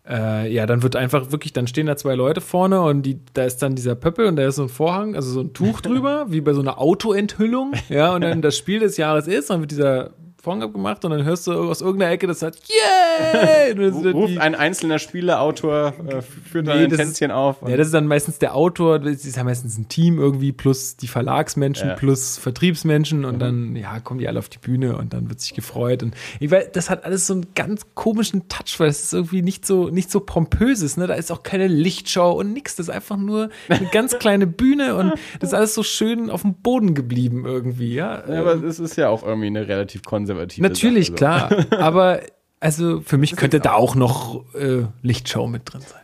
[0.08, 3.44] äh, ja, dann wird einfach wirklich, dann stehen da zwei Leute vorne und die, da
[3.44, 6.28] ist dann dieser Pöppel und da ist so ein Vorhang, also so ein Tuch drüber,
[6.30, 9.72] wie bei so einer Autoenthüllung, ja, und dann das Spiel des Jahres ist, dann wird
[9.72, 10.12] dieser
[10.46, 13.76] Vorhang abgemacht und dann hörst du aus irgendeiner Ecke, das sagt, yay!
[13.92, 17.58] Sind dann Ruft ein einzelner Spieleautor, äh, führt Nee, ein Tänzchen auf.
[17.68, 20.98] ja, das ist dann meistens der Autor, das ist ja meistens ein Team irgendwie, plus
[20.98, 21.96] die Verlagsmenschen, Ja.
[21.96, 25.56] plus Vertriebsmenschen und dann, ja, kommen die alle auf die Bühne und dann wird sich
[25.56, 26.04] gefreut.
[26.04, 29.42] Und ich weiß, das hat alles so einen ganz komischen Touch, weil es ist irgendwie
[29.42, 31.08] nicht so, nicht so pompöses, ne?
[31.08, 32.76] Da ist auch keine Lichtshow und nix.
[32.76, 36.44] Das ist einfach nur eine ganz kleine Bühne und das ist alles so schön auf
[36.44, 38.24] dem Boden geblieben irgendwie, ja.
[38.30, 41.66] ja, aber es ist ja auch irgendwie eine relativ konservative Natürlich, Sache, klar.
[41.80, 42.22] Aber
[42.60, 46.02] also für mich könnte da auch noch äh, Lichtshow mit drin sein.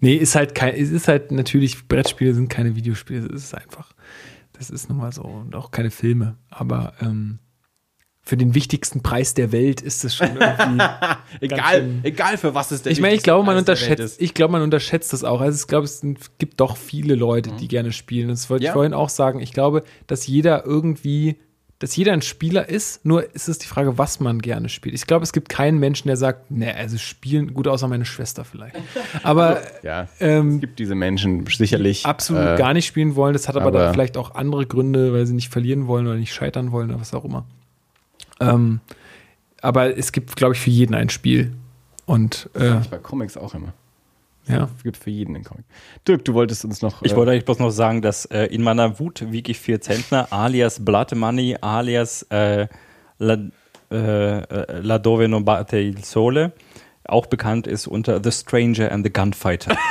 [0.00, 3.92] Nee, ist halt kein, es ist halt natürlich, Brettspiele sind keine Videospiele, es ist einfach.
[4.52, 5.22] Das ist nun mal so.
[5.22, 6.36] Und auch keine Filme.
[6.50, 7.38] Aber ähm,
[8.22, 10.84] für den wichtigsten Preis der Welt ist es schon irgendwie.
[11.40, 14.52] Egal, schön- egal für was es der ich meine, ich glaube, man unterschätzt, ich glaube,
[14.52, 15.40] man unterschätzt das auch.
[15.40, 16.02] Also ich glaube, es
[16.38, 18.28] gibt doch viele Leute, die gerne spielen.
[18.28, 18.70] Das wollte Ja.
[18.70, 19.40] ich vorhin auch sagen.
[19.40, 21.36] Ich glaube, dass jeder irgendwie,
[21.78, 24.94] dass jeder ein Spieler ist, nur ist es die Frage, was man gerne spielt.
[24.94, 28.44] Ich glaube, es gibt keinen Menschen, der sagt, ne, also spielen, gut außer meine Schwester
[28.46, 28.76] vielleicht.
[29.22, 32.06] Aber Ja, es ähm, gibt diese Menschen sicherlich.
[32.06, 33.34] absolut äh, gar nicht spielen wollen.
[33.34, 36.32] Das hat aber, aber- vielleicht auch andere Gründe, weil sie nicht verlieren wollen oder nicht
[36.32, 37.44] scheitern wollen oder was auch immer.
[38.40, 38.80] Ähm,
[39.60, 41.52] aber es gibt, glaube ich, für jeden ein Spiel.
[42.06, 43.72] Und äh, Bei Comics auch immer.
[44.48, 44.68] Ja.
[44.76, 45.64] Es gibt für jeden einen Comic.
[46.06, 47.02] Dirk, du wolltest uns noch.
[47.02, 49.80] Ich äh, wollte eigentlich bloß noch sagen, dass äh, in meiner Wut wiege ich vier
[49.80, 52.66] Zentner, alias Blood Money, alias äh,
[53.18, 53.38] La,
[53.90, 56.52] äh, äh, La Dove non batte il sole,
[57.04, 59.76] auch bekannt ist unter The Stranger and the Gunfighter.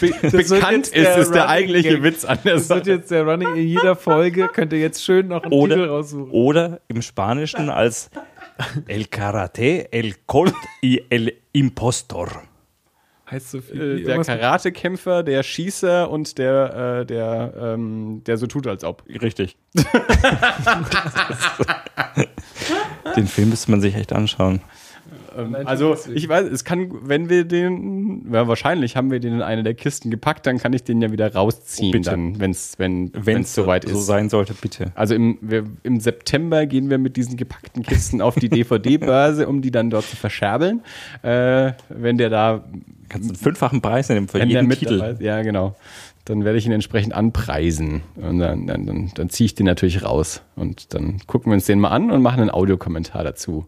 [0.00, 2.02] be wird bekannt ist, der ist der Running eigentliche Gag.
[2.02, 2.96] Witz an der Das wird Sache.
[2.96, 4.48] jetzt der Running in jeder Folge.
[4.48, 6.30] Könnt ihr jetzt schön noch einen Oder- Titel raussuchen.
[6.30, 8.10] Oder im Spanischen als
[8.86, 12.42] El Karate, El Colt y El Impostor.
[13.30, 14.00] Heißt so viel.
[14.00, 19.04] Äh, der Karatekämpfer, der Schießer und der, äh, der, ähm, der so tut, als ob.
[19.08, 19.56] Richtig.
[23.16, 24.60] Den Film müsste man sich echt anschauen.
[25.36, 29.34] Ähm, Nein, also ich weiß, es kann, wenn wir den, ja, wahrscheinlich haben wir den
[29.34, 32.10] in eine der Kisten gepackt, dann kann ich den ja wieder rausziehen, Oh, bitte.
[32.10, 34.06] dann, wenn's, wenn Wenn es soweit so ist.
[34.06, 34.92] sein sollte, bitte.
[34.94, 39.62] Also im, wir, im September gehen wir mit diesen gepackten Kisten auf die DVD-Börse, um
[39.62, 40.82] die dann dort zu verscherbeln.
[41.22, 42.64] Äh, wenn der da,
[43.08, 44.98] Kannst du einen fünffachen Preis nehmen für wenn der jeden mit Titel.
[44.98, 45.76] dabei ja genau,
[46.24, 48.00] dann werde ich ihn entsprechend anpreisen.
[48.16, 50.40] Und dann, dann, dann, dann ziehe ich den natürlich raus.
[50.56, 53.66] Und dann gucken wir uns den mal an und machen einen Audiokommentar dazu.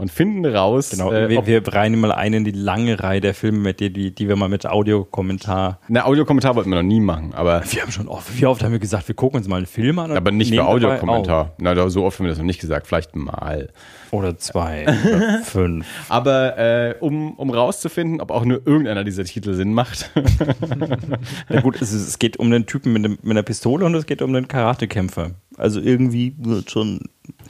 [0.00, 3.34] Und finden raus, Genau, äh, wir, wir reihen mal ein in die lange Reihe der
[3.34, 5.78] Filme, mit die, die, die wir mal mit Audiokommentar.
[5.88, 8.72] Eine Audiokommentar wollten wir noch nie machen, aber, Wir haben schon oft, wie oft haben
[8.72, 10.12] wir gesagt, wir gucken uns mal einen Film an.
[10.12, 11.52] aber nicht für Audiokommentar.
[11.58, 13.68] Na, so oft haben wir das noch nicht gesagt, vielleicht mal.
[14.10, 15.86] Oder zwei, oder fünf.
[16.08, 20.10] Aber äh, um, um rauszufinden, ob auch nur irgendeiner dieser Titel Sinn macht,
[21.50, 24.06] Na gut, es, es geht um den Typen mit, dem, mit einer Pistole und es
[24.06, 25.32] geht um den Karatekämpfer.
[25.58, 27.00] Also irgendwie wird schon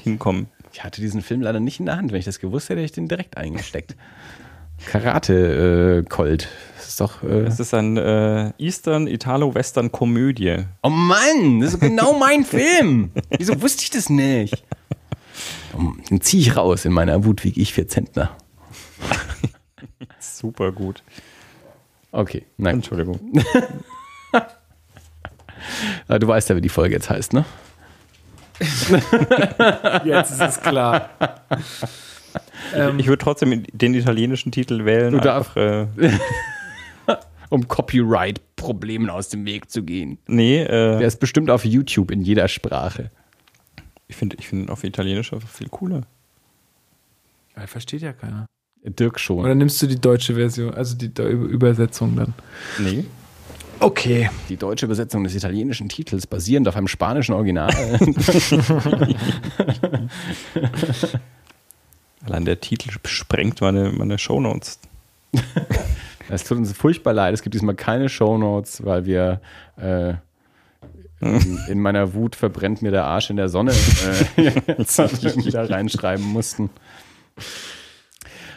[0.02, 0.48] hinkommen.
[0.73, 2.12] Ich hatte diesen Film leider nicht in der Hand.
[2.12, 3.97] Wenn ich das gewusst hätte, hätte ich den direkt eingesteckt.
[4.86, 6.49] Karate äh, Colt.
[6.76, 7.23] Das ist doch.
[7.23, 10.65] Äh, Es ist ein äh, Eastern, Italo-Western-Komödie.
[10.82, 13.10] oh Mann, das ist genau mein Film.
[13.36, 14.65] Wieso wusste ich das nicht?
[16.10, 16.84] Den ziehe ich raus.
[16.84, 18.31] In meiner Wut wiege ich vier Zentner.
[20.18, 21.02] Super gut.
[22.12, 22.76] Okay, nein.
[22.76, 23.20] Entschuldigung.
[24.32, 27.44] Äh, Du weißt ja, wie die Folge jetzt heißt, ne?
[30.05, 31.10] Jetzt ist es klar.
[32.74, 35.12] ähm, Ich würde trotzdem den italienischen Titel wählen.
[35.12, 36.10] Du darfst- einfach, äh,
[37.48, 40.18] Um Copyright-Problemen aus dem Weg zu gehen.
[40.28, 43.10] nee, Der äh, ist bestimmt auf YouTube in jeder Sprache.
[44.06, 46.02] ich finde ich find auf Italienisch einfach viel cooler.
[47.56, 48.47] ja, versteht ja keiner.
[48.84, 49.40] Dirk schon.
[49.40, 52.34] Oder nimmst du die deutsche Version, also die Übersetzung dann?
[52.78, 53.05] Nee.
[53.81, 54.31] Okay.
[54.49, 57.70] Die deutsche Übersetzung des italienischen Titels basierend auf einem spanischen Original.
[62.25, 64.78] Allein der Titel sprengt meine, meine Shownotes.
[66.33, 67.34] Es tut uns furchtbar leid.
[67.34, 69.41] Es gibt diesmal keine Shownotes, weil wir
[69.76, 70.15] äh,
[71.20, 73.73] in, in meiner Wut verbrennt mir der Arsch in der Sonne
[74.36, 74.44] äh,
[74.78, 76.70] jetzt irgendwie da reinschreiben mussten.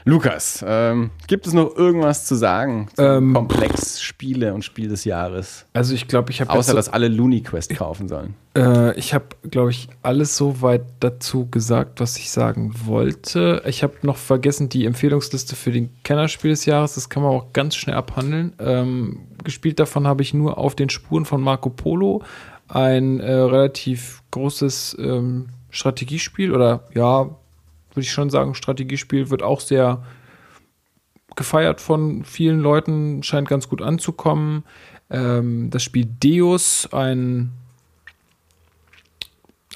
[0.05, 5.05] Lukas, ähm, gibt es noch irgendwas zu sagen zum Ähm, Komplex Spiele und Spiel des
[5.05, 5.65] Jahres?
[5.73, 8.35] Also ich glaube, ich habe Außer, dass alle Looney Quest kaufen sollen.
[8.57, 13.61] Äh, ich habe, glaube ich, alles so weit dazu gesagt, was ich sagen wollte.
[13.65, 16.95] Ich habe noch vergessen die Empfehlungsliste für den Kennerspiel des Jahres.
[16.95, 18.53] Das kann man auch ganz schnell abhandeln.
[18.59, 22.21] Ähm, gespielt davon habe ich nur auf den Spuren von Marco Polo
[22.67, 27.29] ein äh, relativ großes ähm, Strategiespiel oder ja,
[27.95, 30.03] würde ich schon sagen, Strategiespiel wird auch sehr
[31.35, 34.63] gefeiert von vielen Leuten, scheint ganz gut anzukommen.
[35.09, 37.51] Ähm, das Spiel Deus, ein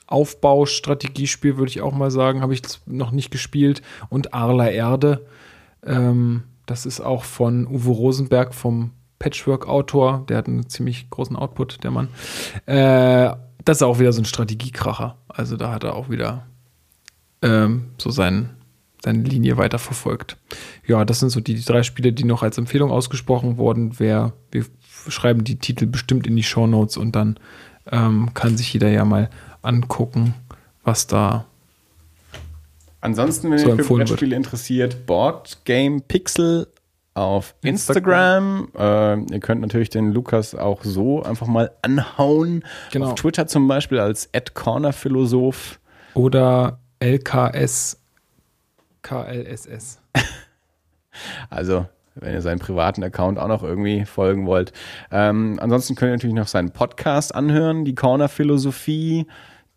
[0.08, 3.82] Aufbaustrategiespiel, würde ich auch mal sagen, habe ich noch nicht gespielt.
[4.10, 5.26] Und Arla Erde,
[5.86, 10.26] ähm, das ist auch von Uwe Rosenberg vom Patchwork-Autor.
[10.30, 12.10] Der hat einen ziemlich großen Output, der Mann.
[12.66, 15.18] Äh, das ist auch wieder so ein Strategiekracher.
[15.28, 16.46] Also da hat er auch wieder
[17.42, 18.50] ähm, so seinen,
[19.04, 20.38] seine Linie weiterverfolgt.
[20.86, 24.00] Ja, das sind so die, die drei Spiele, die noch als Empfehlung ausgesprochen wurden.
[24.00, 24.66] Wer, wir
[25.08, 27.40] schreiben die Titel bestimmt in die Shownotes und dann
[27.92, 29.30] ähm, kann sich jeder ja mal
[29.62, 30.34] angucken,
[30.84, 31.46] was da.
[33.02, 33.96] Ansonsten, wenn So ihr für.
[33.96, 36.68] Brettspiele interessiert, Board Game Pixel
[37.14, 38.70] auf Instagram.
[38.78, 42.64] Äh, ihr könnt natürlich den Lukas auch so einfach mal anhauen.
[42.92, 43.08] Genau.
[43.08, 45.80] Auf Twitter zum Beispiel als @cornerphilosoph.
[46.14, 47.98] Oder LKS
[49.08, 50.00] KLSS.
[51.50, 54.72] Also, wenn ihr seinen privaten Account auch noch irgendwie folgen wollt.
[55.12, 59.26] Ähm, ansonsten könnt ihr natürlich noch seinen Podcast anhören, die Corner Philosophie,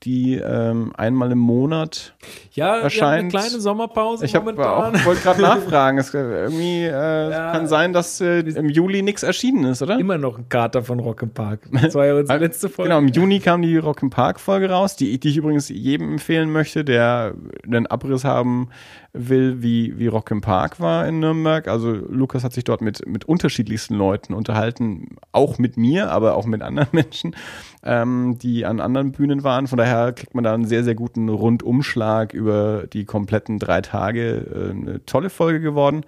[0.02, 2.14] die ähm, einmal im Monat.
[2.52, 5.98] Ja, Erscheint- Sommerpause Ich habe auch wollte gerade nachfragen.
[5.98, 7.52] Es, äh, irgendwie äh, Ja.
[7.52, 9.98] kann sein, dass äh, im Juli nichts erschienen ist, oder?
[9.98, 11.58] immer noch ein Kater von Rock'n'Park.
[11.82, 12.88] Das war ja unsere letzte Folge.
[12.88, 16.50] Genau, im Juni kam die Rock Park Folge raus, die, die ich übrigens jedem empfehlen
[16.50, 17.34] möchte, der
[17.66, 18.68] einen Abriss haben
[19.12, 21.66] will, wie, wie Rock Park war in Nürnberg.
[21.68, 26.46] Also Lukas hat sich dort mit, mit unterschiedlichsten Leuten unterhalten, auch mit mir, aber auch
[26.46, 27.34] mit anderen Menschen,
[27.82, 29.66] ähm, die an anderen Bühnen waren.
[29.66, 34.46] Von daher kriegt man da einen sehr, sehr guten Rundumschlag über die kompletten drei Tage.
[34.54, 36.04] Äh, eine tolle Folge geworden.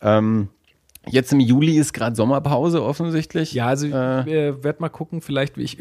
[0.00, 0.48] Ähm,
[1.08, 3.52] Jetzt im Juli ist gerade Sommerpause offensichtlich.
[3.52, 4.48] Ja, also ich Äh.
[4.48, 5.78] äh, werde mal gucken, vielleicht, wie ich,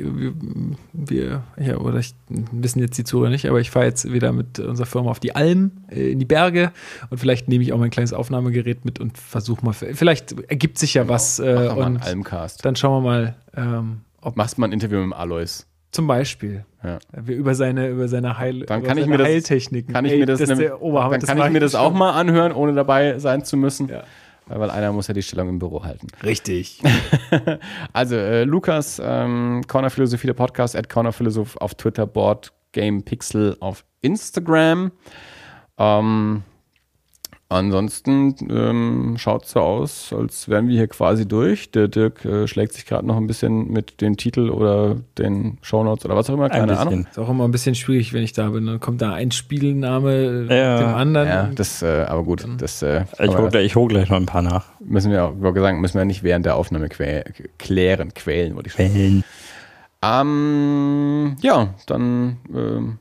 [0.94, 2.14] wir, ja, oder ich
[2.52, 5.36] wissen jetzt die Zuhörer nicht, aber ich fahre jetzt wieder mit unserer Firma auf die
[5.36, 6.72] Alm, äh, in die Berge
[7.10, 10.94] und vielleicht nehme ich auch mein kleines Aufnahmegerät mit und versuche mal, vielleicht ergibt sich
[10.94, 11.76] ja was Genau.
[11.76, 12.64] Mach äh, und Almcast.
[12.64, 15.66] dann schauen wir mal, ähm, ob Machst mal ein Interview mit dem Alois.
[15.92, 17.00] zum Beispiel Ja.
[17.26, 19.94] über seine, über seine Heil, Dann über kann ich seine mir das- Heiltechniken.
[19.94, 23.18] Kann ich Ey, mir das, dann kann ich mir das auch mal anhören, ohne dabei
[23.18, 23.88] sein zu müssen.
[23.90, 24.04] Ja.
[24.48, 26.08] Weil einer muss ja die Stellung im Büro halten.
[26.24, 26.82] Richtig.
[27.94, 33.04] Also, äh, Lukas, ähm, Corner Philosophie, der Podcast, at Corner Philosoph auf Twitter, Board Game
[33.04, 34.92] Pixel auf Instagram.
[35.78, 36.44] Ähm,
[37.50, 41.72] ansonsten ähm, schaut es so aus, als wären wir hier quasi durch.
[41.72, 46.06] Der Dirk äh, schlägt sich gerade noch ein bisschen mit dem Titel oder den Shownotes
[46.06, 47.06] oder was auch immer, Ein keine Ahnung.
[47.10, 48.66] Ist auch immer ein bisschen schwierig, wenn ich da bin.
[48.66, 50.80] Dann kommt da ein Spielname Ja.
[50.80, 51.28] dem anderen.
[51.28, 54.26] Ja, das, äh, aber gut, das äh, Ich hole gleich, ich hol gleich noch ein
[54.26, 54.66] paar nach.
[54.80, 57.24] müssen wir auch, gesagt, müssen wir nicht während der Aufnahme quä
[57.58, 59.24] klären, quälen, wollte ich schon Quellen.
[60.02, 62.98] Ähm, ja, dann ähm,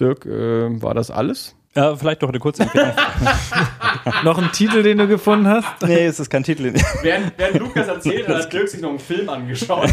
[0.00, 1.54] Dirk, äh, war das alles?
[1.74, 2.92] Ja, vielleicht noch eine kurze Empfehlung.
[4.24, 5.66] Noch ein Titel, den du gefunden hast?
[5.86, 6.74] nee, es ist kein Titel.
[7.02, 9.88] Während, während Lukas erzählt, hat Dirk sich noch einen Film angeschaut.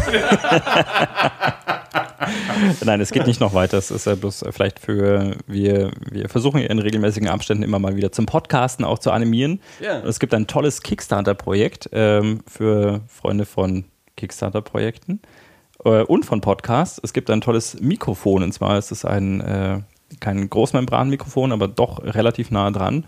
[2.84, 3.78] Nein, es geht nicht noch weiter.
[3.78, 8.12] Es ist ja bloß vielleicht für, wir, wir versuchen in regelmäßigen Abständen immer mal wieder
[8.12, 9.60] zum Podcasten auch zu animieren.
[9.80, 10.00] Ja.
[10.00, 13.84] Es gibt ein tolles Kickstarter-Projekt ähm, für Freunde von
[14.16, 15.20] Kickstarter-Projekten
[15.84, 17.00] äh, und von Podcasts.
[17.02, 19.80] Es gibt ein tolles Mikrofon und zwar ist es ein, äh,
[20.18, 23.04] kein Großmembranmikrofon, aber doch relativ nah dran,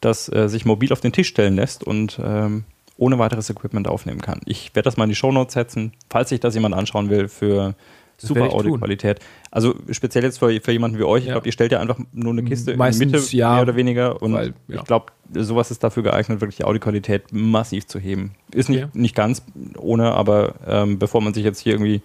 [0.00, 2.64] das äh, sich mobil auf den Tisch stellen lässt und ähm,
[2.96, 4.40] ohne weiteres Equipment aufnehmen kann.
[4.44, 7.74] Ich werde das mal in die Shownotes setzen, falls sich das jemand anschauen will für
[8.18, 8.52] super.
[8.52, 9.20] Audioqualität.
[9.50, 11.34] Also speziell jetzt für, für jemanden wie euch, ich Ja.
[11.34, 13.76] glaube, ihr stellt ja einfach nur eine Kiste Meistens, in die Mitte, ja, mehr oder
[13.76, 14.22] weniger.
[14.22, 14.76] Und weil, ja.
[14.76, 18.32] ich glaube, sowas ist dafür geeignet, wirklich die Audioqualität massiv zu heben.
[18.52, 19.42] Ist nicht, nicht ganz
[19.78, 22.02] ohne, aber ähm, bevor man sich jetzt hier irgendwie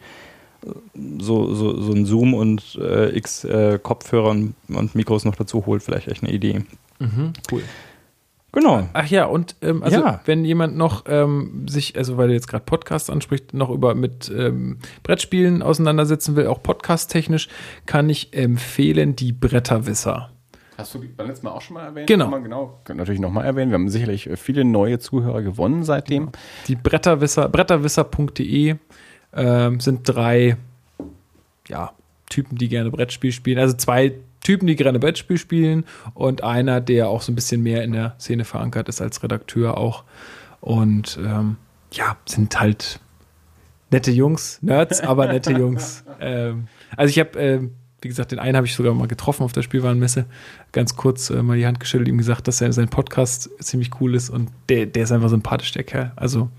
[1.20, 5.66] so, so, so ein Zoom und äh, X äh, Kopfhörer und, und Mikros noch dazu
[5.66, 6.64] holt, vielleicht echt eine Idee.
[7.52, 7.62] Cool.
[8.56, 8.88] Genau.
[8.94, 10.22] Ach ja, und ähm, also Ja.
[10.26, 14.32] wenn jemand noch ähm, sich, also weil du jetzt gerade Podcasts anspricht, noch über mit
[14.36, 17.50] ähm, Brettspielen auseinandersetzen will, auch podcast-technisch,
[17.86, 20.30] kann ich empfehlen die Bretterwisser.
[20.78, 22.08] Hast du beim letzten Mal auch schon mal erwähnt?
[22.08, 22.26] Genau.
[22.26, 22.80] Kann man genau.
[22.86, 23.72] Können natürlich nochmal erwähnen.
[23.72, 26.30] Wir haben sicherlich äh, viele neue Zuhörer gewonnen seitdem.
[26.70, 28.76] Die Bretterwisser, bretterwisser.de
[29.36, 30.58] ähm, sind drei
[31.68, 31.92] ja,
[32.30, 33.60] Typen, die gerne Brettspiel spielen.
[33.60, 37.84] Also zwei Typen, die gerne Brettspiel spielen und einer, der auch so ein bisschen mehr
[37.84, 40.04] in der Szene verankert ist als Redakteur auch.
[40.62, 41.58] Und ähm,
[41.92, 43.00] ja, sind halt
[43.92, 46.04] nette Jungs, Nerds, aber nette Jungs.
[46.20, 49.52] Ähm, also ich habe, ähm, wie gesagt, den einen habe ich sogar mal getroffen auf
[49.52, 50.26] der Spielwarenmesse.
[50.72, 54.14] Ganz kurz äh, mal die Hand geschüttelt, ihm gesagt, dass er sein Podcast ziemlich cool
[54.14, 56.12] ist und der, der ist einfach sympathisch, der Kerl.
[56.16, 56.50] Also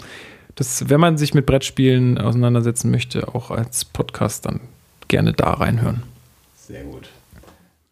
[0.57, 4.61] das, wenn man sich mit Brettspielen auseinandersetzen möchte, auch als Podcast, dann
[5.09, 6.03] gerne da reinhören.
[6.57, 7.09] Sehr gut.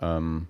[0.01, 0.49] Ähm,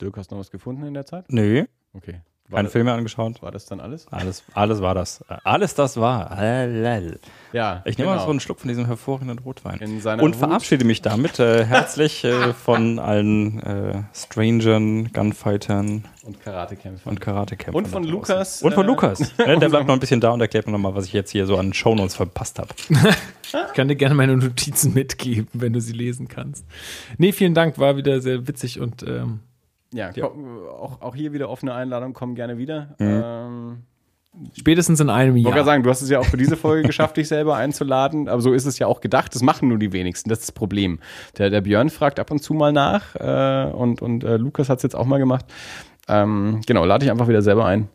[0.00, 1.26] Dirk, hast du noch was gefunden in der Zeit?
[1.28, 1.66] Nö,
[1.96, 2.20] Okay.
[2.48, 3.40] War, keine das, Filme angeschaut.
[3.42, 4.06] war das dann alles?
[4.10, 5.24] Alles, alles war das.
[5.44, 6.30] Alles das war.
[7.52, 7.82] Ja.
[7.86, 8.24] Ich nehme mal genau.
[8.26, 9.80] so einen Schluck von diesem hervorragenden Rotwein.
[9.80, 17.08] Und Wut- verabschiede mich damit äh, herzlich äh, von allen äh, Strangern, Gunfightern und Karatekämpfer.
[17.08, 17.82] und Karatekämpfern.
[17.84, 18.04] Und von.
[18.04, 19.20] Lukas, Und von äh, Lukas.
[19.38, 21.46] Ne, der bleibt noch ein bisschen da und erklärt mir nochmal, was ich jetzt hier
[21.46, 22.68] so an Shownotes verpasst habe.
[23.42, 26.66] Ich kann dir gerne meine Notizen mitgeben, wenn du sie lesen kannst.
[27.18, 29.40] Nee, vielen Dank, war wieder sehr witzig und ähm,
[29.94, 30.28] Ja, Ja.
[30.28, 32.94] komm, auch, auch hier wieder offene Einladung, komm gerne wieder.
[32.98, 33.22] Mhm.
[33.24, 33.76] Ähm,
[34.58, 35.64] spätestens in einem Ich wollte Jahr.
[35.64, 38.52] sagen, du hast es ja auch für diese Folge geschafft, dich selber einzuladen, aber so
[38.52, 39.34] ist es ja auch gedacht.
[39.34, 40.98] Das machen nur die wenigsten, das ist das Problem.
[41.38, 44.78] Der, der Björn fragt ab und zu mal nach äh, und, und äh, Lukas hat
[44.78, 45.46] es jetzt auch mal gemacht.
[46.08, 47.88] Ähm, genau, lade ich einfach wieder selber ein.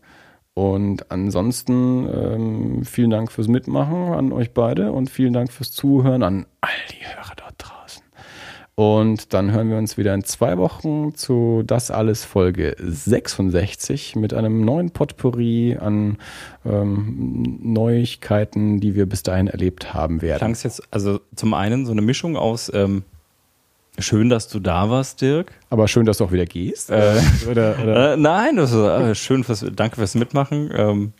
[0.55, 6.23] Und ansonsten ähm, vielen Dank fürs Mitmachen an euch beide und vielen Dank fürs Zuhören
[6.23, 7.28] an all die Hörer.
[8.79, 14.33] Und dann hören wir uns wieder in zwei Wochen zu Das alles Folge 66 mit
[14.33, 16.17] einem neuen Potpourri an
[16.65, 20.37] ähm, Neuigkeiten, die wir bis dahin erlebt haben werden.
[20.37, 23.03] Klang es jetzt, also zum einen so eine Mischung aus ähm,
[23.97, 25.51] schön, dass du da warst, Dirk.
[25.69, 26.89] Aber schön, dass du auch wieder gehst.
[26.89, 27.19] Äh,
[27.51, 30.69] oder, oder, Äh, nein, das ist äh, schön fürs, danke fürs Mitmachen.
[30.73, 31.13] Ähm,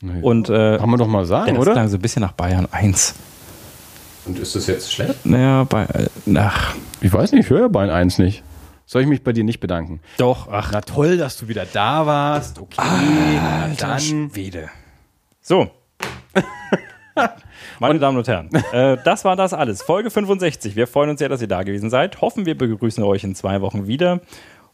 [0.00, 0.20] Nee.
[0.20, 1.72] und äh, Kann man doch mal sagen, ja, das oder?
[1.72, 3.14] klang so ein bisschen nach Bayern 1.
[4.26, 5.26] Und ist das jetzt schlecht?
[5.26, 5.86] Naja, bei,
[6.36, 8.42] ach, Ich weiß nicht, ich höre Bein 1 nicht.
[8.86, 10.00] Soll ich mich bei dir nicht bedanken?
[10.18, 12.58] doch, ach, Na toll, dass du wieder da warst.
[12.58, 12.82] Okay,
[13.78, 14.00] dann.
[14.00, 14.68] Schwede.
[15.40, 15.70] So.
[17.78, 19.82] Meine Damen und Herren, äh, das war das alles.
[19.82, 20.76] Folge 65.
[20.76, 22.20] Wir freuen uns sehr, dass ihr da gewesen seid.
[22.20, 24.20] Hoffen, wir begrüßen euch in zwei Wochen wieder.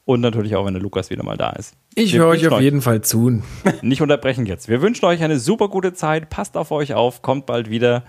[0.06, 1.74] Und natürlich auch, wenn der Lukas wieder mal da ist.
[1.94, 3.42] Ich höre euch auf jeden Fall zu.
[3.82, 4.68] Nicht unterbrechen jetzt.
[4.68, 6.30] Wir wünschen euch eine super gute Zeit.
[6.30, 8.02] Passt auf euch auf, kommt bald wieder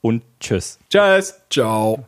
[0.00, 0.78] und tschüss.
[0.90, 1.34] Tschüss.
[1.50, 2.07] Ciao.